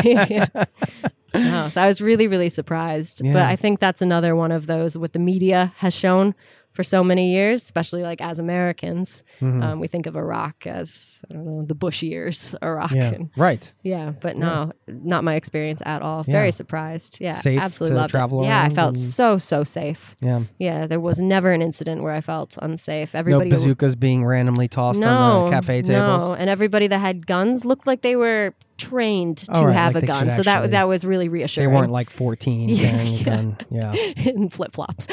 yeah. 0.04 0.46
No, 1.34 1.68
so 1.68 1.82
I 1.82 1.86
was 1.86 2.00
really, 2.00 2.26
really 2.26 2.48
surprised. 2.48 3.20
But 3.22 3.36
I 3.36 3.54
think 3.54 3.78
that's 3.80 4.00
another 4.00 4.34
one 4.34 4.50
of 4.50 4.66
those 4.66 4.96
what 4.96 5.12
the 5.12 5.18
media 5.18 5.72
has 5.76 5.94
shown 5.94 6.34
for 6.78 6.84
so 6.84 7.02
many 7.02 7.32
years, 7.32 7.64
especially 7.64 8.04
like 8.04 8.20
as 8.20 8.38
Americans. 8.38 9.24
Mm-hmm. 9.40 9.62
Um, 9.64 9.80
we 9.80 9.88
think 9.88 10.06
of 10.06 10.14
Iraq 10.14 10.64
as 10.64 11.18
I 11.28 11.34
don't 11.34 11.44
know 11.44 11.64
the 11.64 11.74
Bush 11.74 12.04
years, 12.04 12.54
Iraq. 12.62 12.92
Yeah. 12.92 13.14
And, 13.14 13.30
Right. 13.36 13.74
yeah, 13.82 14.12
but 14.20 14.36
no, 14.36 14.70
not 14.86 15.24
my 15.24 15.34
experience 15.34 15.82
at 15.84 16.02
all. 16.02 16.22
Yeah. 16.24 16.30
Very 16.32 16.52
surprised. 16.52 17.18
Yeah, 17.20 17.32
Safe 17.32 17.60
absolutely 17.60 17.96
to 17.96 18.00
loved 18.02 18.10
travel 18.12 18.42
it. 18.42 18.46
Yeah, 18.46 18.62
I 18.62 18.68
felt 18.68 18.96
so 18.96 19.38
so 19.38 19.64
safe. 19.64 20.14
Yeah. 20.20 20.42
Yeah, 20.60 20.86
there 20.86 21.00
was 21.00 21.18
never 21.18 21.50
an 21.50 21.62
incident 21.62 22.04
where 22.04 22.12
I 22.12 22.20
felt 22.20 22.56
unsafe. 22.62 23.16
Everybody 23.16 23.50
No 23.50 23.56
bazookas 23.56 23.96
being 23.96 24.24
randomly 24.24 24.68
tossed 24.68 25.02
on 25.02 25.46
the 25.46 25.50
cafe 25.50 25.82
tables. 25.82 26.28
no, 26.28 26.34
and 26.34 26.48
everybody 26.48 26.86
that 26.86 26.98
had 27.00 27.26
guns 27.26 27.64
looked 27.64 27.88
like 27.88 28.02
they 28.02 28.14
were 28.14 28.54
trained 28.76 29.38
to 29.38 29.46
Oh, 29.56 29.64
right, 29.64 29.72
have 29.74 29.94
like 29.96 30.04
a 30.04 30.06
gun. 30.06 30.30
So 30.30 30.44
that 30.44 30.70
that 30.70 30.86
was 30.86 31.04
really 31.04 31.28
reassuring. 31.28 31.70
They 31.70 31.76
weren't 31.76 31.90
like 31.90 32.10
14 32.10 32.68
Yeah, 32.68 32.90
carrying 32.92 33.20
a 33.20 33.24
gun. 33.32 33.56
Yeah. 33.68 33.92
in 34.16 34.48
flip 34.48 34.72
flops. 34.74 35.08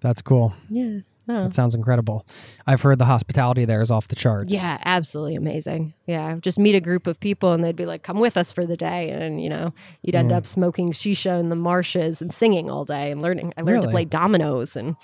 That's 0.00 0.22
cool. 0.22 0.54
yeah. 0.68 1.00
Oh. 1.28 1.38
That 1.38 1.54
sounds 1.54 1.76
incredible. 1.76 2.26
I've 2.66 2.82
heard 2.82 2.98
the 2.98 3.04
hospitality 3.04 3.64
there 3.64 3.80
is 3.80 3.92
off 3.92 4.08
the 4.08 4.16
charts. 4.16 4.52
Yeah, 4.52 4.78
absolutely 4.84 5.36
amazing. 5.36 5.94
Yeah, 6.06 6.36
just 6.40 6.58
meet 6.58 6.74
a 6.74 6.80
group 6.80 7.06
of 7.06 7.20
people 7.20 7.52
and 7.52 7.62
they'd 7.62 7.76
be 7.76 7.86
like, 7.86 8.02
"Come 8.02 8.18
with 8.18 8.36
us 8.36 8.50
for 8.50 8.66
the 8.66 8.76
day," 8.76 9.10
and 9.10 9.40
you 9.40 9.48
know, 9.48 9.72
you'd 10.02 10.16
end 10.16 10.30
Yeah. 10.30 10.38
up 10.38 10.46
smoking 10.46 10.90
shisha 10.90 11.38
in 11.38 11.48
the 11.48 11.54
marshes 11.54 12.20
and 12.20 12.32
singing 12.32 12.68
all 12.68 12.84
day 12.84 13.12
and 13.12 13.22
learning. 13.22 13.52
I 13.56 13.60
learned 13.62 13.82
to 13.82 13.88
play 13.90 14.04
dominoes 14.04 14.74
and 14.74 14.96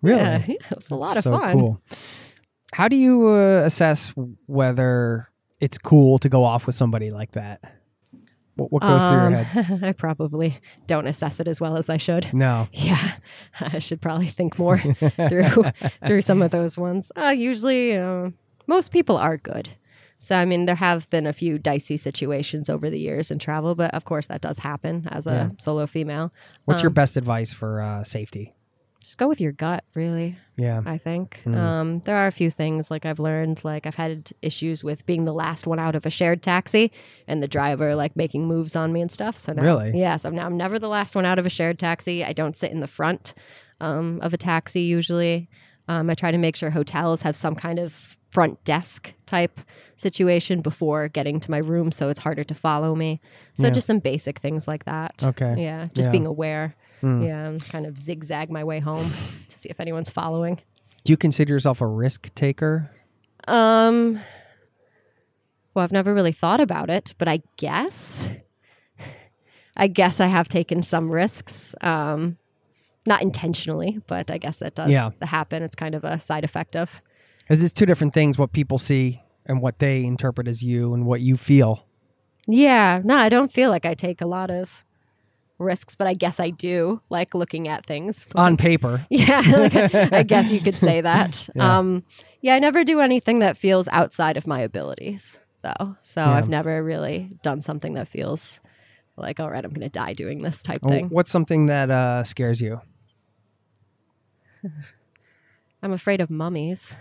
Really? 0.00 0.20
yeah, 0.22 0.42
yeah, 0.48 0.54
it 0.70 0.76
was 0.76 0.90
a 0.90 0.94
lot 0.94 1.18
so 1.18 1.34
of 1.34 1.40
fun. 1.42 1.52
cool. 1.52 1.80
How 2.72 2.88
do 2.88 2.96
you 2.96 3.26
uh, 3.28 3.62
assess 3.66 4.14
whether 4.46 5.28
it's 5.60 5.76
cool 5.76 6.18
to 6.20 6.30
go 6.30 6.44
off 6.44 6.64
with 6.66 6.76
somebody 6.76 7.10
like 7.10 7.32
that? 7.32 7.60
What, 8.56 8.70
what 8.72 8.82
goes 8.82 9.02
through 9.02 9.12
your 9.16 9.26
Um, 9.26 9.34
head? 9.34 9.82
I 9.84 9.92
probably 9.92 10.58
don't 10.86 11.06
assess 11.06 11.40
it 11.40 11.48
as 11.48 11.60
well 11.60 11.76
as 11.76 11.88
I 11.90 11.96
should. 11.96 12.32
No. 12.32 12.68
Yeah, 12.72 13.12
I 13.60 13.78
should 13.80 14.00
probably 14.00 14.28
think 14.28 14.58
more 14.58 14.78
through 15.28 15.64
through 16.06 16.22
some 16.22 16.40
of 16.42 16.50
those 16.50 16.78
ones. 16.78 17.10
Uh, 17.16 17.28
usually, 17.36 17.96
uh, 17.96 18.30
most 18.66 18.92
people 18.92 19.16
are 19.16 19.36
good. 19.36 19.70
So 20.20 20.36
I 20.38 20.44
mean, 20.46 20.64
there 20.66 20.76
have 20.76 21.10
been 21.10 21.26
a 21.26 21.32
few 21.32 21.58
dicey 21.58 21.96
situations 21.98 22.70
over 22.70 22.88
the 22.88 22.98
years 22.98 23.30
in 23.30 23.38
travel, 23.38 23.74
but 23.74 23.92
of 23.92 24.04
course 24.04 24.26
that 24.28 24.40
does 24.40 24.58
happen 24.60 25.06
as 25.10 25.26
a 25.26 25.30
Yeah. 25.30 25.48
solo 25.58 25.86
female. 25.86 26.32
What's 26.64 26.82
your 26.82 26.90
Um, 26.90 26.94
best 26.94 27.16
advice 27.16 27.52
for 27.52 27.82
uh, 27.82 28.04
safety? 28.04 28.54
Just 29.04 29.18
go 29.18 29.28
with 29.28 29.38
your 29.38 29.52
gut, 29.52 29.84
really. 29.94 30.36
Yeah. 30.56 30.80
I 30.86 30.96
think 30.96 31.42
Mm. 31.44 31.56
um, 31.56 31.98
there 32.06 32.16
are 32.16 32.26
a 32.26 32.32
few 32.32 32.50
things 32.50 32.90
like 32.90 33.04
I've 33.04 33.18
learned. 33.18 33.62
Like 33.62 33.86
I've 33.86 33.96
had 33.96 34.30
issues 34.40 34.82
with 34.82 35.04
being 35.04 35.26
the 35.26 35.34
last 35.34 35.66
one 35.66 35.78
out 35.78 35.94
of 35.94 36.06
a 36.06 36.10
shared 36.10 36.42
taxi, 36.42 36.90
and 37.28 37.42
the 37.42 37.46
driver 37.48 37.94
like 37.94 38.16
making 38.16 38.46
moves 38.46 38.74
on 38.74 38.94
me 38.94 39.02
and 39.02 39.12
stuff. 39.12 39.38
So 39.38 39.52
now, 39.52 39.62
Really? 39.62 39.92
yeah. 39.98 40.16
So 40.16 40.30
now 40.30 40.46
I'm 40.46 40.56
never 40.56 40.78
the 40.78 40.88
last 40.88 41.14
one 41.14 41.26
out 41.26 41.38
of 41.38 41.44
a 41.44 41.50
shared 41.50 41.78
taxi. 41.78 42.24
I 42.24 42.32
don't 42.32 42.56
sit 42.56 42.72
in 42.72 42.80
the 42.80 42.86
front 42.86 43.34
um, 43.78 44.20
of 44.22 44.32
a 44.32 44.38
taxi 44.38 44.80
usually. 44.80 45.50
Um, 45.86 46.08
I 46.08 46.14
try 46.14 46.30
to 46.30 46.38
make 46.38 46.56
sure 46.56 46.70
hotels 46.70 47.20
have 47.22 47.36
some 47.36 47.54
kind 47.54 47.78
of 47.78 48.16
front 48.30 48.64
desk 48.64 49.12
type 49.26 49.60
situation 49.96 50.60
before 50.62 51.08
getting 51.08 51.38
to 51.40 51.50
my 51.50 51.58
room, 51.58 51.92
so 51.92 52.08
it's 52.08 52.20
harder 52.20 52.42
to 52.44 52.54
follow 52.54 52.94
me. 52.94 53.20
So 53.54 53.64
Yeah. 53.66 53.70
just 53.70 53.86
some 53.86 53.98
basic 53.98 54.38
things 54.38 54.66
like 54.66 54.84
that. 54.86 55.22
Okay. 55.22 55.56
Yeah, 55.62 55.88
just 55.92 56.06
Yeah. 56.08 56.12
being 56.12 56.26
aware. 56.26 56.74
Hmm. 57.04 57.22
Yeah, 57.22 57.46
and 57.48 57.62
kind 57.68 57.84
of 57.84 57.98
zigzag 57.98 58.50
my 58.50 58.64
way 58.64 58.80
home 58.80 59.10
to 59.50 59.58
see 59.58 59.68
if 59.68 59.78
anyone's 59.78 60.08
following. 60.10 60.60
Do 61.04 61.12
you 61.12 61.16
consider 61.18 61.52
yourself 61.52 61.80
a 61.82 61.86
risk 61.86 62.34
taker? 62.34 62.90
Um, 63.46 64.20
well, 65.74 65.84
I've 65.84 65.92
never 65.92 66.14
really 66.14 66.32
thought 66.32 66.60
about 66.60 66.88
it, 66.88 67.14
but 67.18 67.28
I 67.28 67.42
guess, 67.58 68.26
I 69.76 69.86
guess 69.86 70.18
I 70.18 70.28
have 70.28 70.48
taken 70.48 70.82
some 70.82 71.10
risks. 71.10 71.74
Um, 71.82 72.38
not 73.06 73.20
intentionally, 73.20 74.00
but 74.06 74.30
I 74.30 74.38
guess 74.38 74.56
that 74.58 74.74
does 74.74 74.90
Yeah. 74.90 75.10
happen. 75.20 75.62
It's 75.62 75.74
kind 75.74 75.94
of 75.94 76.04
a 76.04 76.18
side 76.18 76.42
effect 76.42 76.74
of. 76.74 77.02
Is 77.50 77.60
this 77.60 77.70
two 77.70 77.84
different 77.84 78.14
things? 78.14 78.38
What 78.38 78.52
people 78.52 78.78
see 78.78 79.20
and 79.44 79.60
what 79.60 79.78
they 79.78 80.04
interpret 80.04 80.48
as 80.48 80.62
you, 80.62 80.94
and 80.94 81.04
what 81.04 81.20
you 81.20 81.36
feel. 81.36 81.84
Yeah, 82.46 83.02
no, 83.04 83.18
I 83.18 83.28
don't 83.28 83.52
feel 83.52 83.68
like 83.68 83.84
I 83.84 83.92
take 83.92 84.22
a 84.22 84.26
lot 84.26 84.50
of 84.50 84.82
risks, 85.58 85.94
but 85.94 86.06
I 86.06 86.14
guess 86.14 86.40
I 86.40 86.50
do. 86.50 87.00
Like 87.10 87.34
looking 87.34 87.68
at 87.68 87.86
things 87.86 88.24
On 88.34 88.56
paper, 88.56 89.06
Yeah, 89.10 89.40
like, 89.56 89.94
I 90.12 90.22
guess 90.22 90.50
you 90.50 90.60
could 90.60 90.76
say 90.76 91.00
that. 91.00 91.48
Yeah. 91.54 91.78
Um, 91.78 92.04
yeah, 92.40 92.54
I 92.54 92.58
never 92.58 92.84
do 92.84 93.00
anything 93.00 93.38
that 93.38 93.56
feels 93.56 93.88
outside 93.88 94.36
of 94.36 94.46
my 94.46 94.60
abilities, 94.60 95.38
though. 95.62 95.96
So 96.00 96.20
Yeah. 96.22 96.32
I've 96.32 96.48
never 96.48 96.82
really 96.82 97.30
done 97.42 97.60
something 97.62 97.94
that 97.94 98.08
feels 98.08 98.60
like, 99.16 99.38
all 99.40 99.48
right, 99.50 99.64
I'm 99.64 99.70
going 99.70 99.80
to 99.82 99.88
die 99.88 100.12
doing 100.12 100.42
this 100.42 100.62
type 100.62 100.80
Oh, 100.82 100.88
thing. 100.88 101.08
what's 101.08 101.30
something 101.30 101.66
that 101.66 101.90
uh, 101.90 102.24
scares 102.24 102.60
you? 102.60 102.80
I'm 105.82 105.92
afraid 105.92 106.20
of 106.20 106.30
mummies. 106.30 106.96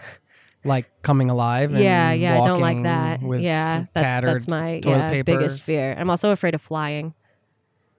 Like 0.65 0.89
coming 1.01 1.29
alive? 1.29 1.71
And 1.71 1.79
yeah, 1.83 2.13
yeah, 2.13 2.39
I 2.39 2.45
don't 2.45 2.61
like 2.61 2.81
that. 2.83 3.19
Yeah, 3.41 3.85
that's 3.93 4.25
that's 4.25 4.47
my 4.47 4.81
yeah, 4.83 5.21
biggest 5.23 5.61
fear. 5.61 5.93
I'm 5.97 6.09
also 6.09 6.31
afraid 6.31 6.55
of 6.55 6.61
flying. 6.61 7.13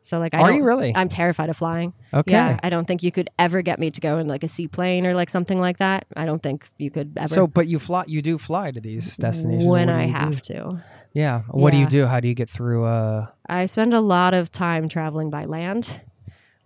So 0.05 0.18
like, 0.18 0.35
I 0.35 0.40
are 0.40 0.52
you 0.52 0.64
really? 0.64 0.94
I'm 0.94 1.09
terrified 1.09 1.48
of 1.48 1.56
flying. 1.56 1.94
Okay. 2.12 2.32
Yeah, 2.32 2.60
I 2.62 2.68
don't 2.68 2.86
think 2.86 3.02
you 3.02 3.10
could 3.10 3.31
ever 3.39 3.62
get 3.62 3.78
me 3.78 3.90
to 3.90 4.01
go 4.02 4.18
in 4.18 4.28
like 4.28 4.44
a 4.44 4.48
seaplane 4.48 5.06
or 5.06 5.14
like 5.14 5.31
something 5.31 5.59
like 5.59 5.78
that. 5.78 6.05
I 6.14 6.26
don't 6.26 6.43
think 6.43 6.68
you 6.76 6.90
could 6.90 7.14
ever. 7.16 7.28
So, 7.28 7.47
but 7.47 7.68
you 7.68 7.78
fly, 7.78 8.05
you 8.06 8.20
do 8.20 8.36
fly 8.36 8.70
to 8.70 8.82
these 8.82 9.16
destinations 9.16 9.64
when 9.64 9.89
I 9.89 10.02
you 10.02 10.06
do? 10.09 10.12
have 10.12 10.40
to. 10.43 10.85
Yeah. 11.14 11.43
What 11.48 11.70
do 11.70 11.78
you 11.78 11.86
do? 11.86 12.05
How 12.05 12.20
do 12.20 12.28
you 12.28 12.35
get 12.35 12.51
through? 12.51 12.85
Uh, 12.85 13.28
I 13.48 13.64
spend 13.64 13.94
a 13.94 14.01
lot 14.01 14.35
of 14.35 14.52
time 14.52 14.90
traveling 14.90 15.31
by 15.31 15.47
land. 15.47 16.02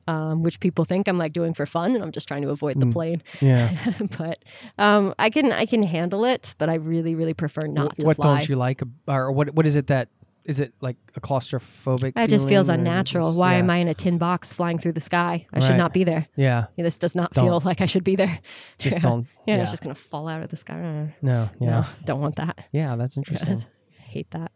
um, 0.09 0.43
which 0.43 0.59
people 0.59 0.85
think 0.85 1.06
I'm 1.06 1.19
like 1.19 1.32
doing 1.32 1.55
for 1.55 1.66
fun, 1.66 1.94
and 1.94 2.02
I'm 2.02 2.10
just 2.12 2.27
trying 2.27 2.43
to 2.43 2.48
avoid 2.48 2.81
the 2.81 2.86
plane. 2.86 3.23
Yeah. 3.40 3.77
but 4.19 4.43
um, 4.78 5.15
I 5.19 5.28
can 5.31 5.52
I 5.52 5.66
can 5.66 5.82
handle 5.82 6.24
it, 6.24 6.55
but 6.59 6.69
I 6.69 6.74
really 6.74 7.15
really 7.15 7.35
prefer 7.35 7.66
not 7.69 7.94
to 7.97 8.06
what 8.06 8.16
fly. 8.16 8.39
don't 8.39 8.48
you 8.48 8.56
like, 8.56 8.82
or 9.06 9.31
what? 9.31 9.55
What 9.55 9.66
is 9.66 9.77
it 9.77 9.89
that 9.89 10.09
is 10.49 10.59
it 10.61 10.73
like 10.81 10.97
a 11.15 11.20
claustrophobic? 11.20 12.12
It 12.16 12.29
just 12.31 12.49
feels 12.49 12.49
feeling, 12.49 12.59
or 12.59 12.61
is 12.62 12.69
it 12.69 12.75
unnatural. 12.75 13.29
just- 13.29 13.39
Why 13.39 13.53
yeah. 13.53 13.59
am 13.59 13.70
I 13.70 13.77
in 13.77 13.89
a 13.89 13.95
tin 13.95 14.19
box 14.19 14.53
flying 14.55 14.79
through 14.79 14.93
the 14.95 15.01
sky? 15.01 15.47
I 15.53 15.59
Right. 15.59 15.62
should 15.66 15.77
not 15.77 15.93
be 15.93 16.05
there. 16.05 16.27
Yeah, 16.37 16.66
Yeah, 16.77 16.85
this 16.85 16.99
does 16.99 17.15
not 17.15 17.33
Don't. 17.35 17.45
feel 17.45 17.61
like 17.65 17.81
I 17.81 17.87
should 17.87 18.05
be 18.05 18.16
there. 18.16 18.39
just 18.79 18.99
don't. 19.09 19.27
Yeah, 19.47 19.57
Yeah, 19.57 19.62
it's 19.62 19.70
just 19.73 19.83
gonna 19.83 19.95
fall 19.95 20.27
out 20.29 20.43
of 20.43 20.49
the 20.51 20.57
sky. 20.57 21.15
No, 21.23 21.49
yeah, 21.61 21.70
No, 21.70 21.85
don't 22.05 22.20
want 22.20 22.37
that. 22.37 22.59
yeah. 22.73 22.97
That's 22.97 23.16
interesting. 23.20 23.65
Hate 24.15 24.31
that. 24.31 24.51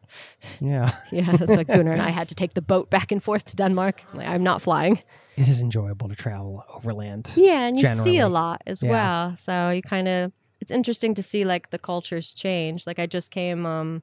Yeah, 0.61 0.91
Yeah, 1.13 1.37
that's 1.37 1.57
like 1.57 1.67
Gunnar 1.69 1.93
and 1.93 2.01
I 2.03 2.11
had 2.11 2.29
to 2.29 2.35
take 2.35 2.55
the 2.55 2.63
boat 2.63 2.89
back 2.91 3.13
and 3.13 3.23
forth 3.23 3.45
to 3.45 3.57
Denmark. 3.57 4.03
Like, 4.15 4.27
I'm 4.27 4.43
not 4.43 4.63
flying. 4.63 4.99
it 5.37 5.47
is 5.49 5.61
enjoyable 5.63 6.09
to 6.09 6.15
travel 6.15 6.65
overland. 6.75 7.33
Yeah, 7.37 7.67
and 7.69 7.79
you 7.79 7.87
see 7.87 8.19
a 8.19 8.29
lot 8.29 8.63
as 8.67 8.83
Yeah. 8.83 8.91
well. 8.91 9.37
So 9.37 9.53
you 9.71 9.83
kind 9.83 10.09
of 10.09 10.33
it's 10.61 10.71
interesting 10.71 11.15
to 11.15 11.23
see 11.23 11.45
like 11.45 11.69
the 11.71 11.79
cultures 11.79 12.33
change. 12.35 12.87
Like 12.87 12.99
I 12.99 13.07
just 13.07 13.31
came 13.31 13.67
um 13.67 14.03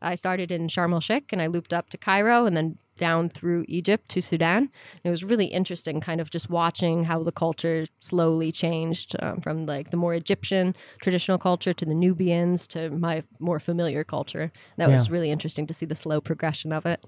I 0.00 0.14
started 0.14 0.50
in 0.50 0.68
Sharm 0.68 0.92
el 0.92 1.00
Sheikh 1.00 1.32
and 1.32 1.42
I 1.42 1.46
looped 1.46 1.72
up 1.72 1.90
to 1.90 1.98
Cairo 1.98 2.46
and 2.46 2.56
then 2.56 2.78
down 2.98 3.28
through 3.28 3.64
Egypt 3.68 4.08
to 4.10 4.20
Sudan. 4.20 4.70
It 5.04 5.10
was 5.10 5.22
really 5.22 5.46
interesting, 5.46 6.00
kind 6.00 6.20
of 6.20 6.30
just 6.30 6.50
watching 6.50 7.04
how 7.04 7.22
the 7.22 7.30
culture 7.32 7.86
slowly 8.00 8.50
changed 8.50 9.14
um, 9.20 9.40
from 9.40 9.66
like 9.66 9.90
the 9.90 9.96
more 9.96 10.14
Egyptian 10.14 10.74
traditional 11.00 11.38
culture 11.38 11.72
to 11.72 11.84
the 11.84 11.94
Nubians 11.94 12.66
to 12.68 12.90
my 12.90 13.22
more 13.38 13.60
familiar 13.60 14.02
culture. 14.04 14.50
That 14.76 14.88
was 14.94 15.10
really 15.10 15.30
interesting 15.30 15.66
to 15.68 15.74
see 15.74 15.86
the 15.86 15.94
slow 15.94 16.20
progression 16.20 16.72
of 16.72 16.86
it. 16.86 17.04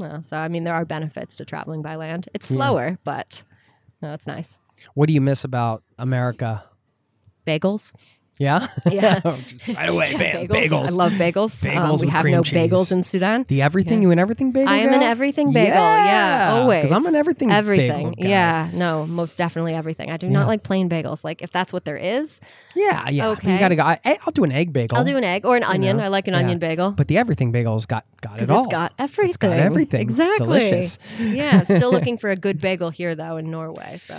Uh, 0.00 0.20
so, 0.20 0.36
I 0.36 0.48
mean, 0.48 0.64
there 0.64 0.74
are 0.74 0.84
benefits 0.84 1.36
to 1.36 1.44
traveling 1.44 1.82
by 1.82 1.96
land. 1.96 2.28
It's 2.34 2.46
slower, 2.46 2.98
but 3.02 3.42
no, 4.02 4.12
it's 4.12 4.26
nice. 4.26 4.58
What 4.94 5.06
do 5.06 5.12
you 5.12 5.20
miss 5.20 5.42
about 5.42 5.82
America? 5.98 6.64
Bagels. 7.46 7.92
Yeah, 8.38 8.68
Yeah. 8.90 9.20
right 9.68 9.88
away, 9.88 10.12
Yeah, 10.12 10.18
bam, 10.18 10.46
bagels. 10.46 10.68
bagels. 10.68 10.86
I 10.86 10.90
love 10.90 11.12
bagels. 11.12 11.64
Um, 11.66 11.70
Bagels 11.74 12.00
we 12.00 12.06
with 12.06 12.14
have 12.14 12.24
no 12.26 12.42
cheese. 12.42 12.70
bagels 12.70 12.92
in 12.92 13.02
Sudan. 13.04 13.44
The 13.48 13.62
everything 13.62 14.00
you 14.02 14.10
an 14.12 14.18
everything 14.20 14.52
bagel. 14.52 14.68
I 14.72 14.76
am 14.78 14.92
an 14.94 15.02
everything 15.02 15.52
bagel. 15.52 15.74
Yeah, 15.74 16.50
always. 16.52 16.82
Because 16.88 16.92
I'm 16.92 17.06
an 17.06 17.14
everything 17.16 17.50
Everything. 17.50 18.14
Yeah. 18.18 18.70
No, 18.72 19.06
most 19.06 19.36
definitely 19.38 19.74
everything. 19.74 20.10
I 20.10 20.16
do 20.18 20.26
Yeah. 20.26 20.32
not 20.32 20.46
like 20.46 20.62
plain 20.62 20.88
bagels. 20.88 21.24
Like 21.24 21.42
if 21.42 21.50
that's 21.50 21.72
what 21.72 21.84
there 21.84 21.96
is, 21.96 22.40
Yeah, 22.76 23.08
yeah. 23.08 23.28
Okay. 23.30 23.52
You 23.54 23.58
gotta 23.58 23.74
go. 23.76 23.82
I, 23.82 23.98
I'll 24.24 24.32
do 24.32 24.44
an 24.44 24.52
egg 24.52 24.72
bagel. 24.72 24.96
I'll 24.98 25.04
do 25.04 25.16
an 25.16 25.24
egg 25.24 25.44
or 25.44 25.56
an 25.56 25.64
onion. 25.64 25.96
know, 25.96 26.04
I 26.04 26.08
like 26.08 26.28
an 26.28 26.34
yeah. 26.34 26.40
onion 26.40 26.58
bagel. 26.60 26.92
But 26.92 27.08
the 27.08 27.18
everything 27.18 27.50
bagel's 27.50 27.86
got 27.86 28.04
got 28.20 28.40
it 28.40 28.48
all. 28.50 28.58
it's 28.60 28.68
got 28.68 28.92
everything. 28.98 29.28
It's 29.30 29.36
got 29.36 29.52
everything. 29.52 30.00
It's 30.02 30.10
Exactly. 30.12 30.46
delicious. 30.46 30.98
yeah. 31.18 31.62
Still 31.64 31.90
looking 31.96 32.16
for 32.18 32.30
a 32.30 32.36
good 32.36 32.60
bagel 32.60 32.90
here 32.90 33.16
though 33.16 33.36
in 33.36 33.50
Norway. 33.50 33.98
So 34.00 34.14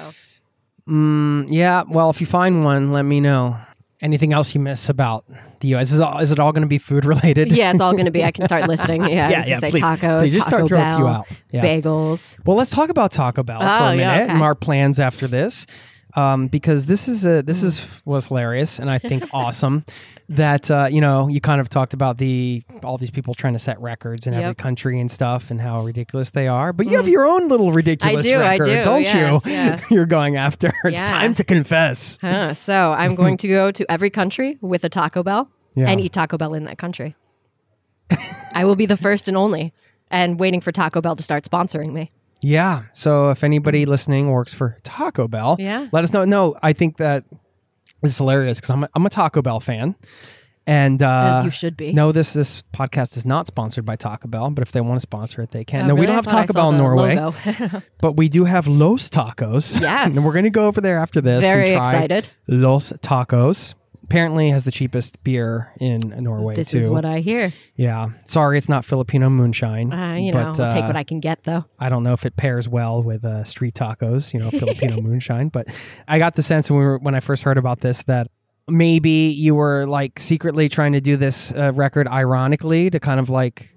Mm, 0.88 1.48
yeah. 1.50 1.84
Well, 1.88 2.10
if 2.10 2.20
you 2.20 2.26
find 2.28 2.64
one, 2.64 2.91
let 2.91 3.04
me 3.04 3.20
know. 3.20 3.58
Anything 4.02 4.32
else 4.32 4.56
you 4.56 4.62
miss 4.62 4.88
about 4.90 5.26
the 5.60 5.68
U.S. 5.70 5.92
Is, 5.92 6.00
all, 6.00 6.20
is 6.20 6.32
it 6.32 6.40
all 6.40 6.54
going 6.54 6.62
to 6.62 6.68
be 6.70 6.78
food 6.78 7.04
related? 7.06 7.52
yeah, 7.52 7.72
it's 7.72 7.82
all 7.82 7.92
going 7.92 8.06
to 8.06 8.12
be. 8.12 8.24
I 8.24 8.32
can 8.32 8.46
start 8.46 8.68
listing. 8.70 9.02
Yeah, 9.04 9.30
Yeah, 9.30 9.46
yeah, 9.46 9.60
Say 9.60 9.72
please. 9.72 9.84
tacos. 9.84 10.20
Please, 10.22 10.34
just 10.34 10.48
start 10.48 10.62
Taco 10.62 10.68
throwing 10.68 10.88
a 10.88 10.96
few 10.96 11.04
Bell, 11.06 11.14
out. 11.16 11.28
Yeah. 11.52 11.62
Bagels. 11.64 12.38
Well, 12.46 12.56
let's 12.56 12.72
talk 12.72 12.90
about 12.90 13.12
Taco 13.12 13.44
Bell 13.44 13.60
for 13.60 13.66
Oh, 13.66 13.88
a 13.88 13.90
minute 13.98 14.02
yeah, 14.02 14.24
okay. 14.24 14.32
and 14.34 14.42
our 14.42 14.56
plans 14.56 15.00
after 15.02 15.28
this, 15.28 15.68
um, 16.15 16.48
because 16.48 16.86
this 16.86 17.07
is 17.07 17.26
a 17.26 17.41
this 17.44 17.61
is 17.64 17.86
was 18.06 18.27
hilarious 18.27 18.80
and 18.80 18.90
I 18.90 18.98
think 18.98 19.23
awesome 19.34 19.84
that 20.30 20.69
uh, 20.72 20.88
you 20.91 21.02
know 21.02 21.27
you 21.27 21.40
kind 21.41 21.60
of 21.61 21.69
talked 21.69 21.94
about 21.94 22.18
the 22.18 22.64
all 22.84 22.98
these 22.98 23.11
people 23.11 23.34
trying 23.34 23.53
to 23.53 23.60
set 23.60 23.80
records 23.81 24.27
in 24.27 24.34
every 24.34 24.56
country 24.56 24.99
and 24.99 25.11
stuff 25.11 25.52
and 25.52 25.60
how 25.61 25.81
ridiculous 25.84 26.30
they 26.31 26.48
are, 26.48 26.73
but 26.73 26.86
you 26.88 26.98
have 26.98 27.07
your 27.07 27.26
own 27.26 27.48
little 27.48 27.72
ridiculous 27.72 28.26
I 28.26 28.30
do, 28.30 28.41
I 28.41 28.57
do, 28.57 28.84
don't 28.84 29.02
yes, 29.02 29.45
you? 29.45 29.52
yes. 29.52 29.91
You're 29.91 30.06
going 30.06 30.36
after. 30.38 30.72
It's 30.84 30.98
Yeah. 30.98 31.06
time 31.06 31.34
to 31.36 31.44
confess. 31.44 32.18
Huh, 32.22 32.53
so 32.53 32.94
I'm 32.94 33.15
going 33.15 33.38
to 33.38 33.48
go 33.48 33.72
to 33.72 33.91
every 33.91 34.10
country 34.10 34.57
with 34.61 34.84
a 34.84 34.90
Taco 34.90 35.23
Bell 35.23 35.49
Yeah. 35.76 35.90
and 35.90 35.99
eat 36.02 36.14
Taco 36.14 36.38
Bell 36.38 36.53
in 36.53 36.64
that 36.65 36.77
country. 36.77 37.15
I 38.53 38.65
will 38.65 38.76
be 38.76 38.86
the 38.86 38.98
first 38.98 39.27
and 39.27 39.38
only, 39.38 39.73
and 40.10 40.40
waiting 40.40 40.61
for 40.61 40.72
Taco 40.72 41.02
Bell 41.02 41.15
to 41.15 41.23
start 41.23 41.44
sponsoring 41.49 41.91
me. 41.94 42.11
Yeah. 42.41 42.84
So 42.94 43.30
if 43.32 43.44
anybody 43.44 43.86
listening 43.86 44.30
works 44.32 44.53
for 44.53 44.78
Taco 44.84 45.28
Bell, 45.28 45.56
Yeah. 45.60 45.88
let 45.91 46.03
us 46.03 46.14
know. 46.14 46.26
No, 46.26 46.56
I 46.61 46.74
think 46.74 46.98
that 46.98 47.26
this 48.02 48.11
is 48.11 48.18
hilarious 48.18 48.60
because 48.60 48.70
I'm 48.70 48.84
a, 48.84 48.90
I'm 48.95 49.06
a 49.06 49.10
Taco 49.10 49.41
Bell 49.41 49.60
fan, 49.60 49.95
and 50.66 51.03
uh, 51.03 51.40
As 51.40 51.45
you 51.45 51.52
should 51.52 51.76
be. 51.76 51.91
No, 51.91 52.11
this 52.11 52.32
this 52.34 52.64
podcast 52.74 53.18
is 53.18 53.26
not 53.26 53.48
sponsored 53.48 53.86
by 53.86 53.95
Taco 53.98 54.28
Bell, 54.28 54.49
but 54.52 54.61
if 54.61 54.72
they 54.72 54.80
want 54.82 54.95
to 54.95 55.02
sponsor 55.02 55.41
it, 55.41 55.52
they 55.52 55.66
can. 55.66 55.86
Oh, 55.86 55.88
no, 55.88 55.95
we 55.95 56.06
don't 56.06 56.16
have 56.16 56.28
Taco 56.28 56.53
Bell 56.53 56.70
in 56.70 56.78
Norway, 56.78 57.18
but 58.02 58.14
we 58.14 58.30
do 58.30 58.45
have 58.45 58.68
Los 58.68 59.10
Tacos. 59.10 59.80
Yes. 59.82 60.06
and 60.16 60.24
we're 60.24 60.34
going 60.34 60.45
to 60.45 60.49
go 60.49 60.68
over 60.68 60.80
there 60.80 60.99
after 60.99 61.20
this. 61.22 61.44
Very 61.44 61.72
and 61.72 61.82
try 61.82 61.91
excited. 61.94 62.30
Los 62.48 62.91
Tacos. 62.94 63.74
Apparently, 64.10 64.49
has 64.49 64.64
the 64.64 64.72
cheapest 64.72 65.23
beer 65.23 65.72
in 65.80 65.99
Norway 66.18 66.56
this 66.56 66.72
too. 66.72 66.80
is 66.80 66.90
what 66.90 67.06
I 67.06 67.19
hear. 67.19 67.53
yeah, 67.76 68.10
sorry, 68.26 68.57
it's 68.57 68.68
not 68.68 68.84
Filipino 68.84 69.30
moonshine. 69.30 69.94
Uh, 69.94 70.15
you 70.15 70.31
know, 70.31 70.52
but, 70.52 70.60
I'll 70.60 70.72
take 70.72 70.84
uh, 70.84 70.88
what 70.88 70.95
I 70.95 71.03
can 71.03 71.19
get 71.19 71.44
though. 71.44 71.65
I 71.77 71.90
don't 71.90 72.02
know 72.03 72.14
if 72.14 72.26
it 72.26 72.36
pairs 72.36 72.68
well 72.68 73.03
with 73.03 73.23
uh, 73.23 73.44
street 73.44 73.76
tacos, 73.76 74.34
you 74.34 74.40
know, 74.40 74.49
Filipino 74.49 74.99
moonshine. 75.02 75.49
But 75.49 75.68
I 76.07 76.18
got 76.18 76.36
the 76.36 76.41
sense 76.41 76.72
when 76.72 76.80
we 76.80 76.86
were 76.86 76.98
when 76.98 77.14
I 77.14 77.19
first 77.19 77.44
heard 77.44 77.60
about 77.60 77.81
this 77.81 78.02
that 78.03 78.31
maybe 78.68 79.34
you 79.38 79.56
were 79.56 79.86
like 79.86 80.19
secretly 80.19 80.69
trying 80.69 80.94
to 80.94 81.02
do 81.02 81.15
this 81.15 81.52
uh, 81.53 81.72
record 81.73 82.07
ironically 82.07 82.90
to 82.90 82.99
kind 82.99 83.19
of 83.19 83.30
like 83.30 83.69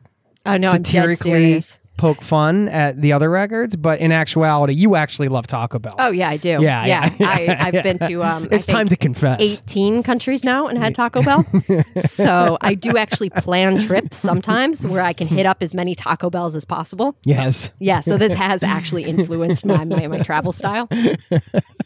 Oh 0.45 0.57
no, 0.57 0.71
I'm 0.71 0.83
dead 0.83 0.87
satirically 0.87 1.31
serious. 1.31 1.79
Poke 1.97 2.23
fun 2.23 2.69
at 2.69 3.01
the 3.01 3.13
other 3.13 3.31
records, 3.31 3.77
but 3.77 4.01
in 4.01 4.13
actuality, 4.13 4.75
you 4.75 4.97
actually 4.97 5.29
love 5.29 5.47
Taco 5.47 5.79
Bell. 5.79 5.95
Oh 5.99 6.11
yeah, 6.11 6.29
I 6.29 6.37
do. 6.37 6.61
Yeah, 6.61 6.85
yeah, 6.85 7.15
yeah, 7.19 7.29
I, 7.29 7.57
I've 7.67 7.75
yeah. 7.75 7.83
been 7.83 7.99
to. 8.01 8.25
Um, 8.25 8.49
I 8.51 8.57
it's 8.57 8.67
time 8.67 8.89
to 8.89 8.97
confess. 8.97 9.41
18 9.41 10.03
countries 10.03 10.45
now 10.45 10.67
and 10.67 10.79
had 10.79 10.95
Taco 10.95 11.23
Bell. 11.23 11.45
so 12.07 12.59
I 12.61 12.75
do 12.75 12.97
actually 12.97 13.31
plan 13.31 13.79
trips 13.79 14.17
sometimes 14.17 14.87
where 14.87 15.03
I 15.03 15.13
can 15.13 15.29
hit 15.29 15.47
up 15.47 15.63
as 15.63 15.75
many 15.75 15.95
Taco 15.95 16.31
Bells 16.31 16.57
as 16.57 16.65
possible. 16.65 17.17
Yes. 17.25 17.71
Yeah, 17.79 18.01
so 18.01 18.17
this 18.17 18.33
has 18.35 18.63
actually 18.63 19.05
influenced 19.05 19.65
my, 19.65 19.85
my, 19.85 20.07
my 20.09 20.19
travel 20.21 20.53
style. 20.53 20.89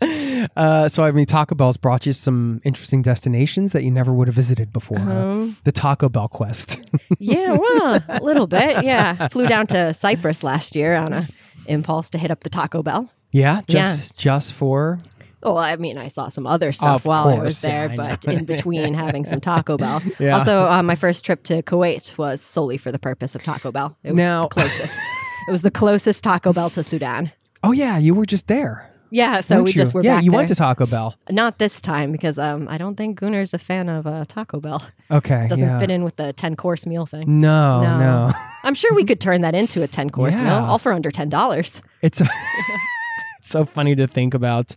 Uh, 0.00 0.88
so 0.88 1.02
I 1.02 1.10
mean, 1.10 1.26
Taco 1.26 1.54
Bell's 1.54 1.76
brought 1.76 2.06
you 2.06 2.12
some 2.12 2.60
interesting 2.64 3.02
destinations 3.02 3.72
that 3.72 3.82
you 3.84 3.90
never 3.90 4.12
would 4.12 4.28
have 4.28 4.34
visited 4.34 4.72
before. 4.72 4.98
huh? 4.98 5.10
Um, 5.10 5.56
the 5.64 5.72
Taco 5.72 6.08
Bell 6.08 6.28
quest. 6.28 6.78
Yeah, 7.20 7.56
well, 7.56 8.00
a 8.08 8.20
little 8.22 8.46
bit. 8.46 8.84
Yeah. 8.84 9.28
Flew 9.28 9.46
down 9.48 9.66
to 9.68 9.92
Cyprus 9.92 10.42
last 10.44 10.76
year 10.76 10.94
on 10.96 11.12
a 11.12 11.26
impulse 11.66 12.10
to 12.10 12.18
hit 12.18 12.30
up 12.30 12.44
the 12.44 12.48
Taco 12.50 12.82
Bell. 12.82 13.10
yeah, 13.32 13.60
just 13.66 14.16
just 14.16 14.52
for 14.52 14.98
Well, 15.42 15.58
I 15.58 15.74
mean, 15.76 15.98
I 15.98 16.08
saw 16.08 16.28
some 16.28 16.46
other 16.46 16.70
stuff 16.72 17.02
Of 17.02 17.06
while 17.06 17.28
I 17.28 17.34
course, 17.34 17.44
was 17.44 17.64
yeah, 17.64 17.88
there, 17.88 17.90
I 17.90 17.96
but 18.16 18.24
in 18.26 18.44
between 18.44 18.94
having 18.94 19.24
some 19.24 19.40
Taco 19.40 19.76
Bell. 19.76 20.00
Yeah. 20.20 20.38
Also, 20.38 20.62
uh, 20.70 20.82
my 20.82 20.94
first 20.94 21.24
trip 21.24 21.42
to 21.44 21.62
Kuwait 21.62 22.16
was 22.16 22.40
solely 22.40 22.78
for 22.78 22.92
the 22.92 22.98
purpose 22.98 23.34
of 23.34 23.42
Taco 23.42 23.72
Bell. 23.72 23.96
It 24.04 24.12
was 24.12 24.16
Now- 24.16 24.44
the 24.44 24.48
closest. 24.48 25.00
it 25.48 25.52
was 25.52 25.62
the 25.62 25.70
closest 25.72 26.22
Taco 26.24 26.52
Bell 26.52 26.70
to 26.70 26.82
Sudan. 26.84 27.32
Oh 27.64 27.72
yeah, 27.72 27.98
you 27.98 28.14
were 28.14 28.26
just 28.26 28.46
there. 28.46 28.87
Yeah, 29.10 29.40
so 29.40 29.56
weren't 29.56 29.64
we 29.66 29.70
you? 29.72 29.76
just 29.76 29.94
were 29.94 30.02
yeah, 30.02 30.16
back 30.16 30.24
you 30.24 30.32
went 30.32 30.48
to 30.48 30.54
Taco 30.54 30.86
Bell. 30.86 31.14
Not 31.30 31.58
this 31.58 31.80
time 31.80 32.12
because 32.12 32.38
um, 32.38 32.68
I 32.68 32.76
don't 32.78 32.96
think 32.96 33.18
Gunnar's 33.18 33.54
a 33.54 33.58
fan 33.58 33.88
of 33.88 34.06
uh, 34.06 34.24
Taco 34.28 34.60
Bell. 34.60 34.82
Okay, 35.10 35.46
Doesn't 35.50 35.66
yeah. 35.66 35.78
fit 35.78 35.90
in 35.90 36.04
with 36.04 36.16
the 36.16 36.32
ten 36.32 36.56
course 36.56 36.86
meal 36.86 37.06
thing. 37.06 37.40
No, 37.40 37.82
no, 37.82 37.98
No. 37.98 38.32
I'm 38.64 38.74
sure 38.74 38.94
we 38.94 39.04
could 39.04 39.20
turn 39.20 39.40
that 39.42 39.54
into 39.54 39.82
a 39.82 39.86
ten 39.88 40.10
course 40.10 40.36
Yeah. 40.36 40.44
meal, 40.44 40.70
all 40.70 40.78
for 40.78 40.92
under 40.92 41.10
ten 41.10 41.28
dollars. 41.28 41.80
It's 42.02 42.20
it's 43.40 43.48
so 43.50 43.64
funny 43.64 43.94
to 43.96 44.06
think 44.06 44.34
about. 44.34 44.74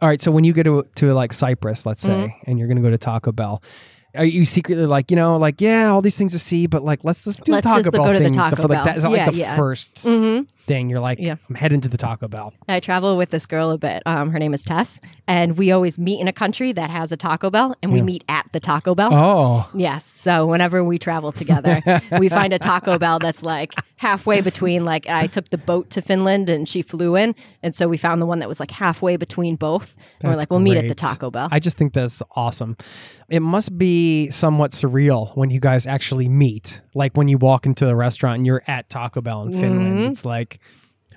All 0.00 0.08
right, 0.08 0.20
so 0.20 0.30
when 0.32 0.44
you 0.44 0.52
go 0.52 0.62
to 0.62 0.84
to 0.96 1.12
like 1.14 1.32
Cyprus, 1.32 1.86
let's 1.86 2.02
say, 2.02 2.10
Mm-hmm. 2.10 2.50
and 2.50 2.58
you're 2.58 2.68
going 2.68 2.76
to 2.76 2.82
go 2.82 2.90
to 2.90 2.98
Taco 2.98 3.32
Bell. 3.32 3.62
Are 4.14 4.24
you 4.24 4.44
secretly 4.44 4.84
like, 4.86 5.10
you 5.10 5.16
know, 5.16 5.36
like, 5.38 5.60
yeah, 5.60 5.88
all 5.88 6.02
these 6.02 6.16
things 6.18 6.32
to 6.32 6.38
see, 6.38 6.66
but 6.66 6.84
like, 6.84 7.00
let's 7.02 7.24
just 7.24 7.44
do 7.44 7.52
Let's 7.52 7.66
the 7.66 7.76
Taco 7.76 7.90
Bell 7.90 8.04
go 8.06 8.12
to 8.12 8.18
the 8.18 8.24
thing. 8.26 8.32
Taco 8.34 8.56
for, 8.56 8.62
like, 8.62 8.68
Bell. 8.68 8.84
That 8.84 8.96
is 8.98 9.02
that 9.04 9.10
Yeah, 9.12 9.24
like 9.24 9.32
the 9.32 9.38
yeah. 9.38 9.56
1st 9.56 9.92
Mm-hmm. 10.04 10.42
thing. 10.66 10.90
You're 10.90 11.00
like, 11.00 11.18
Yeah. 11.18 11.36
I'm 11.48 11.54
heading 11.54 11.80
to 11.80 11.88
the 11.88 11.96
Taco 11.96 12.28
Bell. 12.28 12.52
I 12.68 12.80
travel 12.80 13.16
with 13.16 13.30
this 13.30 13.46
girl 13.46 13.70
a 13.70 13.78
bit. 13.78 14.02
Um, 14.04 14.30
her 14.30 14.38
name 14.38 14.52
is 14.52 14.62
Tess, 14.62 15.00
and 15.26 15.56
we 15.56 15.72
always 15.72 15.98
meet 15.98 16.20
in 16.20 16.28
a 16.28 16.32
country 16.32 16.72
that 16.72 16.90
has 16.90 17.10
a 17.12 17.16
Taco 17.16 17.48
Bell, 17.50 17.74
and 17.82 17.90
we 17.92 18.02
meet 18.02 18.22
at 18.28 18.46
the 18.52 18.60
Taco 18.60 18.94
Bell. 18.94 19.10
Oh, 19.14 19.70
Yes. 19.74 20.04
So 20.04 20.46
whenever 20.46 20.84
we 20.84 20.98
travel 20.98 21.32
together, 21.32 21.80
we 22.18 22.28
find 22.38 22.52
a 22.52 22.58
Taco 22.58 22.98
Bell 22.98 23.18
that's 23.18 23.42
like 23.42 23.72
halfway 23.96 24.40
between 24.40 24.84
like 24.84 25.08
I 25.08 25.26
took 25.26 25.48
the 25.50 25.58
boat 25.58 25.88
to 25.90 26.02
Finland 26.02 26.50
and 26.50 26.68
she 26.68 26.82
flew 26.82 27.16
in, 27.16 27.34
and 27.62 27.74
so 27.74 27.88
we 27.88 27.96
found 27.96 28.20
the 28.20 28.26
one 28.26 28.40
that 28.40 28.48
was 28.48 28.60
like 28.60 28.70
halfway 28.72 29.16
between 29.16 29.56
both. 29.56 29.94
And 30.20 30.24
we're 30.28 30.30
That's 30.36 30.42
like, 30.42 30.50
we'll 30.50 30.60
meet 30.60 30.76
at 30.76 30.86
the. 30.88 30.94
Taco 30.94 31.30
Bell. 31.30 31.48
I 31.50 31.58
just 31.58 31.76
think 31.78 31.94
that's 31.94 32.22
awesome. 32.36 32.76
It 33.32 33.40
must 33.40 33.78
be 33.78 34.28
somewhat 34.28 34.72
surreal 34.72 35.34
when 35.36 35.48
you 35.48 35.58
guys 35.58 35.86
actually 35.86 36.28
meet. 36.28 36.82
Like 36.94 37.16
when 37.16 37.28
you 37.28 37.38
walk 37.38 37.64
into 37.64 37.88
a 37.88 37.94
restaurant 37.94 38.36
and 38.36 38.46
you're 38.46 38.62
at 38.66 38.90
Taco 38.90 39.22
Bell 39.22 39.44
in 39.44 39.52
Finland. 39.58 40.04
It's 40.04 40.26
like, 40.26 40.60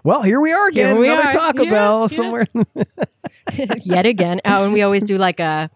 well, 0.06 0.24
here 0.24 0.40
we 0.40 0.54
are 0.54 0.70
again. 0.70 0.96
Mm-hmm. 0.96 1.04
Here 1.04 1.14
we 1.14 1.20
another 1.20 1.28
are. 1.28 1.32
Taco 1.32 1.64
Yeah, 1.64 1.70
Bell 1.72 2.02
yeah. 2.02 2.08
somewhere. 2.08 2.48
Yet 3.84 4.06
again. 4.06 4.40
Oh, 4.46 4.64
and 4.64 4.72
we 4.72 4.82
always 4.82 5.04
do 5.04 5.18
like 5.18 5.42
a 5.42 5.70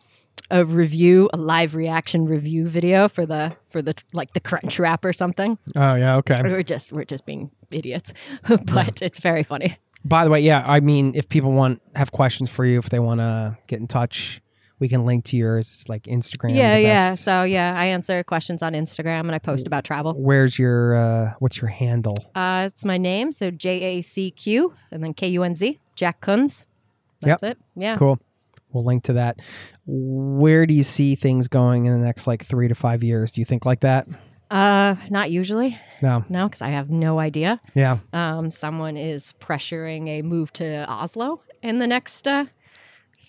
a 0.49 0.63
review, 0.63 1.29
a 1.33 1.37
live 1.37 1.75
reaction 1.75 2.25
review 2.25 2.65
video 2.67 3.09
for 3.09 3.25
the 3.25 3.53
for 3.67 3.81
the 3.81 3.93
like 4.13 4.31
the 4.31 4.39
crunch 4.39 4.79
wrap 4.79 5.03
or 5.03 5.11
something. 5.11 5.57
oh 5.75 5.95
yeah, 5.95 6.15
okay. 6.17 6.39
We're 6.41 6.63
just 6.63 6.93
we're 6.93 7.03
just 7.03 7.25
being 7.25 7.51
idiots, 7.69 8.13
but 8.65 9.01
it's 9.01 9.19
very 9.19 9.43
funny. 9.43 9.77
By 10.05 10.23
the 10.23 10.29
way, 10.29 10.39
yeah, 10.39 10.63
I 10.65 10.79
mean, 10.79 11.13
if 11.15 11.27
people 11.27 11.51
want 11.51 11.81
have 11.95 12.13
questions 12.13 12.49
for 12.49 12.65
you, 12.65 12.79
if 12.79 12.89
they 12.89 12.99
want 12.99 13.19
to 13.19 13.57
get 13.67 13.81
in 13.81 13.87
touch, 13.87 14.41
we 14.79 14.87
can 14.87 15.05
link 15.05 15.25
to 15.25 15.37
yours, 15.37 15.85
like 15.87 16.03
Instagram. 16.03 16.55
Yeah, 16.55 16.77
yeah. 16.77 17.15
So 17.15 17.43
yeah, 17.43 17.73
I 17.77 17.85
answer 17.85 18.23
questions 18.23 18.63
on 18.63 18.73
Instagram 18.73 19.21
and 19.21 19.35
I 19.35 19.39
post 19.39 19.67
about 19.67 19.83
travel. 19.83 20.13
Where's 20.13 20.57
your 20.57 20.95
uh, 20.95 21.33
what's 21.39 21.61
your 21.61 21.69
handle? 21.69 22.15
Uh, 22.33 22.69
it's 22.71 22.85
my 22.85 22.97
name, 22.97 23.31
so 23.31 23.51
J 23.51 23.81
A 23.97 24.01
C 24.01 24.31
Q 24.31 24.73
and 24.91 25.03
then 25.03 25.13
K 25.13 25.27
U 25.29 25.43
N 25.43 25.55
Z, 25.55 25.79
Jack 25.95 26.21
Kunz. 26.21 26.65
That's 27.21 27.43
it. 27.43 27.57
Yeah. 27.75 27.97
Cool. 27.97 28.19
We'll 28.71 28.85
link 28.85 29.03
to 29.05 29.13
that. 29.13 29.39
Where 29.85 30.65
do 30.65 30.73
you 30.73 30.83
see 30.83 31.15
things 31.15 31.47
going 31.47 31.85
in 31.85 31.91
the 31.91 32.05
next 32.05 32.27
like 32.27 32.45
three 32.45 32.67
to 32.67 32.75
five 32.75 33.03
years? 33.03 33.31
Do 33.31 33.41
you 33.41 33.45
think 33.45 33.65
like 33.65 33.81
that? 33.81 34.07
Uh, 34.49 34.95
not 35.09 35.29
usually. 35.29 35.77
No. 36.01 36.23
No, 36.29 36.47
because 36.47 36.61
I 36.61 36.69
have 36.69 36.89
no 36.89 37.19
idea. 37.19 37.59
Yeah. 37.75 37.97
Um, 38.13 38.51
someone 38.51 38.95
is 38.95 39.33
pressuring 39.39 40.07
a 40.07 40.21
move 40.21 40.53
to 40.53 40.89
Oslo 40.89 41.41
in 41.61 41.79
the 41.79 41.87
next 41.87 42.27
uh, 42.27 42.45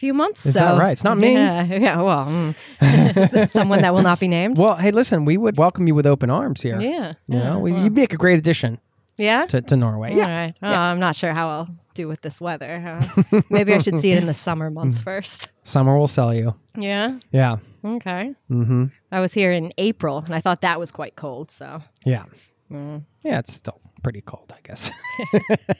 few 0.00 0.14
months. 0.14 0.46
Is 0.46 0.54
so, 0.54 0.60
that 0.60 0.78
right? 0.78 0.92
It's 0.92 1.04
not 1.04 1.18
me. 1.18 1.34
Yeah, 1.34 1.62
yeah. 1.86 2.00
Well, 2.00 2.24
mm. 2.24 3.48
someone 3.50 3.82
that 3.82 3.92
will 3.92 4.02
not 4.02 4.18
be 4.18 4.28
named. 4.28 4.58
Well, 4.58 4.76
hey, 4.76 4.90
listen, 4.92 5.26
we 5.26 5.36
would 5.36 5.58
welcome 5.58 5.86
you 5.86 5.94
with 5.94 6.06
open 6.06 6.30
arms 6.30 6.62
here. 6.62 6.80
yeah. 6.80 7.12
You 7.28 7.38
yeah, 7.38 7.44
know, 7.44 7.58
we, 7.58 7.72
well, 7.72 7.84
you'd 7.84 7.94
make 7.94 8.14
a 8.14 8.16
great 8.16 8.38
addition 8.38 8.80
yeah. 9.18 9.44
to, 9.46 9.60
to 9.60 9.76
Norway. 9.76 10.12
All 10.12 10.16
Yeah. 10.16 10.40
right. 10.40 10.54
Oh, 10.62 10.68
I'm 10.72 11.00
not 11.00 11.16
sure 11.16 11.34
how 11.34 11.48
I'll 11.48 11.68
do 11.92 12.08
with 12.08 12.22
this 12.22 12.40
weather. 12.40 13.00
Uh, 13.30 13.42
maybe 13.50 13.74
I 13.74 13.78
should 13.78 14.00
see 14.00 14.12
it 14.12 14.18
in 14.18 14.26
the 14.26 14.34
summer 14.34 14.70
months 14.70 15.02
first. 15.02 15.50
Summer 15.64 15.96
will 15.98 16.08
sell 16.08 16.32
you. 16.34 16.54
Yeah. 16.76 17.18
Yeah. 17.30 17.58
Okay. 17.84 18.34
Mm-hmm. 18.50 18.86
I 19.12 19.20
was 19.20 19.34
here 19.34 19.52
in 19.52 19.72
April, 19.76 20.18
and 20.24 20.34
I 20.34 20.40
thought 20.40 20.62
that 20.62 20.80
was 20.80 20.90
quite 20.90 21.14
cold. 21.14 21.50
So 21.50 21.82
Yeah. 22.04 22.24
Mm. 22.70 23.04
Yeah, 23.24 23.38
it's 23.40 23.52
still 23.52 23.80
pretty 24.02 24.20
cold, 24.20 24.52
I 24.56 24.60
guess. 24.62 24.90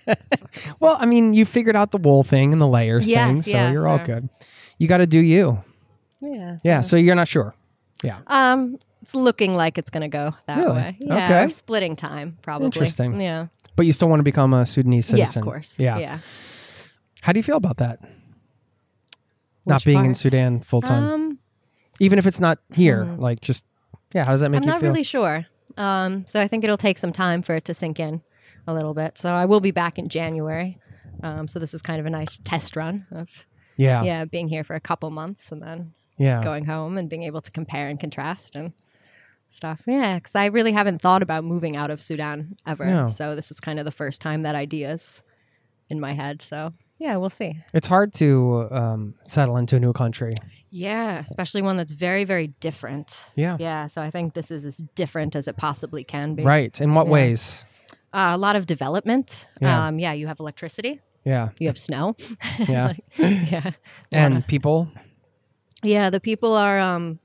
well, 0.80 0.96
I 0.98 1.06
mean, 1.06 1.34
you 1.34 1.44
figured 1.44 1.76
out 1.76 1.90
the 1.92 1.98
wool 1.98 2.24
thing 2.24 2.52
and 2.52 2.60
the 2.60 2.66
layers 2.66 3.08
Yes, 3.08 3.28
thing, 3.28 3.42
so 3.42 3.50
yeah, 3.52 3.72
you're 3.72 3.88
all 3.88 3.98
good. 3.98 4.28
You 4.78 4.88
got 4.88 4.98
to 4.98 5.06
do 5.06 5.18
you. 5.20 5.62
yeah. 6.20 6.58
Yeah, 6.64 6.80
so 6.80 6.96
you're 6.96 7.14
not 7.14 7.28
sure. 7.28 7.54
Yeah. 8.02 8.18
Um, 8.26 8.78
it's 9.02 9.14
looking 9.14 9.54
like 9.54 9.78
it's 9.78 9.90
going 9.90 10.02
to 10.02 10.08
go 10.08 10.34
that 10.46 10.58
Really? 10.58 10.74
way. 10.74 10.96
Yeah. 11.00 11.24
Okay. 11.24 11.48
splitting 11.54 11.96
time, 11.96 12.38
probably. 12.42 12.66
Interesting. 12.66 13.20
Yeah. 13.20 13.46
But 13.76 13.86
you 13.86 13.92
still 13.92 14.08
want 14.08 14.20
to 14.20 14.24
become 14.24 14.52
a 14.52 14.66
Sudanese 14.66 15.06
citizen. 15.06 15.32
Yeah, 15.34 15.40
of 15.40 15.44
course. 15.44 15.78
Yeah. 15.78 15.98
Yeah. 15.98 16.18
How 17.22 17.32
do 17.32 17.38
you 17.38 17.42
feel 17.42 17.56
about 17.56 17.78
that? 17.78 18.00
not 19.66 19.76
Which 19.76 19.84
being 19.84 20.04
in? 20.04 20.14
Sudan 20.14 20.60
full 20.60 20.82
time. 20.82 21.04
Um, 21.04 21.38
Even 21.98 22.18
if 22.18 22.26
it's 22.26 22.40
not 22.40 22.58
here, 22.74 23.04
like 23.18 23.40
just 23.40 23.64
yeah, 24.14 24.24
how 24.24 24.32
does 24.32 24.40
that 24.40 24.48
make 24.50 24.60
you? 24.62 24.64
I'm 24.64 24.74
not 24.74 24.80
feel? 24.80 24.90
really 24.90 25.02
sure. 25.04 25.46
Um, 25.76 26.26
so 26.26 26.40
I 26.40 26.48
think 26.48 26.64
it'll 26.64 26.76
take 26.76 26.98
some 26.98 27.12
time 27.12 27.42
for 27.42 27.54
it 27.54 27.64
to 27.66 27.74
sink 27.74 27.98
in 28.00 28.22
a 28.66 28.74
little 28.74 28.94
bit. 28.94 29.18
So 29.18 29.32
I 29.32 29.44
will 29.46 29.60
be 29.60 29.70
back 29.70 29.98
in 29.98 30.08
January. 30.08 30.78
Um, 31.22 31.48
so 31.48 31.58
this 31.58 31.74
is 31.74 31.82
kind 31.82 32.00
of 32.00 32.06
a 32.06 32.10
nice 32.10 32.38
test 32.44 32.76
run 32.76 33.06
of 33.10 33.28
yeah. 33.76 34.02
yeah 34.02 34.24
being 34.24 34.48
here 34.48 34.64
for 34.64 34.74
a 34.74 34.80
couple 34.80 35.10
months 35.10 35.52
and 35.52 35.62
then 35.62 35.92
Yeah. 36.18 36.42
going 36.42 36.64
home 36.64 36.96
and 36.98 37.08
being 37.08 37.22
able 37.24 37.40
to 37.40 37.50
compare 37.50 37.88
and 37.88 38.00
contrast 38.00 38.56
and 38.56 38.72
stuff. 39.48 39.82
Yeah, 39.86 40.16
because 40.16 40.34
I 40.36 40.46
really 40.46 40.72
haven't 40.72 41.02
thought 41.02 41.22
about 41.22 41.44
moving 41.44 41.76
out 41.76 41.90
of 41.90 42.00
Sudan 42.00 42.56
ever. 42.66 42.86
No. 42.86 43.08
So 43.08 43.34
this 43.34 43.50
is 43.50 43.60
kind 43.60 43.78
of 43.78 43.84
the 43.84 43.90
first 43.90 44.20
time 44.20 44.42
that 44.42 44.54
idea's 44.54 45.22
in 45.90 46.00
my 46.00 46.12
head. 46.14 46.40
So 46.42 46.72
yeah, 46.98 47.16
we'll 47.16 47.30
see. 47.30 47.58
It's 47.72 47.88
hard 47.88 48.12
to 48.14 48.68
um, 48.70 49.14
settle 49.24 49.56
into 49.56 49.76
a 49.76 49.80
new 49.80 49.92
country. 49.92 50.32
Yeah, 50.70 51.18
especially 51.20 51.62
one 51.62 51.76
that's 51.76 51.92
very, 51.92 52.24
very 52.24 52.48
different. 52.60 53.26
Yeah. 53.34 53.56
Yeah, 53.58 53.86
so 53.88 54.02
I 54.02 54.10
think 54.10 54.34
this 54.34 54.50
is 54.50 54.64
as 54.64 54.76
different 54.94 55.34
as 55.34 55.48
it 55.48 55.56
possibly 55.56 56.04
can 56.04 56.34
be. 56.34 56.42
Right. 56.42 56.78
In 56.80 56.94
what 56.94 57.06
Yeah. 57.06 57.12
ways? 57.12 57.64
Uh, 58.12 58.32
a 58.34 58.38
lot 58.38 58.54
of 58.56 58.66
development. 58.66 59.46
Yeah. 59.60 59.86
Um, 59.88 59.98
yeah, 59.98 60.12
you 60.12 60.26
have 60.26 60.40
electricity, 60.40 61.00
Yeah. 61.24 61.48
you 61.58 61.68
have 61.68 61.78
snow. 61.78 62.16
Yeah. 62.68 62.92
yeah. 63.18 63.70
and 64.12 64.46
people. 64.46 64.88
Yeah, 65.82 66.10
the 66.10 66.20
people 66.20 66.54
are 66.54 66.78
um, 66.78 67.18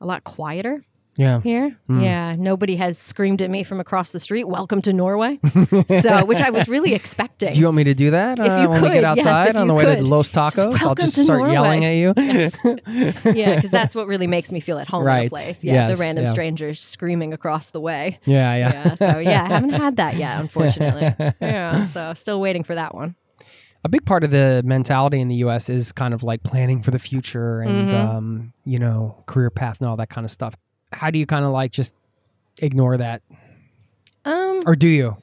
a 0.00 0.06
lot 0.06 0.22
quieter 0.24 0.82
Yeah. 1.16 1.40
here. 1.42 1.76
Hmm. 1.86 2.00
Yeah, 2.00 2.34
nobody 2.36 2.76
has 2.76 2.98
screamed 2.98 3.40
at 3.42 3.48
me 3.50 3.62
from 3.62 3.78
across 3.80 4.10
the 4.12 4.18
street, 4.20 4.44
"Welcome 4.44 4.82
to 4.82 4.92
Norway." 4.92 5.38
so, 6.00 6.24
which 6.24 6.40
I 6.40 6.50
was 6.50 6.66
really 6.68 6.92
expecting. 6.94 7.52
Do 7.52 7.58
you 7.60 7.66
want 7.66 7.76
me 7.76 7.84
to 7.84 7.94
do 7.94 8.10
that 8.10 8.38
If 8.40 8.50
uh, 8.50 8.56
you 8.62 8.68
when 8.68 8.82
we 8.82 8.88
could, 8.88 8.94
get 8.94 9.04
outside 9.04 9.50
if 9.50 9.56
on 9.56 9.68
the 9.68 9.74
way 9.74 9.84
to. 9.96 10.02
Los 10.04 10.30
Tacos? 10.30 10.82
I'll 10.82 10.94
just 10.96 11.14
start 11.14 11.38
Norway. 11.38 11.52
yelling 11.52 11.84
at 11.84 11.92
you. 11.92 12.14
yeah, 13.32 13.54
because 13.56 13.70
that's 13.70 13.94
what 13.94 14.06
really 14.06 14.26
makes 14.26 14.50
me 14.50 14.60
feel 14.60 14.78
at 14.78 14.88
home 14.88 15.02
in 15.02 15.06
Right. 15.06 15.26
a 15.26 15.30
place. 15.30 15.62
Yeah, 15.62 15.86
Yes, 15.88 15.96
the 15.96 16.00
random 16.02 16.24
yeah. 16.24 16.30
strangers 16.32 16.80
screaming 16.80 17.32
across 17.32 17.70
the 17.70 17.80
way. 17.80 18.18
yeah, 18.24 18.54
yeah. 18.56 18.72
Yeah, 18.72 18.94
so 18.96 19.18
yeah, 19.18 19.44
I 19.44 19.46
haven't 19.48 19.70
had 19.70 19.96
that 19.96 20.16
yet, 20.16 20.40
unfortunately. 20.44 21.14
yeah, 21.40 21.86
so 21.88 22.14
still 22.14 22.40
waiting 22.40 22.64
for 22.64 22.74
that 22.74 22.94
one. 22.94 23.14
A 23.84 23.88
big 23.88 24.06
part 24.06 24.24
of 24.24 24.30
the 24.30 24.62
mentality 24.64 25.20
in 25.20 25.28
the 25.28 25.34
U.S. 25.36 25.68
is 25.68 25.92
kind 25.92 26.14
of 26.14 26.22
like 26.22 26.42
planning 26.42 26.82
for 26.82 26.90
the 26.90 26.98
future 26.98 27.60
and 27.60 27.90
Mm-hmm. 27.90 28.16
um, 28.16 28.52
you 28.64 28.78
know 28.78 29.22
career 29.26 29.50
path 29.50 29.76
and 29.80 29.88
all 29.88 29.96
that 29.98 30.08
kind 30.08 30.24
of 30.24 30.30
stuff. 30.30 30.54
How 30.96 31.10
do 31.10 31.18
you 31.18 31.26
kind 31.26 31.44
of 31.44 31.50
like 31.52 31.72
just 31.72 31.94
ignore 32.60 32.96
that, 32.96 33.22
Um, 34.24 34.62
or 34.66 34.76
do 34.76 34.88
you? 34.88 35.16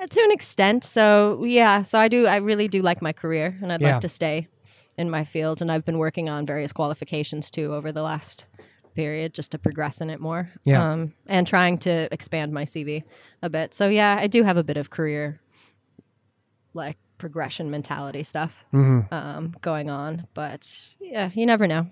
Uh, 0.00 0.06
to 0.06 0.20
an 0.20 0.30
extent. 0.30 0.84
So 0.84 1.42
yeah, 1.44 1.82
so 1.82 1.98
I 1.98 2.08
do. 2.08 2.26
I 2.26 2.36
really 2.36 2.68
do 2.68 2.82
like 2.82 3.00
my 3.02 3.12
career, 3.12 3.58
and 3.62 3.72
I'd 3.72 3.80
Yeah. 3.80 3.92
like 3.92 4.00
to 4.02 4.08
stay 4.08 4.48
in 4.98 5.08
my 5.10 5.24
field. 5.24 5.60
And 5.62 5.70
I've 5.72 5.84
been 5.84 5.98
working 5.98 6.28
on 6.28 6.46
various 6.46 6.72
qualifications 6.72 7.50
too 7.50 7.74
over 7.74 7.92
the 7.92 8.02
last 8.02 8.44
period, 8.94 9.34
just 9.34 9.50
to 9.52 9.58
progress 9.58 10.00
in 10.00 10.08
it 10.10 10.20
more. 10.20 10.50
Yeah. 10.64 10.92
Um, 10.92 11.12
and 11.26 11.46
trying 11.46 11.78
to 11.78 12.08
expand 12.12 12.52
my 12.52 12.64
CV 12.64 13.02
a 13.42 13.48
bit. 13.50 13.74
So 13.74 13.88
yeah, 13.88 14.16
I 14.18 14.26
do 14.26 14.42
have 14.42 14.56
a 14.56 14.64
bit 14.64 14.76
of 14.78 14.88
career, 14.90 15.40
like 16.74 16.96
progression 17.18 17.70
mentality 17.70 18.22
stuff 18.22 18.64
Mm-hmm. 18.74 19.12
um, 19.14 19.54
going 19.62 19.88
on. 19.90 20.26
But 20.34 20.70
yeah, 21.00 21.30
you 21.34 21.46
never 21.46 21.66
know. 21.66 21.88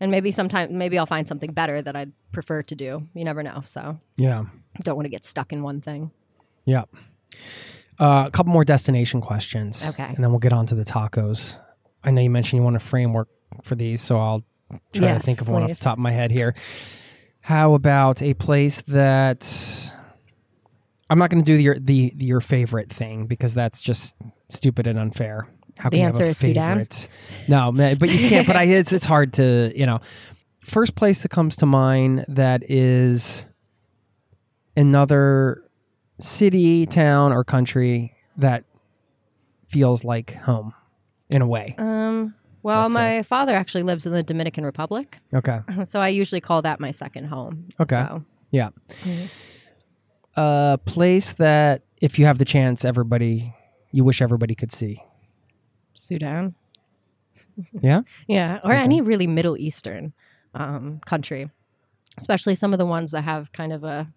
And 0.00 0.10
maybe 0.10 0.30
sometime, 0.30 0.76
maybe 0.76 0.98
I'll 0.98 1.06
find 1.06 1.26
something 1.26 1.52
better 1.52 1.80
that 1.80 1.96
I'd 1.96 2.12
prefer 2.32 2.62
to 2.64 2.74
do. 2.74 3.08
You 3.14 3.24
never 3.24 3.42
know. 3.42 3.62
So 3.64 3.98
Yeah, 4.16 4.44
don't 4.82 4.96
want 4.96 5.06
to 5.06 5.10
get 5.10 5.24
stuck 5.24 5.52
in 5.52 5.62
one 5.62 5.80
thing. 5.80 6.10
yeah. 6.64 6.84
Uh, 7.98 8.24
a 8.26 8.30
couple 8.30 8.52
more 8.52 8.64
destination 8.64 9.22
questions. 9.22 9.88
Okay. 9.88 10.04
and 10.04 10.18
then 10.18 10.30
we'll 10.30 10.38
get 10.38 10.52
on 10.52 10.66
to 10.66 10.74
the 10.74 10.84
tacos. 10.84 11.58
I 12.04 12.10
know 12.10 12.20
you 12.20 12.28
mentioned 12.28 12.58
you 12.60 12.62
want 12.64 12.76
a 12.76 12.80
framework 12.80 13.28
for 13.62 13.74
these, 13.74 14.02
so 14.02 14.18
I'll 14.18 14.44
try 14.92 15.14
to 15.14 15.20
think 15.20 15.40
of 15.40 15.48
one 15.48 15.62
off 15.62 15.70
the 15.70 15.76
top 15.76 15.94
of 15.94 16.00
my 16.02 16.10
head 16.12 16.30
here. 16.30 16.54
How 17.40 17.72
about 17.72 18.20
a 18.20 18.34
place 18.34 18.82
that 18.88 19.94
I'm 21.08 21.18
not 21.18 21.30
going 21.30 21.42
to 21.42 21.46
do 21.46 21.54
your 21.58 21.78
the 21.78 22.12
your 22.18 22.40
favorite 22.40 22.90
thing 22.92 23.26
because 23.26 23.54
that's 23.54 23.80
just 23.80 24.14
stupid 24.50 24.86
and 24.86 24.98
unfair. 24.98 25.48
How 25.78 25.90
The 25.90 25.96
can 25.96 26.00
you 26.00 26.06
have 26.06 26.14
answer 26.16 26.30
is 26.30 26.38
Sudan? 26.38 26.86
No, 27.48 27.72
but 27.72 28.10
you 28.10 28.28
can't. 28.28 28.46
but 28.46 28.56
I, 28.56 28.64
it's 28.64 28.92
it's 28.92 29.06
hard 29.06 29.34
to 29.34 29.72
you 29.74 29.86
know. 29.86 30.00
First 30.60 30.96
place 30.96 31.22
that 31.22 31.28
comes 31.28 31.56
to 31.58 31.66
mind 31.66 32.24
that 32.26 32.68
is 32.68 33.46
another 34.76 35.62
city, 36.18 36.86
town, 36.86 37.32
or 37.32 37.44
country 37.44 38.14
that 38.36 38.64
feels 39.68 40.02
like 40.04 40.34
home 40.34 40.74
in 41.30 41.42
a 41.42 41.46
way. 41.46 41.74
Um, 41.78 42.34
well, 42.62 42.82
Let's 42.82 42.94
my 42.94 43.22
father 43.22 43.54
actually 43.54 43.84
lives 43.84 44.06
in 44.06 44.12
the 44.12 44.22
Dominican 44.22 44.64
Republic, 44.64 45.18
Okay. 45.32 45.60
so 45.84 46.00
I 46.00 46.08
usually 46.08 46.40
call 46.40 46.62
that 46.62 46.80
my 46.80 46.90
second 46.90 47.26
home. 47.26 47.68
Okay. 47.78 47.94
So, 47.96 48.24
Yeah. 48.50 48.70
Mm-hmm. 49.04 49.26
A 50.38 50.78
place 50.84 51.32
that, 51.34 51.82
if 52.02 52.18
you 52.18 52.26
have 52.26 52.38
the 52.38 52.44
chance, 52.44 52.84
everybody, 52.84 53.54
you 53.92 54.04
wish 54.04 54.20
everybody 54.20 54.54
could 54.54 54.72
see. 54.72 55.02
Sudan. 55.96 56.54
Yeah. 57.80 58.02
Yeah, 58.28 58.60
or 58.64 58.72
any 58.72 59.00
really 59.00 59.26
Middle 59.26 59.56
Eastern 59.56 60.12
um, 60.54 61.00
country, 61.06 61.50
especially 62.18 62.54
some 62.54 62.72
of 62.72 62.78
the 62.78 62.86
ones 62.86 63.10
that 63.10 63.22
have 63.22 63.52
kind 63.52 63.72
of 63.72 63.84
a 63.84 64.12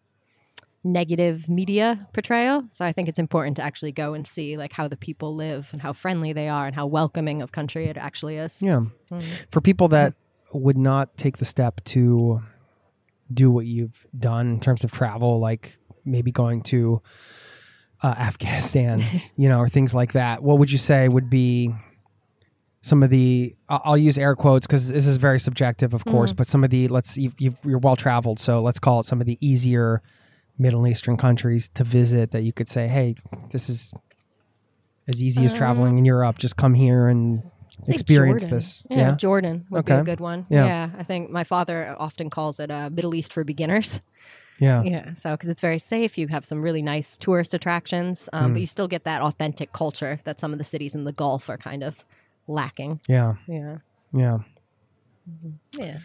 negative 0.83 1.49
media 1.49 2.07
portrayal. 2.13 2.63
So 2.71 2.85
I 2.85 2.91
think 2.91 3.09
it's 3.09 3.19
important 3.19 3.57
to 3.57 3.63
actually 3.63 3.91
go 3.91 4.13
and 4.13 4.25
see 4.25 4.57
like 4.57 4.73
how 4.73 4.87
the 4.87 4.97
people 4.97 5.35
live 5.35 5.69
and 5.71 5.81
how 5.81 5.93
friendly 5.93 6.33
they 6.33 6.47
are 6.47 6.67
and 6.67 6.75
how 6.75 6.85
welcoming 6.85 7.41
of 7.41 7.51
country 7.51 7.87
it 7.87 7.97
actually 7.97 8.37
is. 8.37 8.61
Yeah. 8.61 8.85
Mm-hmm. 9.11 9.19
For 9.51 9.61
people 9.61 9.89
that 9.89 10.13
would 10.53 10.77
not 10.77 11.17
take 11.17 11.37
the 11.37 11.45
step 11.45 11.83
to 11.85 12.41
do 13.31 13.51
what 13.51 13.65
you've 13.65 14.05
done 14.17 14.49
in 14.49 14.59
terms 14.59 14.83
of 14.83 14.91
travel, 14.91 15.39
like 15.39 15.77
maybe 16.05 16.31
going 16.31 16.61
to 16.63 17.01
uh, 18.01 18.15
Afghanistan, 18.17 19.03
you 19.35 19.49
know, 19.49 19.59
or 19.59 19.69
things 19.69 19.93
like 19.93 20.13
that, 20.13 20.41
what 20.43 20.57
would 20.59 20.71
you 20.71 20.77
say 20.77 21.07
would 21.07 21.29
be 21.29 21.73
some 22.81 23.03
of 23.03 23.09
the? 23.09 23.55
I'll 23.67 23.97
use 23.97 24.17
air 24.17 24.35
quotes 24.35 24.65
because 24.65 24.89
this 24.91 25.05
is 25.05 25.17
very 25.17 25.39
subjective, 25.39 25.93
of 25.93 26.05
course. 26.05 26.31
But 26.33 26.47
some 26.47 26.63
of 26.63 26.69
the 26.69 26.87
let's 26.87 27.17
you've, 27.17 27.35
you've, 27.39 27.59
you're 27.65 27.79
well 27.79 27.95
traveled, 27.95 28.39
so 28.39 28.61
let's 28.61 28.79
call 28.79 29.01
it 29.01 29.03
some 29.03 29.19
of 29.19 29.27
the 29.27 29.37
easier 29.45 30.01
Middle 30.57 30.87
Eastern 30.87 31.17
countries 31.17 31.69
to 31.73 31.83
visit 31.83 32.31
that 32.31 32.43
you 32.43 32.53
could 32.53 32.67
say, 32.69 32.87
hey, 32.87 33.15
this 33.51 33.69
is 33.69 33.93
as 35.07 35.23
easy 35.23 35.43
as 35.43 35.53
traveling 35.53 35.97
in 35.97 36.05
Europe. 36.05 36.37
Just 36.37 36.55
come 36.55 36.73
here 36.73 37.07
and 37.07 37.43
experience 37.87 38.43
Jordan. 38.43 38.57
this. 38.57 38.87
Yeah, 38.89 38.97
Yeah. 38.97 39.15
Jordan 39.15 39.65
would 39.69 39.85
be 39.85 39.91
a 39.93 40.03
good 40.03 40.19
one. 40.19 40.45
Yeah. 40.49 40.65
Yeah. 40.65 40.89
I 40.97 41.03
think 41.03 41.29
my 41.29 41.43
father 41.43 41.95
often 41.97 42.29
calls 42.29 42.59
it 42.59 42.69
uh, 42.69 42.89
Middle 42.89 43.15
East 43.15 43.33
for 43.33 43.43
beginners. 43.43 44.01
Yeah. 44.59 44.83
Yeah, 44.83 45.13
so 45.13 45.31
because 45.31 45.49
it's 45.49 45.61
very 45.61 45.79
safe, 45.79 46.17
you 46.17 46.27
have 46.27 46.43
some 46.45 46.61
really 46.61 46.81
nice 46.81 47.17
tourist 47.17 47.53
attractions, 47.53 48.27
um, 48.33 48.51
Mm. 48.51 48.53
but 48.53 48.59
you 48.61 48.67
still 48.67 48.87
get 48.87 49.03
that 49.05 49.21
authentic 49.21 49.71
culture 49.73 50.19
that 50.25 50.39
some 50.39 50.51
of 50.53 50.57
the 50.59 50.65
cities 50.65 50.93
in 50.95 51.03
the 51.05 51.13
Gulf 51.13 51.49
are 51.49 51.57
kind 51.57 51.83
of 51.83 52.03
lacking. 52.47 52.99
Yeah. 53.07 53.35
Yeah, 53.47 53.77
Yeah. 54.11 54.39
yeah. 55.77 55.97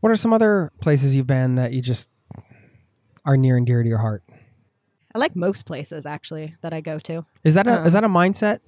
What 0.00 0.10
are 0.10 0.16
some 0.16 0.32
other 0.32 0.70
places 0.80 1.14
you've 1.16 1.26
been 1.26 1.54
that 1.54 1.72
you 1.72 1.80
just 1.80 2.08
are 3.24 3.36
near 3.36 3.56
and 3.56 3.66
dear 3.66 3.82
to 3.82 3.88
your 3.88 3.98
heart? 3.98 4.22
I 5.14 5.18
like 5.18 5.36
most 5.36 5.64
places 5.64 6.04
actually 6.06 6.54
that 6.62 6.72
I 6.74 6.80
go 6.80 6.98
to. 7.00 7.24
Is 7.44 7.54
that 7.54 7.66
a 7.66 7.80
Um, 7.80 7.86
is 7.86 7.92
that 7.92 8.04
a 8.04 8.08
mindset? 8.08 8.60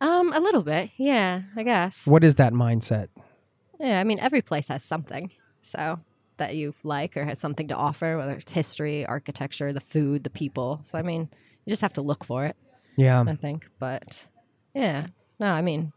Um, 0.00 0.32
a 0.32 0.40
little 0.40 0.62
bit, 0.62 0.90
yeah, 0.96 1.42
I 1.56 1.62
guess. 1.62 2.06
What 2.06 2.24
is 2.24 2.34
that 2.36 2.52
mindset? 2.52 3.08
Yeah, 3.78 4.00
I 4.00 4.04
mean 4.04 4.18
every 4.18 4.42
place 4.42 4.68
has 4.68 4.82
something, 4.82 5.30
so 5.62 6.00
that 6.40 6.56
you 6.56 6.74
like 6.82 7.16
or 7.16 7.24
has 7.24 7.38
something 7.38 7.68
to 7.68 7.76
offer, 7.76 8.18
whether 8.18 8.32
it's 8.32 8.50
history, 8.52 9.06
architecture, 9.06 9.72
the 9.72 9.80
food, 9.80 10.24
the 10.24 10.30
people. 10.30 10.80
So 10.82 10.98
I 10.98 11.02
mean, 11.02 11.28
you 11.64 11.70
just 11.70 11.82
have 11.82 11.92
to 11.94 12.02
look 12.02 12.24
for 12.24 12.44
it. 12.44 12.56
Yeah. 12.96 13.24
I 13.26 13.36
think. 13.36 13.68
But 13.78 14.26
yeah, 14.74 15.06
no, 15.38 15.46
I 15.46 15.62
mean, 15.62 15.92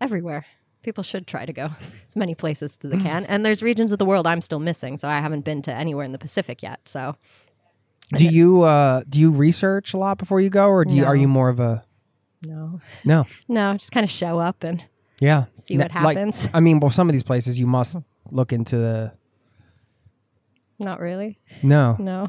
everywhere. 0.00 0.46
People 0.82 1.02
should 1.04 1.26
try 1.26 1.44
to 1.44 1.52
go 1.52 1.64
as 2.08 2.16
many 2.16 2.34
places 2.34 2.78
as 2.82 2.90
they 2.90 2.98
can. 2.98 3.24
And 3.28 3.44
there's 3.44 3.62
regions 3.62 3.92
of 3.92 3.98
the 3.98 4.06
world 4.06 4.26
I'm 4.26 4.40
still 4.40 4.60
missing, 4.60 4.96
so 4.96 5.08
I 5.08 5.18
haven't 5.20 5.44
been 5.44 5.60
to 5.62 5.74
anywhere 5.74 6.04
in 6.04 6.12
the 6.12 6.18
Pacific 6.18 6.62
yet. 6.62 6.80
So 6.86 7.16
Do 8.16 8.24
you 8.24 8.62
uh 8.62 9.02
do 9.08 9.18
you 9.20 9.30
research 9.30 9.92
a 9.92 9.98
lot 9.98 10.16
before 10.18 10.40
you 10.40 10.48
go 10.50 10.66
or 10.68 10.84
do 10.84 10.94
you 10.94 11.04
are 11.04 11.16
you 11.16 11.28
more 11.28 11.48
of 11.50 11.60
a 11.60 11.84
no, 12.46 12.80
No. 13.04 13.26
no, 13.48 13.74
just 13.74 13.90
kind 13.92 14.04
of 14.04 14.10
show 14.10 14.38
up 14.38 14.62
and 14.64 14.82
Yeah. 15.20 15.44
See 15.60 15.76
what 15.76 15.94
N- 15.94 16.04
like- 16.04 16.16
happens. 16.16 16.48
I 16.54 16.60
mean, 16.60 16.80
well 16.80 16.90
some 16.92 17.08
of 17.08 17.12
these 17.12 17.24
places 17.24 17.58
you 17.58 17.66
must 17.66 17.96
look 18.30 18.52
into 18.52 18.76
the 18.76 19.12
not 20.78 21.00
really. 21.00 21.38
No. 21.62 21.96
No, 21.98 22.28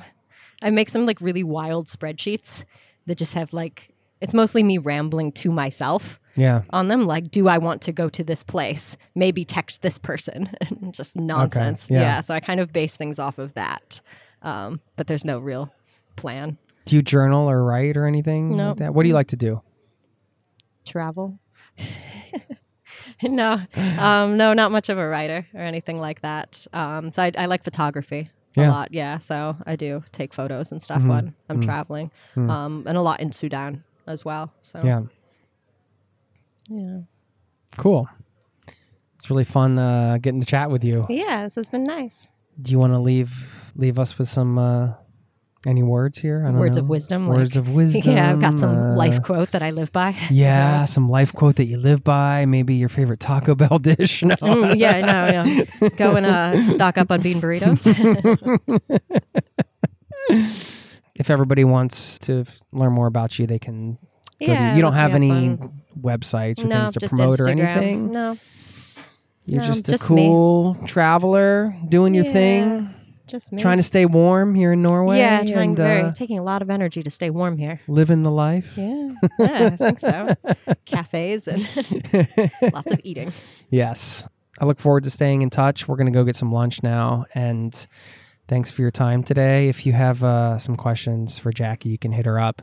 I 0.62 0.70
make 0.70 0.90
some 0.90 1.06
like 1.06 1.22
really 1.22 1.44
wild 1.44 1.88
spreadsheets 1.88 2.64
that 3.08 3.18
just 3.18 3.34
have 3.34 3.54
like 3.54 3.94
it's 4.22 4.34
mostly 4.34 4.64
me 4.64 4.78
rambling 4.78 5.32
to 5.32 5.50
myself 5.52 6.20
Yeah. 6.36 6.64
on 6.72 6.90
them. 6.90 7.06
Like, 7.06 7.32
do 7.32 7.48
I 7.48 7.58
want 7.58 7.82
to 7.84 7.94
go 7.94 8.10
to 8.10 8.22
this 8.24 8.44
place? 8.44 8.98
Maybe 9.16 9.46
text 9.46 9.82
this 9.82 9.98
person. 9.98 10.50
just 10.92 11.16
nonsense. 11.16 11.90
yeah. 11.90 12.02
yeah. 12.02 12.22
So 12.22 12.34
I 12.34 12.42
kind 12.42 12.60
of 12.60 12.74
base 12.74 12.98
things 12.98 13.18
off 13.18 13.38
of 13.40 13.54
that. 13.54 14.02
Um, 14.42 14.82
but 14.98 15.08
there's 15.08 15.24
no 15.24 15.40
real 15.40 15.72
plan. 16.18 16.58
Do 16.84 16.98
you 16.98 17.02
journal 17.02 17.50
or 17.50 17.64
write 17.64 17.96
or 17.96 18.06
anything 18.08 18.58
No. 18.58 18.70
like 18.70 18.78
that? 18.80 18.94
What 18.94 19.04
do 19.04 19.08
you 19.10 19.16
like 19.16 19.28
to 19.30 19.38
do? 19.38 19.62
Travel. 20.86 21.40
no, 23.24 23.62
um, 23.98 24.38
no, 24.38 24.54
not 24.54 24.72
much 24.72 24.90
of 24.90 24.98
a 24.98 25.08
writer 25.08 25.46
or 25.54 25.62
anything 25.62 26.00
like 26.00 26.22
that. 26.22 26.66
Um, 26.74 27.12
so 27.12 27.24
I, 27.24 27.32
I 27.38 27.46
like 27.46 27.64
photography 27.64 28.30
Yeah. 28.56 28.64
Mm-hmm. 28.64 28.72
lot. 28.72 28.94
Yeah. 28.94 29.18
So 29.20 29.56
I 29.66 29.76
do 29.76 30.04
take 30.12 30.34
photos 30.34 30.72
and 30.72 30.82
stuff 30.82 31.04
when 31.04 31.34
I'm 31.50 31.62
traveling, 31.62 32.12
um, 32.36 32.84
and 32.88 32.98
a 32.98 33.02
lot 33.02 33.20
in 33.20 33.32
Sudan 33.32 33.84
as 34.08 34.26
well. 34.26 34.52
So 34.62 34.80
Yeah. 34.84 35.02
yeah. 36.70 37.00
Cool. 37.78 38.10
It's 39.16 39.30
really 39.30 39.44
fun 39.44 39.78
uh, 39.78 40.18
getting 40.22 40.40
to 40.40 40.46
chat 40.46 40.72
with 40.72 40.84
you. 40.84 41.06
Yeah, 41.10 41.44
this 41.44 41.56
has 41.56 41.70
been 41.70 41.84
nice. 41.84 42.32
Do 42.62 42.72
you 42.72 42.80
want 42.80 42.94
to 42.94 43.00
leave 43.00 43.72
leave 43.76 44.00
us 44.00 44.18
with 44.18 44.28
some 44.28 44.58
uh, 44.58 44.94
any 45.66 45.84
words 45.84 46.18
here? 46.20 46.40
I 46.46 46.52
don't 46.52 46.60
Words 46.60 46.78
know. 46.78 46.84
of 46.84 46.90
wisdom. 46.90 47.28
Words 47.28 47.56
like- 47.56 47.68
of 47.68 47.74
wisdom. 47.74 48.14
Yeah, 48.16 48.32
I've 48.32 48.40
got 48.40 48.58
some 48.60 48.70
uh, 48.70 48.96
life 48.96 49.22
quote 49.24 49.52
that 49.52 49.62
I 49.62 49.72
live 49.72 49.92
by. 49.92 50.16
Yeah, 50.32 50.86
some 50.86 51.10
life 51.10 51.34
quote 51.34 51.56
that 51.58 51.66
you 51.66 51.78
live 51.78 52.04
by. 52.04 52.46
Maybe 52.46 52.76
your 52.76 52.90
favorite 52.90 53.20
Taco 53.20 53.56
Bell 53.56 53.78
dish. 53.82 54.24
No. 54.24 54.36
Mm, 54.36 54.78
yeah, 54.78 54.92
I 54.96 55.02
know. 55.02 55.66
Yeah. 55.82 55.90
Go 55.98 56.16
and 56.16 56.26
uh, 56.26 56.64
stock 56.72 56.98
up 56.98 57.12
on 57.12 57.22
bean 57.22 57.42
burritos. 57.42 57.86
If 61.16 61.30
everybody 61.30 61.66
wants 61.66 62.18
to 62.20 62.46
learn 62.72 62.94
more 62.94 63.08
about 63.08 63.38
you, 63.38 63.46
they 63.46 63.60
can. 63.60 63.98
To, 64.42 64.46
yeah, 64.46 64.74
you 64.76 64.82
don't 64.82 64.94
have 64.94 65.14
any 65.16 65.30
on- 65.30 65.82
websites 66.00 66.64
or 66.64 66.68
no, 66.68 66.86
things 66.86 66.92
to 66.94 67.10
promote 67.10 67.40
or 67.42 67.50
anything. 67.50 68.12
No, 68.14 68.38
You're 69.46 69.60
No, 69.60 69.68
just 69.68 69.88
a 69.90 69.92
just 69.92 70.10
me. 70.10 70.28
cool 70.28 70.76
traveler 70.86 71.76
doing 71.90 72.14
your 72.14 72.24
Yeah, 72.24 72.32
thing, 72.34 72.94
just 73.30 73.52
me. 73.52 73.62
trying 73.62 73.78
to 73.78 73.84
stay 73.84 74.06
warm 74.06 74.56
here 74.56 74.74
in 74.74 74.82
Norway. 74.82 75.20
yeah, 75.20 75.44
trying 75.44 75.70
and, 75.70 75.78
very 75.78 76.02
uh, 76.02 76.12
taking 76.12 76.40
a 76.40 76.44
lot 76.44 76.62
of 76.62 76.70
energy 76.70 77.04
to 77.04 77.10
stay 77.10 77.30
warm 77.30 77.58
here. 77.58 77.80
living 77.88 78.24
the 78.24 78.32
life. 78.32 78.74
Yeah, 78.76 79.10
yeah, 79.40 79.66
I 79.66 79.76
think 79.76 80.00
so. 80.00 80.36
Cafes 80.86 81.48
and 81.48 81.68
lots 82.74 82.92
of 82.92 83.00
eating. 83.04 83.32
Yes. 83.70 84.28
I 84.62 84.66
look 84.66 84.80
forward 84.80 85.06
to 85.06 85.10
staying 85.10 85.42
in 85.42 85.50
touch. 85.50 85.88
We're 85.88 85.96
going 85.96 86.12
to 86.12 86.18
go 86.18 86.26
get 86.26 86.36
some 86.36 86.52
lunch 86.52 86.84
now. 86.84 87.26
And 87.34 87.74
thanks 88.50 88.72
for 88.72 88.82
your 88.82 88.92
time 88.92 89.24
today. 89.24 89.70
If 89.70 89.86
you 89.86 89.94
have 89.94 90.22
uh, 90.22 90.58
some 90.58 90.76
questions 90.76 91.40
for 91.40 91.54
Jacqui, 91.54 91.86
you 91.86 91.98
can 91.98 92.12
hit 92.12 92.26
her 92.26 92.40
up. 92.40 92.62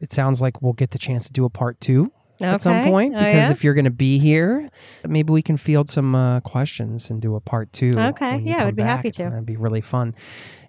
It 0.00 0.10
sounds 0.10 0.40
like 0.40 0.62
we'll 0.62 0.72
get 0.72 0.92
the 0.92 0.98
chance 0.98 1.26
to 1.26 1.32
do 1.32 1.44
a 1.44 1.50
part 1.50 1.80
two 1.80 2.10
at 2.40 2.60
some 2.60 2.76
Okay. 2.76 2.88
point 2.90 3.14
Oh, 3.14 3.18
because 3.18 3.46
yeah? 3.46 3.50
if 3.50 3.64
you're 3.64 3.74
going 3.74 3.84
to 3.84 3.90
be 3.90 4.18
here, 4.18 4.68
maybe 5.06 5.32
we 5.32 5.42
can 5.42 5.56
field 5.56 5.88
some 5.90 6.14
uh, 6.14 6.40
questions 6.40 7.10
and 7.10 7.20
do 7.20 7.34
a 7.34 7.40
part 7.40 7.72
two. 7.72 7.92
Okay. 7.96 8.38
Yeah, 8.38 8.62
I 8.62 8.64
would 8.66 8.76
be 8.76 8.82
happy 8.82 9.10
to. 9.12 9.24
That'd 9.24 9.46
be 9.46 9.56
really 9.56 9.80
fun. 9.80 10.14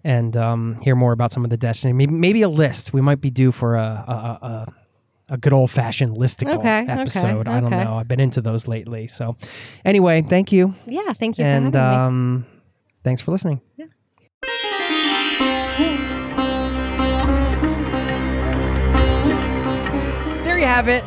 And 0.03 0.35
um, 0.37 0.79
hear 0.81 0.95
more 0.95 1.11
about 1.11 1.31
some 1.31 1.43
of 1.43 1.49
the 1.49 1.57
destiny. 1.57 1.93
Maybe, 1.93 2.13
maybe 2.13 2.41
a 2.41 2.49
list. 2.49 2.93
We 2.93 3.01
might 3.01 3.19
be 3.21 3.29
due 3.29 3.51
for 3.51 3.75
a, 3.75 3.81
a, 4.07 4.11
a, 4.11 4.45
a 4.47 4.73
a 5.31 5.37
good 5.37 5.53
old 5.53 5.69
fashioned 5.69 6.17
listicle 6.17 6.57
Okay, 6.57 6.81
okay, 6.81 6.91
episode. 6.91 7.47
I 7.47 7.59
don't 7.59 7.71
okay. 7.71 7.83
know. 7.83 7.97
I've 7.97 8.07
been 8.07 8.19
into 8.19 8.41
those 8.41 8.67
lately. 8.67 9.05
So, 9.07 9.37
anyway, 9.85 10.23
thank 10.23 10.51
you. 10.51 10.73
Yeah, 10.87 11.13
thank 11.13 11.37
you 11.37 11.45
and 11.45 11.71
for 11.71 11.77
having 11.77 11.97
me. 11.99 12.37
um, 12.37 12.45
thanks 13.03 13.21
for 13.21 13.29
listening. 13.29 13.61
There 20.43 20.57
you 20.57 20.65
have 20.65 20.87
it. 20.87 21.03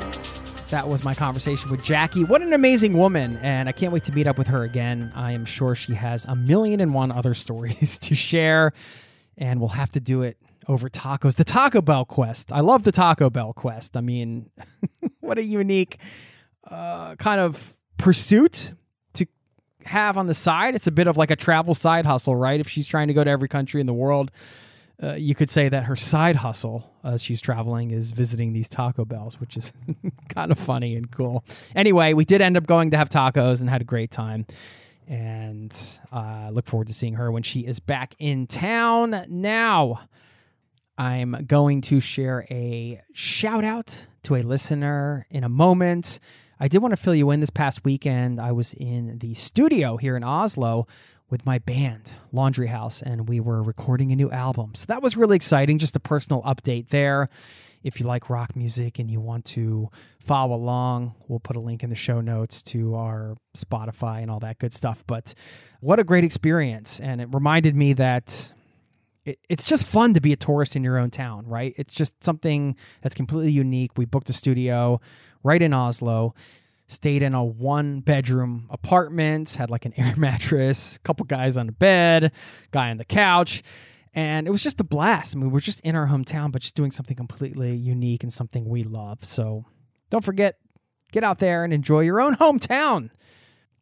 That 0.72 0.88
was 0.88 1.04
my 1.04 1.12
conversation 1.12 1.70
with 1.70 1.82
Jacqui. 1.82 2.26
What 2.26 2.40
an 2.40 2.54
amazing 2.54 2.96
woman. 2.96 3.36
And 3.42 3.68
I 3.68 3.72
can't 3.72 3.92
wait 3.92 4.04
to 4.04 4.12
meet 4.12 4.26
up 4.26 4.38
with 4.38 4.46
her 4.46 4.62
again. 4.62 5.12
I 5.14 5.32
am 5.32 5.44
sure 5.44 5.74
she 5.74 5.92
has 5.92 6.24
a 6.24 6.34
million 6.34 6.80
and 6.80 6.94
one 6.94 7.12
other 7.12 7.34
stories 7.44 7.98
to 7.98 8.14
share. 8.14 8.72
And 9.36 9.60
we'll 9.60 9.68
have 9.68 9.92
to 9.92 10.00
do 10.00 10.22
it 10.22 10.38
over 10.68 10.88
tacos. 10.88 11.34
The 11.34 11.44
Taco 11.44 11.82
Bell 11.82 12.06
quest. 12.06 12.54
I 12.54 12.60
love 12.60 12.84
the 12.84 12.90
Taco 12.90 13.28
Bell 13.28 13.52
quest. 13.52 13.98
I 13.98 14.00
mean, 14.00 14.48
what 15.20 15.36
a 15.36 15.44
unique 15.44 15.98
uh, 16.66 17.16
kind 17.16 17.42
of 17.42 17.74
pursuit 17.98 18.72
to 19.12 19.26
have 19.84 20.16
on 20.16 20.26
the 20.26 20.32
side. 20.32 20.74
It's 20.74 20.86
a 20.86 20.90
bit 20.90 21.06
of 21.06 21.18
like 21.18 21.30
a 21.30 21.36
travel 21.36 21.74
side 21.74 22.06
hustle, 22.06 22.34
right? 22.34 22.58
If 22.58 22.70
she's 22.70 22.86
trying 22.86 23.08
to 23.08 23.14
go 23.14 23.22
to 23.22 23.30
every 23.30 23.48
country 23.48 23.82
in 23.82 23.86
the 23.86 23.92
world, 23.92 24.30
uh, 25.02 25.14
you 25.14 25.34
could 25.34 25.50
say 25.50 25.68
that 25.68 25.84
her 25.84 25.96
side 25.96 26.36
hustle 26.36 26.90
as 27.04 27.22
she's 27.22 27.40
traveling 27.40 27.90
is 27.90 28.12
visiting 28.12 28.52
these 28.52 28.68
Taco 28.68 29.04
Bells, 29.04 29.40
which 29.40 29.56
is 29.56 29.72
kind 30.28 30.50
of 30.50 30.58
funny 30.58 30.96
and 30.96 31.10
cool. 31.10 31.44
Anyway, 31.74 32.12
we 32.12 32.24
did 32.24 32.40
end 32.40 32.56
up 32.56 32.66
going 32.66 32.90
to 32.92 32.96
have 32.96 33.08
tacos 33.08 33.60
and 33.60 33.68
had 33.68 33.80
a 33.80 33.84
great 33.84 34.10
time. 34.10 34.46
And 35.08 35.76
uh, 36.12 36.50
look 36.52 36.66
forward 36.66 36.86
to 36.86 36.94
seeing 36.94 37.14
her 37.14 37.30
when 37.30 37.42
she 37.42 37.60
is 37.60 37.80
back 37.80 38.14
in 38.18 38.46
town. 38.46 39.24
Now, 39.28 40.00
I'm 40.96 41.44
going 41.46 41.80
to 41.82 41.98
share 41.98 42.46
a 42.50 43.00
shout 43.12 43.64
out 43.64 44.06
to 44.24 44.36
a 44.36 44.42
listener 44.42 45.26
in 45.30 45.42
a 45.42 45.48
moment. 45.48 46.20
I 46.60 46.68
did 46.68 46.78
want 46.78 46.92
to 46.92 46.96
fill 46.96 47.14
you 47.14 47.30
in 47.32 47.40
this 47.40 47.50
past 47.50 47.84
weekend. 47.84 48.40
I 48.40 48.52
was 48.52 48.72
in 48.74 49.18
the 49.18 49.34
studio 49.34 49.96
here 49.96 50.16
in 50.16 50.22
Oslo 50.22 50.86
with 51.32 51.46
my 51.46 51.58
band, 51.58 52.12
Laundry 52.30 52.66
House, 52.66 53.00
and 53.00 53.26
we 53.26 53.40
were 53.40 53.62
recording 53.62 54.12
a 54.12 54.16
new 54.16 54.30
album. 54.30 54.74
So 54.74 54.84
that 54.88 55.02
was 55.02 55.16
really 55.16 55.34
exciting. 55.34 55.78
Just 55.78 55.96
a 55.96 56.00
personal 56.00 56.42
update 56.42 56.90
there. 56.90 57.30
If 57.82 57.98
you 57.98 58.06
like 58.06 58.28
rock 58.28 58.54
music 58.54 58.98
and 58.98 59.10
you 59.10 59.18
want 59.18 59.46
to 59.46 59.88
follow 60.20 60.54
along, 60.54 61.14
we'll 61.28 61.40
put 61.40 61.56
a 61.56 61.60
link 61.60 61.82
in 61.82 61.88
the 61.88 61.96
show 61.96 62.20
notes 62.20 62.62
to 62.64 62.94
our 62.96 63.34
Spotify 63.56 64.20
and 64.20 64.30
all 64.30 64.40
that 64.40 64.58
good 64.58 64.74
stuff. 64.74 65.04
But 65.06 65.32
what 65.80 65.98
a 65.98 66.04
great 66.04 66.22
experience. 66.22 67.00
And 67.00 67.18
it 67.18 67.28
reminded 67.32 67.74
me 67.74 67.94
that 67.94 68.52
it, 69.24 69.38
it's 69.48 69.64
just 69.64 69.86
fun 69.86 70.12
to 70.12 70.20
be 70.20 70.34
a 70.34 70.36
tourist 70.36 70.76
in 70.76 70.84
your 70.84 70.98
own 70.98 71.10
town, 71.10 71.46
right? 71.46 71.72
It's 71.78 71.94
just 71.94 72.22
something 72.22 72.76
that's 73.00 73.14
completely 73.14 73.52
unique. 73.52 73.92
We 73.96 74.04
booked 74.04 74.28
a 74.28 74.34
studio 74.34 75.00
right 75.42 75.62
in 75.62 75.72
Oslo, 75.72 76.34
stayed 76.92 77.22
in 77.22 77.34
a 77.34 77.44
one 77.44 78.00
bedroom 78.00 78.68
apartment, 78.70 79.54
had 79.54 79.70
like 79.70 79.84
an 79.84 79.94
air 79.96 80.14
mattress, 80.16 80.96
a 80.96 80.98
couple 81.00 81.24
guys 81.26 81.56
on 81.56 81.66
the 81.66 81.72
bed, 81.72 82.32
guy 82.70 82.90
on 82.90 82.98
the 82.98 83.04
couch. 83.04 83.62
And 84.14 84.46
it 84.46 84.50
was 84.50 84.62
just 84.62 84.80
a 84.80 84.84
blast. 84.84 85.34
I 85.34 85.38
mean, 85.38 85.50
we're 85.50 85.60
just 85.60 85.80
in 85.80 85.96
our 85.96 86.06
hometown, 86.06 86.52
but 86.52 86.60
just 86.60 86.74
doing 86.74 86.90
something 86.90 87.16
completely 87.16 87.74
unique 87.74 88.22
and 88.22 88.32
something 88.32 88.68
we 88.68 88.84
love. 88.84 89.24
So 89.24 89.64
don't 90.10 90.24
forget, 90.24 90.58
get 91.12 91.24
out 91.24 91.38
there 91.38 91.64
and 91.64 91.72
enjoy 91.72 92.00
your 92.00 92.20
own 92.20 92.36
hometown. 92.36 93.10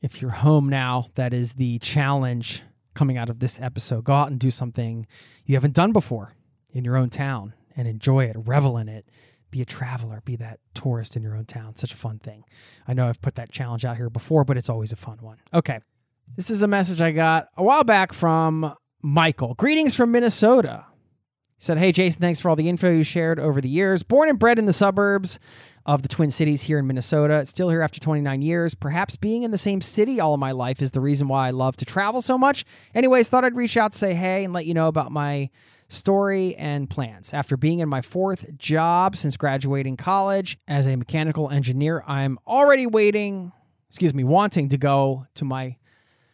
If 0.00 0.22
you're 0.22 0.30
home 0.30 0.68
now, 0.68 1.08
that 1.16 1.34
is 1.34 1.54
the 1.54 1.78
challenge 1.80 2.62
coming 2.94 3.18
out 3.18 3.28
of 3.28 3.40
this 3.40 3.60
episode. 3.60 4.04
Go 4.04 4.12
out 4.12 4.30
and 4.30 4.38
do 4.38 4.50
something 4.50 5.06
you 5.44 5.56
haven't 5.56 5.74
done 5.74 5.92
before 5.92 6.32
in 6.72 6.84
your 6.84 6.96
own 6.96 7.10
town 7.10 7.54
and 7.76 7.88
enjoy 7.88 8.24
it, 8.24 8.36
revel 8.38 8.76
in 8.76 8.88
it. 8.88 9.06
Be 9.50 9.62
a 9.62 9.64
traveler, 9.64 10.22
be 10.24 10.36
that 10.36 10.60
tourist 10.74 11.16
in 11.16 11.22
your 11.22 11.34
own 11.34 11.44
town. 11.44 11.76
Such 11.76 11.92
a 11.92 11.96
fun 11.96 12.18
thing. 12.18 12.44
I 12.86 12.94
know 12.94 13.08
I've 13.08 13.20
put 13.20 13.34
that 13.34 13.50
challenge 13.50 13.84
out 13.84 13.96
here 13.96 14.10
before, 14.10 14.44
but 14.44 14.56
it's 14.56 14.68
always 14.68 14.92
a 14.92 14.96
fun 14.96 15.18
one. 15.20 15.38
Okay. 15.52 15.80
This 16.36 16.50
is 16.50 16.62
a 16.62 16.68
message 16.68 17.00
I 17.00 17.10
got 17.10 17.48
a 17.56 17.62
while 17.62 17.82
back 17.82 18.12
from 18.12 18.74
Michael. 19.02 19.54
Greetings 19.54 19.94
from 19.94 20.12
Minnesota. 20.12 20.86
He 21.58 21.64
said, 21.64 21.78
Hey, 21.78 21.90
Jason, 21.90 22.20
thanks 22.20 22.38
for 22.38 22.48
all 22.48 22.56
the 22.56 22.68
info 22.68 22.90
you 22.90 23.02
shared 23.02 23.40
over 23.40 23.60
the 23.60 23.68
years. 23.68 24.02
Born 24.02 24.28
and 24.28 24.38
bred 24.38 24.58
in 24.58 24.66
the 24.66 24.72
suburbs 24.72 25.40
of 25.86 26.02
the 26.02 26.08
Twin 26.08 26.30
Cities 26.30 26.62
here 26.62 26.78
in 26.78 26.86
Minnesota, 26.86 27.44
still 27.46 27.68
here 27.68 27.82
after 27.82 27.98
29 27.98 28.42
years. 28.42 28.74
Perhaps 28.74 29.16
being 29.16 29.42
in 29.42 29.50
the 29.50 29.58
same 29.58 29.80
city 29.80 30.20
all 30.20 30.34
of 30.34 30.40
my 30.40 30.52
life 30.52 30.80
is 30.80 30.92
the 30.92 31.00
reason 31.00 31.26
why 31.26 31.48
I 31.48 31.50
love 31.50 31.76
to 31.78 31.84
travel 31.84 32.22
so 32.22 32.38
much. 32.38 32.64
Anyways, 32.94 33.28
thought 33.28 33.44
I'd 33.44 33.56
reach 33.56 33.76
out 33.76 33.92
to 33.92 33.98
say 33.98 34.14
hey 34.14 34.44
and 34.44 34.52
let 34.52 34.66
you 34.66 34.74
know 34.74 34.88
about 34.88 35.10
my 35.10 35.50
story 35.90 36.54
and 36.56 36.88
plans. 36.88 37.34
After 37.34 37.56
being 37.56 37.80
in 37.80 37.88
my 37.88 38.00
fourth 38.00 38.56
job 38.56 39.16
since 39.16 39.36
graduating 39.36 39.96
college 39.96 40.58
as 40.68 40.86
a 40.86 40.96
mechanical 40.96 41.50
engineer, 41.50 42.02
I'm 42.06 42.38
already 42.46 42.86
waiting, 42.86 43.52
excuse 43.88 44.14
me, 44.14 44.24
wanting 44.24 44.68
to 44.70 44.78
go 44.78 45.26
to 45.34 45.44
my 45.44 45.76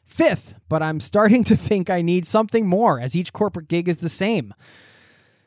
fifth, 0.05 0.55
but 0.69 0.83
I'm 0.83 1.01
starting 1.01 1.43
to 1.45 1.57
think 1.57 1.91
I 1.91 2.03
need 2.03 2.27
something 2.27 2.67
more 2.67 3.01
as 3.01 3.17
each 3.17 3.33
corporate 3.33 3.69
gig 3.69 3.89
is 3.89 3.99
the 3.99 4.09
same. 4.09 4.55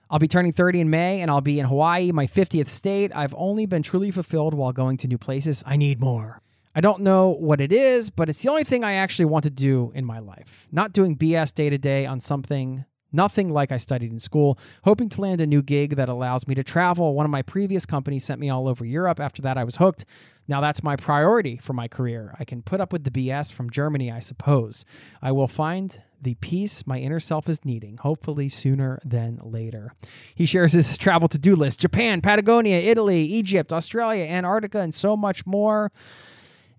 I'll 0.10 0.19
be 0.19 0.27
turning 0.27 0.53
30 0.53 0.81
in 0.81 0.90
May 0.90 1.22
and 1.22 1.30
I'll 1.30 1.40
be 1.40 1.60
in 1.60 1.68
Hawaii, 1.68 2.11
my 2.11 2.26
50th 2.26 2.69
state. 2.69 3.11
I've 3.14 3.36
only 3.38 3.68
been 3.68 3.84
truly 3.84 4.10
fulfilled 4.10 4.56
while 4.56 4.72
going 4.72 4.98
to 4.98 5.07
new 5.07 5.19
places. 5.19 5.64
I 5.68 5.77
need 5.77 5.99
more. 5.99 6.41
I 6.73 6.81
don't 6.81 7.02
know 7.02 7.30
what 7.30 7.61
it 7.61 7.72
is, 7.72 8.10
but 8.10 8.27
it's 8.27 8.41
the 8.41 8.49
only 8.49 8.64
thing 8.64 8.84
I 8.84 8.94
actually 8.94 9.26
want 9.26 9.44
to 9.44 9.52
do 9.52 9.91
in 9.94 10.06
my 10.06 10.19
life. 10.19 10.68
Not 10.72 10.94
doing 10.94 11.15
BS 11.15 11.53
day 11.53 11.69
to 11.69 11.77
day 11.77 12.07
on 12.07 12.19
something 12.22 12.86
Nothing 13.11 13.52
like 13.52 13.72
I 13.72 13.77
studied 13.77 14.11
in 14.11 14.19
school, 14.19 14.60
hoping 14.84 15.10
to 15.10 15.22
land 15.22 15.41
a 15.41 15.48
new 15.48 15.61
gig 15.61 15.95
that 15.95 16.10
allows 16.10 16.48
me 16.48 16.56
to 16.56 16.64
travel. 16.64 17.15
One 17.15 17.26
of 17.26 17.31
my 17.31 17.41
previous 17.41 17.86
companies 17.86 18.23
sent 18.23 18.40
me 18.40 18.49
all 18.49 18.68
over 18.68 18.86
Europe. 18.86 19.19
After 19.19 19.41
that, 19.41 19.57
I 19.57 19.64
was 19.64 19.77
hooked. 19.77 20.06
Now 20.48 20.61
that's 20.61 20.81
my 20.81 20.95
priority 20.95 21.57
for 21.57 21.73
my 21.73 21.88
career. 21.88 22.36
I 22.40 22.44
can 22.44 22.64
put 22.64 22.81
up 22.81 22.91
with 22.91 23.03
the 23.03 23.11
BS 23.11 23.53
from 23.53 23.69
Germany, 23.69 24.11
I 24.11 24.19
suppose. 24.19 24.84
I 25.22 25.31
will 25.31 25.48
find 25.48 26.02
the 26.22 26.34
peace 26.36 26.86
my 26.88 26.98
inner 26.99 27.19
self 27.19 27.48
is 27.48 27.64
needing, 27.64 27.98
hopefully 27.98 28.49
sooner 28.49 28.99
than 29.06 29.40
later. 29.44 29.94
He 30.34 30.48
shares 30.48 30.73
his 30.73 30.98
travel 30.98 31.27
to 31.30 31.38
do 31.38 31.56
list 31.56 31.80
Japan, 31.80 32.22
Patagonia, 32.22 32.77
Italy, 32.77 33.26
Egypt, 33.26 33.72
Australia, 33.72 34.26
Antarctica, 34.26 34.80
and 34.80 34.94
so 34.94 35.15
much 35.15 35.45
more. 35.45 35.91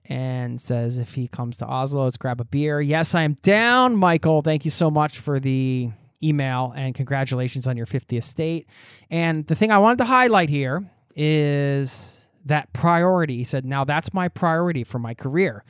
And 0.06 0.60
says 0.60 0.98
if 0.98 1.14
he 1.14 1.28
comes 1.28 1.56
to 1.58 1.66
Oslo, 1.66 2.04
let's 2.04 2.16
grab 2.16 2.40
a 2.40 2.44
beer. 2.44 2.80
Yes, 2.80 3.14
I 3.14 3.22
am 3.22 3.34
down, 3.42 3.94
Michael. 3.94 4.42
Thank 4.42 4.64
you 4.64 4.72
so 4.72 4.90
much 4.90 5.20
for 5.20 5.38
the 5.38 5.90
email 6.22 6.72
and 6.76 6.94
congratulations 6.94 7.66
on 7.66 7.76
your 7.76 7.86
50th 7.86 8.24
state. 8.24 8.68
And 9.10 9.46
the 9.46 9.54
thing 9.54 9.70
I 9.70 9.78
wanted 9.78 9.98
to 9.98 10.04
highlight 10.04 10.48
here 10.48 10.90
is 11.16 12.26
that 12.46 12.72
priority. 12.72 13.36
He 13.36 13.44
said, 13.44 13.64
Now 13.64 13.84
that's 13.84 14.12
my 14.14 14.28
priority 14.28 14.84
for 14.84 14.98
my 14.98 15.14
career. 15.14 15.64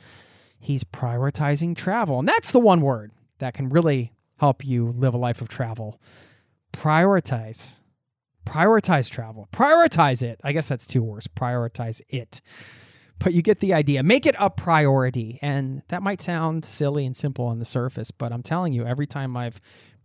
He's 0.59 0.83
prioritizing 0.83 1.75
travel. 1.75 2.19
And 2.19 2.27
that's 2.27 2.51
the 2.51 2.59
one 2.59 2.81
word 2.81 3.11
that 3.39 3.53
can 3.53 3.69
really 3.69 4.13
help 4.37 4.65
you 4.65 4.93
live 4.97 5.13
a 5.13 5.17
life 5.17 5.41
of 5.41 5.47
travel. 5.47 5.99
Prioritize. 6.73 7.79
Prioritize 8.45 9.09
travel. 9.09 9.47
Prioritize 9.51 10.23
it. 10.23 10.39
I 10.43 10.51
guess 10.51 10.65
that's 10.65 10.87
two 10.87 11.03
words. 11.03 11.27
Prioritize 11.27 12.01
it. 12.09 12.41
But 13.19 13.33
you 13.33 13.43
get 13.43 13.59
the 13.59 13.73
idea. 13.73 14.01
Make 14.01 14.25
it 14.25 14.35
a 14.39 14.49
priority. 14.49 15.37
And 15.41 15.83
that 15.89 16.01
might 16.01 16.21
sound 16.21 16.65
silly 16.65 17.05
and 17.05 17.15
simple 17.15 17.45
on 17.45 17.59
the 17.59 17.65
surface, 17.65 18.09
but 18.09 18.31
I'm 18.31 18.41
telling 18.41 18.73
you, 18.73 18.83
every 18.85 19.05
time 19.05 19.37
I've 19.37 19.61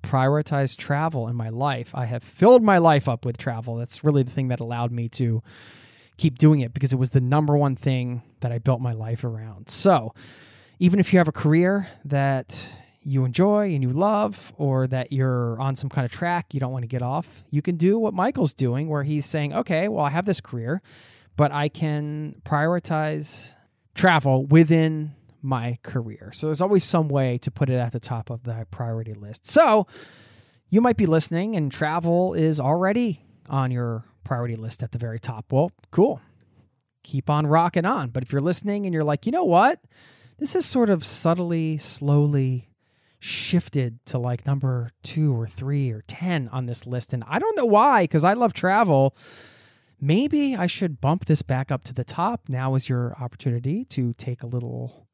prioritized 0.06 0.76
travel 0.76 1.26
in 1.26 1.34
my 1.34 1.48
life. 1.48 1.90
I 1.94 2.04
have 2.04 2.22
filled 2.22 2.62
my 2.62 2.78
life 2.78 3.08
up 3.08 3.24
with 3.24 3.36
travel. 3.36 3.76
That's 3.76 4.04
really 4.04 4.22
the 4.22 4.30
thing 4.30 4.48
that 4.48 4.60
allowed 4.60 4.92
me 4.92 5.08
to 5.10 5.42
keep 6.16 6.38
doing 6.38 6.60
it 6.60 6.72
because 6.72 6.92
it 6.92 6.98
was 6.98 7.10
the 7.10 7.20
number 7.20 7.56
one 7.56 7.74
thing 7.74 8.22
that 8.40 8.52
I 8.52 8.58
built 8.58 8.80
my 8.80 8.92
life 8.92 9.24
around. 9.24 9.68
So, 9.68 10.14
even 10.78 11.00
if 11.00 11.12
you 11.12 11.18
have 11.18 11.28
a 11.28 11.32
career 11.32 11.88
that 12.04 12.56
you 13.02 13.24
enjoy 13.24 13.74
and 13.74 13.82
you 13.82 13.90
love, 13.90 14.52
or 14.56 14.86
that 14.86 15.12
you're 15.12 15.58
on 15.60 15.74
some 15.74 15.88
kind 15.88 16.04
of 16.04 16.10
track 16.10 16.52
you 16.52 16.60
don't 16.60 16.72
want 16.72 16.82
to 16.82 16.88
get 16.88 17.02
off, 17.02 17.44
you 17.50 17.62
can 17.62 17.76
do 17.76 17.98
what 17.98 18.14
Michael's 18.14 18.54
doing, 18.54 18.88
where 18.88 19.02
he's 19.02 19.26
saying, 19.26 19.52
okay, 19.54 19.88
well, 19.88 20.04
I 20.04 20.10
have 20.10 20.24
this 20.24 20.40
career, 20.40 20.82
but 21.36 21.50
I 21.50 21.68
can 21.68 22.40
prioritize 22.44 23.54
travel 23.94 24.44
within 24.46 25.15
my 25.46 25.78
career. 25.82 26.30
So 26.34 26.46
there's 26.46 26.60
always 26.60 26.84
some 26.84 27.08
way 27.08 27.38
to 27.38 27.50
put 27.50 27.70
it 27.70 27.76
at 27.76 27.92
the 27.92 28.00
top 28.00 28.30
of 28.30 28.42
the 28.42 28.66
priority 28.70 29.14
list. 29.14 29.46
So 29.46 29.86
you 30.68 30.80
might 30.80 30.96
be 30.96 31.06
listening 31.06 31.56
and 31.56 31.70
travel 31.70 32.34
is 32.34 32.60
already 32.60 33.22
on 33.48 33.70
your 33.70 34.04
priority 34.24 34.56
list 34.56 34.82
at 34.82 34.92
the 34.92 34.98
very 34.98 35.20
top. 35.20 35.46
Well, 35.52 35.70
cool. 35.92 36.20
Keep 37.04 37.30
on 37.30 37.46
rocking 37.46 37.84
on. 37.84 38.10
But 38.10 38.24
if 38.24 38.32
you're 38.32 38.40
listening 38.40 38.84
and 38.84 38.92
you're 38.92 39.04
like, 39.04 39.24
you 39.24 39.32
know 39.32 39.44
what? 39.44 39.80
This 40.38 40.54
is 40.54 40.66
sort 40.66 40.90
of 40.90 41.04
subtly, 41.04 41.78
slowly 41.78 42.68
shifted 43.20 44.04
to 44.06 44.18
like 44.18 44.44
number 44.44 44.90
two 45.02 45.34
or 45.34 45.46
three 45.46 45.90
or 45.90 46.02
10 46.08 46.48
on 46.48 46.66
this 46.66 46.86
list. 46.86 47.12
And 47.14 47.24
I 47.26 47.38
don't 47.38 47.56
know 47.56 47.64
why, 47.64 48.04
because 48.04 48.24
I 48.24 48.32
love 48.34 48.52
travel. 48.52 49.16
Maybe 50.00 50.54
I 50.56 50.66
should 50.66 51.00
bump 51.00 51.24
this 51.24 51.42
back 51.42 51.70
up 51.70 51.84
to 51.84 51.94
the 51.94 52.04
top. 52.04 52.48
Now 52.48 52.74
is 52.74 52.88
your 52.88 53.16
opportunity 53.18 53.84
to 53.86 54.12
take 54.14 54.42
a 54.42 54.46
little 54.46 55.05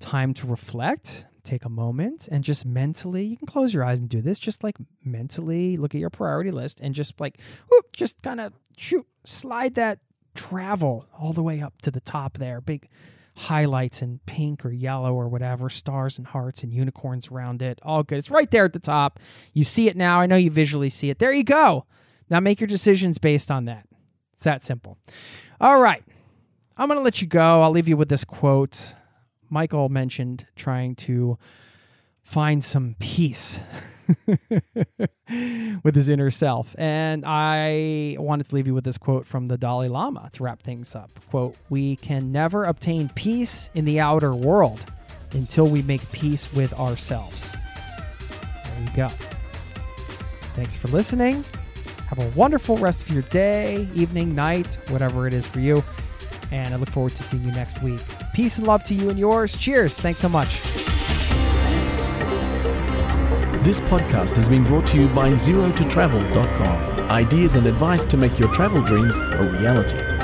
time 0.00 0.34
to 0.34 0.46
reflect, 0.46 1.26
take 1.44 1.64
a 1.64 1.68
moment, 1.68 2.28
and 2.30 2.44
just 2.44 2.64
mentally, 2.64 3.24
you 3.24 3.36
can 3.36 3.46
close 3.46 3.72
your 3.72 3.84
eyes 3.84 4.00
and 4.00 4.08
do 4.08 4.20
this. 4.20 4.38
Just 4.38 4.62
like 4.62 4.76
mentally 5.04 5.76
look 5.76 5.94
at 5.94 6.00
your 6.00 6.10
priority 6.10 6.50
list 6.50 6.80
and 6.80 6.94
just 6.94 7.20
like, 7.20 7.38
whoop, 7.70 7.96
just 7.96 8.22
kind 8.22 8.40
of 8.40 8.52
shoot, 8.76 9.06
slide 9.24 9.74
that 9.74 9.98
travel 10.34 11.06
all 11.18 11.32
the 11.32 11.42
way 11.42 11.60
up 11.60 11.80
to 11.82 11.90
the 11.90 12.00
top 12.00 12.38
there. 12.38 12.60
Big 12.60 12.88
highlights 13.36 14.02
in 14.02 14.18
pink 14.26 14.64
or 14.64 14.70
yellow 14.70 15.14
or 15.14 15.28
whatever, 15.28 15.70
stars 15.70 16.18
and 16.18 16.26
hearts 16.26 16.62
and 16.62 16.72
unicorns 16.72 17.28
around 17.28 17.62
it. 17.62 17.78
All 17.82 18.02
good. 18.02 18.18
It's 18.18 18.30
right 18.30 18.50
there 18.50 18.64
at 18.64 18.72
the 18.72 18.78
top. 18.78 19.20
You 19.54 19.64
see 19.64 19.88
it 19.88 19.96
now. 19.96 20.20
I 20.20 20.26
know 20.26 20.36
you 20.36 20.50
visually 20.50 20.90
see 20.90 21.08
it. 21.08 21.18
There 21.18 21.32
you 21.32 21.44
go. 21.44 21.86
Now 22.30 22.40
make 22.40 22.60
your 22.60 22.66
decisions 22.66 23.18
based 23.18 23.50
on 23.50 23.66
that. 23.66 23.86
It's 24.34 24.44
that 24.44 24.62
simple. 24.62 24.98
All 25.60 25.80
right. 25.80 26.04
I'm 26.76 26.88
going 26.88 26.98
to 26.98 27.02
let 27.02 27.20
you 27.20 27.26
go. 27.26 27.62
I'll 27.62 27.70
leave 27.70 27.88
you 27.88 27.96
with 27.96 28.08
this 28.08 28.24
quote. 28.24 28.94
Michael 29.50 29.88
mentioned 29.88 30.46
trying 30.56 30.94
to 30.96 31.38
find 32.22 32.62
some 32.62 32.94
peace 32.98 33.60
with 35.82 35.94
his 35.94 36.08
inner 36.08 36.30
self. 36.30 36.74
And 36.78 37.24
I 37.26 38.16
wanted 38.18 38.46
to 38.46 38.54
leave 38.54 38.66
you 38.66 38.74
with 38.74 38.84
this 38.84 38.98
quote 38.98 39.26
from 39.26 39.46
the 39.46 39.56
Dalai 39.56 39.88
Lama 39.88 40.28
to 40.34 40.42
wrap 40.42 40.62
things 40.62 40.94
up. 40.94 41.10
Quote, 41.30 41.56
"We 41.70 41.96
can 41.96 42.32
never 42.32 42.64
obtain 42.64 43.08
peace 43.14 43.70
in 43.74 43.84
the 43.84 44.00
outer 44.00 44.34
world 44.34 44.80
until 45.32 45.66
we 45.66 45.82
make 45.82 46.10
peace 46.12 46.52
with 46.52 46.72
ourselves." 46.74 47.52
There 48.64 48.84
you 48.84 48.90
go. 48.96 49.08
Thanks 50.54 50.76
for 50.76 50.88
listening. 50.88 51.44
Have 52.08 52.18
a 52.18 52.30
wonderful 52.38 52.78
rest 52.78 53.02
of 53.02 53.10
your 53.12 53.22
day, 53.24 53.86
evening, 53.94 54.34
night, 54.34 54.78
whatever 54.88 55.26
it 55.26 55.34
is 55.34 55.46
for 55.46 55.60
you. 55.60 55.82
And 56.50 56.74
I 56.74 56.76
look 56.76 56.90
forward 56.90 57.12
to 57.12 57.22
seeing 57.22 57.44
you 57.44 57.52
next 57.52 57.82
week. 57.82 58.00
Peace 58.32 58.58
and 58.58 58.66
love 58.66 58.84
to 58.84 58.94
you 58.94 59.10
and 59.10 59.18
yours. 59.18 59.56
Cheers. 59.56 59.94
Thanks 59.94 60.20
so 60.20 60.28
much. 60.28 60.60
This 63.64 63.80
podcast 63.82 64.36
has 64.36 64.48
been 64.48 64.64
brought 64.64 64.86
to 64.86 64.96
you 64.96 65.08
by 65.08 65.30
ZeroToTravel.com. 65.30 67.10
Ideas 67.10 67.56
and 67.56 67.66
advice 67.66 68.04
to 68.04 68.16
make 68.16 68.38
your 68.38 68.52
travel 68.52 68.82
dreams 68.82 69.18
a 69.18 69.58
reality. 69.58 70.17